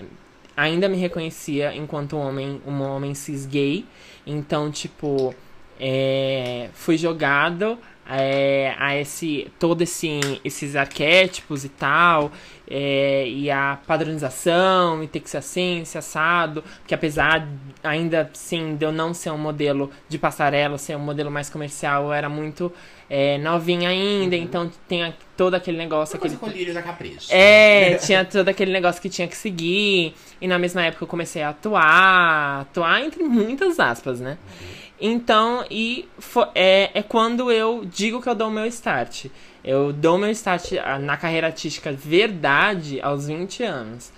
ainda 0.58 0.90
me 0.90 0.98
reconhecia 0.98 1.74
enquanto 1.74 2.18
homem, 2.18 2.62
um 2.68 2.82
homem 2.82 3.16
cis 3.16 3.46
gay. 3.46 3.86
Então, 4.28 4.70
tipo, 4.70 5.34
é, 5.80 6.70
fui 6.74 6.98
jogado 6.98 7.80
é, 8.10 8.76
a 8.78 8.98
esse 8.98 9.50
todo 9.58 9.82
esse, 9.82 10.20
esses 10.44 10.76
arquétipos 10.76 11.64
e 11.64 11.70
tal 11.70 12.32
é, 12.70 13.28
e 13.28 13.50
a 13.50 13.80
padronização 13.88 15.04
e 15.04 15.08
ter 15.08 15.20
que 15.20 15.30
ser 15.30 15.38
assim, 15.38 15.84
ser 15.86 15.98
assado 15.98 16.64
que 16.86 16.94
apesar 16.94 17.48
ainda 17.84 18.30
assim 18.32 18.76
de 18.76 18.86
eu 18.86 18.92
não 18.92 19.14
ser 19.14 19.32
um 19.32 19.38
modelo 19.38 19.90
de 20.08 20.18
passarela 20.18 20.78
ser 20.78 20.96
um 20.96 21.00
modelo 21.00 21.32
mais 21.32 21.50
comercial 21.50 22.06
eu 22.06 22.14
era 22.14 22.30
muito 22.30 22.72
é, 23.10 23.38
novinha 23.40 23.90
ainda 23.90 24.36
uhum. 24.36 24.44
então 24.44 24.72
tem 24.88 25.14
todo 25.36 25.56
aquele 25.56 25.78
negócio 25.78 26.16
Uma 26.16 26.20
aquele 26.20 26.38
coisa 26.38 26.54
com 26.54 26.58
lírio 26.58 26.84
capricho 26.84 27.28
é 27.32 27.96
tinha 27.96 28.24
todo 28.24 28.48
aquele 28.48 28.72
negócio 28.72 29.02
que 29.02 29.10
tinha 29.10 29.28
que 29.28 29.36
seguir 29.36 30.14
e 30.40 30.48
na 30.48 30.60
mesma 30.60 30.84
época 30.84 31.04
eu 31.04 31.08
comecei 31.08 31.42
a 31.42 31.50
atuar 31.50 32.62
atuar 32.62 33.02
entre 33.02 33.24
muitas 33.24 33.80
aspas 33.80 34.20
né 34.20 34.38
uhum. 34.62 34.80
Então, 35.02 35.66
e 35.72 36.08
é, 36.54 36.92
é 36.94 37.02
quando 37.02 37.50
eu 37.52 37.86
digo 37.86 38.22
que 38.22 38.28
eu 38.28 38.36
dou 38.36 38.50
o 38.50 38.52
meu 38.52 38.66
start. 38.66 39.28
Eu 39.64 39.92
dou 39.92 40.18
meu 40.18 40.30
start 40.32 40.74
ah, 40.84 40.98
na 40.98 41.18
carreira 41.18 41.48
artística 41.48 41.92
verdade 41.92 43.02
aos 43.02 43.28
20 43.28 43.64
anos. 43.64 44.12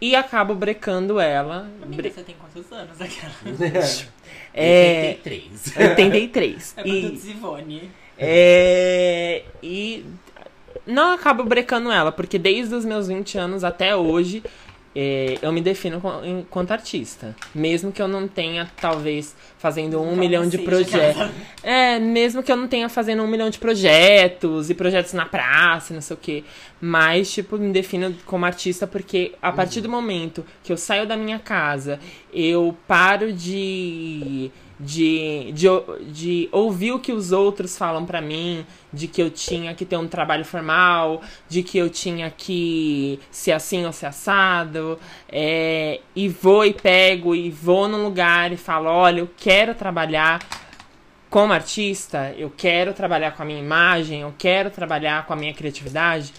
E 0.00 0.16
acabo 0.16 0.54
brecando 0.54 1.20
ela. 1.20 1.68
Amiga, 1.82 2.02
bre... 2.02 2.10
você 2.10 2.22
tem 2.22 2.34
quantos 2.34 2.72
anos 2.72 3.00
aquela? 3.00 3.32
é, 4.54 5.18
83. 5.18 5.76
83. 5.76 6.74
É 6.78 6.88
e, 6.88 7.16
Zivone. 7.16 7.90
É, 8.16 9.44
e 9.62 10.06
não 10.86 11.12
acabo 11.12 11.44
brecando 11.44 11.90
ela, 11.90 12.10
porque 12.10 12.38
desde 12.38 12.74
os 12.74 12.84
meus 12.84 13.08
20 13.08 13.36
anos 13.38 13.64
até 13.64 13.94
hoje 13.94 14.42
eu 14.94 15.52
me 15.52 15.60
defino 15.60 16.02
enquanto 16.24 16.72
artista. 16.72 17.36
Mesmo 17.54 17.92
que 17.92 18.02
eu 18.02 18.08
não 18.08 18.26
tenha, 18.26 18.70
talvez, 18.80 19.36
fazendo 19.58 20.00
um 20.00 20.16
milhão 20.16 20.48
de 20.48 20.58
projetos. 20.58 21.30
É, 21.62 21.98
mesmo 21.98 22.42
que 22.42 22.50
eu 22.50 22.56
não 22.56 22.66
tenha 22.66 22.88
fazendo 22.88 23.22
um 23.22 23.26
milhão 23.26 23.50
de 23.50 23.58
projetos 23.58 24.70
e 24.70 24.74
projetos 24.74 25.12
na 25.12 25.26
praça, 25.26 25.94
não 25.94 26.00
sei 26.00 26.14
o 26.14 26.18
quê. 26.18 26.44
Mas, 26.80 27.30
tipo, 27.30 27.56
me 27.58 27.72
defino 27.72 28.14
como 28.24 28.44
artista 28.44 28.86
porque 28.86 29.32
a 29.40 29.52
partir 29.52 29.78
uhum. 29.78 29.82
do 29.84 29.88
momento 29.90 30.44
que 30.64 30.72
eu 30.72 30.76
saio 30.76 31.06
da 31.06 31.16
minha 31.16 31.38
casa, 31.38 32.00
eu 32.32 32.76
paro 32.88 33.32
de 33.32 34.50
de, 34.80 35.52
de, 35.52 35.68
de 36.10 36.48
ouvir 36.50 36.92
o 36.92 36.98
que 36.98 37.12
os 37.12 37.32
outros 37.32 37.76
falam 37.76 38.06
para 38.06 38.20
mim, 38.20 38.64
de 38.90 39.06
que 39.06 39.20
eu 39.20 39.30
tinha 39.30 39.74
que 39.74 39.84
ter 39.84 39.96
um 39.98 40.08
trabalho 40.08 40.44
formal, 40.44 41.20
de 41.48 41.62
que 41.62 41.76
eu 41.76 41.90
tinha 41.90 42.30
que 42.30 43.20
ser 43.30 43.52
assim 43.52 43.84
ou 43.84 43.92
ser 43.92 44.06
assado, 44.06 44.98
é, 45.28 46.00
e 46.16 46.28
vou 46.28 46.64
e 46.64 46.72
pego 46.72 47.34
e 47.34 47.50
vou 47.50 47.86
num 47.86 48.02
lugar 48.02 48.52
e 48.52 48.56
falo: 48.56 48.88
olha, 48.88 49.20
eu 49.20 49.28
quero 49.36 49.74
trabalhar 49.74 50.40
como 51.28 51.52
artista, 51.52 52.34
eu 52.36 52.50
quero 52.56 52.94
trabalhar 52.94 53.36
com 53.36 53.42
a 53.42 53.44
minha 53.44 53.60
imagem, 53.60 54.22
eu 54.22 54.34
quero 54.36 54.70
trabalhar 54.70 55.26
com 55.26 55.32
a 55.34 55.36
minha 55.36 55.52
criatividade. 55.52 56.32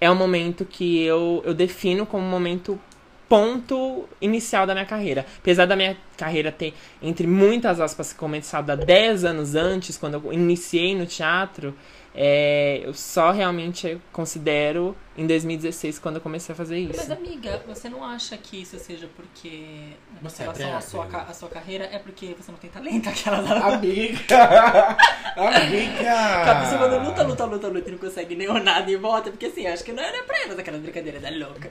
É 0.00 0.10
um 0.10 0.14
momento 0.14 0.64
que 0.64 1.02
eu, 1.02 1.42
eu 1.44 1.52
defino 1.52 2.06
como 2.06 2.24
um 2.24 2.30
momento 2.30 2.80
ponto 3.28 4.08
inicial 4.20 4.66
da 4.66 4.74
minha 4.74 4.84
carreira. 4.84 5.24
Apesar 5.38 5.64
da 5.64 5.76
minha 5.76 5.96
carreira 6.20 6.52
ter, 6.52 6.74
entre 7.02 7.26
muitas 7.26 7.80
aspas, 7.80 8.12
começado 8.12 8.70
há 8.70 8.76
10 8.76 9.24
anos 9.24 9.54
antes, 9.54 9.96
quando 9.96 10.14
eu 10.14 10.32
iniciei 10.32 10.94
no 10.94 11.06
teatro, 11.06 11.74
é, 12.14 12.80
eu 12.82 12.92
só 12.92 13.30
realmente 13.30 14.00
considero 14.12 14.96
em 15.16 15.26
2016 15.26 15.98
quando 15.98 16.16
eu 16.16 16.20
comecei 16.20 16.52
a 16.52 16.56
fazer 16.56 16.78
isso. 16.78 16.94
Mas 16.96 17.10
amiga, 17.10 17.62
você 17.66 17.88
não 17.88 18.04
acha 18.04 18.36
que 18.36 18.62
isso 18.62 18.78
seja 18.78 19.08
porque 19.14 19.92
você 20.20 20.42
relação 20.42 20.68
é 20.68 20.74
à 20.74 20.80
sua, 20.80 21.04
a 21.04 21.32
sua 21.32 21.48
carreira 21.48 21.84
é 21.92 21.98
porque 21.98 22.34
você 22.38 22.50
não 22.50 22.58
tem 22.58 22.70
talento 22.70 23.06
aquela 23.10 23.42
da... 23.42 23.74
Amiga! 23.74 24.18
amiga! 25.36 26.50
A 26.50 26.60
pessoa 26.60 26.78
quando 26.78 27.06
luta, 27.06 27.22
luta, 27.22 27.44
luta, 27.44 27.68
luta 27.68 27.88
e 27.88 27.92
não 27.92 27.98
consegue 27.98 28.34
nem 28.34 28.48
nada 28.60 28.90
e 28.90 28.96
volta, 28.96 29.30
porque 29.30 29.46
assim, 29.46 29.66
acho 29.66 29.84
que 29.84 29.92
não 29.92 30.02
era 30.02 30.22
pra 30.24 30.40
ela 30.42 30.54
daquela 30.54 30.78
brincadeira 30.78 31.20
da 31.20 31.30
louca. 31.30 31.70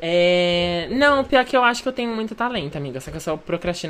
É... 0.00 0.88
Não, 0.92 1.24
pior 1.24 1.44
que 1.44 1.56
eu 1.56 1.64
acho 1.64 1.82
que 1.82 1.88
eu 1.88 1.92
tenho 1.92 2.14
muito 2.14 2.34
talento, 2.34 2.76
amiga, 2.76 3.00
só 3.00 3.10
que 3.10 3.16
eu 3.16 3.20
só 3.20 3.36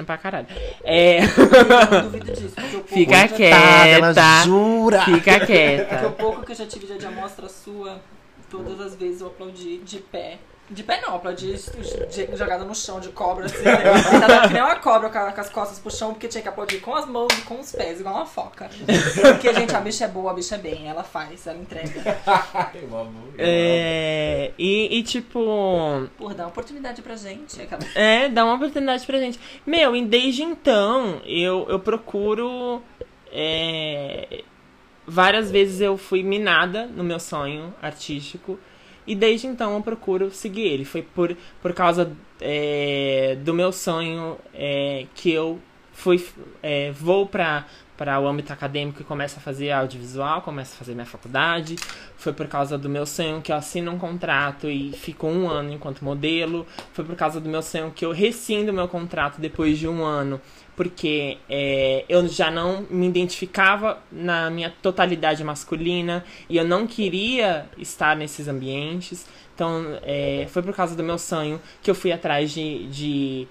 procrastino 0.01 0.07
pra 0.07 0.19
caralho. 0.19 0.47
É... 0.85 1.21
Eu 1.21 2.03
não 2.03 2.03
duvido 2.11 2.33
disso, 2.33 2.55
Fica 2.87 3.29
quieta. 3.29 4.45
jura! 4.45 5.05
Fica 5.05 5.47
quieta. 5.47 5.97
Porque 5.97 6.07
o 6.07 6.13
pouco 6.13 6.45
que 6.45 6.53
eu 6.53 6.57
já 6.57 6.67
tive 6.67 6.87
de 6.87 7.07
amostra 7.07 7.49
sua, 7.49 8.01
todas 8.51 8.81
as 8.81 8.95
vezes 8.95 9.21
eu 9.21 9.29
aplaudi 9.29 9.79
de 9.79 9.99
pé. 9.99 10.39
De 10.71 10.85
pé 10.85 11.01
não, 11.01 11.17
aplaudi 11.17 11.55
jogada 12.35 12.65
no 12.65 12.75
chão 12.75 13.01
de 13.01 13.09
cobra, 13.09 13.47
assim, 13.47 13.63
né? 13.63 14.21
Tava 14.21 14.47
que 14.47 14.55
nem 14.55 14.63
uma 14.63 14.77
cobra 14.77 15.11
com 15.11 15.41
as 15.41 15.51
costas 15.51 15.81
pro 15.81 15.91
chão, 15.91 16.13
porque 16.13 16.29
tinha 16.29 16.43
que 16.43 16.49
aplaudir 16.49 16.81
com 16.81 16.95
as 16.95 17.07
mãos 17.07 17.33
e 17.37 17.43
com 17.43 17.59
os 17.59 17.73
pés, 17.73 17.99
igual 17.99 18.15
uma 18.15 18.27
foca. 18.27 18.71
Porque, 19.21 19.53
gente, 19.53 19.75
a 19.75 19.81
bicha 19.81 20.05
é 20.05 20.09
boa, 20.09 20.31
a 20.31 20.35
bicha 20.35 20.55
é 20.55 20.59
bem, 20.59 20.89
ela 20.89 21.03
faz, 21.03 21.45
ela 21.47 21.59
entrega. 21.59 21.91
eu 22.75 22.97
amo, 22.97 23.25
eu 23.37 23.45
é, 23.45 24.53
e, 24.57 24.99
e, 24.99 25.03
tipo. 25.03 26.09
Porra, 26.17 26.35
dá 26.35 26.45
uma 26.45 26.51
oportunidade 26.51 27.03
pra 27.03 27.17
gente. 27.17 27.61
Aquela... 27.61 27.83
É, 27.97 28.29
dá 28.29 28.45
uma 28.45 28.55
oportunidade 28.55 29.05
pra 29.05 29.19
gente. 29.19 29.41
Meu, 29.67 29.97
e 29.97 30.05
desde 30.05 30.43
então, 30.43 31.21
eu, 31.27 31.67
eu 31.69 31.81
procuro. 31.81 32.81
É, 33.33 34.43
várias 35.07 35.51
vezes 35.51 35.81
eu 35.81 35.97
fui 35.97 36.23
minada 36.23 36.87
no 36.87 37.03
meu 37.03 37.19
sonho 37.19 37.75
artístico. 37.83 38.57
E 39.07 39.15
desde 39.15 39.47
então 39.47 39.75
eu 39.75 39.83
procuro 39.83 40.31
seguir 40.31 40.63
ele. 40.63 40.85
Foi 40.85 41.03
por, 41.03 41.37
por 41.61 41.73
causa 41.73 42.13
é, 42.41 43.37
do 43.43 43.53
meu 43.53 43.73
sonho 43.73 44.39
é, 44.55 45.07
que 45.15 45.31
eu 45.31 45.59
fui 45.93 46.25
é, 46.63 46.91
vou 46.93 47.27
para 47.27 47.67
para 48.01 48.19
o 48.19 48.27
âmbito 48.27 48.51
acadêmico 48.51 49.03
e 49.03 49.05
começo 49.05 49.37
a 49.37 49.43
fazer 49.43 49.73
audiovisual, 49.73 50.41
começo 50.41 50.73
a 50.75 50.79
fazer 50.79 50.95
minha 50.95 51.05
faculdade. 51.05 51.77
Foi 52.17 52.33
por 52.33 52.49
causa 52.49 52.79
do 52.79 52.89
meu 52.89 53.05
sonho 53.05 53.43
que 53.43 53.53
eu 53.53 53.57
assino 53.57 53.93
um 53.93 53.99
contrato 53.99 54.71
e 54.71 54.91
fico 54.93 55.27
um 55.27 55.47
ano 55.47 55.71
enquanto 55.71 56.03
modelo. 56.03 56.67
Foi 56.95 57.05
por 57.05 57.15
causa 57.15 57.39
do 57.39 57.47
meu 57.47 57.61
sonho 57.61 57.93
que 57.95 58.03
eu 58.03 58.11
rescindo 58.11 58.73
meu 58.73 58.89
contrato 58.89 59.39
depois 59.39 59.79
de 59.79 59.87
um 59.87 60.03
ano 60.03 60.41
porque 60.81 61.37
é, 61.47 62.07
eu 62.09 62.27
já 62.27 62.51
não 62.51 62.87
me 62.89 63.07
identificava 63.07 64.03
na 64.11 64.49
minha 64.49 64.73
totalidade 64.81 65.45
masculina 65.45 66.25
e 66.49 66.57
eu 66.57 66.65
não 66.65 66.87
queria 66.87 67.67
estar 67.77 68.17
nesses 68.17 68.49
ambientes. 68.49 69.27
Então, 69.55 69.99
é, 70.03 70.47
foi 70.49 70.63
por 70.63 70.75
causa 70.75 70.97
do 70.97 71.03
meu 71.03 71.19
sonho 71.19 71.61
que 71.83 71.91
eu 71.91 71.95
fui 71.95 72.11
atrás 72.11 72.51
de, 72.51 72.87
de, 72.87 73.49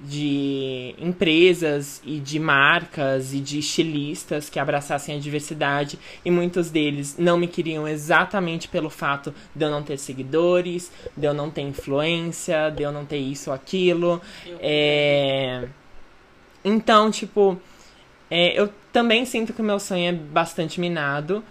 de 0.00 0.94
empresas 1.00 2.00
e 2.04 2.20
de 2.20 2.38
marcas 2.38 3.34
e 3.34 3.40
de 3.40 3.58
estilistas 3.58 4.48
que 4.48 4.60
abraçassem 4.60 5.16
a 5.16 5.18
diversidade 5.18 5.98
e 6.24 6.30
muitos 6.30 6.70
deles 6.70 7.16
não 7.18 7.36
me 7.36 7.48
queriam 7.48 7.88
exatamente 7.88 8.68
pelo 8.68 8.88
fato 8.88 9.34
de 9.52 9.64
eu 9.64 9.70
não 9.72 9.82
ter 9.82 9.98
seguidores, 9.98 10.92
de 11.16 11.26
eu 11.26 11.34
não 11.34 11.50
ter 11.50 11.62
influência, 11.62 12.70
de 12.70 12.84
eu 12.84 12.92
não 12.92 13.04
ter 13.04 13.18
isso 13.18 13.50
ou 13.50 13.56
aquilo. 13.56 14.22
É 14.60 15.66
então, 16.68 17.10
tipo, 17.10 17.60
é, 18.30 18.58
eu 18.58 18.68
também 18.92 19.24
sinto 19.24 19.52
que 19.52 19.60
o 19.60 19.64
meu 19.64 19.80
sonho 19.80 20.08
é 20.08 20.12
bastante 20.12 20.80
minado. 20.80 21.42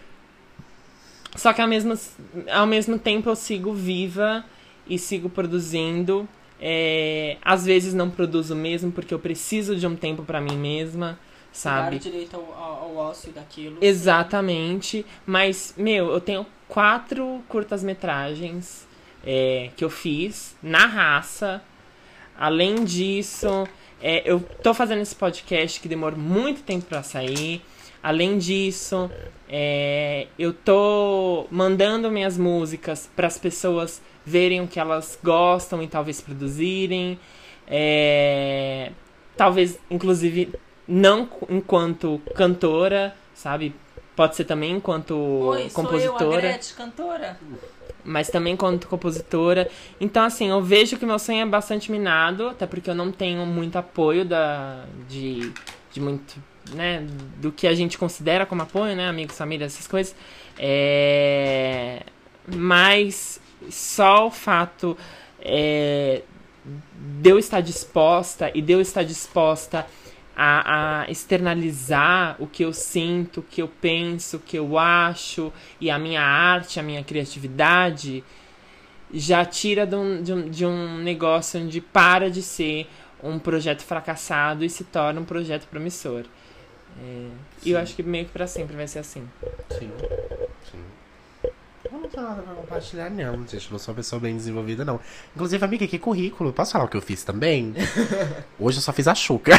Só 1.36 1.54
que 1.54 1.62
ao 1.62 1.68
mesmo, 1.68 1.98
ao 2.52 2.66
mesmo 2.66 2.98
tempo 2.98 3.30
eu 3.30 3.36
sigo 3.36 3.74
viva 3.74 4.44
e 4.88 4.98
sigo 4.98 5.30
produzindo. 5.30 6.28
É, 6.60 7.38
às 7.44 7.66
vezes 7.66 7.94
não 7.94 8.10
produzo 8.10 8.56
mesmo 8.56 8.92
porque 8.92 9.14
eu 9.14 9.20
preciso 9.20 9.76
de 9.76 9.86
um 9.86 9.96
tempo 9.96 10.24
para 10.24 10.42
mim 10.42 10.58
mesma, 10.58 11.20
sabe? 11.52 11.98
Dar 11.98 12.00
direito 12.00 12.36
ao, 12.36 12.54
ao 12.54 12.96
ócio 12.96 13.32
daquilo. 13.32 13.78
Exatamente. 13.82 15.06
Mas, 15.26 15.74
meu, 15.78 16.12
eu 16.12 16.20
tenho 16.20 16.46
quatro 16.68 17.44
curtas-metragens 17.48 18.88
é, 19.24 19.70
que 19.76 19.84
eu 19.84 19.90
fiz 19.90 20.56
na 20.62 20.86
raça. 20.86 21.62
Além 22.40 22.84
disso, 22.84 23.68
é, 24.02 24.24
eu 24.26 24.40
tô 24.62 24.74
fazendo 24.74 25.02
esse 25.02 25.16
podcast 25.16 25.80
que 25.80 25.88
demora 25.88 26.16
muito 26.16 26.64
tempo 26.64 26.86
para 26.86 27.04
sair. 27.04 27.62
Além 28.02 28.38
disso, 28.38 29.10
é, 29.50 30.28
eu 30.38 30.54
tô 30.54 31.48
mandando 31.50 32.12
minhas 32.12 32.38
músicas 32.38 33.10
para 33.16 33.28
as 33.28 33.38
pessoas 33.38 34.02
verem 34.26 34.62
o 34.62 34.68
que 34.68 34.80
elas 34.80 35.18
gostam 35.24 35.82
e 35.82 35.88
talvez 35.88 36.22
produzirem. 36.22 37.20
É, 37.68 38.92
talvez, 39.36 39.80
inclusive, 39.90 40.54
não 40.88 41.28
enquanto 41.50 42.22
cantora, 42.36 43.16
sabe? 43.34 43.74
pode 44.18 44.36
ser 44.36 44.46
também 44.46 44.72
enquanto 44.72 45.14
Oi, 45.14 45.70
sou 45.70 45.84
eu, 45.84 46.16
a 46.16 46.16
compositora, 46.16 46.42
Gretchen, 46.42 46.76
cantora. 46.76 47.40
Mas 48.08 48.30
também 48.30 48.54
enquanto 48.54 48.88
compositora. 48.88 49.70
Então, 50.00 50.24
assim, 50.24 50.48
eu 50.48 50.62
vejo 50.62 50.98
que 50.98 51.06
meu 51.06 51.20
sonho 51.20 51.42
é 51.42 51.46
bastante 51.46 51.92
minado, 51.92 52.48
até 52.48 52.66
porque 52.66 52.90
eu 52.90 52.96
não 52.96 53.12
tenho 53.12 53.46
muito 53.46 53.76
apoio 53.76 54.24
da, 54.24 54.86
de, 55.08 55.52
de 55.92 56.00
muito, 56.00 56.42
né, 56.74 57.06
do 57.36 57.52
que 57.52 57.68
a 57.68 57.76
gente 57.76 57.98
considera 57.98 58.46
como 58.46 58.62
apoio, 58.62 58.96
né, 58.96 59.10
amigos, 59.10 59.38
família, 59.38 59.66
essas 59.66 59.86
coisas. 59.86 60.16
É, 60.58 62.04
mas 62.48 63.42
só 63.70 64.28
o 64.28 64.32
fato 64.32 64.98
é, 65.42 66.22
de 67.22 67.30
eu 67.30 67.38
estar 67.38 67.60
disposta 67.60 68.50
e 68.54 68.62
de 68.62 68.72
eu 68.72 68.80
estar 68.80 69.04
disposta 69.04 69.86
a, 70.40 71.02
a 71.02 71.10
externalizar 71.10 72.36
o 72.38 72.46
que 72.46 72.64
eu 72.64 72.72
sinto, 72.72 73.40
o 73.40 73.44
que 73.44 73.60
eu 73.60 73.68
penso, 73.68 74.38
o 74.38 74.40
que 74.40 74.56
eu 74.56 74.78
acho 74.78 75.52
e 75.82 75.90
a 75.90 75.98
minha 75.98 76.22
arte, 76.22 76.80
a 76.80 76.84
minha 76.84 77.04
criatividade, 77.04 78.24
já 79.12 79.44
tira 79.44 79.88
de 79.88 79.96
um, 79.96 80.22
de 80.22 80.34
um, 80.34 80.50
de 80.50 80.64
um 80.64 81.00
negócio 81.00 81.60
onde 81.60 81.82
para 81.82 82.30
de 82.30 82.44
ser 82.44 82.88
um 83.24 83.40
projeto 83.40 83.82
fracassado 83.82 84.64
e 84.64 84.70
se 84.70 84.84
torna 84.84 85.20
um 85.20 85.26
projeto 85.26 85.68
promissor. 85.68 86.26
É, 87.02 87.30
e 87.66 87.72
eu 87.72 87.80
acho 87.80 87.96
que 87.96 88.04
meio 88.04 88.26
que 88.26 88.32
pra 88.32 88.46
sempre 88.46 88.76
vai 88.76 88.88
ser 88.88 89.00
assim. 89.00 89.28
Sim. 89.72 89.92
Sim. 90.72 90.84
Tenho 92.12 92.24
nada 92.28 92.42
pra 92.42 92.54
compartilhar, 92.56 93.10
não, 93.10 93.46
gente. 93.48 93.66
Eu 93.68 93.72
não 93.72 93.80
sou 93.80 93.92
uma 93.94 93.98
pessoa 93.98 94.20
bem 94.20 94.36
desenvolvida, 94.36 94.84
não. 94.86 95.00
Inclusive, 95.36 95.64
amiga, 95.64 95.88
que 95.88 96.00
currículo? 96.00 96.52
Posso 96.54 96.72
falar 96.74 96.86
o 96.86 96.88
que 96.88 96.98
eu 96.98 97.02
fiz 97.02 97.24
também? 97.24 97.74
Hoje 98.60 98.78
eu 98.78 98.82
só 98.82 98.92
fiz 98.94 99.08
a 99.08 99.16
chuca. 99.16 99.52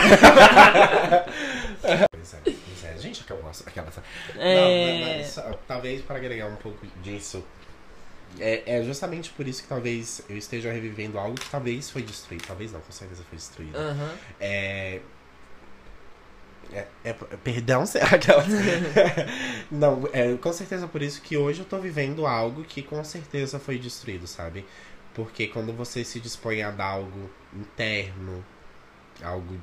pois 2.10 2.34
é, 2.34 2.40
pois 2.44 2.84
é. 2.84 2.98
Gente, 2.98 3.24
que 3.24 3.32
eu 3.32 3.36
gosto. 3.38 3.64
Aquela... 3.66 3.88
É. 4.36 5.00
Não, 5.00 5.16
mas 5.18 5.26
só- 5.28 5.50
talvez 5.66 6.02
para 6.02 6.16
agregar 6.16 6.46
um 6.46 6.56
pouco 6.56 6.86
disso. 7.02 7.44
É, 8.38 8.78
é 8.78 8.82
justamente 8.84 9.30
por 9.30 9.46
isso 9.48 9.62
que 9.62 9.68
talvez 9.68 10.20
eu 10.28 10.36
esteja 10.36 10.70
revivendo 10.70 11.18
algo 11.18 11.34
que 11.38 11.48
talvez 11.50 11.90
foi 11.90 12.02
destruído. 12.02 12.46
Talvez 12.46 12.72
não, 12.72 12.80
com 12.80 12.92
certeza 12.92 13.22
foi 13.28 13.36
destruído. 13.38 13.76
Aham. 13.76 14.10
É. 14.40 15.00
É, 16.72 16.86
é- 17.04 17.12
perdão, 17.12 17.84
aquela. 18.12 18.44
Não, 19.70 20.08
é 20.12 20.36
com 20.36 20.52
certeza 20.52 20.86
por 20.86 21.00
isso 21.02 21.22
que 21.22 21.36
hoje 21.36 21.60
eu 21.60 21.64
tô 21.64 21.78
vivendo 21.78 22.26
algo 22.26 22.62
que 22.64 22.82
com 22.82 23.02
certeza 23.04 23.58
foi 23.58 23.78
destruído, 23.78 24.26
sabe? 24.26 24.64
Porque 25.14 25.46
quando 25.48 25.72
você 25.72 26.04
se 26.04 26.20
dispõe 26.20 26.62
a 26.62 26.70
dar 26.70 26.86
algo 26.90 27.30
interno, 27.54 28.44
algo 29.22 29.58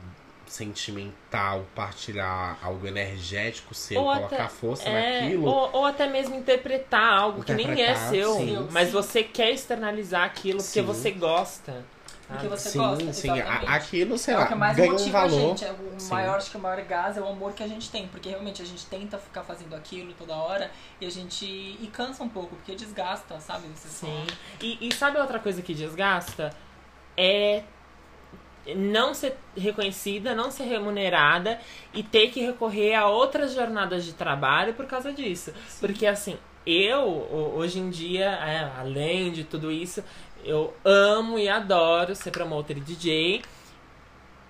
sentimental, 0.47 1.65
partilhar 1.73 2.57
algo 2.61 2.85
energético 2.87 3.73
seu, 3.73 4.01
Ou 4.01 4.13
colocar 4.13 4.35
até- 4.35 4.47
força 4.47 4.87
É, 4.89 5.21
naquilo. 5.21 5.45
ou, 5.45 5.69
ou 5.73 5.85
até 5.85 6.07
mesmo 6.07 6.35
interpretar 6.35 7.03
algo 7.19 7.43
que 7.43 7.53
nem 7.53 7.67
é 7.67 7.71
Interpretar, 7.91 8.09
seu, 8.09 8.35
sim. 8.35 8.67
mas 8.71 8.91
você 8.91 9.23
quer 9.23 9.51
externalizar 9.51 10.23
aquilo 10.23 10.57
porque 10.61 10.79
Sim. 10.81 10.85
você 10.85 11.11
gosta. 11.11 11.83
Porque 12.27 12.43
sabe? 12.47 12.49
você 12.59 12.69
sim, 12.69 12.77
gosta, 12.79 13.13
sim. 13.13 13.29
a- 13.29 13.35
exatamente. 13.37 13.69
aquilo, 13.71 14.17
sei 14.17 14.33
é 14.33 14.37
lá, 14.37 14.43
o 14.43 14.47
que 14.47 14.55
mais 14.55 14.75
ganha 14.77 14.89
um 14.89 14.93
motiva 14.93 15.17
a 15.19 15.27
valor. 15.27 15.39
gente. 15.49 15.65
É 15.65 15.71
o 15.71 15.99
Sim. 15.99 16.09
maior, 16.11 16.37
acho 16.37 16.51
que 16.51 16.57
o 16.57 16.59
maior 16.59 16.81
gás 16.83 17.17
é 17.17 17.21
o 17.21 17.27
amor 17.27 17.53
que 17.53 17.61
a 17.63 17.67
gente 17.67 17.89
tem. 17.91 18.07
Porque 18.07 18.29
realmente 18.29 18.61
a 18.61 18.65
gente 18.65 18.85
tenta 18.87 19.17
ficar 19.19 19.43
fazendo 19.43 19.75
aquilo 19.75 20.11
toda 20.13 20.35
hora 20.35 20.71
e 20.99 21.05
a 21.05 21.09
gente. 21.11 21.45
E 21.45 21.89
cansa 21.93 22.23
um 22.23 22.29
pouco, 22.29 22.55
porque 22.55 22.73
desgasta, 22.75 23.39
sabe? 23.39 23.67
Você 23.75 23.87
só- 23.87 24.07
Sim. 24.07 24.25
E, 24.61 24.87
e 24.87 24.93
sabe 24.93 25.19
outra 25.19 25.37
coisa 25.39 25.61
que 25.61 25.73
desgasta? 25.73 26.51
É 27.15 27.63
não 28.75 29.13
ser 29.13 29.37
reconhecida, 29.55 30.33
não 30.33 30.49
ser 30.49 30.63
remunerada 30.63 31.59
e 31.93 32.01
ter 32.01 32.29
que 32.31 32.41
recorrer 32.41 32.95
a 32.95 33.07
outras 33.07 33.53
jornadas 33.53 34.03
de 34.03 34.13
trabalho 34.13 34.73
por 34.73 34.87
causa 34.87 35.13
disso. 35.13 35.53
Porque 35.79 36.07
assim, 36.07 36.35
eu, 36.65 37.01
ho- 37.07 37.53
hoje 37.57 37.77
em 37.79 37.91
dia, 37.91 38.25
é, 38.25 38.71
além 38.79 39.31
de 39.31 39.43
tudo 39.43 39.71
isso, 39.71 40.03
eu 40.45 40.73
amo 40.85 41.37
e 41.39 41.49
adoro 41.49 42.15
ser 42.15 42.31
promoter 42.31 42.77
e 42.77 42.79
DJ. 42.81 43.41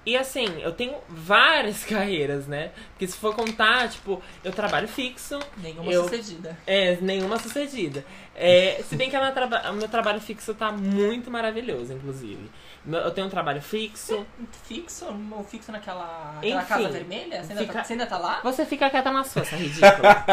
E 0.05 0.15
assim, 0.15 0.45
eu 0.61 0.71
tenho 0.71 0.93
várias 1.09 1.83
carreiras, 1.85 2.45
né? 2.45 2.71
Porque 2.91 3.07
se 3.07 3.17
for 3.17 3.33
contar, 3.35 3.89
tipo, 3.89 4.21
eu 4.43 4.51
trabalho 4.51 4.87
fixo, 4.87 5.39
Nenhuma 5.57 5.91
Eu- 5.91 6.03
sucedida. 6.03 6.55
é, 6.67 6.95
nenhuma 7.01 7.39
sucedida. 7.39 8.05
É, 8.35 8.83
se 8.87 8.95
bem 8.95 9.09
que 9.09 9.15
a 9.15 9.19
minha 9.19 9.31
traba- 9.31 9.71
o 9.71 9.73
meu 9.73 9.87
trabalho 9.89 10.21
fixo 10.21 10.53
tá 10.53 10.71
muito 10.71 11.31
maravilhoso, 11.31 11.93
inclusive. 11.93 12.51
Eu 12.87 13.11
tenho 13.11 13.25
um 13.27 13.29
trabalho 13.29 13.61
fixo. 13.61 14.25
Fixo? 14.63 15.05
Ou 15.31 15.43
fixo 15.43 15.71
naquela 15.71 16.35
aquela 16.37 16.61
Enfim, 16.61 16.67
casa 16.67 16.89
vermelha? 16.89 17.43
Você 17.43 17.51
ainda, 17.53 17.61
fica- 17.61 17.73
tá, 17.73 17.83
você 17.83 17.93
ainda 17.93 18.05
tá 18.05 18.17
lá? 18.17 18.39
Você 18.43 18.65
fica 18.65 18.89
quieta 18.89 19.11
na 19.11 19.23
sua, 19.23 19.41
essa 19.41 19.55
ridícula. 19.57 20.23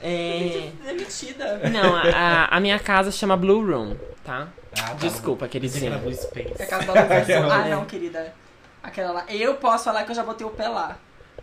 É, 0.00 0.70
Demitida. 0.84 1.58
não, 1.70 1.96
a, 1.96 2.44
a- 2.46 2.60
minha 2.60 2.78
casa 2.78 3.10
chama 3.10 3.36
Blue 3.36 3.64
Room, 3.64 3.96
tá? 4.24 4.48
Ah, 4.78 4.82
tá. 4.88 4.94
Desculpa, 4.94 5.48
Pensei 5.48 5.60
que 5.60 5.86
era 5.86 5.96
queridinho. 5.96 5.98
Blue 6.00 6.14
Space. 6.14 6.62
É 6.62 6.64
a 6.64 6.68
casa 6.68 6.86
da 6.92 6.92
luz 7.02 7.10
azul. 7.30 7.50
Ah, 7.52 7.66
É. 7.66 7.70
não, 7.70 7.84
querida. 7.84 8.32
Aquela 8.82 9.10
lá. 9.12 9.24
Eu 9.28 9.54
posso 9.56 9.84
falar 9.84 10.04
que 10.04 10.12
eu 10.12 10.14
já 10.14 10.22
botei 10.22 10.46
o 10.46 10.50
pé 10.50 10.68
lá. 10.68 10.96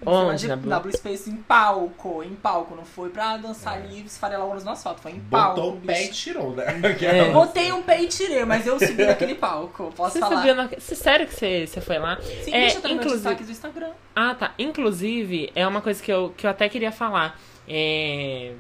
Onde? 0.05 0.47
Na 0.47 0.55
de- 0.55 0.61
Blue- 0.61 0.91
Space 0.93 1.29
em 1.29 1.35
palco. 1.37 2.23
Em 2.23 2.35
palco. 2.35 2.75
Não 2.75 2.85
foi 2.85 3.09
pra 3.09 3.37
dançar 3.37 3.73
ali 3.75 4.01
e 4.01 4.05
esfarelar 4.05 4.45
olhos 4.47 4.63
no 4.63 4.71
asfalto. 4.71 5.01
Foi 5.01 5.11
em 5.11 5.19
palco. 5.19 5.55
Botou 5.61 5.73
o 5.75 5.81
pé 5.81 6.03
e 6.05 6.07
tirou, 6.09 6.51
né? 6.55 6.65
É. 7.01 7.21
Eu 7.29 7.33
botei 7.33 7.71
um 7.71 7.81
pé 7.81 8.01
e 8.01 8.07
tirei, 8.07 8.45
mas 8.45 8.65
eu 8.67 8.79
subi 8.79 9.05
naquele 9.05 9.35
palco. 9.35 9.91
Posso 9.95 10.13
Você 10.13 10.19
falar? 10.19 10.37
subiu 10.37 10.55
na... 10.55 10.69
Sério 10.79 11.27
que 11.27 11.33
você, 11.35 11.65
você 11.67 11.81
foi 11.81 11.97
lá? 11.99 12.19
Sim, 12.21 12.51
É, 12.53 12.59
deixa 12.61 12.79
eu 12.83 12.91
inclusive- 12.91 13.15
destaques 13.15 13.45
do 13.47 13.51
Instagram. 13.51 13.91
Ah, 14.15 14.35
tá. 14.35 14.53
Inclusive, 14.59 15.51
é 15.55 15.65
uma 15.67 15.81
coisa 15.81 16.01
que 16.01 16.11
eu, 16.11 16.33
que 16.35 16.45
eu 16.45 16.49
até 16.51 16.69
queria 16.69 16.91
falar. 16.91 17.39
É, 17.67 18.53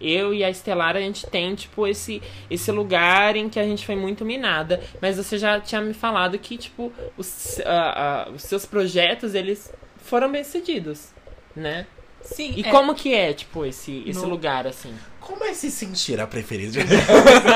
Eu 0.00 0.34
e 0.34 0.44
a 0.44 0.50
Estelar, 0.50 0.94
a 0.94 1.00
gente 1.00 1.26
tem, 1.26 1.54
tipo, 1.54 1.86
esse, 1.86 2.20
esse 2.50 2.70
lugar 2.70 3.34
em 3.34 3.48
que 3.48 3.58
a 3.58 3.64
gente 3.64 3.86
foi 3.86 3.96
muito 3.96 4.24
minada. 4.26 4.82
Mas 5.00 5.16
você 5.16 5.38
já 5.38 5.58
tinha 5.58 5.80
me 5.80 5.94
falado 5.94 6.38
que, 6.38 6.58
tipo, 6.58 6.92
os, 7.16 7.58
ah, 7.64 8.24
ah, 8.26 8.30
os 8.30 8.42
seus 8.42 8.66
projetos, 8.66 9.34
eles 9.34 9.72
foram 10.06 10.30
bem 10.30 10.42
sucedidos, 10.44 11.08
né? 11.54 11.86
Sim, 12.22 12.54
E 12.56 12.60
é, 12.66 12.70
como 12.70 12.94
que 12.94 13.14
é, 13.14 13.32
tipo, 13.32 13.64
esse, 13.64 14.02
esse 14.06 14.20
No- 14.20 14.28
lugar, 14.28 14.66
assim? 14.66 14.92
Como 15.26 15.42
é 15.42 15.52
se 15.54 15.72
sentir 15.72 16.20
a 16.20 16.26
preferida? 16.26 16.78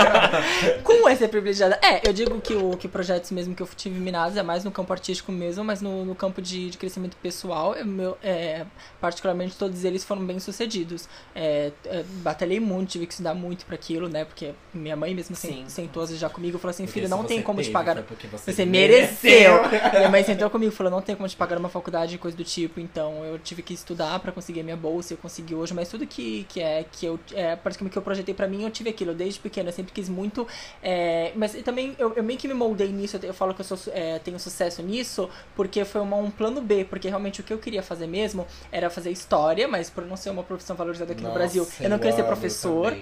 Como 0.82 1.08
é 1.08 1.14
ser 1.14 1.28
privilegiada? 1.28 1.78
É, 1.80 2.06
eu 2.08 2.12
digo 2.12 2.40
que 2.40 2.52
o 2.52 2.76
que 2.76 2.88
projetos 2.88 3.30
mesmo 3.30 3.54
que 3.54 3.62
eu 3.62 3.68
tive 3.76 3.96
minados 4.00 4.36
é 4.36 4.42
mais 4.42 4.64
no 4.64 4.72
campo 4.72 4.92
artístico 4.92 5.30
mesmo, 5.30 5.62
mas 5.62 5.80
no, 5.80 6.04
no 6.04 6.16
campo 6.16 6.42
de, 6.42 6.68
de 6.70 6.76
crescimento 6.76 7.16
pessoal, 7.18 7.76
é, 7.76 7.84
meu, 7.84 8.18
é, 8.24 8.66
particularmente 9.00 9.54
todos 9.56 9.84
eles 9.84 10.02
foram 10.02 10.26
bem 10.26 10.40
sucedidos. 10.40 11.08
É, 11.32 11.70
é, 11.84 12.02
batalhei 12.24 12.58
muito, 12.58 12.90
tive 12.90 13.06
que 13.06 13.12
estudar 13.12 13.34
muito 13.34 13.64
pra 13.64 13.76
aquilo, 13.76 14.08
né? 14.08 14.24
Porque 14.24 14.52
minha 14.74 14.96
mãe 14.96 15.14
mesmo 15.14 15.36
Sim. 15.36 15.64
sentou 15.68 16.04
já 16.08 16.28
comigo 16.28 16.56
e 16.56 16.60
falou 16.60 16.72
assim, 16.72 16.88
se 16.88 17.06
não 17.06 17.22
tem 17.22 17.40
como 17.40 17.62
te 17.62 17.70
pagar. 17.70 18.02
você, 18.32 18.52
Você 18.52 18.64
mereceu! 18.64 19.60
minha 19.94 20.08
mãe 20.08 20.24
sentou 20.24 20.50
comigo 20.50 20.72
e 20.72 20.74
falou, 20.74 20.90
não 20.90 21.02
tem 21.02 21.14
como 21.14 21.28
te 21.28 21.36
pagar 21.36 21.56
uma 21.56 21.68
faculdade 21.68 22.16
e 22.16 22.18
coisa 22.18 22.36
do 22.36 22.42
tipo, 22.42 22.80
então 22.80 23.24
eu 23.24 23.38
tive 23.38 23.62
que 23.62 23.72
estudar 23.72 24.18
pra 24.18 24.32
conseguir 24.32 24.58
a 24.58 24.64
minha 24.64 24.76
bolsa, 24.76 25.12
eu 25.12 25.18
consegui 25.18 25.54
hoje, 25.54 25.72
mas 25.72 25.88
tudo 25.88 26.04
que, 26.04 26.44
que 26.48 26.60
é 26.60 26.84
que 26.90 27.06
eu 27.06 27.20
é, 27.32 27.59
praticamente 27.62 27.92
que 27.92 27.98
eu 27.98 28.02
projetei 28.02 28.34
pra 28.34 28.46
mim, 28.48 28.62
eu 28.64 28.70
tive 28.70 28.90
aquilo, 28.90 29.14
desde 29.14 29.38
pequena, 29.40 29.68
eu 29.68 29.72
sempre 29.72 29.92
quis 29.92 30.08
muito, 30.08 30.46
é, 30.82 31.32
mas 31.36 31.52
também 31.62 31.94
eu, 31.98 32.12
eu 32.14 32.22
meio 32.22 32.38
que 32.38 32.48
me 32.48 32.54
moldei 32.54 32.88
nisso, 32.88 33.16
eu, 33.16 33.28
eu 33.28 33.34
falo 33.34 33.54
que 33.54 33.61
eu 33.61 33.64
sou, 33.64 33.78
é, 33.92 34.18
tenho 34.18 34.38
sucesso 34.40 34.82
nisso, 34.82 35.28
porque 35.54 35.84
foi 35.84 36.00
uma- 36.00 36.16
um 36.16 36.30
plano 36.30 36.61
B, 36.61 36.84
porque 36.84 37.08
realmente 37.08 37.40
o 37.40 37.44
que 37.44 37.52
eu 37.52 37.58
queria 37.58 37.82
fazer 37.82 38.06
mesmo 38.06 38.46
era 38.72 38.88
fazer 38.90 39.11
história, 39.11 39.66
mas 39.68 39.88
por 39.90 40.04
não 40.06 40.16
ser 40.16 40.30
uma 40.30 40.42
profissão 40.42 40.74
valorizada 40.76 41.12
aqui 41.12 41.22
no 41.22 41.30
Brasil, 41.34 41.62
eu 41.84 41.90
não 41.90 41.98
queria 41.98 42.12
ser 42.12 42.22
professor, 42.24 42.92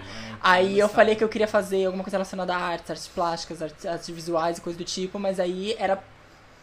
Aí 0.40 0.78
eu 0.78 0.88
falei 0.88 1.14
que 1.16 1.24
eu 1.24 1.28
queria 1.28 1.48
fazer 1.48 1.84
alguma 1.86 2.04
coisa 2.04 2.16
relacionada 2.16 2.54
a 2.54 2.58
artes, 2.58 2.90
artes 2.90 3.08
plásticas, 3.08 3.62
artes, 3.62 3.86
artes 3.86 4.08
visuais 4.10 4.58
e 4.58 4.60
coisa 4.60 4.78
do 4.78 4.84
tipo, 4.84 5.18
mas 5.18 5.40
aí 5.40 5.74
era 5.78 6.02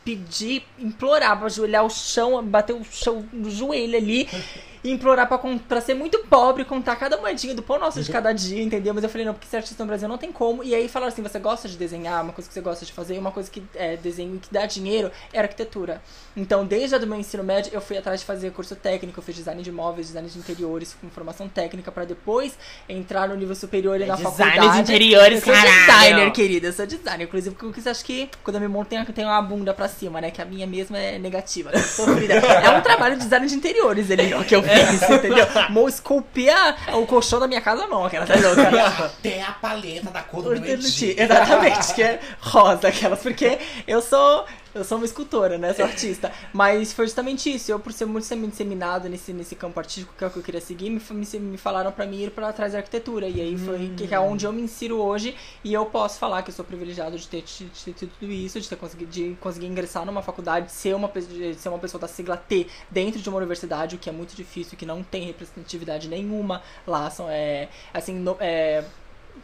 pedir, 0.04 0.64
implorar 0.78 1.36
pra 1.38 1.48
ajoelhar 1.48 1.84
o 1.84 1.90
chão, 1.90 2.44
bater 2.46 2.74
o 2.74 2.84
chão 2.84 3.26
no 3.34 3.50
joelho 3.50 3.98
ali 3.98 4.30
e 4.86 4.92
implorar 4.92 5.28
pra, 5.28 5.40
pra 5.68 5.82
ser 5.82 5.96
muito 5.96 6.20
pobre, 6.30 6.64
contar 6.64 6.96
cada 6.96 7.18
moedinha 7.18 7.56
do 7.56 7.64
pão 7.64 7.80
nosso 7.80 8.04
de 8.04 8.12
cada 8.12 8.32
dia, 8.32 8.62
entendeu? 8.62 8.94
Mas 8.94 9.04
eu 9.04 9.10
falei, 9.10 9.26
não, 9.26 9.34
porque 9.34 9.48
ser 9.48 9.58
artista 9.58 9.84
no 9.84 9.88
Brasil 9.88 10.08
não 10.08 10.18
tem 10.18 10.32
como. 10.32 10.64
E 10.64 10.76
aí 10.76 10.88
falaram 10.88 11.12
assim, 11.12 11.24
você 11.24 11.40
gosta 11.40 11.68
de 11.68 11.76
desenhar, 11.76 12.24
uma 12.24 12.32
coisa 12.32 12.48
que 12.48 12.54
você 12.54 12.62
gosta 12.62 12.86
de 12.86 12.94
fazer, 12.94 13.18
uma 13.18 13.32
coisa 13.32 13.50
que 13.50 13.64
é 13.74 13.98
desenho 13.98 14.36
e 14.36 14.38
que 14.40 14.54
dá 14.54 14.68
dinheiro 14.68 15.12
é 15.34 15.40
arquitetura. 15.40 16.04
Então, 16.38 16.64
desde 16.66 16.94
a 16.94 16.98
do 17.00 17.08
meu 17.08 17.18
ensino 17.18 17.44
médio, 17.44 17.72
eu 17.74 17.82
fui 17.82 17.98
atrás 17.98 18.20
de 18.20 18.26
fazer 18.28 18.52
curso 18.52 18.76
técnico, 18.76 19.20
eu 19.20 19.24
fiz 19.24 19.36
design 19.36 19.64
de 19.64 19.70
imóveis, 19.70 20.08
design 20.08 20.30
de 20.30 20.38
interiores, 20.38 20.96
com 21.02 21.10
formação 21.10 21.50
técnica, 21.50 21.92
pra 21.92 22.06
depois 22.06 22.56
entrar 22.88 23.28
no 23.28 23.36
nível 23.36 23.56
superior 23.56 24.00
e 24.00 24.04
É 24.04 24.06
na 24.06 24.16
design 24.16 24.36
faculdade. 24.38 24.74
de 24.76 24.82
interiores, 24.82 25.40
eu 25.40 25.46
sou 25.46 25.54
caralho! 25.54 25.86
designer, 25.86 26.32
querida, 26.32 26.68
eu 26.68 26.74
sou 26.74 26.86
designer. 26.86 27.26
Inclusive, 27.26 27.56
porque 27.56 27.82
você 27.82 27.90
acha 27.90 28.04
que 28.04 28.30
quando 28.44 28.58
eu 28.58 28.62
me 28.62 28.68
monto, 28.68 28.90
tem, 28.90 29.04
tem 29.06 29.26
uma 29.26 29.42
bunda 29.42 29.74
pra 29.74 29.88
cima, 29.88 30.22
né? 30.22 30.30
Que 30.30 30.42
a 30.42 30.46
minha 30.46 30.68
mesma 30.68 31.00
é 31.00 31.18
negativa, 31.18 31.72
né? 31.72 31.80
sofrida. 31.80 32.34
É 32.36 32.70
um 32.70 32.82
trabalho 32.82 33.16
de 33.16 33.24
design 33.24 33.48
de 33.48 33.56
interiores 33.56 34.08
ó, 34.38 34.44
que 34.44 34.56
eu 34.56 34.62
fiz, 34.62 34.75
entendeu? 35.16 35.48
Mo 35.70 35.88
esculpir 35.88 36.54
o 36.94 37.06
colchão 37.06 37.40
da 37.40 37.48
minha 37.48 37.62
casa, 37.62 37.88
não, 37.88 38.06
aquela 38.06 38.26
tá 38.26 38.36
louca. 38.36 39.06
Até 39.06 39.42
a 39.42 39.52
paleta 39.52 40.10
da 40.10 40.22
cor 40.22 40.44
do 40.44 40.50
meu. 40.50 40.78
Exatamente, 41.18 41.94
que 41.94 42.04
é 42.04 42.20
rosa 42.40 42.88
aquelas, 42.88 43.20
porque 43.20 43.58
eu 43.88 44.02
sou. 44.02 44.46
Eu 44.76 44.84
sou 44.84 44.98
uma 44.98 45.06
escultora, 45.06 45.58
né? 45.58 45.74
Sou 45.74 45.86
artista. 45.86 46.34
Mas 46.52 46.92
foi 46.92 47.06
justamente 47.06 47.50
isso. 47.50 47.72
Eu, 47.72 47.80
por 47.80 47.94
ser 47.94 48.04
muito 48.04 48.26
disseminado 48.26 49.08
nesse, 49.08 49.32
nesse 49.32 49.56
campo 49.56 49.80
artístico, 49.80 50.14
que 50.18 50.22
é 50.22 50.28
o 50.28 50.30
que 50.30 50.38
eu 50.38 50.44
queria 50.44 50.60
seguir, 50.60 50.90
me, 50.90 51.02
me, 51.12 51.40
me 51.40 51.58
falaram 51.58 51.94
pra 51.94 52.06
mim 52.06 52.24
ir 52.24 52.32
pra 52.32 52.52
trás 52.52 52.74
da 52.74 52.80
arquitetura. 52.80 53.26
E 53.30 53.40
aí 53.40 53.58
foi 53.58 53.94
que 53.96 54.14
é 54.14 54.20
onde 54.20 54.46
eu 54.46 54.52
me 54.52 54.62
insiro 54.62 54.98
hoje. 54.98 55.34
E 55.64 55.74
eu 55.74 55.86
posso 55.86 56.20
falar 56.20 56.44
que 56.44 56.50
eu 56.50 56.54
sou 56.54 56.66
privilegiado 56.66 57.18
de 57.18 57.26
ter, 57.26 57.42
de 57.42 57.94
ter 57.94 58.08
tudo 58.08 58.30
isso, 58.30 58.60
de, 58.60 58.68
ter 58.68 58.76
conseguido, 58.76 59.10
de 59.10 59.38
conseguir 59.40 59.68
ingressar 59.68 60.06
numa 60.06 60.22
faculdade, 60.22 60.66
de 60.66 60.74
ser, 60.74 60.94
uma, 60.94 61.08
de 61.08 61.56
ser 61.56 61.70
uma 61.70 61.80
pessoa 61.80 62.02
da 62.02 62.10
sigla 62.10 62.36
T 62.36 62.68
dentro 62.92 63.22
de 63.22 63.30
uma 63.30 63.38
universidade, 63.38 63.96
o 63.96 63.98
que 63.98 64.10
é 64.10 64.14
muito 64.14 64.36
difícil, 64.36 64.78
que 64.78 64.86
não 64.86 65.02
tem 65.02 65.24
representatividade 65.24 66.10
nenhuma 66.10 66.62
lá. 66.86 67.10
São, 67.10 67.30
é, 67.30 67.70
assim, 67.94 68.14
no, 68.14 68.36
é, 68.42 68.84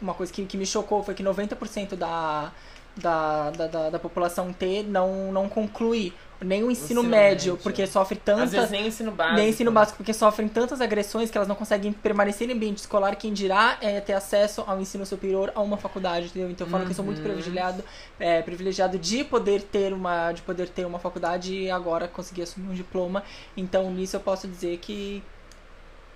uma 0.00 0.12
coisa 0.12 0.30
que, 0.30 0.44
que 0.44 0.56
me 0.56 0.66
chocou 0.66 1.02
foi 1.02 1.14
que 1.14 1.22
90% 1.22 1.96
da, 1.96 2.52
da, 2.96 3.50
da, 3.50 3.66
da, 3.66 3.90
da 3.90 3.98
população 3.98 4.52
T 4.52 4.82
não, 4.82 5.32
não 5.32 5.48
conclui 5.48 6.12
nem 6.44 6.64
o 6.64 6.70
ensino, 6.72 7.00
ensino 7.00 7.02
médio, 7.04 7.52
médio. 7.52 7.56
porque 7.62 7.86
sofre 7.86 8.16
tantas. 8.16 8.44
Às 8.44 8.50
vezes 8.50 8.70
nem 8.70 8.82
o 8.84 8.86
ensino 8.88 9.12
básico. 9.12 9.36
Nem 9.36 9.48
ensino 9.50 9.70
básico, 9.70 9.96
porque 9.96 10.12
sofrem 10.12 10.48
tantas 10.48 10.80
agressões 10.80 11.30
que 11.30 11.38
elas 11.38 11.46
não 11.46 11.54
conseguem 11.54 11.92
permanecer 11.92 12.50
em 12.50 12.52
ambiente 12.52 12.78
escolar. 12.78 13.14
Quem 13.14 13.32
dirá 13.32 13.78
é 13.80 14.00
ter 14.00 14.14
acesso 14.14 14.64
ao 14.66 14.80
ensino 14.80 15.06
superior 15.06 15.52
a 15.54 15.60
uma 15.60 15.76
faculdade, 15.76 16.26
entendeu? 16.26 16.50
Então 16.50 16.66
eu 16.66 16.70
falo 16.70 16.84
que 16.84 16.90
eu 16.90 16.96
sou 16.96 17.04
muito 17.04 17.18
Uhum. 17.18 17.24
privilegiado, 17.24 17.84
é, 18.18 18.42
privilegiado 18.42 18.98
de 18.98 19.22
poder 19.22 19.62
ter 19.62 19.92
uma, 19.92 20.32
de 20.32 20.42
poder 20.42 20.68
ter 20.68 20.84
uma 20.84 20.98
faculdade 20.98 21.54
e 21.54 21.70
agora 21.70 22.08
conseguir 22.08 22.42
assumir 22.42 22.68
um 22.70 22.74
diploma. 22.74 23.22
Então 23.56 23.88
nisso 23.92 24.16
eu 24.16 24.20
posso 24.20 24.48
dizer 24.48 24.78
que 24.78 25.22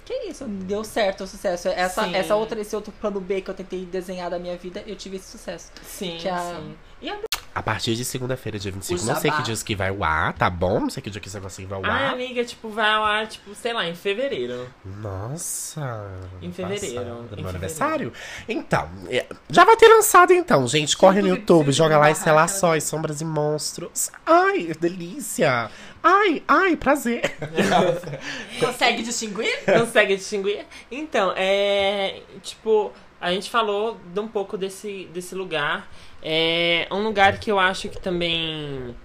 que 0.07 0.15
isso, 0.31 0.45
deu 0.45 0.85
certo 0.85 1.25
o 1.25 1.27
sucesso. 1.27 1.67
Essa, 1.69 2.05
Sim. 2.05 2.15
essa 2.15 2.37
outra, 2.37 2.61
esse 2.61 2.75
outro 2.77 2.93
plano 2.93 3.21
B 3.21 3.41
que 3.43 3.51
eu 3.51 3.55
tentei 3.55 3.85
desenhar 3.85 4.31
da 4.31 4.39
minha 4.39 4.57
vida, 4.57 4.83
eu 4.87 4.95
tive 4.95 5.17
esse 5.17 5.29
sucesso. 5.29 5.71
Sim, 5.83 6.17
que 6.19 6.29
a- 6.29 6.55
sim. 6.57 6.77
E 7.03 7.11
a... 7.11 7.19
A 7.57 7.63
partir 7.63 7.95
de 7.95 8.05
segunda-feira, 8.05 8.59
dia 8.59 8.71
25, 8.71 9.01
O 9.03 9.07
não 9.07 9.17
sei 9.17 9.31
que 9.31 9.43
dias 9.43 9.63
que 9.63 9.75
vai 9.75 9.89
ao 9.89 10.05
ar, 10.05 10.35
tá 10.35 10.51
bom? 10.51 10.79
Não 10.81 10.91
sei 10.91 11.03
que 11.03 11.09
dia 11.09 11.19
que 11.19 11.27
esse 11.27 11.65
vai 11.65 11.81
Ai, 11.85 12.05
ar. 12.05 12.13
amiga, 12.13 12.45
tipo, 12.45 12.69
vai 12.69 12.91
ao 12.91 13.03
ar, 13.03 13.27
tipo, 13.27 13.55
sei 13.55 13.73
lá, 13.73 13.89
em 13.89 13.95
fevereiro. 13.95 14.69
Nossa. 14.85 16.07
Em 16.43 16.53
fevereiro, 16.53 17.01
em 17.01 17.05
No 17.05 17.15
meu 17.15 17.23
fevereiro. 17.25 17.49
aniversário? 17.49 18.13
Então, 18.47 18.91
é, 19.09 19.25
já 19.49 19.65
vai 19.65 19.75
ter 19.75 19.89
lançado 19.89 20.35
então, 20.35 20.69
gente. 20.69 20.95
Corre 20.99 21.23
no 21.23 21.29
YouTube, 21.29 21.41
YouTube, 21.41 21.65
precisa 21.65 21.85
joga 21.85 21.95
de 21.95 22.01
lá 22.03 22.11
Estelações, 22.11 22.85
Sombras 22.85 23.23
e 23.23 23.25
Monstros. 23.25 24.11
Ai, 24.27 24.73
delícia. 24.79 25.71
Ai, 26.03 26.43
ai, 26.47 26.77
prazer. 26.77 27.23
Consegue 28.61 29.03
distinguir? 29.03 29.65
Consegue 29.65 30.15
distinguir? 30.17 30.67
Então, 30.91 31.33
é. 31.35 32.21
Tipo, 32.43 32.93
a 33.19 33.33
gente 33.33 33.49
falou 33.49 33.99
de 34.13 34.21
um 34.21 34.29
pouco 34.29 34.59
desse, 34.59 35.09
desse 35.13 35.35
lugar. 35.35 35.89
É 36.29 36.89
um 36.91 37.05
lugar 37.05 37.39
que 37.39 37.53
eu 37.53 37.57
acho 37.59 37.89
que 37.89 38.01
também 38.01 38.97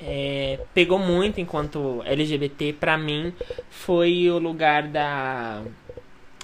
é, 0.00 0.58
pegou 0.72 0.98
muito 0.98 1.38
enquanto 1.38 2.02
LGBT 2.06 2.72
pra 2.72 2.96
mim 2.96 3.34
foi 3.68 4.30
o 4.30 4.38
lugar 4.38 4.84
da 4.88 5.62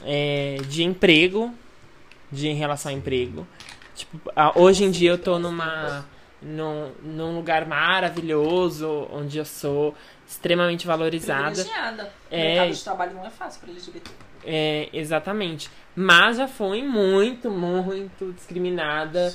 é, 0.05 0.59
de 0.69 0.83
emprego, 0.85 1.55
de 2.31 2.49
em 2.49 2.55
relação 2.55 2.93
ao 2.93 2.99
emprego. 2.99 3.47
Tipo, 3.95 4.31
a- 4.37 4.53
hoje 4.61 4.85
em 4.85 4.91
dia 4.91 5.11
eu 5.13 5.17
tô 5.19 5.39
numa 5.39 6.05
num, 6.43 6.91
num 7.03 7.35
lugar 7.35 7.65
maravilhoso, 7.67 9.09
onde 9.11 9.39
eu 9.39 9.45
sou 9.47 9.95
extremamente 10.29 10.87
valorizada. 10.87 11.63
É. 12.31 12.37
O 12.37 12.47
mercado 12.59 12.75
de 12.75 12.85
trabalho 12.85 13.15
não 13.15 13.25
é 13.27 13.31
fácil 13.31 13.61
para 13.63 13.71
LGBT. 13.71 14.11
É, 14.45 14.89
exatamente. 14.93 15.71
Mas 15.95 16.37
já 16.37 16.47
fui 16.47 16.83
muito, 16.83 17.51
muito 17.51 18.33
discriminada 18.35 19.35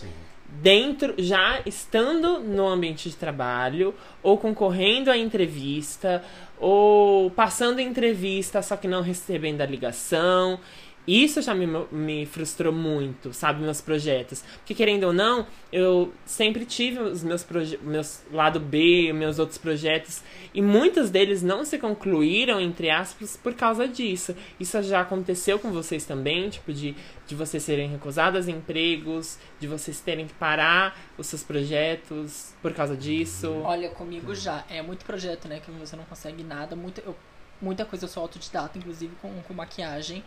dentro, 0.52 1.14
já 1.18 1.62
estando 1.66 2.40
no 2.40 2.68
ambiente 2.68 3.10
de 3.10 3.16
trabalho, 3.16 3.94
ou 4.22 4.38
concorrendo 4.38 5.10
à 5.10 5.18
entrevista, 5.18 6.24
ou 6.60 7.32
passando 7.32 7.80
entrevista, 7.80 8.62
só 8.62 8.76
que 8.76 8.88
não 8.88 9.02
recebendo 9.02 9.62
a 9.62 9.66
ligação. 9.66 10.60
Isso 11.08 11.42
já 11.42 11.56
me, 11.56 11.66
me 11.92 12.26
frustrou 12.26 12.72
muito, 12.72 13.34
sabe, 13.34 13.62
meus 13.62 13.82
projetos. 13.82 14.44
Porque, 14.58 14.76
querendo 14.76 15.06
ou 15.06 15.14
não, 15.14 15.48
eu 15.74 16.14
sempre 16.26 16.64
tive 16.66 17.00
os 17.00 17.24
meus, 17.24 17.46
meus 17.82 18.22
lado 18.32 18.60
B, 18.60 19.12
meus 19.12 19.40
outros 19.40 19.58
projetos, 19.58 20.22
e 20.54 20.62
muitos 20.62 21.10
deles 21.10 21.42
não 21.42 21.66
se 21.66 21.80
concluíram, 21.80 22.62
entre 22.62 22.90
aspas, 22.92 23.36
por 23.36 23.54
causa 23.56 23.88
disso. 23.88 24.36
Isso 24.60 24.82
já 24.84 25.02
aconteceu 25.02 25.58
com 25.58 25.72
vocês 25.72 26.06
também, 26.06 26.50
tipo, 26.50 26.72
de, 26.72 26.96
de 27.26 27.36
vocês 27.36 27.64
serem 27.64 27.90
recusadas 27.90 28.48
em 28.48 28.54
empregos, 28.54 29.40
de 29.60 29.68
vocês 29.68 30.00
terem 30.00 30.28
que 30.28 30.34
parar 30.36 30.96
os 31.18 31.26
seus 31.28 31.42
projetos 31.44 32.54
por 32.62 32.74
causa 32.74 32.96
disso. 32.96 33.52
Olha, 33.64 33.90
comigo 33.90 34.36
já. 34.36 34.64
É 34.70 34.82
muito 34.82 35.04
projeto, 35.04 35.48
né? 35.48 35.60
Que 35.60 35.72
você 35.72 35.96
não 35.96 36.04
consegue 36.06 36.44
nada. 36.44 36.76
Muita, 36.76 37.02
eu- 37.02 37.16
muita 37.62 37.86
coisa 37.86 38.06
eu 38.06 38.10
sou 38.10 38.22
autodidata, 38.24 38.78
inclusive 38.78 39.14
com, 39.22 39.34
com 39.42 39.54
maquiagem. 39.54 40.24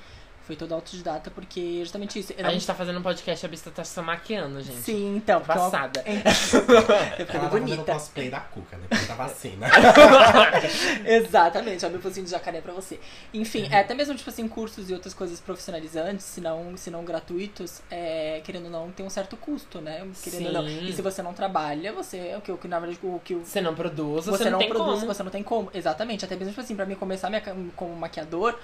Foi 0.47 0.55
toda 0.57 0.75
autodidata, 0.75 1.31
porque 1.31 1.79
justamente 1.81 2.19
isso. 2.19 2.33
eu 2.35 2.41
A 2.41 2.43
não- 2.43 2.51
gente 2.51 2.67
tá 2.67 2.75
fazendo 2.75 2.99
um 2.99 3.03
podcast, 3.03 3.47
a 3.47 3.49
Bista 3.49 3.71
tá 3.71 3.83
se 3.83 3.99
maquiando, 4.03 4.61
gente. 4.63 4.77
Sim, 4.83 5.17
então. 5.17 5.41
Tô 5.41 5.51
é 5.51 5.55
uma- 5.55 5.63
passada. 5.71 6.03
Eu 6.07 6.13
Ela 6.13 6.35
fico 6.35 7.27
tá 7.33 7.41
fazendo 7.41 7.51
bonita. 7.51 7.93
cosplay 7.93 8.29
da 8.31 8.41
Cuca, 8.41 8.77
depois 8.77 9.07
da 9.09 9.15
vacina. 9.15 9.67
Exatamente, 11.05 11.85
ó, 11.85 11.89
meu 11.89 12.01
focinho 12.01 12.25
de 12.27 12.31
jacaré 12.31 12.61
pra 12.61 12.73
você. 12.73 12.99
Enfim, 13.33 13.69
é, 13.71 13.81
até 13.81 13.95
mesmo, 13.95 14.15
tipo 14.15 14.29
assim, 14.31 14.47
cursos 14.49 14.91
e 14.91 14.93
outras 14.95 15.15
coisas 15.15 15.41
profissionalizantes, 15.41 16.25
se 16.27 16.41
não, 16.41 16.77
se 16.77 16.91
não 16.91 17.05
gratuitos, 17.05 17.81
é, 17.91 18.41
querendo 18.45 18.67
ou 18.67 18.71
não, 18.71 18.91
tem 18.91 19.05
um 19.05 19.11
certo 19.11 19.37
custo, 19.37 19.81
né? 19.81 20.07
Querendo 20.23 20.47
ou 20.47 20.53
não. 20.53 20.67
Sim. 20.69 20.87
E 20.87 20.93
se 20.93 21.03
você 21.03 21.23
não 21.23 21.33
trabalha, 21.33 21.93
você, 21.93 22.35
o 22.37 22.41
que, 22.41 22.53
o 22.53 22.59
que 22.59 22.69
na 22.69 22.79
verdade, 22.79 22.99
o 23.03 23.21
que 23.25 23.35
o 23.35 23.45
Você 23.45 23.61
não 23.61 23.75
produz, 23.75 24.27
você, 24.27 24.45
você, 24.45 24.51
não, 24.51 24.59
tem 24.59 24.69
produz, 24.69 25.01
como. 25.01 25.07
você 25.15 25.23
não 25.23 25.31
tem 25.31 25.43
como. 25.43 25.71
Exatamente. 25.73 26.25
Até 26.25 26.35
mesmo, 26.37 26.51
tipo 26.51 26.61
assim, 26.61 26.77
pra 26.77 26.87
mim 26.87 26.95
começar 26.95 27.29
minha, 27.31 27.43
como 27.77 27.95
maquiador, 27.97 28.59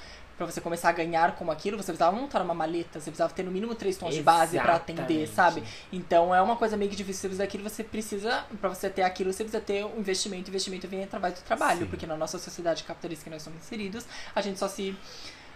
pra 0.45 0.51
você 0.51 0.61
começar 0.61 0.88
a 0.88 0.93
ganhar 0.93 1.36
como 1.36 1.51
aquilo, 1.51 1.76
você 1.76 1.93
precisava 1.93 2.16
montar 2.16 2.41
uma 2.41 2.55
maleta, 2.55 2.99
você 2.99 3.11
precisava 3.11 3.32
ter 3.34 3.43
no 3.43 3.51
mínimo 3.51 3.74
três 3.74 3.99
tons 3.99 4.14
de 4.14 4.22
base 4.22 4.59
pra 4.59 4.76
atender, 4.76 5.22
Exatamente. 5.22 5.34
sabe? 5.34 5.62
Então 5.93 6.34
é 6.34 6.41
uma 6.41 6.57
coisa 6.57 6.78
meio 6.78 6.91
que 6.91 6.97
difícil 6.97 7.20
você 7.20 7.28
precisa 7.28 7.45
daquilo, 7.45 7.68
você 7.68 7.84
precisa, 7.84 8.45
pra 8.59 8.70
você 8.70 8.88
ter 8.88 9.03
aquilo, 9.03 9.32
você 9.32 9.45
precisa 9.45 9.62
ter 9.62 9.84
um 9.84 9.99
investimento, 9.99 10.49
investimento 10.49 10.88
vem 10.88 11.05
através 11.05 11.34
do 11.34 11.43
trabalho, 11.43 11.80
Sim. 11.80 11.86
porque 11.86 12.07
na 12.07 12.16
nossa 12.16 12.38
sociedade 12.38 12.84
capitalista 12.84 13.24
que 13.24 13.30
nós 13.30 13.43
somos 13.43 13.61
inseridos, 13.61 14.07
a 14.34 14.41
gente 14.41 14.59
só 14.59 14.66
se. 14.66 14.97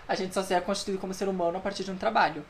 A 0.07 0.15
gente 0.15 0.35
só 0.35 0.43
se 0.43 0.53
é 0.53 0.61
constituído 0.61 1.01
como 1.01 1.15
ser 1.15 1.29
humano 1.31 1.57
a 1.57 1.61
partir 1.63 1.83
de 1.83 1.91
um 1.91 1.97
trabalho. 1.97 2.45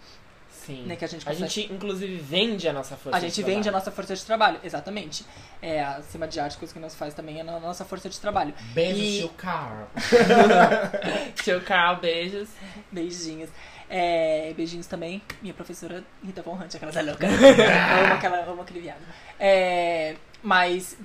Sim. 0.66 0.84
Né, 0.86 0.96
que 0.96 1.04
a 1.04 1.08
gente 1.08 1.28
a 1.28 1.32
gente, 1.34 1.72
inclusive, 1.72 2.16
vende 2.16 2.66
a 2.68 2.72
nossa 2.72 2.96
força 2.96 3.16
A 3.18 3.20
gente 3.20 3.34
de 3.34 3.42
vende 3.42 3.60
a 3.60 3.62
trabalho. 3.64 3.78
nossa 3.84 3.90
força 3.90 4.14
de 4.16 4.24
trabalho, 4.24 4.60
exatamente. 4.64 5.24
É, 5.60 5.82
acima 5.84 6.26
de 6.26 6.40
arte, 6.40 6.56
coisa 6.56 6.72
que 6.72 6.80
nós 6.80 6.94
faz 6.94 7.12
também 7.14 7.40
é 7.40 7.42
na 7.42 7.60
nossa 7.60 7.84
força 7.84 8.08
de 8.08 8.18
trabalho. 8.20 8.54
Beijo, 8.72 9.00
E- 9.02 9.18
tio 9.20 9.28
Carl. 9.30 9.86
Tio 11.42 11.60
Carl, 11.62 11.96
beijos. 12.00 12.48
Beijinhos. 12.90 13.50
É, 13.88 14.52
beijinhos 14.56 14.86
também. 14.86 15.20
Minha 15.42 15.54
professora 15.54 16.02
Rita 16.24 16.42
Von 16.42 16.54
Hunt, 16.54 16.74
aquela 16.74 16.90
da 16.92 17.02
louca. 17.02 17.26
eu 17.26 17.32
amo, 18.04 18.14
aquela, 18.14 18.38
amo 18.44 18.62
aquele 18.62 18.80
viado. 18.80 19.02
É, 19.38 20.16
mas, 20.45 20.97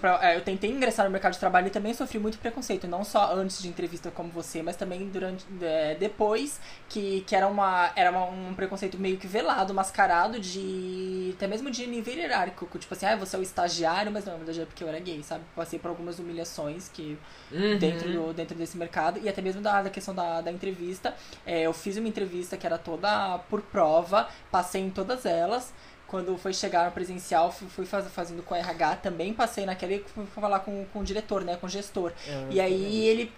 pra- 0.00 0.18
é, 0.22 0.36
eu 0.36 0.40
tentei 0.40 0.70
ingressar 0.70 1.04
no 1.04 1.12
mercado 1.12 1.32
de 1.34 1.38
trabalho 1.38 1.66
e 1.66 1.70
também 1.70 1.92
sofri 1.94 2.18
muito 2.18 2.38
preconceito. 2.38 2.86
Não 2.88 3.04
só 3.04 3.34
antes 3.34 3.60
de 3.62 3.68
entrevista 3.68 4.10
como 4.10 4.30
você, 4.30 4.62
mas 4.62 4.74
também 4.76 5.08
durante 5.08 5.44
é, 5.60 5.94
depois, 5.94 6.58
que, 6.88 7.20
que 7.26 7.36
era, 7.36 7.46
uma, 7.46 7.90
era 7.94 8.10
uma- 8.10 8.24
um 8.24 8.54
preconceito 8.54 8.98
meio 8.98 9.18
que 9.18 9.26
velado, 9.26 9.74
mascarado 9.74 10.40
de. 10.40 11.34
até 11.36 11.46
mesmo 11.46 11.70
de 11.70 11.86
nível 11.86 12.14
hierárquico. 12.14 12.78
Tipo 12.78 12.94
assim, 12.94 13.06
ah, 13.06 13.16
você 13.16 13.36
é 13.36 13.38
o 13.38 13.42
estagiário, 13.42 14.10
mas 14.10 14.24
não, 14.24 14.32
na 14.32 14.38
verdade 14.38 14.62
é 14.62 14.64
porque 14.64 14.82
eu 14.82 14.88
era 14.88 14.98
gay, 14.98 15.22
sabe? 15.22 15.44
Passei 15.54 15.78
por 15.78 15.88
algumas 15.88 16.18
humilhações 16.18 16.88
que 16.88 17.18
Uhum. 17.52 17.78
dentro, 17.78 18.08
do, 18.10 18.32
dentro 18.32 18.56
desse 18.56 18.76
mercado 18.78 19.18
e 19.22 19.28
até 19.28 19.42
mesmo 19.42 19.60
da, 19.60 19.82
da 19.82 19.90
questão 19.90 20.14
da, 20.14 20.40
da 20.40 20.50
entrevista. 20.52 21.14
É, 21.44 21.62
eu 21.62 21.72
fiz 21.72 21.96
uma 21.96 22.08
entrevista 22.08 22.56
que 22.56 22.66
era 22.66 22.78
toda 22.78 23.38
por 23.50 23.60
prova, 23.62 24.28
passei 24.50 24.80
em 24.82 24.90
todas 24.90 25.26
elas. 25.26 25.72
Quando 26.10 26.36
foi 26.36 26.52
chegar 26.52 26.86
no 26.86 26.92
presencial, 26.92 27.52
fui, 27.52 27.86
faz- 27.86 28.08
fazendo 28.12 28.42
com 28.42 28.54
o 28.54 28.56
RH, 28.56 28.96
também 28.96 29.32
passei 29.32 29.64
naquela 29.64 29.92
e 29.92 30.00
fui 30.14 30.26
falar 30.26 30.60
com, 30.60 30.84
com 30.92 31.00
o 31.00 31.04
diretor, 31.04 31.44
né, 31.44 31.56
com 31.56 31.66
o 31.66 31.70
gestor. 31.70 32.12
Eu 32.26 32.50
E 32.50 32.60
aí 32.60 33.06
ele 33.06 33.24
hum, 33.24 33.30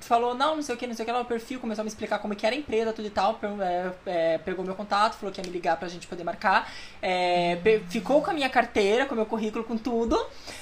falou, 0.00 0.34
não, 0.34 0.56
não 0.56 0.62
sei 0.62 0.74
o 0.74 0.78
que, 0.78 0.86
não 0.86 0.94
sei 0.94 1.02
o 1.02 1.06
que 1.06 1.12
lá, 1.12 1.20
o 1.20 1.24
perfil, 1.24 1.58
começou 1.60 1.82
a 1.82 1.84
me 1.84 1.88
explicar 1.88 2.18
como 2.18 2.34
que 2.36 2.46
era 2.46 2.54
a 2.54 2.58
empresa, 2.58 2.92
tudo 2.92 3.06
e 3.06 3.10
tal, 3.10 3.38
é, 3.60 3.90
é, 4.06 4.38
pegou 4.38 4.64
meu 4.64 4.74
contato, 4.74 5.14
falou 5.16 5.32
que 5.32 5.40
ia 5.40 5.46
me 5.46 5.52
ligar 5.52 5.76
pra 5.76 5.88
gente 5.88 6.06
poder 6.06 6.24
marcar, 6.24 6.70
é, 7.02 7.58
ficou 7.88 8.22
com 8.22 8.30
a 8.30 8.34
minha 8.34 8.48
carteira, 8.48 9.06
com 9.06 9.14
o 9.14 9.16
meu 9.16 9.26
currículo, 9.26 9.64
com 9.64 9.76
tudo, 9.76 10.18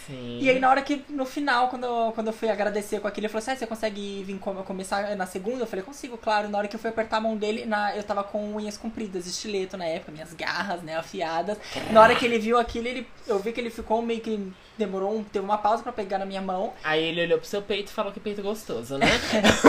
Sim. 0.07 0.39
e 0.41 0.49
aí, 0.51 0.59
na 0.59 0.71
hora 0.71 0.83
que, 0.83 1.05
no 1.09 1.25
final, 1.27 1.69
quando 1.69 1.85
eu, 1.85 2.13
quando 2.15 2.29
eu 2.29 2.33
fui 2.33 2.49
agradecer 2.49 3.01
com 3.01 3.09
aquilo, 3.09 3.27
ele 3.27 3.33
falou 3.33 3.43
assim: 3.43 3.51
ah, 3.53 3.57
você 3.57 3.67
consegue 3.67 4.23
vir 4.25 4.39
com- 4.39 4.55
começar 4.63 5.17
na 5.17 5.27
segunda? 5.27 5.63
Eu 5.65 5.67
falei: 5.67 5.85
consigo, 5.85 6.17
claro. 6.17 6.49
Na 6.49 6.59
hora 6.59 6.69
que 6.69 6.77
eu 6.77 6.81
fui 6.81 6.91
apertar 6.91 7.17
a 7.17 7.21
mão 7.21 7.37
dele, 7.37 7.67
na, 7.67 7.97
eu 7.97 8.03
tava 8.05 8.23
com 8.23 8.55
unhas 8.55 8.77
compridas, 8.77 9.27
estileto 9.27 9.77
na 9.77 9.85
época, 9.85 10.13
minhas 10.13 10.33
garras, 10.33 10.83
né, 10.83 10.97
afiadas. 10.97 11.59
Na 11.91 12.01
hora 12.01 12.15
que 12.15 12.25
ele 12.25 12.39
viu 12.39 12.59
aquilo, 12.59 12.87
ele, 12.87 13.07
eu 13.27 13.39
vi 13.39 13.53
que 13.53 13.61
ele 13.61 13.71
ficou 13.71 14.01
meio 14.01 14.21
que. 14.21 14.53
Demorou, 14.79 15.17
um, 15.17 15.25
teve 15.25 15.43
uma 15.45 15.57
pausa 15.57 15.83
pra 15.83 15.91
pegar 15.91 16.19
na 16.19 16.27
minha 16.27 16.43
mão. 16.43 16.75
Aí 16.85 17.03
ele 17.03 17.23
olhou 17.23 17.39
pro 17.39 17.47
seu 17.49 17.63
peito 17.63 17.89
e 17.89 17.93
falou 17.95 18.13
que 18.13 18.21
peito 18.21 18.43
gostoso, 18.43 18.99
né? 18.99 19.07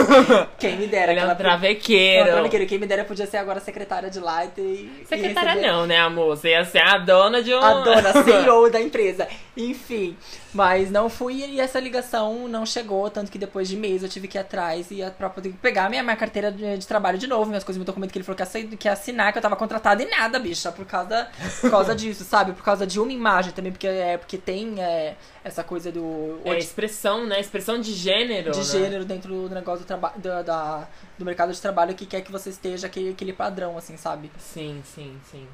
Quem 0.59 0.75
me 0.77 0.87
dera. 0.87 1.11
Ele 1.13 1.21
é 1.21 1.25
um 1.25 1.35
travequeiro. 1.35 2.23
Ela 2.23 2.31
travequeiro. 2.33 2.65
Quem 2.65 2.77
me 2.77 2.85
dera 2.85 3.05
podia 3.05 3.25
ser 3.25 3.37
agora 3.37 3.59
secretária 3.61 4.09
de 4.09 4.19
lá 4.19 4.43
e 4.43 4.47
ter. 4.49 4.61
e 4.61 5.05
Secretária 5.07 5.51
receber- 5.51 5.67
não, 5.67 5.85
né, 5.85 5.97
amor? 5.97 6.35
Você 6.35 6.49
ia 6.49 6.65
ser 6.65 6.79
a 6.79 6.97
dona 6.97 7.41
de 7.41 7.53
um... 7.53 7.59
A 7.59 7.73
dona 7.83 8.11
CEO 8.23 8.69
da 8.69 8.81
empresa. 8.81 9.27
Enfim. 9.55 10.17
Mas 10.57 10.89
não 10.89 11.07
fui 11.07 11.35
e 11.45 11.59
essa 11.59 11.79
ligação 11.79 12.47
não 12.47 12.65
chegou. 12.65 13.11
Tanto 13.11 13.31
que 13.31 13.37
depois 13.37 13.67
de 13.69 13.77
mês 13.77 14.01
eu 14.01 14.09
tive 14.09 14.27
que 14.27 14.39
ir 14.39 14.41
atrás 14.41 14.89
e 14.89 14.97
pra 15.15 15.29
poder 15.29 15.53
pegar 15.61 15.87
minha, 15.87 16.01
minha 16.01 16.15
carteira 16.15 16.51
de, 16.51 16.79
de 16.79 16.87
trabalho 16.87 17.15
de 17.19 17.27
novo, 17.27 17.45
minhas 17.45 17.63
coisas, 17.63 17.77
meu 17.77 17.85
documento 17.85 18.11
que 18.11 18.17
ele 18.17 18.23
falou 18.23 18.35
que 18.35 18.41
ia, 18.41 18.47
assi- 18.47 18.75
que 18.75 18.87
ia 18.87 18.93
assinar, 18.93 19.31
que 19.31 19.37
eu 19.37 19.41
tava 19.43 19.55
contratada 19.55 20.01
e 20.01 20.09
nada, 20.09 20.39
bicha. 20.39 20.71
Por 20.71 20.85
causa, 20.85 21.27
por 21.61 21.69
causa 21.69 21.93
disso, 21.95 22.23
sabe? 22.23 22.53
Por 22.53 22.63
causa 22.63 22.87
de 22.87 22.99
uma 22.99 23.11
imagem 23.13 23.51
também, 23.51 23.71
porque, 23.71 23.85
é, 23.85 24.17
porque 24.17 24.35
tem 24.39 24.81
é, 24.81 25.15
essa 25.43 25.63
coisa 25.63 25.91
do. 25.91 26.39
É 26.43 26.57
expressão, 26.57 27.27
né? 27.27 27.39
Expressão 27.39 27.79
de 27.79 27.93
gênero, 27.93 28.49
de 28.51 28.57
né? 28.57 28.63
gênero 28.63 29.05
dentro 29.05 29.47
do 29.47 29.53
negócio 29.53 29.85
do, 29.85 29.87
traba 29.87 30.11
do, 30.15 30.43
da, 30.43 30.87
do 31.19 31.23
mercado 31.23 31.53
de 31.53 31.61
trabalho 31.61 31.93
que 31.93 32.07
quer 32.07 32.21
que 32.21 32.31
você 32.31 32.49
esteja 32.49 32.87
aquele, 32.87 33.11
aquele 33.11 33.33
padrão, 33.33 33.77
assim, 33.77 33.95
sabe? 33.95 34.31
Sim, 34.39 34.81
sim, 34.83 35.19
sim. 35.29 35.47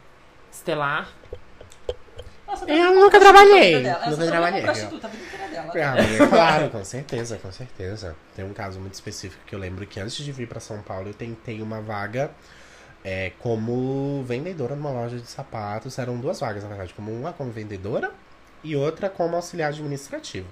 Estelar. 0.49 1.09
Nossa, 2.53 2.71
Eu 2.71 2.93
nunca 2.95 3.19
trabalhei, 3.19 3.81
nunca 3.81 4.25
trabalhei. 4.27 4.61
prostituta 4.61 5.07
a 5.07 5.09
vida 5.09 5.23
inteira 5.25 5.47
dela. 5.47 5.63
Claro, 6.29 6.69
com 6.69 6.83
certeza, 6.85 7.37
com 7.37 7.51
certeza. 7.51 8.15
Tem 8.35 8.45
um 8.45 8.53
caso 8.53 8.79
muito 8.79 8.93
específico 8.93 9.41
que 9.45 9.55
eu 9.55 9.59
lembro 9.59 9.85
que 9.87 9.99
antes 9.99 10.17
de 10.17 10.31
vir 10.31 10.47
pra 10.47 10.59
São 10.59 10.81
Paulo 10.81 11.09
eu 11.09 11.13
tentei 11.13 11.61
uma 11.61 11.81
vaga 11.81 12.29
é, 13.03 13.31
como 13.39 14.23
vendedora 14.23 14.75
numa 14.75 14.91
loja 14.91 15.17
de 15.17 15.27
sapatos. 15.27 15.97
Eram 15.97 16.17
duas 16.17 16.39
vagas, 16.39 16.63
na 16.63 16.69
verdade, 16.69 16.93
como 16.93 17.11
uma 17.11 17.33
como 17.33 17.51
vendedora 17.51 18.11
e 18.63 18.75
outra 18.75 19.09
como 19.09 19.35
auxiliar 19.35 19.69
administrativo. 19.69 20.47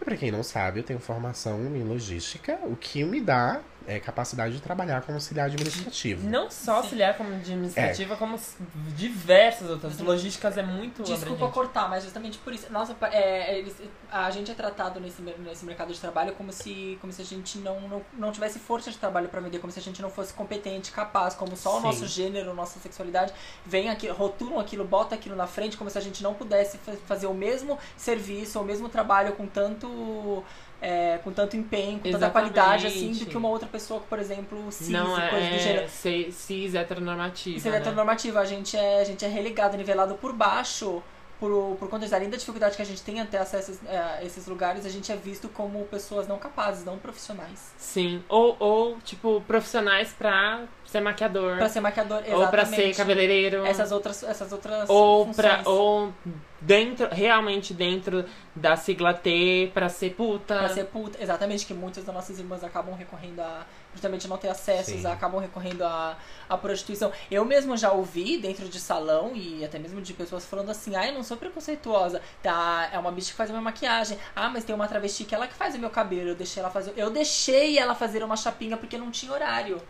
E 0.00 0.04
pra 0.04 0.16
quem 0.16 0.30
não 0.30 0.42
sabe, 0.42 0.80
eu 0.80 0.84
tenho 0.84 0.98
formação 1.00 1.60
em 1.74 1.82
logística, 1.82 2.58
o 2.64 2.76
que 2.76 3.02
me 3.04 3.20
dá 3.20 3.60
é, 3.86 4.00
capacidade 4.00 4.54
de 4.54 4.60
trabalhar 4.60 5.02
como 5.02 5.16
auxiliar 5.16 5.46
administrativo. 5.46 6.28
Não 6.28 6.50
só 6.50 6.76
auxiliar 6.78 7.16
como 7.16 7.32
administrativa, 7.34 8.16
como 8.16 8.34
s- 8.34 8.56
diversas 8.96 9.70
outras. 9.70 9.98
Logísticas 10.00 10.56
é 10.58 10.62
muito 10.62 11.02
Desculpa 11.02 11.26
abrangente. 11.34 11.52
cortar, 11.54 11.88
mas 11.88 12.02
justamente 12.04 12.38
por 12.38 12.52
isso. 12.52 12.72
Nossa, 12.72 12.94
pa- 12.94 13.08
é, 13.12 13.58
eles- 13.58 13.76
a 14.10 14.30
gente 14.30 14.50
é 14.50 14.54
tratado 14.54 14.98
nesse, 15.00 15.22
nesse 15.22 15.64
mercado 15.64 15.92
de 15.92 16.00
trabalho 16.00 16.32
como 16.34 16.52
se, 16.52 16.98
como 17.00 17.12
se 17.12 17.22
a 17.22 17.24
gente 17.24 17.58
não, 17.58 17.80
não, 17.82 18.02
não 18.14 18.32
tivesse 18.32 18.58
força 18.58 18.90
de 18.90 18.98
trabalho 18.98 19.28
pra 19.28 19.40
vender, 19.40 19.58
como 19.58 19.72
se 19.72 19.78
a 19.78 19.82
gente 19.82 20.02
não 20.02 20.10
fosse 20.10 20.32
competente, 20.32 20.90
capaz, 20.92 21.34
como 21.34 21.56
só 21.56 21.74
o 21.76 21.80
Sim. 21.80 21.86
nosso 21.86 22.06
gênero, 22.06 22.54
nossa 22.54 22.78
sexualidade 22.80 23.32
vem 23.64 23.88
aqui, 23.90 24.08
rotulam 24.08 24.58
aquilo, 24.58 24.84
bota 24.84 25.14
aquilo 25.14 25.36
na 25.36 25.46
frente, 25.46 25.76
como 25.76 25.88
se 25.90 25.98
a 25.98 26.00
gente 26.00 26.22
não 26.22 26.34
pudesse 26.34 26.78
fa- 26.78 26.92
fazer 27.06 27.26
o 27.26 27.34
mesmo 27.34 27.78
serviço, 27.96 28.60
o 28.60 28.64
mesmo 28.64 28.88
trabalho 28.88 29.32
com 29.34 29.46
tanto. 29.46 30.42
É, 30.86 31.18
com 31.18 31.32
tanto 31.32 31.56
empenho, 31.56 31.98
com 31.98 32.04
tanta 32.04 32.16
Exatamente. 32.16 32.52
qualidade, 32.52 32.86
assim, 32.86 33.10
do 33.10 33.26
que 33.26 33.36
uma 33.36 33.48
outra 33.48 33.66
pessoa 33.66 34.00
por 34.08 34.20
exemplo, 34.20 34.70
cis, 34.70 34.88
Não 34.88 35.18
e 35.18 35.30
coisa 35.30 35.50
do 35.50 35.58
gênero. 35.58 35.84
é 35.84 35.88
cis, 35.88 36.34
cis 36.36 36.74
heteronormativa. 36.76 37.68
É 37.68 37.72
né? 37.72 37.78
heteronormativa, 37.78 38.38
a 38.38 38.44
gente 38.44 38.76
é, 38.76 39.00
a 39.00 39.04
gente 39.04 39.24
é 39.24 39.28
relegado, 39.28 39.76
nivelado 39.76 40.14
por 40.14 40.32
baixo, 40.32 41.02
por, 41.40 41.76
por 41.76 41.88
conta 41.88 42.06
da 42.06 42.18
dificuldade 42.20 42.76
que 42.76 42.82
a 42.82 42.84
gente 42.84 43.02
tem 43.02 43.20
até 43.20 43.36
acesso 43.38 43.72
a 43.72 43.74
esses, 43.74 43.86
é, 43.88 43.98
a 43.98 44.24
esses 44.24 44.46
lugares, 44.46 44.86
a 44.86 44.88
gente 44.88 45.10
é 45.10 45.16
visto 45.16 45.48
como 45.48 45.84
pessoas 45.86 46.28
não 46.28 46.38
capazes, 46.38 46.84
não 46.84 46.98
profissionais. 46.98 47.74
Sim. 47.76 48.22
Ou, 48.28 48.56
ou, 48.60 48.96
tipo, 49.00 49.42
profissionais 49.44 50.14
pra 50.16 50.66
ser 50.84 51.00
maquiador. 51.00 51.56
Pra 51.56 51.68
ser 51.68 51.80
maquiador, 51.80 52.18
exatamente. 52.18 52.44
ou 52.44 52.48
pra 52.48 52.64
ser 52.64 52.94
cabeleireiro. 52.94 53.66
Essas 53.66 53.90
outras, 53.90 54.22
essas 54.22 54.52
outras 54.52 54.88
ou 54.88 55.26
funções. 55.26 55.36
pra 55.36 55.68
ou 55.68 56.12
dentro 56.60 57.08
realmente 57.10 57.74
dentro 57.74 58.24
da 58.54 58.76
sigla 58.76 59.12
T 59.12 59.70
pra 59.74 59.88
ser 59.88 60.14
puta 60.14 60.58
Pra 60.58 60.68
ser 60.68 60.86
puta, 60.86 61.22
exatamente, 61.22 61.66
que 61.66 61.74
muitas 61.74 62.04
das 62.04 62.14
nossas 62.14 62.38
irmãs 62.38 62.64
acabam 62.64 62.94
recorrendo 62.94 63.40
a 63.40 63.66
justamente 63.92 64.28
não 64.28 64.36
ter 64.36 64.48
acessos, 64.48 65.00
Sim. 65.00 65.06
acabam 65.06 65.40
recorrendo 65.40 65.82
à, 65.82 66.16
à 66.48 66.56
prostituição. 66.56 67.10
Eu 67.30 67.44
mesmo 67.44 67.76
já 67.76 67.92
ouvi 67.92 68.36
dentro 68.36 68.68
de 68.68 68.78
salão 68.78 69.32
e 69.34 69.64
até 69.64 69.78
mesmo 69.78 70.00
de 70.02 70.12
pessoas 70.12 70.44
falando 70.44 70.70
assim, 70.70 70.94
ah, 70.94 71.06
eu 71.06 71.14
não 71.14 71.22
sou 71.22 71.36
preconceituosa, 71.36 72.20
tá? 72.42 72.90
É 72.92 72.98
uma 72.98 73.10
bicha 73.10 73.30
que 73.30 73.36
faz 73.36 73.50
a 73.50 73.52
minha 73.52 73.62
maquiagem. 73.62 74.18
Ah, 74.34 74.48
mas 74.48 74.64
tem 74.64 74.74
uma 74.74 74.86
travesti 74.86 75.24
que 75.24 75.34
ela 75.34 75.46
que 75.46 75.54
faz 75.54 75.74
o 75.74 75.78
meu 75.78 75.90
cabelo, 75.90 76.28
eu 76.30 76.34
deixei 76.34 76.62
ela 76.62 76.70
fazer. 76.70 76.92
Eu 76.96 77.10
deixei 77.10 77.78
ela 77.78 77.94
fazer 77.94 78.22
uma 78.22 78.36
chapinha 78.36 78.76
porque 78.76 78.98
não 78.98 79.10
tinha 79.10 79.32
horário. 79.32 79.80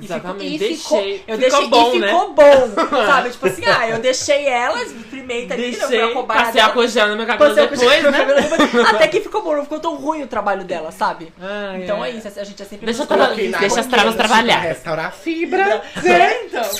E 0.00 0.02
ficou- 0.02 0.16
exatamente 0.16 0.54
e 0.54 0.58
deixei 0.58 0.76
ficou, 0.76 0.98
eu 1.00 1.16
ficou 1.16 1.38
deixei 1.38 1.68
bom 1.68 1.94
e 1.94 1.98
né 2.00 2.08
ficou 2.08 2.34
bom, 2.34 2.70
sabe? 3.06 3.30
Tipo 3.30 3.46
assim, 3.46 3.64
ah, 3.66 3.88
eu 3.88 3.98
deixei 4.00 4.46
elas, 4.46 4.92
primeita 5.10 5.54
ali, 5.54 5.70
deixei 5.70 6.02
eu 6.02 6.12
cobaia 6.12 6.44
passei 6.44 6.60
a 6.60 6.68
cojar 6.70 7.08
no 7.08 7.16
meu 7.16 7.26
cabelo 7.26 7.54
depois 7.54 7.80
coisa- 7.80 8.10
né 8.10 8.18
Até 8.90 9.08
que 9.08 9.20
ficou 9.20 9.42
bom, 9.42 9.56
não 9.56 9.62
ficou 9.62 9.80
tão 9.80 9.94
ruim 9.96 10.22
o 10.22 10.26
trabalho 10.26 10.64
dela, 10.64 10.90
sabe? 10.90 11.32
Ai, 11.40 11.82
então 11.82 12.02
ai. 12.02 12.10
é 12.10 12.14
isso, 12.14 12.28
a 12.28 12.44
gente 12.44 12.60
é 12.62 12.64
sempre 12.66 12.86
Deixa 12.86 13.06
feliz. 13.06 13.56
deixa 13.58 13.80
as 13.80 13.86
na 13.86 13.92
travas 13.96 14.14
trabalhar. 14.14 14.58
Restaurar 14.60 15.06
a 15.06 15.10
fibra. 15.10 15.82
É, 16.04 16.44
então. 16.44 16.70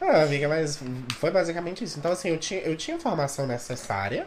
Ah, 0.00 0.22
amiga, 0.22 0.48
mas 0.48 0.78
foi 1.18 1.30
basicamente 1.30 1.82
isso. 1.84 1.98
Então, 1.98 2.12
assim, 2.12 2.28
eu 2.28 2.36
tinha, 2.38 2.60
eu 2.60 2.76
tinha 2.76 2.98
formação 2.98 3.46
necessária. 3.46 4.26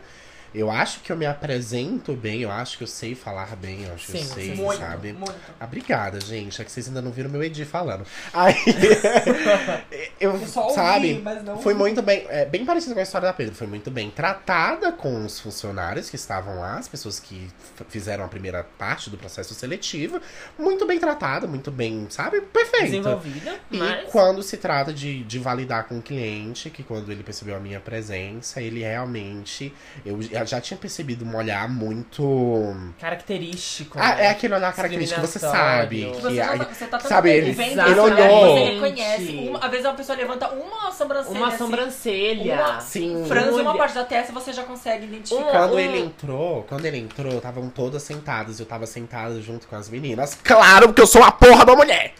Eu 0.54 0.72
acho 0.72 1.02
que 1.02 1.12
eu 1.12 1.18
me 1.18 1.26
apresento 1.26 2.14
bem, 2.14 2.42
eu 2.42 2.52
acho 2.52 2.78
que 2.78 2.84
eu 2.84 2.88
sei 2.88 3.16
falar 3.16 3.56
bem, 3.56 3.84
eu 3.84 3.94
acho 3.94 4.08
que 4.08 4.18
eu 4.18 4.22
Sim, 4.22 4.34
sei, 4.34 4.56
Muito, 4.56 4.80
sabe? 4.80 5.14
muito. 5.14 5.36
Ah, 5.60 5.66
Obrigada, 5.66 6.20
gente. 6.20 6.62
É 6.62 6.66
que 6.66 6.72
vocês 6.72 6.88
ainda 6.88 7.02
não 7.02 7.12
viram 7.12 7.30
meu 7.30 7.44
Edi 7.44 7.66
falando. 7.66 8.06
Aí, 8.34 8.56
eu, 10.20 10.34
Eu 10.34 10.48
só 10.48 10.64
ouvi, 10.64 10.76
sabe, 10.76 11.22
mas 11.24 11.44
não 11.44 11.62
foi 11.62 11.74
muito 11.74 12.02
bem, 12.02 12.26
é, 12.30 12.46
bem 12.46 12.66
parecido 12.66 12.94
com 12.94 13.00
a 13.00 13.04
história 13.04 13.28
da 13.28 13.34
Pedro. 13.34 13.56
Foi 13.56 13.68
muito 13.68 13.92
bem 13.92 14.10
tratada 14.10 14.92
com 14.92 15.26
os 15.26 15.40
funcionários 15.40 16.10
que 16.10 16.16
estavam 16.16 16.60
lá, 16.60 16.78
as 16.78 16.88
pessoas 16.88 17.20
que 17.20 17.50
fizeram 17.90 18.24
a 18.24 18.28
primeira 18.28 18.64
parte 18.78 19.10
do 19.10 19.18
processo 19.18 19.54
seletivo. 19.54 20.20
Muito 20.58 20.86
bem 20.86 21.00
tratada, 21.00 21.48
muito 21.48 21.72
bem, 21.72 22.08
sabe? 22.10 22.42
Perfeito. 22.42 22.86
desenvolvida 22.86 23.60
E 23.72 23.78
mas 23.78 24.10
quando 24.12 24.42
se 24.42 24.58
trata 24.58 24.94
de, 24.94 25.24
de 25.24 25.40
validar 25.40 25.88
com 25.88 26.00
o 26.00 26.02
cliente, 26.02 26.70
que 26.70 26.84
quando 26.84 27.12
ele 27.12 27.24
percebeu 27.24 27.56
a 27.56 27.60
minha 27.60 27.80
presença, 27.80 28.62
ele 28.62 28.82
realmente. 28.82 29.74
Eu 30.06 30.20
já- 30.40 30.46
já 30.46 30.62
tinha 30.62 30.78
percebido 30.78 31.26
um 31.26 31.36
olhar 31.36 31.68
muito. 31.70 32.76
característico 33.00 33.98
Ah, 34.00 34.16
né? 34.16 34.26
é 34.26 34.30
aquele 34.30 34.54
olhar 34.56 34.74
característico, 34.74 35.22
você 35.22 35.40
sabe. 35.40 36.06
Discriminatório. 36.06 36.16
Que 36.16 36.36
Você, 36.36 36.42
aí- 36.42 36.60
tá, 36.60 36.74
você 36.74 36.86
tá 36.88 37.00
sabe, 37.00 37.30
ele- 37.32 37.52
vendo 37.52 37.82
ele 37.82 37.94
que 37.94 38.00
olhou. 38.00 38.56
Você 38.58 38.64
reconhece. 38.74 39.48
Uma, 39.50 39.60
às 39.60 39.72
vezes 39.72 39.86
uma 39.86 39.94
pessoa 39.96 40.18
levanta 40.18 40.50
uma 40.50 40.92
sobrancelha. 40.92 41.38
uma 41.40 41.48
assim, 41.48 41.58
sobrancelha 41.58 42.54
uma- 42.56 42.80
Sim. 42.82 43.26
franze 43.28 43.62
uma 43.62 43.78
parte 43.78 43.96
da 43.96 44.04
testa 44.04 44.34
você 44.34 44.54
já 44.54 44.64
consegue 44.64 45.06
identificar. 45.06 45.44
Quando 45.52 45.74
um- 45.76 45.80
ele 45.80 46.00
entrou, 46.00 46.64
quando 46.64 46.86
ele 46.86 46.98
entrou, 46.98 47.38
estavam 47.38 47.70
todas 47.70 48.04
sentadas. 48.04 48.60
Eu 48.60 48.66
tava 48.66 48.86
sentada 48.86 49.40
junto 49.42 49.68
com 49.68 49.76
as 49.76 49.90
meninas. 49.90 50.38
Claro, 50.44 50.88
porque 50.88 51.02
eu 51.02 51.08
sou 51.08 51.24
a 51.24 51.32
porra 51.32 51.66
da 51.66 51.76
mulher! 51.76 52.14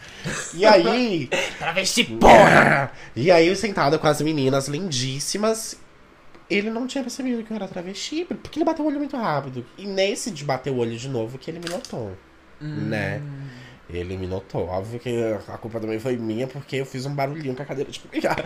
E 0.54 0.64
aí. 0.66 1.28
travesti 1.58 2.04
Porra! 2.18 2.90
E 3.14 3.30
aí, 3.30 3.46
eu 3.48 3.56
sentada 3.56 3.98
com 3.98 4.06
as 4.06 4.20
meninas 4.20 4.68
lindíssimas. 4.68 5.76
Ele 6.50 6.70
não 6.70 6.86
tinha 6.86 7.02
percebido 7.02 7.42
que 7.42 7.50
eu 7.50 7.56
era 7.56 7.68
travesti, 7.68 8.24
porque 8.24 8.58
ele 8.58 8.64
bateu 8.64 8.84
o 8.84 8.88
olho 8.88 8.98
muito 8.98 9.16
rápido. 9.16 9.64
E 9.76 9.86
nesse 9.86 10.30
de 10.30 10.44
bater 10.44 10.72
o 10.72 10.78
olho 10.78 10.96
de 10.96 11.08
novo 11.08 11.38
que 11.38 11.50
ele 11.50 11.58
me 11.58 11.68
notou. 11.68 12.16
Né? 12.60 13.22
Ele 13.90 14.16
me 14.16 14.26
notou. 14.26 14.66
Óbvio 14.66 14.98
que 15.00 15.10
a 15.48 15.56
culpa 15.58 15.80
também 15.80 15.98
foi 15.98 16.16
minha, 16.16 16.46
porque 16.46 16.76
eu 16.76 16.86
fiz 16.86 17.06
um 17.06 17.14
barulhinho 17.14 17.54
com 17.54 17.62
a 17.62 17.64
cadeira 17.64 17.90
de 17.90 18.00
pegar. 18.00 18.36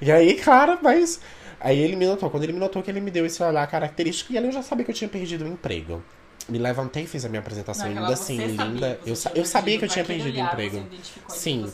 E 0.00 0.10
aí, 0.10 0.34
cara, 0.34 0.78
mas. 0.82 1.20
Aí 1.60 1.78
ele 1.78 1.96
me 1.96 2.06
notou. 2.06 2.30
Quando 2.30 2.44
ele 2.44 2.52
me 2.52 2.58
notou 2.58 2.82
que 2.82 2.90
ele 2.90 3.00
me 3.00 3.10
deu 3.10 3.24
esse 3.26 3.42
olhar 3.42 3.66
característico, 3.66 4.32
e 4.32 4.38
ali 4.38 4.46
eu 4.46 4.52
já 4.52 4.62
sabia 4.62 4.84
que 4.84 4.90
eu 4.90 4.94
tinha 4.94 5.08
perdido 5.08 5.44
o 5.44 5.48
emprego. 5.48 6.02
Me 6.48 6.58
levantei, 6.58 7.06
fiz 7.06 7.24
a 7.24 7.28
minha 7.28 7.40
apresentação 7.40 7.86
Naquela 7.86 8.08
linda, 8.08 8.20
assim, 8.20 8.36
linda. 8.36 9.00
Eu, 9.06 9.14
eu 9.34 9.44
sabia 9.46 9.78
que 9.78 9.84
eu 9.84 9.88
tinha 9.88 10.04
perdido 10.04 10.36
o 10.36 10.40
emprego. 10.40 10.76
identificou 10.76 11.34
Sim. 11.34 11.72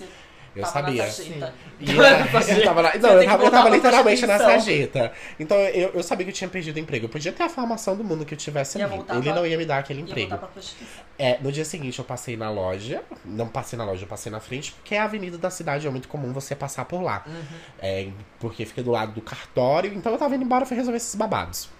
Eu 0.54 0.62
tava 0.62 0.80
na 0.82 0.86
sabia. 0.86 1.10
sarjeta. 1.10 1.54
E 1.80 1.96
eu, 1.96 2.02
eu 2.02 2.64
tava 2.64 2.82
não, 2.82 2.90
tem 2.90 3.00
eu 3.28 3.50
tava, 3.50 3.68
eu 3.68 3.74
literalmente 3.74 4.26
na 4.26 4.38
sarjeta. 4.38 5.12
Então 5.38 5.56
eu, 5.56 5.90
eu 5.94 6.02
sabia 6.02 6.24
que 6.26 6.30
eu 6.30 6.34
tinha 6.34 6.50
perdido 6.50 6.76
o 6.76 6.78
emprego. 6.78 7.06
Eu 7.06 7.08
podia 7.08 7.32
ter 7.32 7.42
a 7.42 7.48
formação 7.48 7.96
do 7.96 8.04
mundo 8.04 8.24
que 8.26 8.34
eu 8.34 8.38
tivesse 8.38 8.78
Ia 8.78 8.84
ali. 8.84 8.94
Ele 8.96 9.22
pra- 9.22 9.34
não 9.34 9.46
ia 9.46 9.56
me 9.56 9.64
dar 9.64 9.78
aquele 9.78 10.02
emprego. 10.02 10.38
É, 11.18 11.38
no 11.40 11.50
dia 11.50 11.64
seguinte 11.64 11.98
eu 11.98 12.04
passei 12.04 12.36
na 12.36 12.50
loja. 12.50 13.02
Não 13.24 13.48
passei 13.48 13.78
na 13.78 13.84
loja, 13.84 14.04
eu 14.04 14.08
passei 14.08 14.30
na 14.30 14.40
frente, 14.40 14.72
porque 14.72 14.94
a 14.94 15.04
avenida 15.04 15.38
da 15.38 15.48
cidade 15.48 15.86
é 15.86 15.90
muito 15.90 16.06
comum 16.08 16.32
você 16.34 16.54
passar 16.54 16.84
por 16.84 17.00
lá. 17.02 17.24
É, 17.80 18.08
porque 18.38 18.66
fica 18.66 18.82
do 18.82 18.90
lado 18.90 19.12
do 19.12 19.22
cartório. 19.22 19.92
Então 19.94 20.12
eu 20.12 20.18
tava 20.18 20.34
indo 20.34 20.44
embora 20.44 20.66
pra 20.66 20.76
resolver 20.76 20.98
esses 20.98 21.14
babados. 21.14 21.70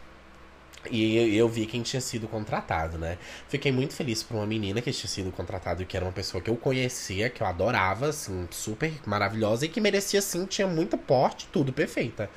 E 0.91 1.37
eu 1.37 1.47
vi 1.49 1.67
quem 1.67 1.83
tinha 1.83 2.01
sido 2.01 2.27
contratado, 2.27 2.97
né? 2.97 3.19
Fiquei 3.49 3.71
muito 3.71 3.93
feliz 3.95 4.23
por 4.23 4.37
uma 4.37 4.47
menina 4.47 4.81
que 4.81 4.91
tinha 4.93 5.09
sido 5.09 5.31
contratada, 5.31 5.85
que 5.85 5.95
era 5.97 6.07
uma 6.07 6.13
pessoa 6.13 6.43
que 6.43 6.49
eu 6.49 6.57
conhecia, 6.57 7.29
que 7.29 7.43
eu 7.43 7.47
adorava, 7.47 8.07
assim, 8.09 8.49
super 8.51 8.91
maravilhosa 9.05 9.67
e 9.67 9.69
que 9.69 9.79
merecia, 9.81 10.21
assim, 10.21 10.47
tinha 10.47 10.67
muita 10.67 10.97
porte, 10.97 11.47
tudo 11.53 11.71
perfeita. 11.73 12.31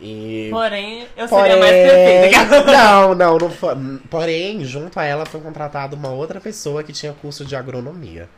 E. 0.00 0.48
porém 0.50 1.06
eu 1.16 1.26
Porém, 1.28 1.44
seria 1.52 1.56
mais 1.58 1.72
perfeita 1.72 2.64
não, 2.72 3.14
não, 3.14 3.38
não 3.38 3.50
foi. 3.50 3.74
Porém, 4.10 4.64
junto 4.64 4.98
a 4.98 5.04
ela 5.04 5.24
foi 5.26 5.40
contratada 5.40 5.96
uma 5.96 6.10
outra 6.10 6.40
pessoa 6.40 6.82
que 6.82 6.92
tinha 6.92 7.12
curso 7.14 7.44
de 7.44 7.56
agronomia. 7.56 8.28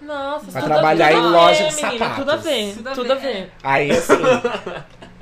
nossa 0.00 0.50
Pra 0.52 0.60
tudo- 0.60 0.72
trabalhar 0.72 1.12
em 1.12 1.22
loja 1.22 1.64
ver, 1.64 1.68
de 1.70 1.76
menina, 1.76 1.98
sapatos. 1.98 2.16
tudo 2.16 2.30
a 2.32 2.36
ver 2.36 2.74
Tudo 2.74 2.88
a 2.88 2.92
tudo 2.92 3.12
a 3.12 3.14
ver. 3.14 3.20
ver 3.32 3.52
Aí, 3.62 3.90
assim. 3.92 4.12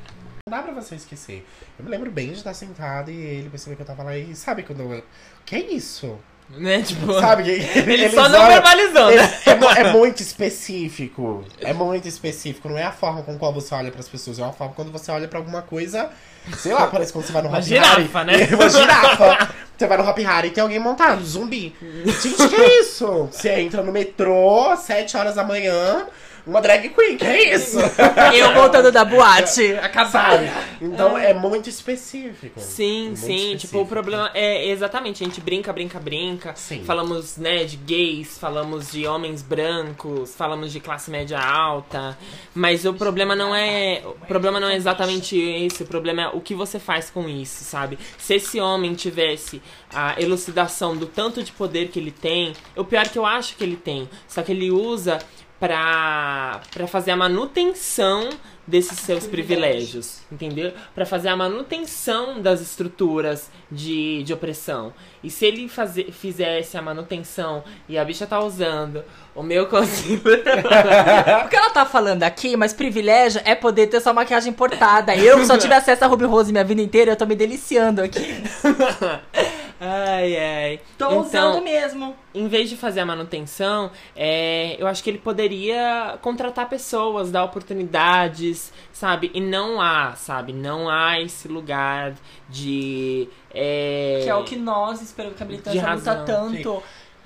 não 0.50 0.58
dá 0.58 0.62
pra 0.64 0.74
você 0.74 0.96
esquecer. 0.96 1.46
Eu 1.78 1.84
me 1.84 1.90
lembro 1.92 2.10
bem 2.10 2.26
de 2.26 2.38
estar 2.38 2.52
sentado 2.52 3.12
e 3.12 3.14
ele 3.14 3.48
percebeu 3.48 3.76
que 3.76 3.82
eu 3.82 3.86
tava 3.86 4.02
lá 4.02 4.16
e 4.16 4.34
sabe 4.34 4.64
quando 4.64 4.80
eu. 4.80 5.04
Que 5.46 5.54
é 5.54 5.60
isso? 5.60 6.18
Né? 6.50 6.82
Tipo, 6.82 7.12
Sabe? 7.20 7.48
ele 7.54 8.10
só 8.10 8.28
não 8.28 8.48
verbalizou, 8.48 9.06
né? 9.14 9.32
É, 9.46 9.80
é 9.82 9.92
muito 9.92 10.20
específico. 10.20 11.44
É 11.60 11.72
muito 11.72 12.08
específico. 12.08 12.68
Não 12.68 12.76
é 12.76 12.82
a 12.82 12.90
forma 12.90 13.22
com 13.22 13.38
qual 13.38 13.52
você 13.52 13.72
olha 13.72 13.92
pras 13.92 14.08
pessoas, 14.08 14.40
é 14.40 14.42
uma 14.42 14.52
forma 14.52 14.74
quando 14.74 14.90
você 14.90 15.12
olha 15.12 15.28
pra 15.28 15.38
alguma 15.38 15.62
coisa. 15.62 16.10
Sei 16.58 16.74
lá, 16.74 16.88
parece 16.88 17.12
quando 17.12 17.24
você 17.24 17.32
vai 17.32 17.42
no 17.42 17.48
Uma 17.48 17.62
girafa, 17.62 18.24
né? 18.24 18.34
Uma 18.52 18.68
girafa. 18.68 19.48
Você 19.78 19.86
vai 19.86 19.96
no 19.96 20.08
Hop 20.08 20.18
Hari 20.18 20.48
e 20.48 20.50
tem 20.50 20.62
alguém 20.62 20.80
montado, 20.80 21.24
zumbi. 21.24 21.72
Gente, 22.04 22.48
que 22.48 22.56
é 22.56 22.80
isso? 22.80 23.28
Você 23.30 23.60
entra 23.60 23.80
no 23.80 23.92
metrô, 23.92 24.76
7 24.76 25.16
horas 25.16 25.36
da 25.36 25.44
manhã, 25.44 26.08
uma 26.46 26.60
drag 26.60 26.88
queen, 26.88 27.16
que 27.16 27.24
é 27.24 27.54
isso? 27.54 27.78
Eu 28.34 28.54
voltando 28.54 28.90
da 28.90 29.04
boate, 29.04 29.74
acabada. 29.76 30.10
Sabe? 30.10 30.50
Então 30.80 31.16
é 31.16 31.32
muito 31.32 31.68
específico. 31.68 32.58
Sim, 32.60 33.06
Muito 33.06 33.20
sim. 33.20 33.26
Tipo, 33.36 33.42
específico. 33.54 33.80
o 33.80 33.86
problema 33.86 34.30
é 34.34 34.68
exatamente, 34.68 35.22
a 35.22 35.26
gente 35.26 35.40
brinca, 35.40 35.72
brinca, 35.72 36.00
brinca. 36.00 36.54
Sim. 36.56 36.82
Falamos, 36.84 37.36
né, 37.36 37.64
de 37.64 37.76
gays, 37.76 38.38
falamos 38.38 38.90
de 38.90 39.06
homens 39.06 39.42
brancos, 39.42 40.34
falamos 40.34 40.72
de 40.72 40.80
classe 40.80 41.10
média 41.10 41.38
alta. 41.38 42.18
Mas 42.54 42.84
o 42.84 42.94
problema 42.94 43.36
não 43.36 43.54
é. 43.54 44.02
O 44.04 44.26
problema 44.26 44.58
não 44.58 44.68
é 44.68 44.76
exatamente 44.76 45.38
esse. 45.38 45.84
O 45.84 45.86
problema 45.86 46.22
é 46.22 46.28
o 46.28 46.40
que 46.40 46.54
você 46.54 46.78
faz 46.78 47.08
com 47.08 47.28
isso, 47.28 47.62
sabe? 47.64 47.98
Se 48.18 48.34
esse 48.34 48.60
homem 48.60 48.94
tivesse 48.94 49.62
a 49.94 50.20
elucidação 50.20 50.96
do 50.96 51.06
tanto 51.06 51.42
de 51.42 51.52
poder 51.52 51.88
que 51.88 51.98
ele 51.98 52.10
tem, 52.10 52.52
o 52.76 52.84
pior 52.84 53.08
que 53.08 53.18
eu 53.18 53.26
acho 53.26 53.56
que 53.56 53.62
ele 53.62 53.76
tem. 53.76 54.08
Só 54.26 54.42
que 54.42 54.52
ele 54.52 54.70
usa 54.70 55.18
pra, 55.62 56.60
pra 56.72 56.88
fazer 56.88 57.12
a 57.12 57.16
manutenção 57.16 58.30
desses 58.66 58.98
seus 58.98 59.28
privilégios, 59.28 60.18
entendeu? 60.30 60.72
Pra 60.92 61.06
fazer 61.06 61.28
a 61.28 61.36
manutenção 61.36 62.40
das 62.40 62.60
estruturas 62.60 63.48
de, 63.70 64.24
de 64.24 64.32
opressão. 64.32 64.92
E 65.22 65.30
se 65.30 65.46
ele 65.46 65.68
fazer, 65.68 66.10
fizesse 66.10 66.76
a 66.76 66.82
manutenção 66.82 67.62
e 67.88 67.96
a 67.96 68.04
bicha 68.04 68.26
tá 68.26 68.40
usando 68.40 69.04
o 69.36 69.42
meu 69.42 69.66
concealer. 69.66 70.42
O 71.46 71.48
que 71.48 71.56
ela 71.56 71.70
tá 71.70 71.86
falando 71.86 72.24
aqui, 72.24 72.56
mas 72.56 72.72
privilégio 72.72 73.40
é 73.44 73.54
poder 73.54 73.86
ter 73.86 74.00
sua 74.00 74.12
maquiagem 74.12 74.50
importada. 74.50 75.14
Eu 75.14 75.38
que 75.38 75.46
só 75.46 75.56
tive 75.56 75.74
acesso 75.74 76.04
a 76.04 76.08
Ruby 76.08 76.24
Rose 76.24 76.50
minha 76.50 76.64
vida 76.64 76.82
inteira, 76.82 77.12
eu 77.12 77.16
tô 77.16 77.24
me 77.24 77.36
deliciando 77.36 78.02
aqui. 78.02 78.20
ai, 79.84 80.36
ai. 80.36 80.80
Tô 80.96 81.06
Então, 81.06 81.20
usando 81.20 81.60
mesmo. 81.62 82.16
em 82.34 82.46
vez 82.48 82.68
de 82.70 82.76
fazer 82.76 83.00
a 83.00 83.06
manutenção, 83.06 83.90
é, 84.14 84.76
eu 84.80 84.86
acho 84.86 85.02
que 85.02 85.10
ele 85.10 85.18
poderia 85.18 86.18
contratar 86.22 86.68
pessoas, 86.68 87.30
dar 87.30 87.44
oportunidades, 87.44 88.72
sabe? 88.92 89.30
E 89.34 89.40
não 89.40 89.80
há, 89.80 90.14
sabe? 90.14 90.52
Não 90.52 90.88
há 90.88 91.20
esse 91.20 91.48
lugar 91.48 92.14
de. 92.48 93.28
é, 93.52 94.20
Que 94.22 94.28
é 94.30 94.34
o 94.34 94.44
que 94.44 94.56
nós, 94.56 95.02
esperamos 95.02 95.36
que 95.36 95.42
a 95.42 95.46
militância 95.46 95.80
luta 95.80 96.14
razão, 96.14 96.24
tanto. 96.24 96.82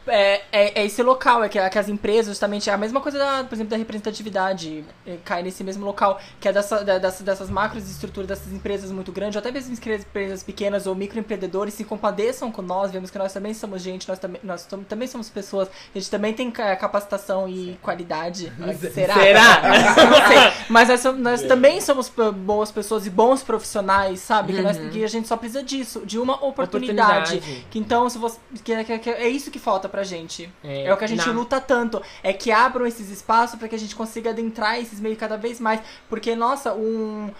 É, 0.07 0.43
é, 0.53 0.81
é 0.83 0.85
esse 0.87 1.03
local, 1.03 1.43
é 1.45 1.49
que, 1.49 1.59
é 1.59 1.69
que 1.69 1.79
as 1.79 1.89
empresas, 1.89 2.27
justamente, 2.27 2.69
é 2.71 2.73
a 2.73 2.77
mesma 2.79 3.01
coisa, 3.01 3.19
da, 3.19 3.45
por 3.45 3.55
exemplo, 3.55 3.71
da 3.71 3.77
representatividade, 3.77 4.85
é, 5.07 5.17
cai 5.25 5.43
nesse 5.43 5.63
mesmo 5.65 5.85
local, 5.85 6.21
que 6.41 6.49
é 6.49 6.53
dessa, 6.53 6.85
da- 6.85 6.99
dessas, 6.99 7.23
dessas 7.23 7.51
macros 7.51 7.89
estruturas 7.91 8.29
dessas 8.29 8.53
empresas 8.53 8.91
muito 8.91 9.13
grandes, 9.13 9.37
ou 9.37 9.41
até 9.41 9.51
mesmo 9.51 9.75
empresas 9.75 10.43
pequenas 10.43 10.87
ou 10.87 10.95
microempreendedores 10.95 11.75
se 11.75 11.85
compadeçam 11.85 12.51
com 12.51 12.63
nós, 12.63 12.91
vemos 12.91 13.11
que 13.11 13.19
nós 13.19 13.33
também 13.33 13.53
somos 13.55 13.83
gente, 13.83 14.09
nós 14.09 14.19
também, 14.19 14.41
nós 14.45 14.65
tom- 14.67 14.83
também 14.85 15.09
somos 15.09 15.29
pessoas, 15.29 15.69
a 15.95 15.99
gente 15.99 16.11
também 16.11 16.33
tem 16.33 16.51
ca- 16.51 16.75
capacitação 16.77 17.49
e 17.49 17.79
qualidade. 17.83 18.53
Será? 18.93 19.15
Será? 19.15 19.63
Não 20.07 20.29
sei. 20.29 20.53
Mas 20.69 20.89
nós, 20.89 21.05
nós 21.19 21.43
também 21.43 21.81
somos 21.81 22.13
boas 22.35 22.71
pessoas 22.71 23.07
e 23.07 23.11
bons 23.11 23.43
profissionais, 23.43 24.21
sabe? 24.21 24.53
Que, 24.55 24.63
nós- 24.63 24.79
que 24.93 25.05
a 25.05 25.09
gente 25.09 25.27
só 25.29 25.37
precisa 25.37 25.63
disso, 25.63 26.03
de 26.05 26.19
uma 26.19 26.35
oportunidade. 26.45 27.37
Oportunidade. 27.37 27.67
Que 27.71 27.79
então, 27.79 28.09
se 28.09 28.19
você. 28.19 28.39
Que- 28.65 28.99
que- 28.99 29.11
é 29.11 29.29
isso 29.29 29.51
que 29.51 29.59
falta 29.59 29.89
pra 29.97 30.05
gente. 30.05 30.53
É, 30.63 30.85
É, 30.85 30.93
o 30.93 30.97
que 30.99 31.05
a 31.05 31.07
gente 31.07 31.27
na- 31.27 31.33
luta 31.33 31.59
tanto. 31.59 32.03
É 32.23 32.31
que 32.35 32.53
abram 32.53 32.87
esses 32.87 33.09
espaços 33.11 33.59
pra 33.59 33.67
que 33.67 33.75
a 33.75 33.79
gente 33.79 33.97
consiga 33.97 34.29
adentrar 34.29 34.79
esses 34.79 35.01
meios 35.01 35.19
cada 35.19 35.39
vez 35.39 35.59
mais. 35.59 35.81
Porque, 36.09 36.35
nossa, 36.37 36.75
um. 36.75 37.31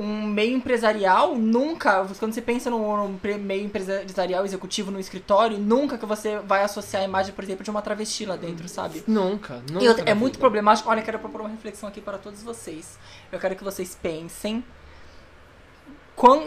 Um 0.00 0.22
meio 0.28 0.56
empresarial, 0.56 1.34
nunca, 1.34 2.06
quando 2.20 2.32
você 2.32 2.40
pensa 2.40 2.70
num, 2.70 3.18
meio 3.40 3.64
empresarial 3.64 4.44
executivo 4.44 4.92
no 4.92 5.00
escritório, 5.00 5.58
nunca 5.58 5.98
que 5.98 6.06
você 6.06 6.38
vai 6.38 6.62
associar 6.62 7.02
a 7.02 7.04
imagem, 7.04 7.34
por 7.34 7.42
exemplo, 7.42 7.64
de 7.64 7.70
uma 7.70 7.82
travesti 7.82 8.24
lá 8.24 8.36
dentro, 8.36 8.68
sabe? 8.68 9.02
Nunca, 9.08 9.60
nunca. 9.68 9.84
E 9.84 9.88
na 9.88 10.02
é 10.06 10.14
muito 10.14 10.38
problemático. 10.38 10.88
Olha, 10.88 11.00
eu 11.00 11.04
quero 11.04 11.18
propor 11.18 11.40
uma 11.40 11.50
reflexão 11.50 11.88
aqui 11.88 12.00
para 12.00 12.16
todos 12.16 12.44
vocês. 12.44 12.96
Eu 13.32 13.40
quero 13.40 13.56
que 13.56 13.64
vocês 13.64 13.98
pensem. 14.00 14.62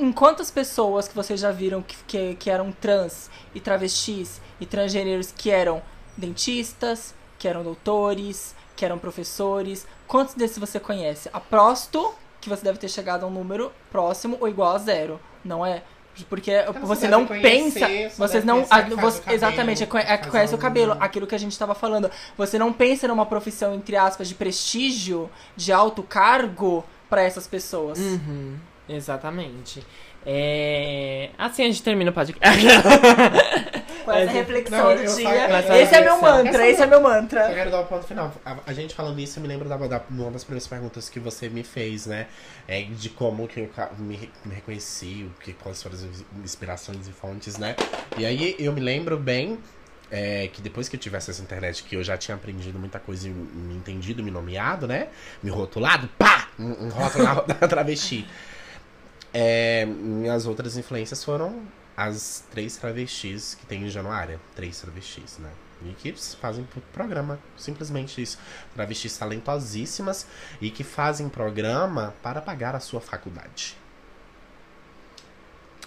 Em 0.02 0.12
quantas 0.12 0.52
pessoas 0.52 1.08
que 1.08 1.16
vocês 1.16 1.40
já 1.40 1.52
viram 1.52 1.82
que, 1.82 1.96
que, 2.08 2.36
que 2.36 2.50
eram 2.50 2.72
trans 2.72 3.30
e 3.56 3.60
travestis 3.60 4.42
e 4.60 4.66
transgêneros 4.66 5.32
que 5.32 5.50
eram 5.50 5.82
dentistas, 6.18 7.14
que 7.40 7.48
eram 7.48 7.64
doutores, 7.64 8.56
que 8.76 8.84
eram 8.86 8.98
professores, 8.98 9.88
quantos 10.08 10.34
desses 10.36 10.58
você 10.58 10.80
conhece? 10.80 11.30
Aposto 11.32 12.14
que 12.40 12.50
você 12.50 12.64
deve 12.64 12.80
ter 12.80 12.90
chegado 12.90 13.24
a 13.24 13.28
um 13.28 13.32
número 13.32 13.72
próximo 13.92 14.38
ou 14.42 14.48
igual 14.48 14.76
a 14.76 14.80
zero, 14.80 15.20
não 15.44 15.66
é? 15.66 15.84
Porque 16.30 16.52
você 16.74 16.80
você 16.80 17.02
deve 17.08 17.12
não 17.12 17.26
conhecer, 17.26 17.50
pensa, 17.50 17.88
você 17.88 18.16
vocês 18.18 18.44
não, 18.44 18.66
a- 18.70 18.84
que 18.84 18.96
você- 18.96 19.20
cabelo, 19.20 19.36
exatamente, 19.36 19.84
é, 19.84 19.86
conhe- 19.86 20.04
é, 20.06 20.18
conhece 20.18 20.54
o 20.54 20.58
cabelo, 20.58 20.98
aquilo 21.00 21.26
que 21.26 21.34
a 21.34 21.38
gente 21.38 21.58
tava 21.58 21.74
falando. 21.74 22.12
Você 22.38 22.60
não 22.60 22.74
pensa 22.74 23.08
numa 23.08 23.26
profissão 23.26 23.74
entre 23.74 23.96
aspas 23.96 24.28
de 24.28 24.36
prestígio, 24.36 25.30
de 25.56 25.72
alto 25.72 26.04
cargo 26.04 26.84
pra 27.10 27.22
essas 27.22 27.48
pessoas. 27.48 27.98
Uhum, 27.98 28.58
exatamente. 28.96 29.84
É... 30.26 31.30
Assim 31.38 31.64
a 31.64 31.68
gente 31.68 31.82
termina 31.82 32.12
o 32.12 32.14
podcast. 32.14 32.60
Com 34.06 34.12
essa 34.14 34.32
É, 34.32 34.34
reflexão 34.34 34.78
não, 34.90 34.96
do 34.96 35.02
eu 35.04 35.16
dia. 35.16 35.30
essa 35.30 35.78
Esse 35.78 35.96
é 35.96 36.02
meu 36.04 36.20
mantra, 36.20 36.68
esse 36.68 36.82
é 36.82 36.86
meu 36.88 36.98
Eu 36.98 37.04
mantra. 37.04 37.54
quero 37.54 37.70
dar 37.70 37.82
um 37.82 37.86
ponto 37.86 38.06
final. 38.08 38.34
A, 38.44 38.58
a 38.66 38.74
gente 38.74 38.96
falando 38.96 39.20
isso, 39.20 39.38
eu 39.38 39.42
me 39.44 39.48
lembro 39.48 39.70
da, 39.70 39.78
da, 39.78 40.02
uma 40.10 40.32
das 40.32 40.44
primeiras 40.44 40.68
perguntas 40.68 41.08
que 41.08 41.20
você 41.20 41.48
me 41.50 41.64
fez, 41.64 42.08
né? 42.08 42.26
É, 42.68 42.82
de 42.82 43.10
como 43.10 43.48
que 43.48 43.60
eu 43.60 43.68
ca- 43.68 43.92
me, 44.00 44.16
re- 44.16 44.30
me 44.44 44.56
reconheci, 44.56 45.30
o 45.30 45.40
que, 45.44 45.54
quais 45.54 45.82
foram 45.84 45.96
as 45.96 46.04
inspirações 46.44 47.08
e 47.08 47.12
fontes, 47.12 47.58
né? 47.58 47.76
E 48.18 48.26
aí 48.26 48.56
eu 48.58 48.74
me 48.74 48.82
lembro 48.82 49.18
bem 49.18 49.60
é, 50.10 50.50
que 50.52 50.64
depois 50.64 50.90
que 50.90 50.96
eu 50.96 51.00
tivesse 51.00 51.30
essa 51.30 51.42
internet, 51.44 51.84
que 51.84 51.96
eu 51.96 52.04
já 52.04 52.18
tinha 52.18 52.34
aprendido 52.36 52.80
muita 52.80 52.98
coisa 53.00 53.28
e 53.28 53.32
me 53.32 53.76
entendido, 53.76 54.24
me 54.24 54.32
nomeado, 54.32 54.88
né? 54.88 55.10
Me 55.44 55.52
rotulado, 55.52 56.10
pá! 56.18 56.48
Um, 56.60 56.86
um 56.86 56.90
rótulo 56.90 57.24
na- 57.24 57.34
da 57.54 57.68
travesti. 57.68 58.28
É, 59.34 59.86
minhas 59.86 60.46
outras 60.46 60.76
influências 60.78 61.24
foram 61.24 61.62
as 61.96 62.44
três 62.52 62.76
travestis 62.78 63.56
que 63.56 63.66
tem 63.66 63.84
em 63.84 63.90
Januária. 63.90 64.40
Três 64.56 64.80
travestis, 64.82 65.38
né? 65.38 65.50
E 65.84 65.94
que 65.94 66.14
fazem 66.40 66.64
pro- 66.66 66.82
programa, 66.94 67.40
simplesmente 67.58 68.22
isso. 68.22 68.38
Travestis 68.76 69.18
talentosíssimas 69.18 70.28
e 70.60 70.70
que 70.70 70.84
fazem 70.84 71.28
programa 71.30 72.14
para 72.22 72.42
pagar 72.42 72.76
a 72.76 72.80
sua 72.80 73.02
faculdade. 73.02 73.76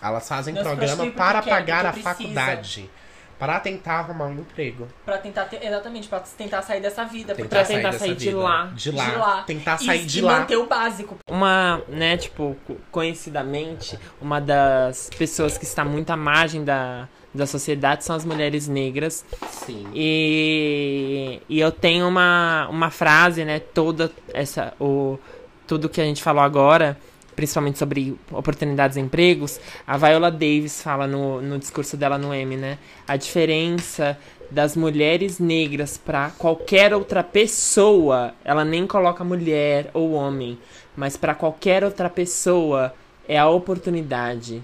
Elas 0.03 0.28
fazem 0.28 0.55
programa 0.55 1.11
para 1.12 1.40
querem, 1.42 1.59
pagar 1.59 1.86
a 1.86 1.92
porque 1.92 2.03
precisam. 2.03 2.34
faculdade. 2.34 2.90
Para 3.39 3.59
tentar 3.61 3.95
arrumar 4.01 4.26
um 4.26 4.35
emprego. 4.41 4.87
Pra 5.05 5.18
tentar 5.18 5.45
ter, 5.47 5.64
exatamente, 5.64 6.09
pra 6.09 6.20
tentar 6.20 6.62
sair 6.62 6.80
dessa 6.80 7.05
vida. 7.05 7.35
Pra 7.35 7.64
tentar 7.64 7.91
dessa 7.91 7.99
sair 7.99 8.14
de 8.14 8.30
lá. 8.30 8.70
De 8.74 8.91
lá. 8.93 9.05
De 9.11 9.16
lá. 9.16 9.43
Tentar 9.43 9.78
E- 9.80 9.85
sair 9.87 10.05
de 10.07 10.18
e 10.18 10.22
lá. 10.22 10.41
manter 10.41 10.57
o 10.57 10.66
básico. 10.66 11.16
Uma, 11.28 11.82
né, 11.89 12.16
tipo, 12.16 12.57
co- 12.66 12.76
conhecidamente, 12.91 13.99
uma 14.20 14.41
das 14.41 15.11
pessoas 15.18 15.59
que 15.59 15.64
está 15.64 15.85
muito 15.85 16.11
à 16.11 16.16
margem 16.16 16.64
da, 16.64 17.09
da 17.35 17.47
sociedade 17.47 18.05
são 18.05 18.14
as 18.14 18.24
mulheres 18.24 18.68
negras. 18.68 19.24
Sim. 19.51 19.87
E, 19.95 21.41
e 21.49 21.61
eu 21.61 21.72
tenho 21.72 22.07
uma, 22.09 22.68
uma 22.70 22.91
frase, 22.91 23.45
né, 23.45 23.59
toda 23.59 24.11
essa, 24.32 24.72
o, 24.80 25.18
tudo 25.66 25.89
que 25.89 26.01
a 26.01 26.05
gente 26.05 26.22
falou 26.22 26.43
agora, 26.43 26.97
principalmente 27.35 27.78
sobre 27.78 28.16
oportunidades 28.30 28.97
de 28.97 29.01
empregos, 29.01 29.61
a 29.87 29.97
Viola 29.97 30.30
Davis 30.30 30.82
fala 30.82 31.07
no, 31.07 31.41
no 31.41 31.59
discurso 31.59 31.97
dela 31.97 32.18
no 32.18 32.32
M, 32.32 32.57
né, 32.57 32.78
a 33.07 33.16
diferença 33.16 34.18
das 34.51 34.76
mulheres 34.76 35.39
negras 35.39 35.97
para 35.97 36.30
qualquer 36.30 36.95
outra 36.95 37.22
pessoa, 37.22 38.35
ela 38.45 38.64
nem 38.64 38.87
coloca 38.87 39.24
mulher 39.24 39.91
ou 39.93 40.12
homem, 40.12 40.59
mas 40.97 41.16
para 41.16 41.35
qualquer 41.35 41.82
outra 41.82 42.09
pessoa 42.09 42.95
é 43.26 43.39
a 43.39 43.49
oportunidade, 43.49 44.62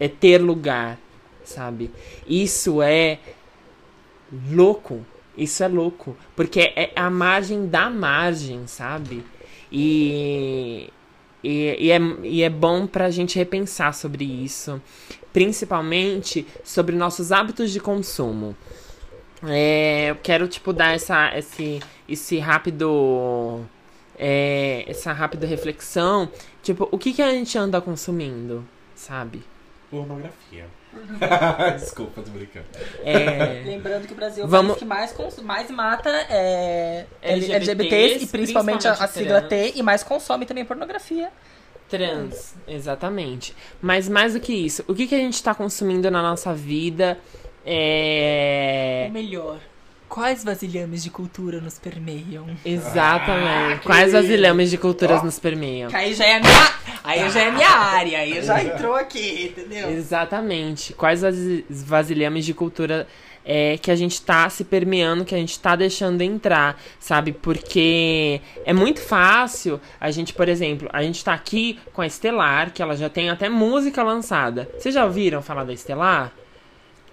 é 0.00 0.08
ter 0.08 0.38
lugar, 0.38 0.98
sabe? 1.44 1.90
Isso 2.26 2.82
é 2.82 3.18
louco. 4.50 5.04
Isso 5.36 5.62
é 5.62 5.68
louco. 5.68 6.16
Porque 6.34 6.72
é 6.74 6.92
a 6.96 7.10
margem 7.10 7.66
da 7.66 7.90
margem, 7.90 8.66
sabe? 8.66 9.24
E, 9.70 10.90
e, 11.46 11.86
e, 11.86 11.92
é, 11.92 11.98
e 12.24 12.42
é 12.42 12.50
bom 12.50 12.86
pra 12.86 13.10
gente 13.10 13.38
repensar 13.38 13.94
sobre 13.94 14.24
isso. 14.24 14.82
Principalmente 15.32 16.46
sobre 16.64 16.96
nossos 16.96 17.30
hábitos 17.30 17.70
de 17.70 17.78
consumo. 17.78 18.56
É, 19.44 20.10
eu 20.10 20.16
quero, 20.16 20.48
tipo, 20.48 20.72
dar 20.72 20.94
essa, 20.94 21.36
esse, 21.36 21.80
esse 22.08 22.38
rápido. 22.38 23.64
É, 24.18 24.84
essa 24.88 25.12
rápida 25.12 25.46
reflexão. 25.46 26.28
Tipo, 26.62 26.88
o 26.90 26.98
que, 26.98 27.12
que 27.12 27.22
a 27.22 27.30
gente 27.30 27.56
anda 27.56 27.80
consumindo, 27.80 28.66
sabe? 28.94 29.42
Pornografia. 29.90 30.66
Desculpa, 31.78 32.22
tô 32.22 32.30
brincando. 32.30 32.66
É, 33.04 33.62
Lembrando 33.64 34.06
que 34.06 34.12
o 34.12 34.16
Brasil 34.16 34.44
é 34.44 34.46
o 34.46 34.48
Vamos- 34.50 34.72
país 34.72 34.78
que 34.80 34.84
mais, 34.84 35.12
cons- 35.12 35.38
mais 35.42 35.70
mata 35.70 36.10
é, 36.28 37.06
LGBTs, 37.22 37.70
LGBTs, 37.70 38.24
e 38.24 38.26
principalmente 38.28 38.86
a, 38.88 38.92
a 38.92 38.96
principalmente 39.08 39.40
sigla. 39.40 39.42
T, 39.42 39.72
e 39.76 39.82
mais 39.82 40.02
consome 40.02 40.46
também 40.46 40.64
pornografia. 40.64 41.30
trans, 41.88 42.54
exatamente. 42.66 43.54
Mas 43.80 44.08
mais 44.08 44.34
do 44.34 44.40
que 44.40 44.52
isso, 44.52 44.84
o 44.88 44.94
que, 44.94 45.06
que 45.06 45.14
a 45.14 45.18
gente 45.18 45.42
tá 45.42 45.54
consumindo 45.54 46.10
na 46.10 46.20
nossa 46.22 46.52
vida 46.54 47.18
é. 47.64 49.04
Ou 49.06 49.12
melhor, 49.12 49.58
quais 50.16 50.42
vasilhames 50.42 51.02
de 51.02 51.10
cultura 51.10 51.60
nos 51.60 51.78
permeiam? 51.78 52.46
Exatamente. 52.64 53.80
Ah, 53.80 53.80
Quais 53.84 54.12
vasilhames 54.14 54.70
de 54.70 54.78
culturas 54.78 55.20
Ó. 55.20 55.24
nos 55.26 55.38
permeiam? 55.38 55.90
Aí 55.92 56.14
já 56.14 56.24
é 56.24 56.36
a 56.36 56.40
minha, 56.40 56.72
aí 57.04 57.30
já 57.30 57.40
é 57.42 57.50
minha 57.50 57.68
área, 57.68 58.18
aí 58.20 58.42
já 58.42 58.64
entrou 58.64 58.94
aqui, 58.94 59.52
entendeu? 59.52 59.90
Exatamente. 59.90 60.94
Quais 60.94 61.22
as 61.22 61.36
vasilhames 61.68 62.46
de 62.46 62.54
cultura 62.54 63.06
é, 63.44 63.76
que 63.76 63.90
a 63.90 63.94
gente 63.94 64.22
tá 64.22 64.48
se 64.48 64.64
permeando, 64.64 65.22
que 65.22 65.34
a 65.34 65.38
gente 65.38 65.60
tá 65.60 65.76
deixando 65.76 66.22
entrar, 66.22 66.80
sabe? 66.98 67.32
Porque 67.32 68.40
é 68.64 68.72
muito 68.72 69.02
fácil 69.02 69.78
a 70.00 70.10
gente, 70.10 70.32
por 70.32 70.48
exemplo, 70.48 70.88
a 70.94 71.02
gente 71.02 71.22
tá 71.22 71.34
aqui 71.34 71.78
com 71.92 72.00
a 72.00 72.06
Estelar, 72.06 72.72
que 72.72 72.80
ela 72.80 72.96
já 72.96 73.10
tem 73.10 73.28
até 73.28 73.50
música 73.50 74.02
lançada. 74.02 74.66
Vocês 74.78 74.94
já 74.94 75.04
ouviram 75.04 75.42
falar 75.42 75.64
da 75.64 75.74
Estelar? 75.74 76.32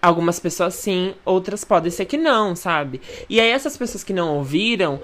Algumas 0.03 0.37
pessoas 0.37 0.73
sim, 0.73 1.15
outras 1.23 1.63
podem 1.63 1.89
ser 1.89 2.03
que 2.03 2.17
não, 2.17 2.57
sabe? 2.57 2.99
E 3.29 3.39
aí 3.39 3.47
essas 3.47 3.77
pessoas 3.77 4.03
que 4.03 4.11
não 4.11 4.35
ouviram, 4.35 4.99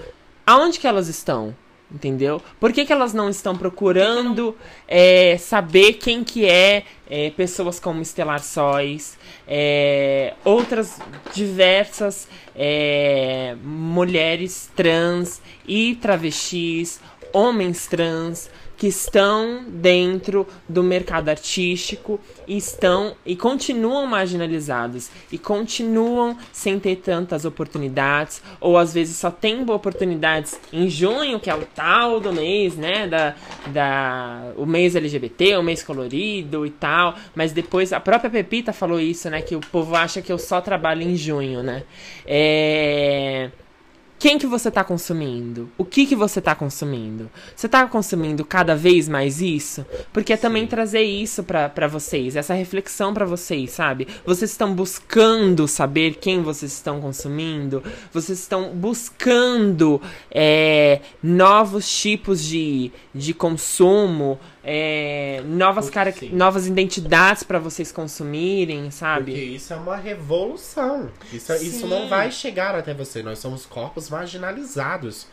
aonde 0.45 0.78
que 0.78 0.86
elas 0.86 1.08
estão? 1.08 1.56
Entendeu? 1.89 2.41
Por 2.60 2.74
que, 2.74 2.86
que 2.86 2.91
elas 2.91 3.14
não 3.14 3.30
estão 3.30 3.56
procurando 3.56 4.54
é, 4.89 5.38
saber 5.38 5.93
quem 5.93 6.22
que 6.22 6.45
é, 6.45 6.84
é, 7.10 7.30
pessoas 7.30 7.80
como 7.80 8.02
Estelar 8.02 8.43
Sóis, 8.43 9.18
é, 9.47 10.34
outras 10.43 11.00
diversas 11.34 12.28
é, 12.54 13.56
mulheres 13.64 14.70
trans 14.76 15.41
e 15.66 15.95
travestis, 15.95 17.00
homens 17.32 17.88
trans 17.88 18.50
que 18.80 18.88
estão 18.88 19.65
dentro 19.67 20.47
do 20.67 20.82
mercado 20.82 21.27
artístico 21.27 22.17
e 22.47 22.55
estão 22.55 23.13
e 23.25 23.36
continuam 23.36 24.07
marginalizados 24.07 25.11
e 25.30 25.38
continuam 25.38 26.38
sem 26.53 26.80
ter 26.80 26.95
tantas 26.95 27.43
oportunidades 27.43 28.41
ou 28.61 28.77
às 28.77 28.93
vezes 28.93 29.17
só 29.17 29.30
tem 29.30 29.69
oportunidades 29.69 30.57
em 30.71 30.89
junho 30.89 31.41
que 31.41 31.49
é 31.49 31.55
o 31.55 31.65
tal 31.75 32.21
do 32.21 32.32
mês 32.32 32.77
né 32.77 33.05
da, 33.05 33.36
da 33.67 34.53
o 34.55 34.65
mês 34.65 34.95
LGBT 34.95 35.57
o 35.57 35.63
mês 35.63 35.84
colorido 35.84 36.65
e 36.65 36.69
tal. 36.69 37.15
Mas 37.36 37.51
depois 37.51 37.91
a 37.91 37.99
própria 37.99 38.30
Pepita 38.30 38.71
falou 38.71 38.99
isso 38.99 39.30
né 39.30 39.41
que 39.41 39.57
o 39.57 39.59
povo 39.59 39.93
acha 39.93 40.21
que 40.21 40.32
eu 40.32 40.38
só 40.38 40.61
trabalho 40.61 41.01
em 41.01 41.17
junho 41.17 41.61
né. 41.61 41.84
É 42.25 43.49
quem 44.20 44.38
que 44.38 44.45
você 44.45 44.70
tá 44.70 44.84
consumindo? 44.84 45.72
O 45.78 45.86
que 45.86 46.05
que 46.05 46.15
você 46.15 46.41
tá 46.41 46.53
consumindo? 46.53 47.30
Você 47.55 47.70
tá 47.70 47.88
consumindo 47.88 48.43
cada 48.43 48.76
vez 48.76 49.07
mais 49.07 49.41
isso? 49.41 49.86
Porque 50.11 50.34
é 50.34 50.38
também 50.38 50.67
trazer 50.67 51.03
isso 51.03 51.41
pra 51.41 51.88
vocês, 51.88 52.36
essa 52.36 52.53
reflexão 52.53 53.13
pra 53.13 53.26
vocês, 53.26 53.72
sabe? 53.72 54.09
Vocês 54.26 54.51
estão 54.51 54.76
buscando 54.76 55.70
saber 55.70 56.15
quem 56.15 56.43
vocês 56.43 56.74
estão 56.74 56.99
consumindo? 56.99 57.82
Vocês 58.11 58.39
estão 58.39 58.72
buscando 58.76 60.01
é, 60.30 60.99
novos 61.24 61.89
tipos 61.89 62.43
de, 62.43 62.91
de 63.15 63.34
consumo, 63.34 64.38
é, 64.72 65.41
novas, 65.45 65.89
cara 65.89 66.11
Sim. 66.11 66.30
novas 66.32 66.67
identidades 66.67 67.41
pra 67.41 67.57
vocês 67.57 67.91
consumirem, 67.91 68.91
sabe? 68.91 69.32
Porque 69.32 69.43
isso 69.43 69.74
é 69.74 69.76
uma 69.76 69.95
revolução. 69.95 71.09
Isso, 71.34 71.51
isso 71.53 71.80
Sim. 71.80 71.88
não 71.88 72.07
vai 72.07 72.32
chegar 72.32 72.76
até 72.76 72.93
você. 72.93 73.24
Nós 73.24 73.39
somos 73.39 73.65
corpos 73.65 74.11
marginalizados. 74.11 75.26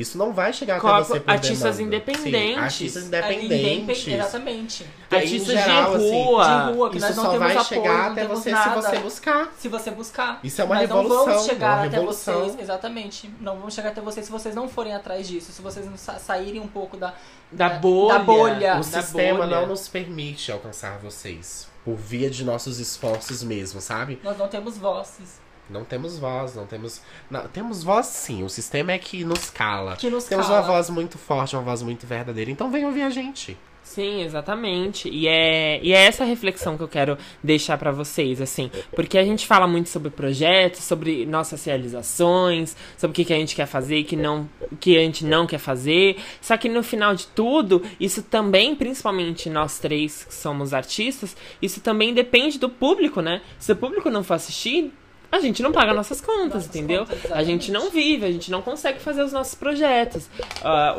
Isso 0.00 0.16
não 0.18 0.32
vai 0.32 0.52
chegar 0.52 0.76
até 0.78 1.04
você 1.04 1.20
por 1.20 1.30
artistas 1.30 1.76
demanda. 1.76 1.96
independentes. 1.96 2.22
Sim, 2.54 2.58
artistas 2.58 3.04
Independente, 3.04 3.44
independentes. 3.54 4.06
Exatamente. 4.08 4.82
E 5.10 5.14
aí, 5.16 5.22
Artistas 5.22 5.46
geral, 5.54 5.90
de 5.90 5.96
assim, 5.96 6.24
rua. 6.24 6.44
De 6.44 6.72
rua, 6.72 6.90
que 6.90 6.96
Isso 6.98 7.06
nós 7.06 7.16
não 7.16 7.24
só 7.24 7.30
temos 7.30 7.46
vai 7.46 7.56
apoio, 7.56 7.68
chegar 7.68 8.04
não 8.04 8.12
até 8.12 8.26
você 8.26 8.50
nada. 8.50 8.70
se 8.82 8.88
você 8.88 8.98
buscar. 8.98 9.52
Se 9.58 9.68
você 9.68 9.90
buscar. 9.90 10.40
Isso 10.42 10.60
é 10.60 10.64
uma 10.64 10.74
Nós 10.76 10.88
não 10.88 10.96
revolução, 11.02 11.26
vamos 11.26 11.44
chegar 11.46 11.66
uma 11.76 11.84
até 11.86 11.96
revolução. 11.96 12.40
vocês, 12.40 12.60
exatamente. 12.60 13.30
Não 13.40 13.56
vamos 13.58 13.74
chegar 13.74 13.90
até 13.90 14.00
vocês 14.00 14.26
se 14.26 14.32
vocês 14.32 14.54
não 14.54 14.68
forem 14.68 14.94
atrás 14.94 15.28
disso, 15.28 15.52
se 15.52 15.60
vocês 15.60 15.84
não 15.86 15.96
sa- 15.96 16.18
saírem 16.18 16.60
um 16.60 16.68
pouco 16.68 16.96
da, 16.96 17.12
Da 17.52 17.68
bolha. 17.68 18.12
Da 18.14 18.24
bolha. 18.24 18.72
O 18.74 18.76
Da 18.78 18.82
sistema 19.02 19.38
bolha. 19.44 19.60
não 19.60 19.66
nos 19.66 19.88
permite 19.88 20.50
alcançar 20.50 20.98
vocês. 20.98 21.68
Por 21.84 21.96
via 21.96 22.28
de 22.30 22.44
nossos 22.44 22.78
esforços 22.78 23.42
mesmo, 23.42 23.80
sabe? 23.80 24.18
Nós 24.22 24.36
não 24.38 24.48
temos 24.48 24.76
vozes 24.78 25.40
Não 25.70 25.84
temos 25.84 26.18
voz, 26.18 26.54
não 26.56 26.66
temos. 26.66 27.00
Não, 27.30 27.46
temos 27.48 27.82
voz 27.84 28.06
sim. 28.06 28.42
O 28.42 28.48
sistema 28.48 28.92
é 28.92 28.98
que 28.98 29.24
nos 29.24 29.50
cala. 29.50 29.96
que 29.96 30.10
nos 30.10 30.24
Temos 30.24 30.46
cala. 30.46 30.60
uma 30.60 30.66
voz 30.66 30.90
muito 30.90 31.16
forte, 31.16 31.54
uma 31.54 31.62
voz 31.62 31.80
muito 31.82 32.06
verdadeira. 32.06 32.50
Então 32.50 32.70
venham 32.70 32.88
ouvir 32.88 33.02
a 33.02 33.10
gente. 33.10 33.56
Sim, 33.82 34.22
exatamente. 34.22 35.08
E 35.08 35.26
é, 35.26 35.80
e 35.82 35.92
é 35.92 36.06
essa 36.06 36.24
reflexão 36.24 36.76
que 36.76 36.82
eu 36.82 36.88
quero 36.88 37.18
deixar 37.42 37.76
pra 37.76 37.90
vocês, 37.90 38.40
assim. 38.40 38.70
Porque 38.94 39.18
a 39.18 39.24
gente 39.24 39.46
fala 39.46 39.66
muito 39.66 39.88
sobre 39.88 40.10
projetos, 40.10 40.82
sobre 40.84 41.26
nossas 41.26 41.64
realizações, 41.64 42.76
sobre 42.96 43.12
o 43.12 43.14
que, 43.16 43.24
que 43.24 43.32
a 43.32 43.36
gente 43.36 43.56
quer 43.56 43.66
fazer 43.66 43.96
e 43.98 44.04
que 44.04 44.14
não, 44.14 44.48
o 44.70 44.76
que 44.76 44.96
a 44.96 45.00
gente 45.00 45.24
não 45.24 45.44
quer 45.44 45.58
fazer. 45.58 46.16
Só 46.40 46.56
que 46.56 46.68
no 46.68 46.84
final 46.84 47.14
de 47.16 47.26
tudo, 47.28 47.82
isso 47.98 48.22
também, 48.22 48.76
principalmente 48.76 49.50
nós 49.50 49.78
três 49.80 50.24
que 50.24 50.34
somos 50.34 50.72
artistas, 50.72 51.36
isso 51.60 51.80
também 51.80 52.14
depende 52.14 52.58
do 52.60 52.68
público, 52.68 53.20
né? 53.20 53.40
Se 53.58 53.72
o 53.72 53.76
público 53.76 54.08
não 54.10 54.22
for 54.22 54.34
assistir. 54.34 54.92
A 55.30 55.38
gente 55.38 55.62
não 55.62 55.70
paga 55.70 55.94
nossas 55.94 56.20
contas, 56.20 56.66
entendeu? 56.66 57.06
a 57.30 57.44
gente 57.44 57.70
não 57.70 57.90
vive, 57.90 58.26
a 58.26 58.32
gente 58.32 58.50
não 58.50 58.60
consegue 58.60 58.98
fazer 59.00 59.22
os 59.22 59.32
nossos 59.32 59.54
projetos, 59.54 60.28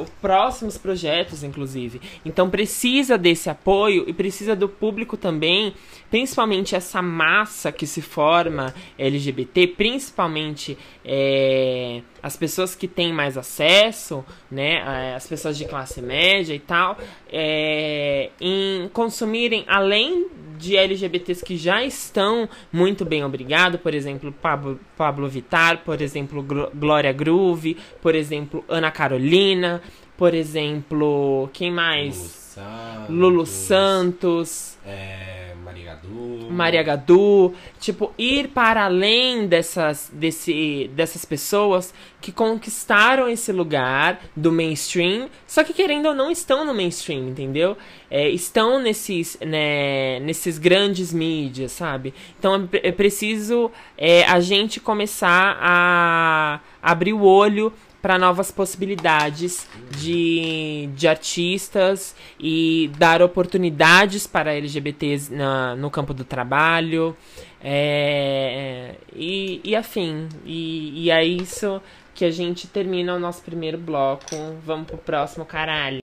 os 0.01 0.09
próximos 0.21 0.77
projetos, 0.77 1.43
inclusive. 1.43 2.01
Então 2.25 2.49
precisa 2.49 3.17
desse 3.17 3.49
apoio 3.49 4.05
e 4.07 4.13
precisa 4.13 4.55
do 4.55 4.69
público 4.69 5.17
também, 5.17 5.73
principalmente 6.09 6.75
essa 6.75 7.01
massa 7.01 7.71
que 7.71 7.85
se 7.85 8.01
forma 8.01 8.73
LGBT, 8.97 9.67
principalmente 9.67 10.77
é, 11.03 12.01
as 12.21 12.37
pessoas 12.37 12.75
que 12.75 12.87
têm 12.87 13.11
mais 13.11 13.37
acesso, 13.37 14.23
né, 14.49 15.13
as 15.15 15.27
pessoas 15.27 15.57
de 15.57 15.65
classe 15.65 16.01
média 16.01 16.53
e 16.53 16.59
tal, 16.59 16.97
é, 17.31 18.29
em 18.39 18.89
consumirem 18.93 19.65
além 19.67 20.27
de 20.57 20.77
LGBTs 20.77 21.43
que 21.43 21.57
já 21.57 21.83
estão 21.83 22.47
muito 22.71 23.03
bem 23.03 23.23
obrigado, 23.23 23.79
por 23.79 23.95
exemplo, 23.95 24.31
Pablo, 24.31 24.79
Pablo 24.95 25.27
Vittar, 25.27 25.79
por 25.83 25.99
exemplo, 26.01 26.45
Glória 26.75 27.11
Groove, 27.11 27.77
por 28.01 28.13
exemplo, 28.13 28.63
Ana 28.69 28.91
Carolina, 28.91 29.81
por 30.15 30.35
exemplo, 30.35 31.49
quem 31.51 31.71
mais? 31.71 32.15
Santos. 32.15 33.09
Lulu 33.09 33.45
Santos, 33.45 34.77
É, 34.85 35.50
Maria 35.71 35.85
Gadu. 35.85 36.51
Maria 36.51 36.83
Gadu, 36.83 37.53
tipo, 37.79 38.13
ir 38.17 38.49
para 38.49 38.83
além 38.85 39.47
dessas, 39.47 40.11
desse, 40.13 40.89
dessas 40.93 41.23
pessoas 41.23 41.93
que 42.19 42.31
conquistaram 42.31 43.29
esse 43.29 43.53
lugar 43.53 44.19
do 44.35 44.51
mainstream, 44.51 45.29
só 45.47 45.63
que 45.63 45.73
querendo 45.73 46.07
ou 46.07 46.13
não 46.13 46.29
estão 46.29 46.65
no 46.65 46.73
mainstream, 46.73 47.29
entendeu? 47.29 47.77
É, 48.09 48.29
estão 48.29 48.81
nesses, 48.81 49.37
né, 49.39 50.19
nesses 50.19 50.57
grandes 50.57 51.13
mídias, 51.13 51.71
sabe? 51.71 52.13
Então 52.37 52.67
é 52.73 52.91
é 52.91 52.91
preciso 52.91 53.71
é, 53.97 54.25
a 54.25 54.39
gente 54.41 54.79
começar 54.79 55.57
a 55.61 56.59
abrir 56.81 57.13
o 57.13 57.21
olho 57.21 57.71
para 58.01 58.17
novas 58.17 58.51
possibilidades 58.51 59.67
de, 59.97 60.89
de 60.95 61.07
artistas 61.07 62.15
e 62.39 62.89
dar 62.97 63.21
oportunidades 63.21 64.25
para 64.25 64.53
LGBTs 64.53 65.31
na, 65.33 65.75
no 65.75 65.91
campo 65.91 66.13
do 66.13 66.23
trabalho 66.23 67.15
é, 67.63 68.95
e, 69.15 69.61
e 69.63 69.75
afim. 69.75 70.27
E, 70.43 71.05
e 71.05 71.11
é 71.11 71.23
isso 71.23 71.81
que 72.15 72.25
a 72.25 72.31
gente 72.31 72.67
termina 72.67 73.13
o 73.13 73.19
nosso 73.19 73.41
primeiro 73.43 73.77
bloco. 73.77 74.35
Vamos 74.65 74.87
pro 74.87 74.97
próximo, 74.97 75.45
caralho. 75.45 75.99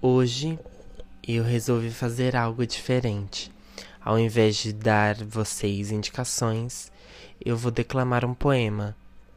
Hoje 0.00 0.58
eu 1.26 1.42
resolvi 1.42 1.90
fazer 1.90 2.34
algo 2.36 2.66
diferente. 2.66 3.50
Ao 4.00 4.18
invés 4.18 4.56
de 4.56 4.72
dar 4.72 5.14
vocês 5.16 5.90
indicações, 5.90 6.89
eu 7.44 7.56
vou 7.56 7.70
declamar 7.70 8.24
um 8.24 8.34
poema. 8.34 8.96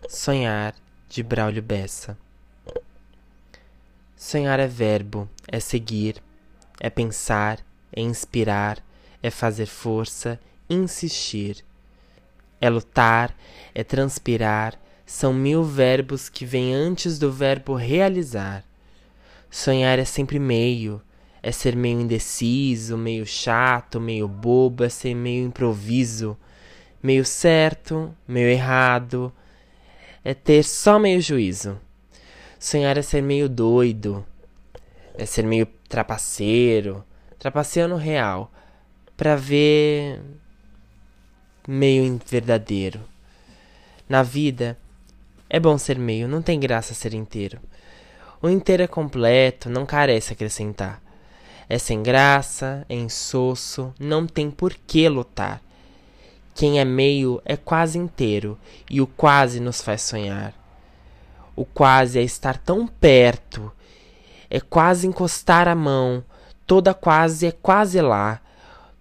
Sonhar, 0.10 0.76
de 1.10 1.24
Braulio 1.24 1.62
Bessa. 1.62 2.18
Sonhar 4.18 4.60
é 4.60 4.68
verbo, 4.68 5.30
é 5.48 5.60
seguir, 5.60 6.22
é 6.80 6.90
pensar, 6.90 7.60
é 7.92 8.02
inspirar, 8.02 8.84
é 9.22 9.30
fazer 9.30 9.66
força, 9.66 10.40
insistir. 10.70 11.64
É 12.60 12.70
lutar, 12.70 13.36
é 13.76 13.84
transpirar, 13.84 14.80
são 15.06 15.34
mil 15.34 15.64
verbos 15.64 16.30
que 16.30 16.46
vêm 16.46 16.74
antes 16.74 17.20
do 17.20 17.32
verbo 17.32 17.76
realizar. 17.76 18.64
Sonhar 19.52 20.00
é 20.00 20.06
sempre 20.06 20.40
meio, 20.40 21.02
É 21.46 21.52
ser 21.52 21.76
meio 21.76 22.00
indeciso, 22.00 22.98
meio 22.98 23.26
chato, 23.26 24.00
meio 24.00 24.30
bobo, 24.30 24.86
é 24.86 24.90
ser 24.90 25.14
meio 25.14 25.46
improviso, 25.46 26.38
meio 27.04 27.26
certo, 27.26 28.16
meio 28.26 28.48
errado. 28.48 29.32
É 30.24 30.34
ter 30.34 30.64
só 30.64 30.98
meio 30.98 31.22
juízo. 31.22 31.78
Sonhar 32.58 32.98
é 32.98 33.02
ser 33.02 33.22
meio 33.22 33.50
doido, 33.50 34.26
é 35.16 35.26
ser 35.26 35.44
meio 35.44 35.66
trapaceiro, 35.90 37.04
trapaceando 37.38 37.98
real, 37.98 38.50
pra 39.18 39.36
ver 39.36 40.22
meio 41.68 42.18
verdadeiro. 42.26 43.02
Na 44.08 44.24
vida, 44.24 44.78
é 45.50 45.60
bom 45.60 45.78
ser 45.78 46.00
meio, 46.00 46.26
não 46.26 46.42
tem 46.42 46.58
graça 46.58 46.94
ser 46.94 47.14
inteiro. 47.14 47.60
O 48.42 48.50
inteiro 48.50 48.84
é 48.84 48.88
completo, 48.88 49.70
não 49.70 49.86
carece 49.86 50.32
acrescentar. 50.32 51.02
É 51.68 51.78
sem 51.78 52.02
graça, 52.02 52.86
é 52.88 52.96
insosso, 52.96 53.94
não 54.00 54.26
tem 54.26 54.50
por 54.50 54.74
que 54.74 55.08
lutar. 55.10 55.62
Quem 56.54 56.80
é 56.80 56.86
meio 56.86 57.42
é 57.46 57.58
quase 57.58 57.98
inteiro, 57.98 58.58
e 58.90 59.02
o 59.02 59.08
quase 59.08 59.60
nos 59.60 59.82
faz 59.82 60.02
sonhar. 60.04 60.54
O 61.56 61.66
quase 61.66 62.20
é 62.20 62.24
estar 62.24 62.58
tão 62.58 62.88
perto, 62.88 63.72
é 64.50 64.60
quase 64.60 65.08
encostar 65.08 65.68
a 65.68 65.76
mão, 65.76 66.24
toda 66.66 66.94
quase 66.94 67.48
é 67.48 67.52
quase 67.52 68.00
lá, 68.02 68.40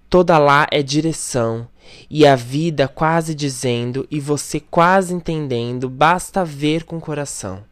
toda 0.08 0.38
lá 0.38 0.66
é 0.70 0.82
direção, 0.82 1.68
e 2.08 2.26
a 2.26 2.34
vida 2.36 2.88
quase 2.88 3.34
dizendo 3.34 4.06
e 4.10 4.20
você 4.20 4.60
quase 4.60 5.12
entendendo, 5.14 5.88
basta 5.88 6.44
ver 6.44 6.84
com 6.84 6.96
o 6.96 7.00
coração. 7.00 7.64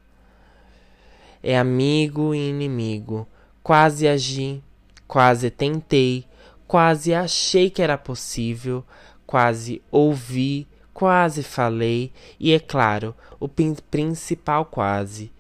É 1.42 1.58
amigo 1.58 2.34
e 2.34 2.50
inimigo, 2.50 3.26
quase 3.62 4.06
agi, 4.06 4.62
quase 5.08 5.50
tentei, 5.50 6.26
quase 6.66 7.14
achei 7.14 7.70
que 7.70 7.82
era 7.82 7.96
possível, 7.96 8.84
quase 9.30 9.80
ouvi, 9.92 10.66
quase 10.92 11.44
falei, 11.44 12.10
e 12.40 12.52
é 12.52 12.58
claro, 12.58 13.14
o 13.38 13.48
principal 13.48 14.64
quase, 14.64 15.30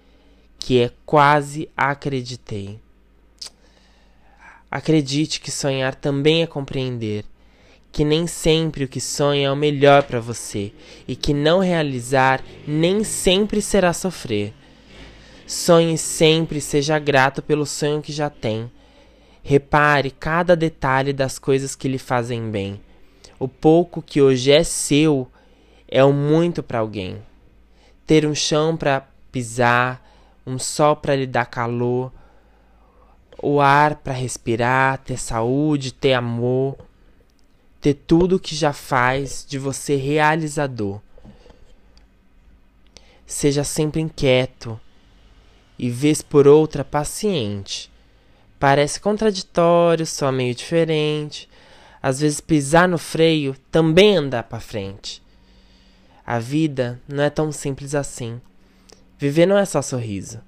que 0.60 0.80
é 0.80 0.92
quase 1.04 1.68
acreditei. 1.76 2.78
Acredite 4.70 5.40
que 5.40 5.50
sonhar 5.50 5.96
também 5.96 6.40
é 6.40 6.46
compreender 6.46 7.24
que 7.90 8.04
nem 8.04 8.28
sempre 8.28 8.84
o 8.84 8.88
que 8.88 9.00
sonha 9.00 9.48
é 9.48 9.50
o 9.50 9.56
melhor 9.56 10.04
para 10.04 10.20
você 10.20 10.72
e 11.08 11.16
que 11.16 11.34
não 11.34 11.58
realizar 11.58 12.44
nem 12.64 13.02
sempre 13.02 13.60
será 13.60 13.92
sofrer. 13.92 14.54
Sonhe 15.48 15.98
sempre 15.98 16.58
e 16.58 16.62
seja 16.62 16.96
grato 16.96 17.42
pelo 17.42 17.66
sonho 17.66 18.00
que 18.00 18.12
já 18.12 18.30
tem. 18.30 18.70
Repare 19.42 20.12
cada 20.12 20.54
detalhe 20.54 21.12
das 21.12 21.40
coisas 21.40 21.74
que 21.74 21.88
lhe 21.88 21.98
fazem 21.98 22.52
bem. 22.52 22.80
O 23.40 23.48
pouco 23.48 24.00
que 24.00 24.22
hoje 24.22 24.52
é 24.52 24.62
seu 24.62 25.26
é 25.88 26.04
o 26.04 26.12
muito 26.12 26.62
para 26.62 26.78
alguém. 26.78 27.20
Ter 28.06 28.24
um 28.24 28.34
chão 28.36 28.76
para 28.76 29.08
pisar, 29.32 30.08
um 30.46 30.60
sol 30.60 30.94
para 30.94 31.16
lhe 31.16 31.26
dar 31.26 31.46
calor, 31.46 32.12
o 33.42 33.60
ar 33.60 33.96
para 33.96 34.12
respirar, 34.12 34.98
ter 34.98 35.18
saúde, 35.18 35.92
ter 35.92 36.12
amor 36.12 36.76
ter 37.80 37.94
tudo 37.94 38.38
que 38.38 38.54
já 38.54 38.72
faz 38.72 39.44
de 39.48 39.58
você 39.58 39.96
realizador. 39.96 41.00
Seja 43.26 43.64
sempre 43.64 44.00
inquieto 44.00 44.78
e 45.78 45.88
vez 45.88 46.20
por 46.20 46.46
outra 46.46 46.84
paciente. 46.84 47.90
Parece 48.58 49.00
contraditório, 49.00 50.04
só 50.04 50.30
meio 50.30 50.54
diferente. 50.54 51.48
Às 52.02 52.20
vezes 52.20 52.40
pisar 52.40 52.88
no 52.88 52.98
freio 52.98 53.54
também 53.70 54.16
andar 54.16 54.44
para 54.44 54.60
frente. 54.60 55.22
A 56.26 56.38
vida 56.38 57.00
não 57.08 57.22
é 57.24 57.30
tão 57.30 57.52
simples 57.52 57.94
assim. 57.94 58.40
Viver 59.18 59.46
não 59.46 59.58
é 59.58 59.64
só 59.64 59.82
sorriso. 59.82 60.40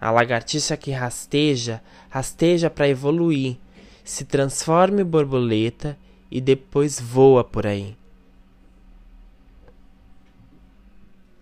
A 0.00 0.10
lagartixa 0.10 0.76
que 0.76 0.90
rasteja, 0.90 1.80
rasteja 2.10 2.68
para 2.68 2.88
evoluir, 2.88 3.56
se 4.04 4.24
transforma 4.24 5.00
em 5.00 5.04
borboleta 5.04 5.96
e 6.30 6.40
depois 6.40 7.00
voa 7.00 7.44
por 7.44 7.66
aí. 7.66 7.96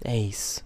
É 0.05 0.17
isso. 0.17 0.65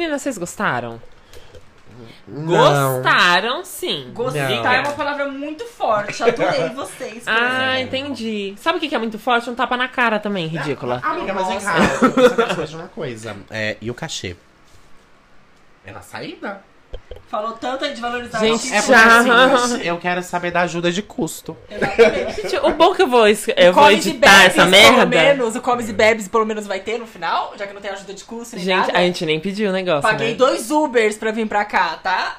Meninas, 0.00 0.22
vocês 0.22 0.38
gostaram? 0.38 1.00
Não. 2.26 3.02
Gostaram, 3.02 3.64
sim. 3.64 4.10
Gostar 4.12 4.74
é 4.74 4.80
uma 4.80 4.92
palavra 4.92 5.28
muito 5.28 5.64
forte. 5.66 6.22
Adorei 6.22 6.68
vocês. 6.70 7.22
Ah, 7.26 7.80
exemplo. 7.80 7.96
entendi. 7.98 8.54
Sabe 8.58 8.78
o 8.78 8.80
que 8.80 8.88
que 8.88 8.94
é 8.94 8.98
muito 8.98 9.18
forte? 9.18 9.48
Um 9.50 9.54
tapa 9.54 9.76
na 9.76 9.88
cara 9.88 10.18
também, 10.18 10.46
ridícula. 10.46 11.00
Amiga, 11.04 11.34
mas 11.34 11.48
vem 11.48 11.60
cá, 11.60 12.64
de 12.64 12.76
uma 12.76 12.88
coisa. 12.88 13.36
É, 13.50 13.76
e 13.80 13.90
o 13.90 13.94
cachê? 13.94 14.36
É 15.84 15.92
na 15.92 16.00
saída? 16.00 16.62
Falou 17.28 17.52
tanto 17.52 17.84
aí 17.84 17.92
de 17.94 18.00
valorizar 18.00 18.38
Gente. 18.38 18.72
É 18.72 18.80
porque 18.80 18.92
assim, 18.94 19.82
eu 19.82 19.98
quero 19.98 20.22
saber 20.22 20.52
da 20.52 20.60
ajuda 20.60 20.92
de 20.92 21.02
custo. 21.02 21.56
Exatamente. 21.68 22.42
Gente, 22.42 22.56
o 22.58 22.70
bom 22.74 22.94
que 22.94 23.02
eu 23.02 23.08
vou, 23.08 23.26
eu 23.26 23.72
vou 23.72 23.90
e 23.90 23.94
editar 23.94 24.30
bebes, 24.30 24.44
essa 24.46 24.56
Pelo 24.58 24.70
merda. 24.70 25.06
menos, 25.06 25.56
o 25.56 25.60
Comes 25.60 25.88
e 25.88 25.92
Bebes 25.92 26.28
pelo 26.28 26.46
menos 26.46 26.66
vai 26.66 26.78
ter 26.80 26.96
no 26.98 27.06
final, 27.06 27.52
já 27.58 27.66
que 27.66 27.72
não 27.74 27.80
tem 27.80 27.90
ajuda 27.90 28.14
de 28.14 28.22
custo 28.22 28.54
nem 28.54 28.64
Gente, 28.64 28.86
nada. 28.86 28.98
a 28.98 29.02
gente 29.02 29.26
nem 29.26 29.40
pediu 29.40 29.70
o 29.70 29.72
negócio, 29.72 30.02
Paguei 30.02 30.30
né? 30.30 30.34
dois 30.36 30.70
Ubers 30.70 31.16
pra 31.16 31.32
vir 31.32 31.48
pra 31.48 31.64
cá, 31.64 31.98
tá? 32.02 32.36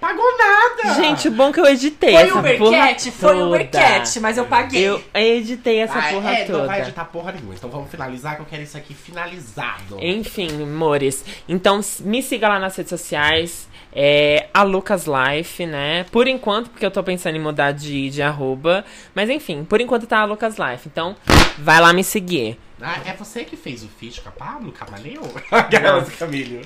Pagou 0.00 0.24
nada! 0.38 0.94
Gente, 0.94 1.28
o 1.28 1.30
bom 1.30 1.52
que 1.52 1.60
eu 1.60 1.66
editei 1.66 2.12
Foi 2.14 2.22
essa 2.22 2.38
Uber 2.38 2.58
porra 2.58 2.76
Cat? 2.88 3.10
Foi 3.10 3.32
toda. 3.34 3.46
Uber 3.46 3.70
Cat, 3.70 4.20
mas 4.20 4.38
eu 4.38 4.46
paguei. 4.46 4.82
Eu 4.88 5.02
editei 5.14 5.78
essa 5.80 5.98
Ah, 5.98 6.12
porra 6.12 6.32
é, 6.32 6.44
toda. 6.44 6.58
não 6.58 6.66
vai 6.66 6.80
editar 6.80 7.04
porra 7.04 7.32
nenhuma. 7.32 7.54
Então 7.54 7.68
vamos 7.68 7.90
finalizar 7.90 8.36
que 8.36 8.42
eu 8.42 8.46
quero 8.46 8.62
isso 8.62 8.76
aqui 8.78 8.94
finalizado. 8.94 9.98
Enfim, 10.00 10.62
amores. 10.62 11.24
Então 11.48 11.80
me 12.00 12.22
siga 12.22 12.48
lá 12.48 12.58
nas 12.58 12.74
redes 12.76 12.90
sociais. 12.90 13.68
É 13.92 14.46
a 14.54 14.62
Lucas 14.62 15.04
Life, 15.06 15.66
né? 15.66 16.06
Por 16.12 16.28
enquanto, 16.28 16.70
porque 16.70 16.86
eu 16.86 16.90
tô 16.92 17.02
pensando 17.02 17.34
em 17.36 17.40
mudar 17.40 17.72
de, 17.72 18.08
de 18.08 18.22
arroba. 18.22 18.84
Mas 19.14 19.28
enfim, 19.28 19.64
por 19.64 19.80
enquanto 19.80 20.06
tá 20.06 20.20
a 20.20 20.24
Lucas 20.24 20.56
Life. 20.56 20.88
Então, 20.88 21.16
vai 21.58 21.80
lá 21.80 21.92
me 21.92 22.04
seguir. 22.04 22.56
Ah, 22.82 22.98
é 23.04 23.12
você 23.14 23.44
que 23.44 23.56
fez 23.56 23.82
o 23.82 23.88
feat 23.88 24.20
com 24.22 24.28
a 24.28 24.32
Pablo 24.32 24.72
Camaleu? 24.72 25.22
Aquelas 25.50 26.08
Camilho. 26.16 26.60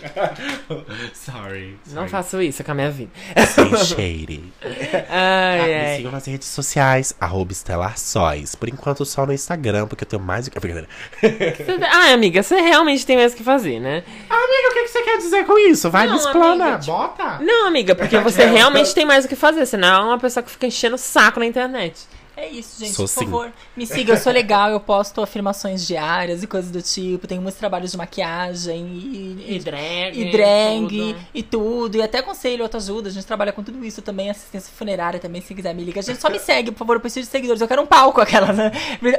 Sorry. 1.13 1.79
Não 1.89 1.95
sorry. 1.95 2.09
faço 2.09 2.41
isso 2.43 2.63
com 2.65 2.73
a 2.73 2.75
minha 2.75 2.91
vida. 2.91 3.11
Sem 3.47 3.75
shady. 3.77 4.53
Ai, 4.63 5.61
Ah, 5.61 5.67
me 5.67 5.75
ai. 5.75 5.97
sigam 5.97 6.13
nas 6.13 6.27
redes 6.27 6.49
sociais, 6.49 7.15
arroba 7.21 7.53
Estelar 7.53 7.99
Sóis. 7.99 8.55
Por 8.55 8.69
enquanto, 8.69 9.05
só 9.05 9.27
no 9.27 9.33
Instagram, 9.33 9.87
porque 9.87 10.05
eu 10.05 10.09
tenho 10.09 10.23
mais 10.23 10.47
do 10.47 10.51
que. 10.51 10.59
Você- 10.61 11.85
Ah, 11.91 12.13
amiga, 12.13 12.43
você 12.43 12.61
realmente 12.61 13.05
tem 13.05 13.17
mesmo 13.17 13.35
o 13.35 13.39
que 13.39 13.45
fazer, 13.45 13.81
né? 13.81 14.03
Amiga, 14.31 14.69
o 14.71 14.75
que, 14.75 14.89
você 14.89 15.03
quer 15.03 15.19
dizer 15.19 15.45
com 15.47 15.59
isso? 15.59 15.91
Vai, 15.91 16.07
Não, 16.07 16.15
me 16.15 16.19
explana. 16.21 16.65
amiga, 16.65 16.79
tipo- 16.79 16.93
Bota. 16.93 17.39
Não, 17.41 17.67
amiga, 17.67 17.95
porque 17.95 18.19
você 18.19 18.45
realmente 18.47 18.95
tem 18.95 19.05
mais 19.05 19.25
o 19.25 19.29
que 19.29 19.37
fazer. 19.37 19.67
Senão 19.67 20.03
é 20.03 20.05
uma 20.07 20.19
pessoa 20.19 20.43
que 20.43 20.51
fica 20.51 20.67
enchendo 20.67 20.95
o 20.95 20.99
saco 20.99 21.41
na 21.41 21.47
internet. 21.47 22.01
É 22.37 22.49
isso, 22.49 22.81
gente. 22.81 22.95
Sou 22.95 23.05
por 23.07 23.09
sim. 23.13 23.25
favor, 23.27 23.53
me 23.77 23.87
siga. 23.87 24.13
Eu 24.15 24.17
sou 24.17 24.33
legal, 24.33 24.69
eu 24.71 24.81
posto 24.81 25.23
afirmações 25.23 25.87
diárias 25.87 26.43
e 26.43 26.47
coisas 26.49 26.71
do 26.71 26.83
tipo. 26.83 27.29
Tenho 27.29 27.41
muitos 27.41 27.59
trabalhos 27.61 27.93
de 27.93 27.97
maquiagem 27.97 28.85
e, 28.87 29.55
E 29.55 29.59
drag. 29.61 30.21
e 30.21 30.33
drag 30.33 30.89
tudo. 30.89 31.17
e 31.33 31.43
tudo. 31.45 31.97
E 31.97 32.03
até 32.03 32.21
conselho, 32.23 32.65
autoajuda. 32.65 33.09
A 33.09 33.13
gente 33.13 33.25
trabalha 33.25 33.53
com 33.53 33.63
tudo 33.63 33.85
isso 33.85 34.03
também. 34.03 34.31
Assistência 34.31 34.73
funerária 34.77 35.21
também, 35.21 35.41
se 35.41 35.55
quiser 35.55 35.73
me 35.75 35.85
liga. 35.85 36.01
A 36.01 36.03
gente 36.03 36.21
só 36.21 36.29
me 36.29 36.39
segue, 36.41 36.73
por 36.73 36.79
favor. 36.79 36.97
Eu 36.97 37.01
preciso 37.01 37.27
de 37.27 37.31
seguidores. 37.31 37.61
Eu 37.63 37.69
quero 37.69 37.83
um 37.83 37.87
palco, 37.87 38.21
aquela, 38.23 38.53
né? 38.53 38.73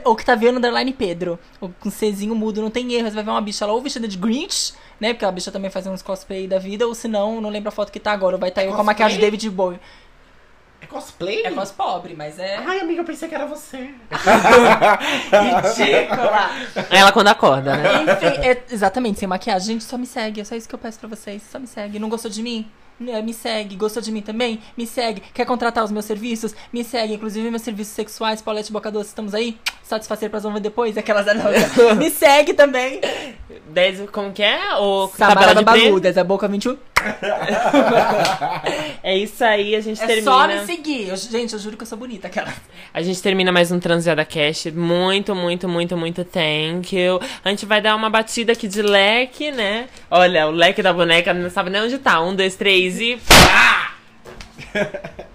Octaviano 0.03 0.57
Underline 0.57 0.91
Pedro. 0.91 1.39
O- 1.61 1.69
Com 1.69 1.89
Czinho 1.89 2.35
mudo, 2.35 2.61
não 2.61 2.69
tem 2.69 2.91
erro. 2.93 3.07
Você 3.07 3.15
vai 3.15 3.23
ver 3.23 3.31
uma 3.31 3.41
bicha 3.41 3.65
lá 3.65 3.71
ou 3.71 3.81
vestida 3.81 4.09
de 4.09 4.17
Grinch, 4.17 4.73
né? 4.99 5.13
Porque 5.13 5.23
a 5.23 5.31
bicha 5.31 5.51
também 5.53 5.71
faz 5.71 5.87
uns 5.87 6.01
cosplay 6.01 6.47
da 6.47 6.59
vida. 6.59 6.85
Ou 6.85 6.93
se 6.93 7.07
não, 7.07 7.39
não 7.39 7.49
lembro 7.49 7.69
a 7.69 7.71
foto 7.71 7.91
que 7.93 7.99
tá 7.99 8.11
agora. 8.11 8.35
Vai 8.37 8.49
estar 8.49 8.63
eu 8.65 8.73
com 8.73 8.81
a 8.81 8.83
maquiagem 8.83 9.17
de 9.17 9.21
David 9.23 9.49
Bowie. 9.49 9.79
É 10.85 10.87
cosplay? 10.87 11.41
É 11.43 11.51
cos 11.51 11.71
pobre, 11.71 12.13
mas 12.15 12.37
é 12.37 12.57
Ai, 12.57 12.79
amiga, 12.79 13.01
eu 13.01 13.05
pensei 13.05 13.27
que 13.27 13.33
era 13.33 13.47
você. 13.47 13.89
ridícula. 15.31 16.51
Ela 16.91 17.11
quando 17.11 17.27
acorda, 17.29 17.75
né? 17.75 18.03
Enfim, 18.03 18.47
é- 18.47 18.63
exatamente, 18.71 19.17
sem 19.19 19.27
maquiagem. 19.27 19.73
Gente, 19.73 19.83
só 19.83 19.97
me 19.97 20.05
segue. 20.05 20.41
É 20.41 20.43
só 20.43 20.55
isso 20.55 20.69
que 20.69 20.75
eu 20.75 20.79
peço 20.79 20.99
pra 20.99 21.09
vocês. 21.09 21.41
Só 21.51 21.57
me 21.57 21.65
segue. 21.67 21.97
Não 21.97 22.07
gostou 22.09 22.29
de 22.29 22.41
mim? 22.43 22.69
É, 23.07 23.21
Me 23.21 23.33
segue. 23.33 23.75
Gostou 23.75 24.01
de 24.01 24.09
mim 24.11 24.21
também? 24.21 24.61
Me 24.77 24.85
segue. 24.87 25.21
Quer 25.33 25.43
contratar 25.45 25.83
os 25.83 25.91
meus 25.91 26.05
serviços? 26.05 26.55
Me 26.71 26.83
segue. 26.83 27.15
Inclusive, 27.15 27.49
meus 27.49 27.63
serviços 27.63 27.93
sexuais, 27.93 28.41
Paulette 28.41 28.71
Boca 28.71 28.89
Doce, 28.91 29.09
estamos 29.09 29.33
aí. 29.33 29.57
Satisfazer 29.83 30.29
pra 30.29 30.39
ver 30.39 30.59
depois. 30.61 30.97
Aquelas. 30.97 31.25
Me 31.97 32.09
segue 32.09 32.53
também. 32.53 33.01
10, 33.69 34.09
como 34.11 34.31
que 34.31 34.43
é? 34.43 34.75
O 34.75 35.07
Samara 35.09 35.35
tabela 35.39 35.55
de 35.55 35.65
preço. 35.65 35.79
Babaludas, 35.85 36.17
a 36.17 36.23
boca 36.23 36.47
21. 36.47 36.77
É 39.03 39.17
isso 39.17 39.43
aí, 39.43 39.75
a 39.75 39.81
gente 39.81 40.01
É 40.01 40.05
termina. 40.07 40.31
só 40.31 40.47
me 40.47 40.65
seguir. 40.65 41.07
Eu- 41.09 41.15
gente, 41.15 41.53
eu 41.53 41.59
juro 41.59 41.77
que 41.77 41.83
eu 41.83 41.87
sou 41.87 41.97
bonita, 41.97 42.27
aquela. 42.27 42.53
A 42.93 43.01
gente 43.01 43.21
termina 43.21 43.51
mais 43.51 43.71
um 43.71 43.79
Transviada 43.79 44.25
Cash. 44.25 44.67
Muito, 44.73 45.35
muito, 45.35 45.67
muito, 45.69 45.95
muito 45.97 46.23
thank 46.25 46.95
you. 46.95 47.19
A 47.43 47.49
gente 47.49 47.65
vai 47.65 47.81
dar 47.81 47.95
uma 47.95 48.09
batida 48.09 48.53
aqui 48.53 48.67
de 48.67 48.81
leque, 48.81 49.51
né? 49.51 49.87
Olha, 50.09 50.47
o 50.47 50.51
leque 50.51 50.81
da 50.81 50.91
boneca 50.93 51.33
não 51.33 51.49
sabe 51.49 51.69
nem 51.69 51.81
onde 51.81 51.97
tá. 51.99 52.21
Um, 52.21 52.35
dois, 52.35 52.55
três 52.55 52.99
e. 52.99 53.17
Pá! 53.27 53.93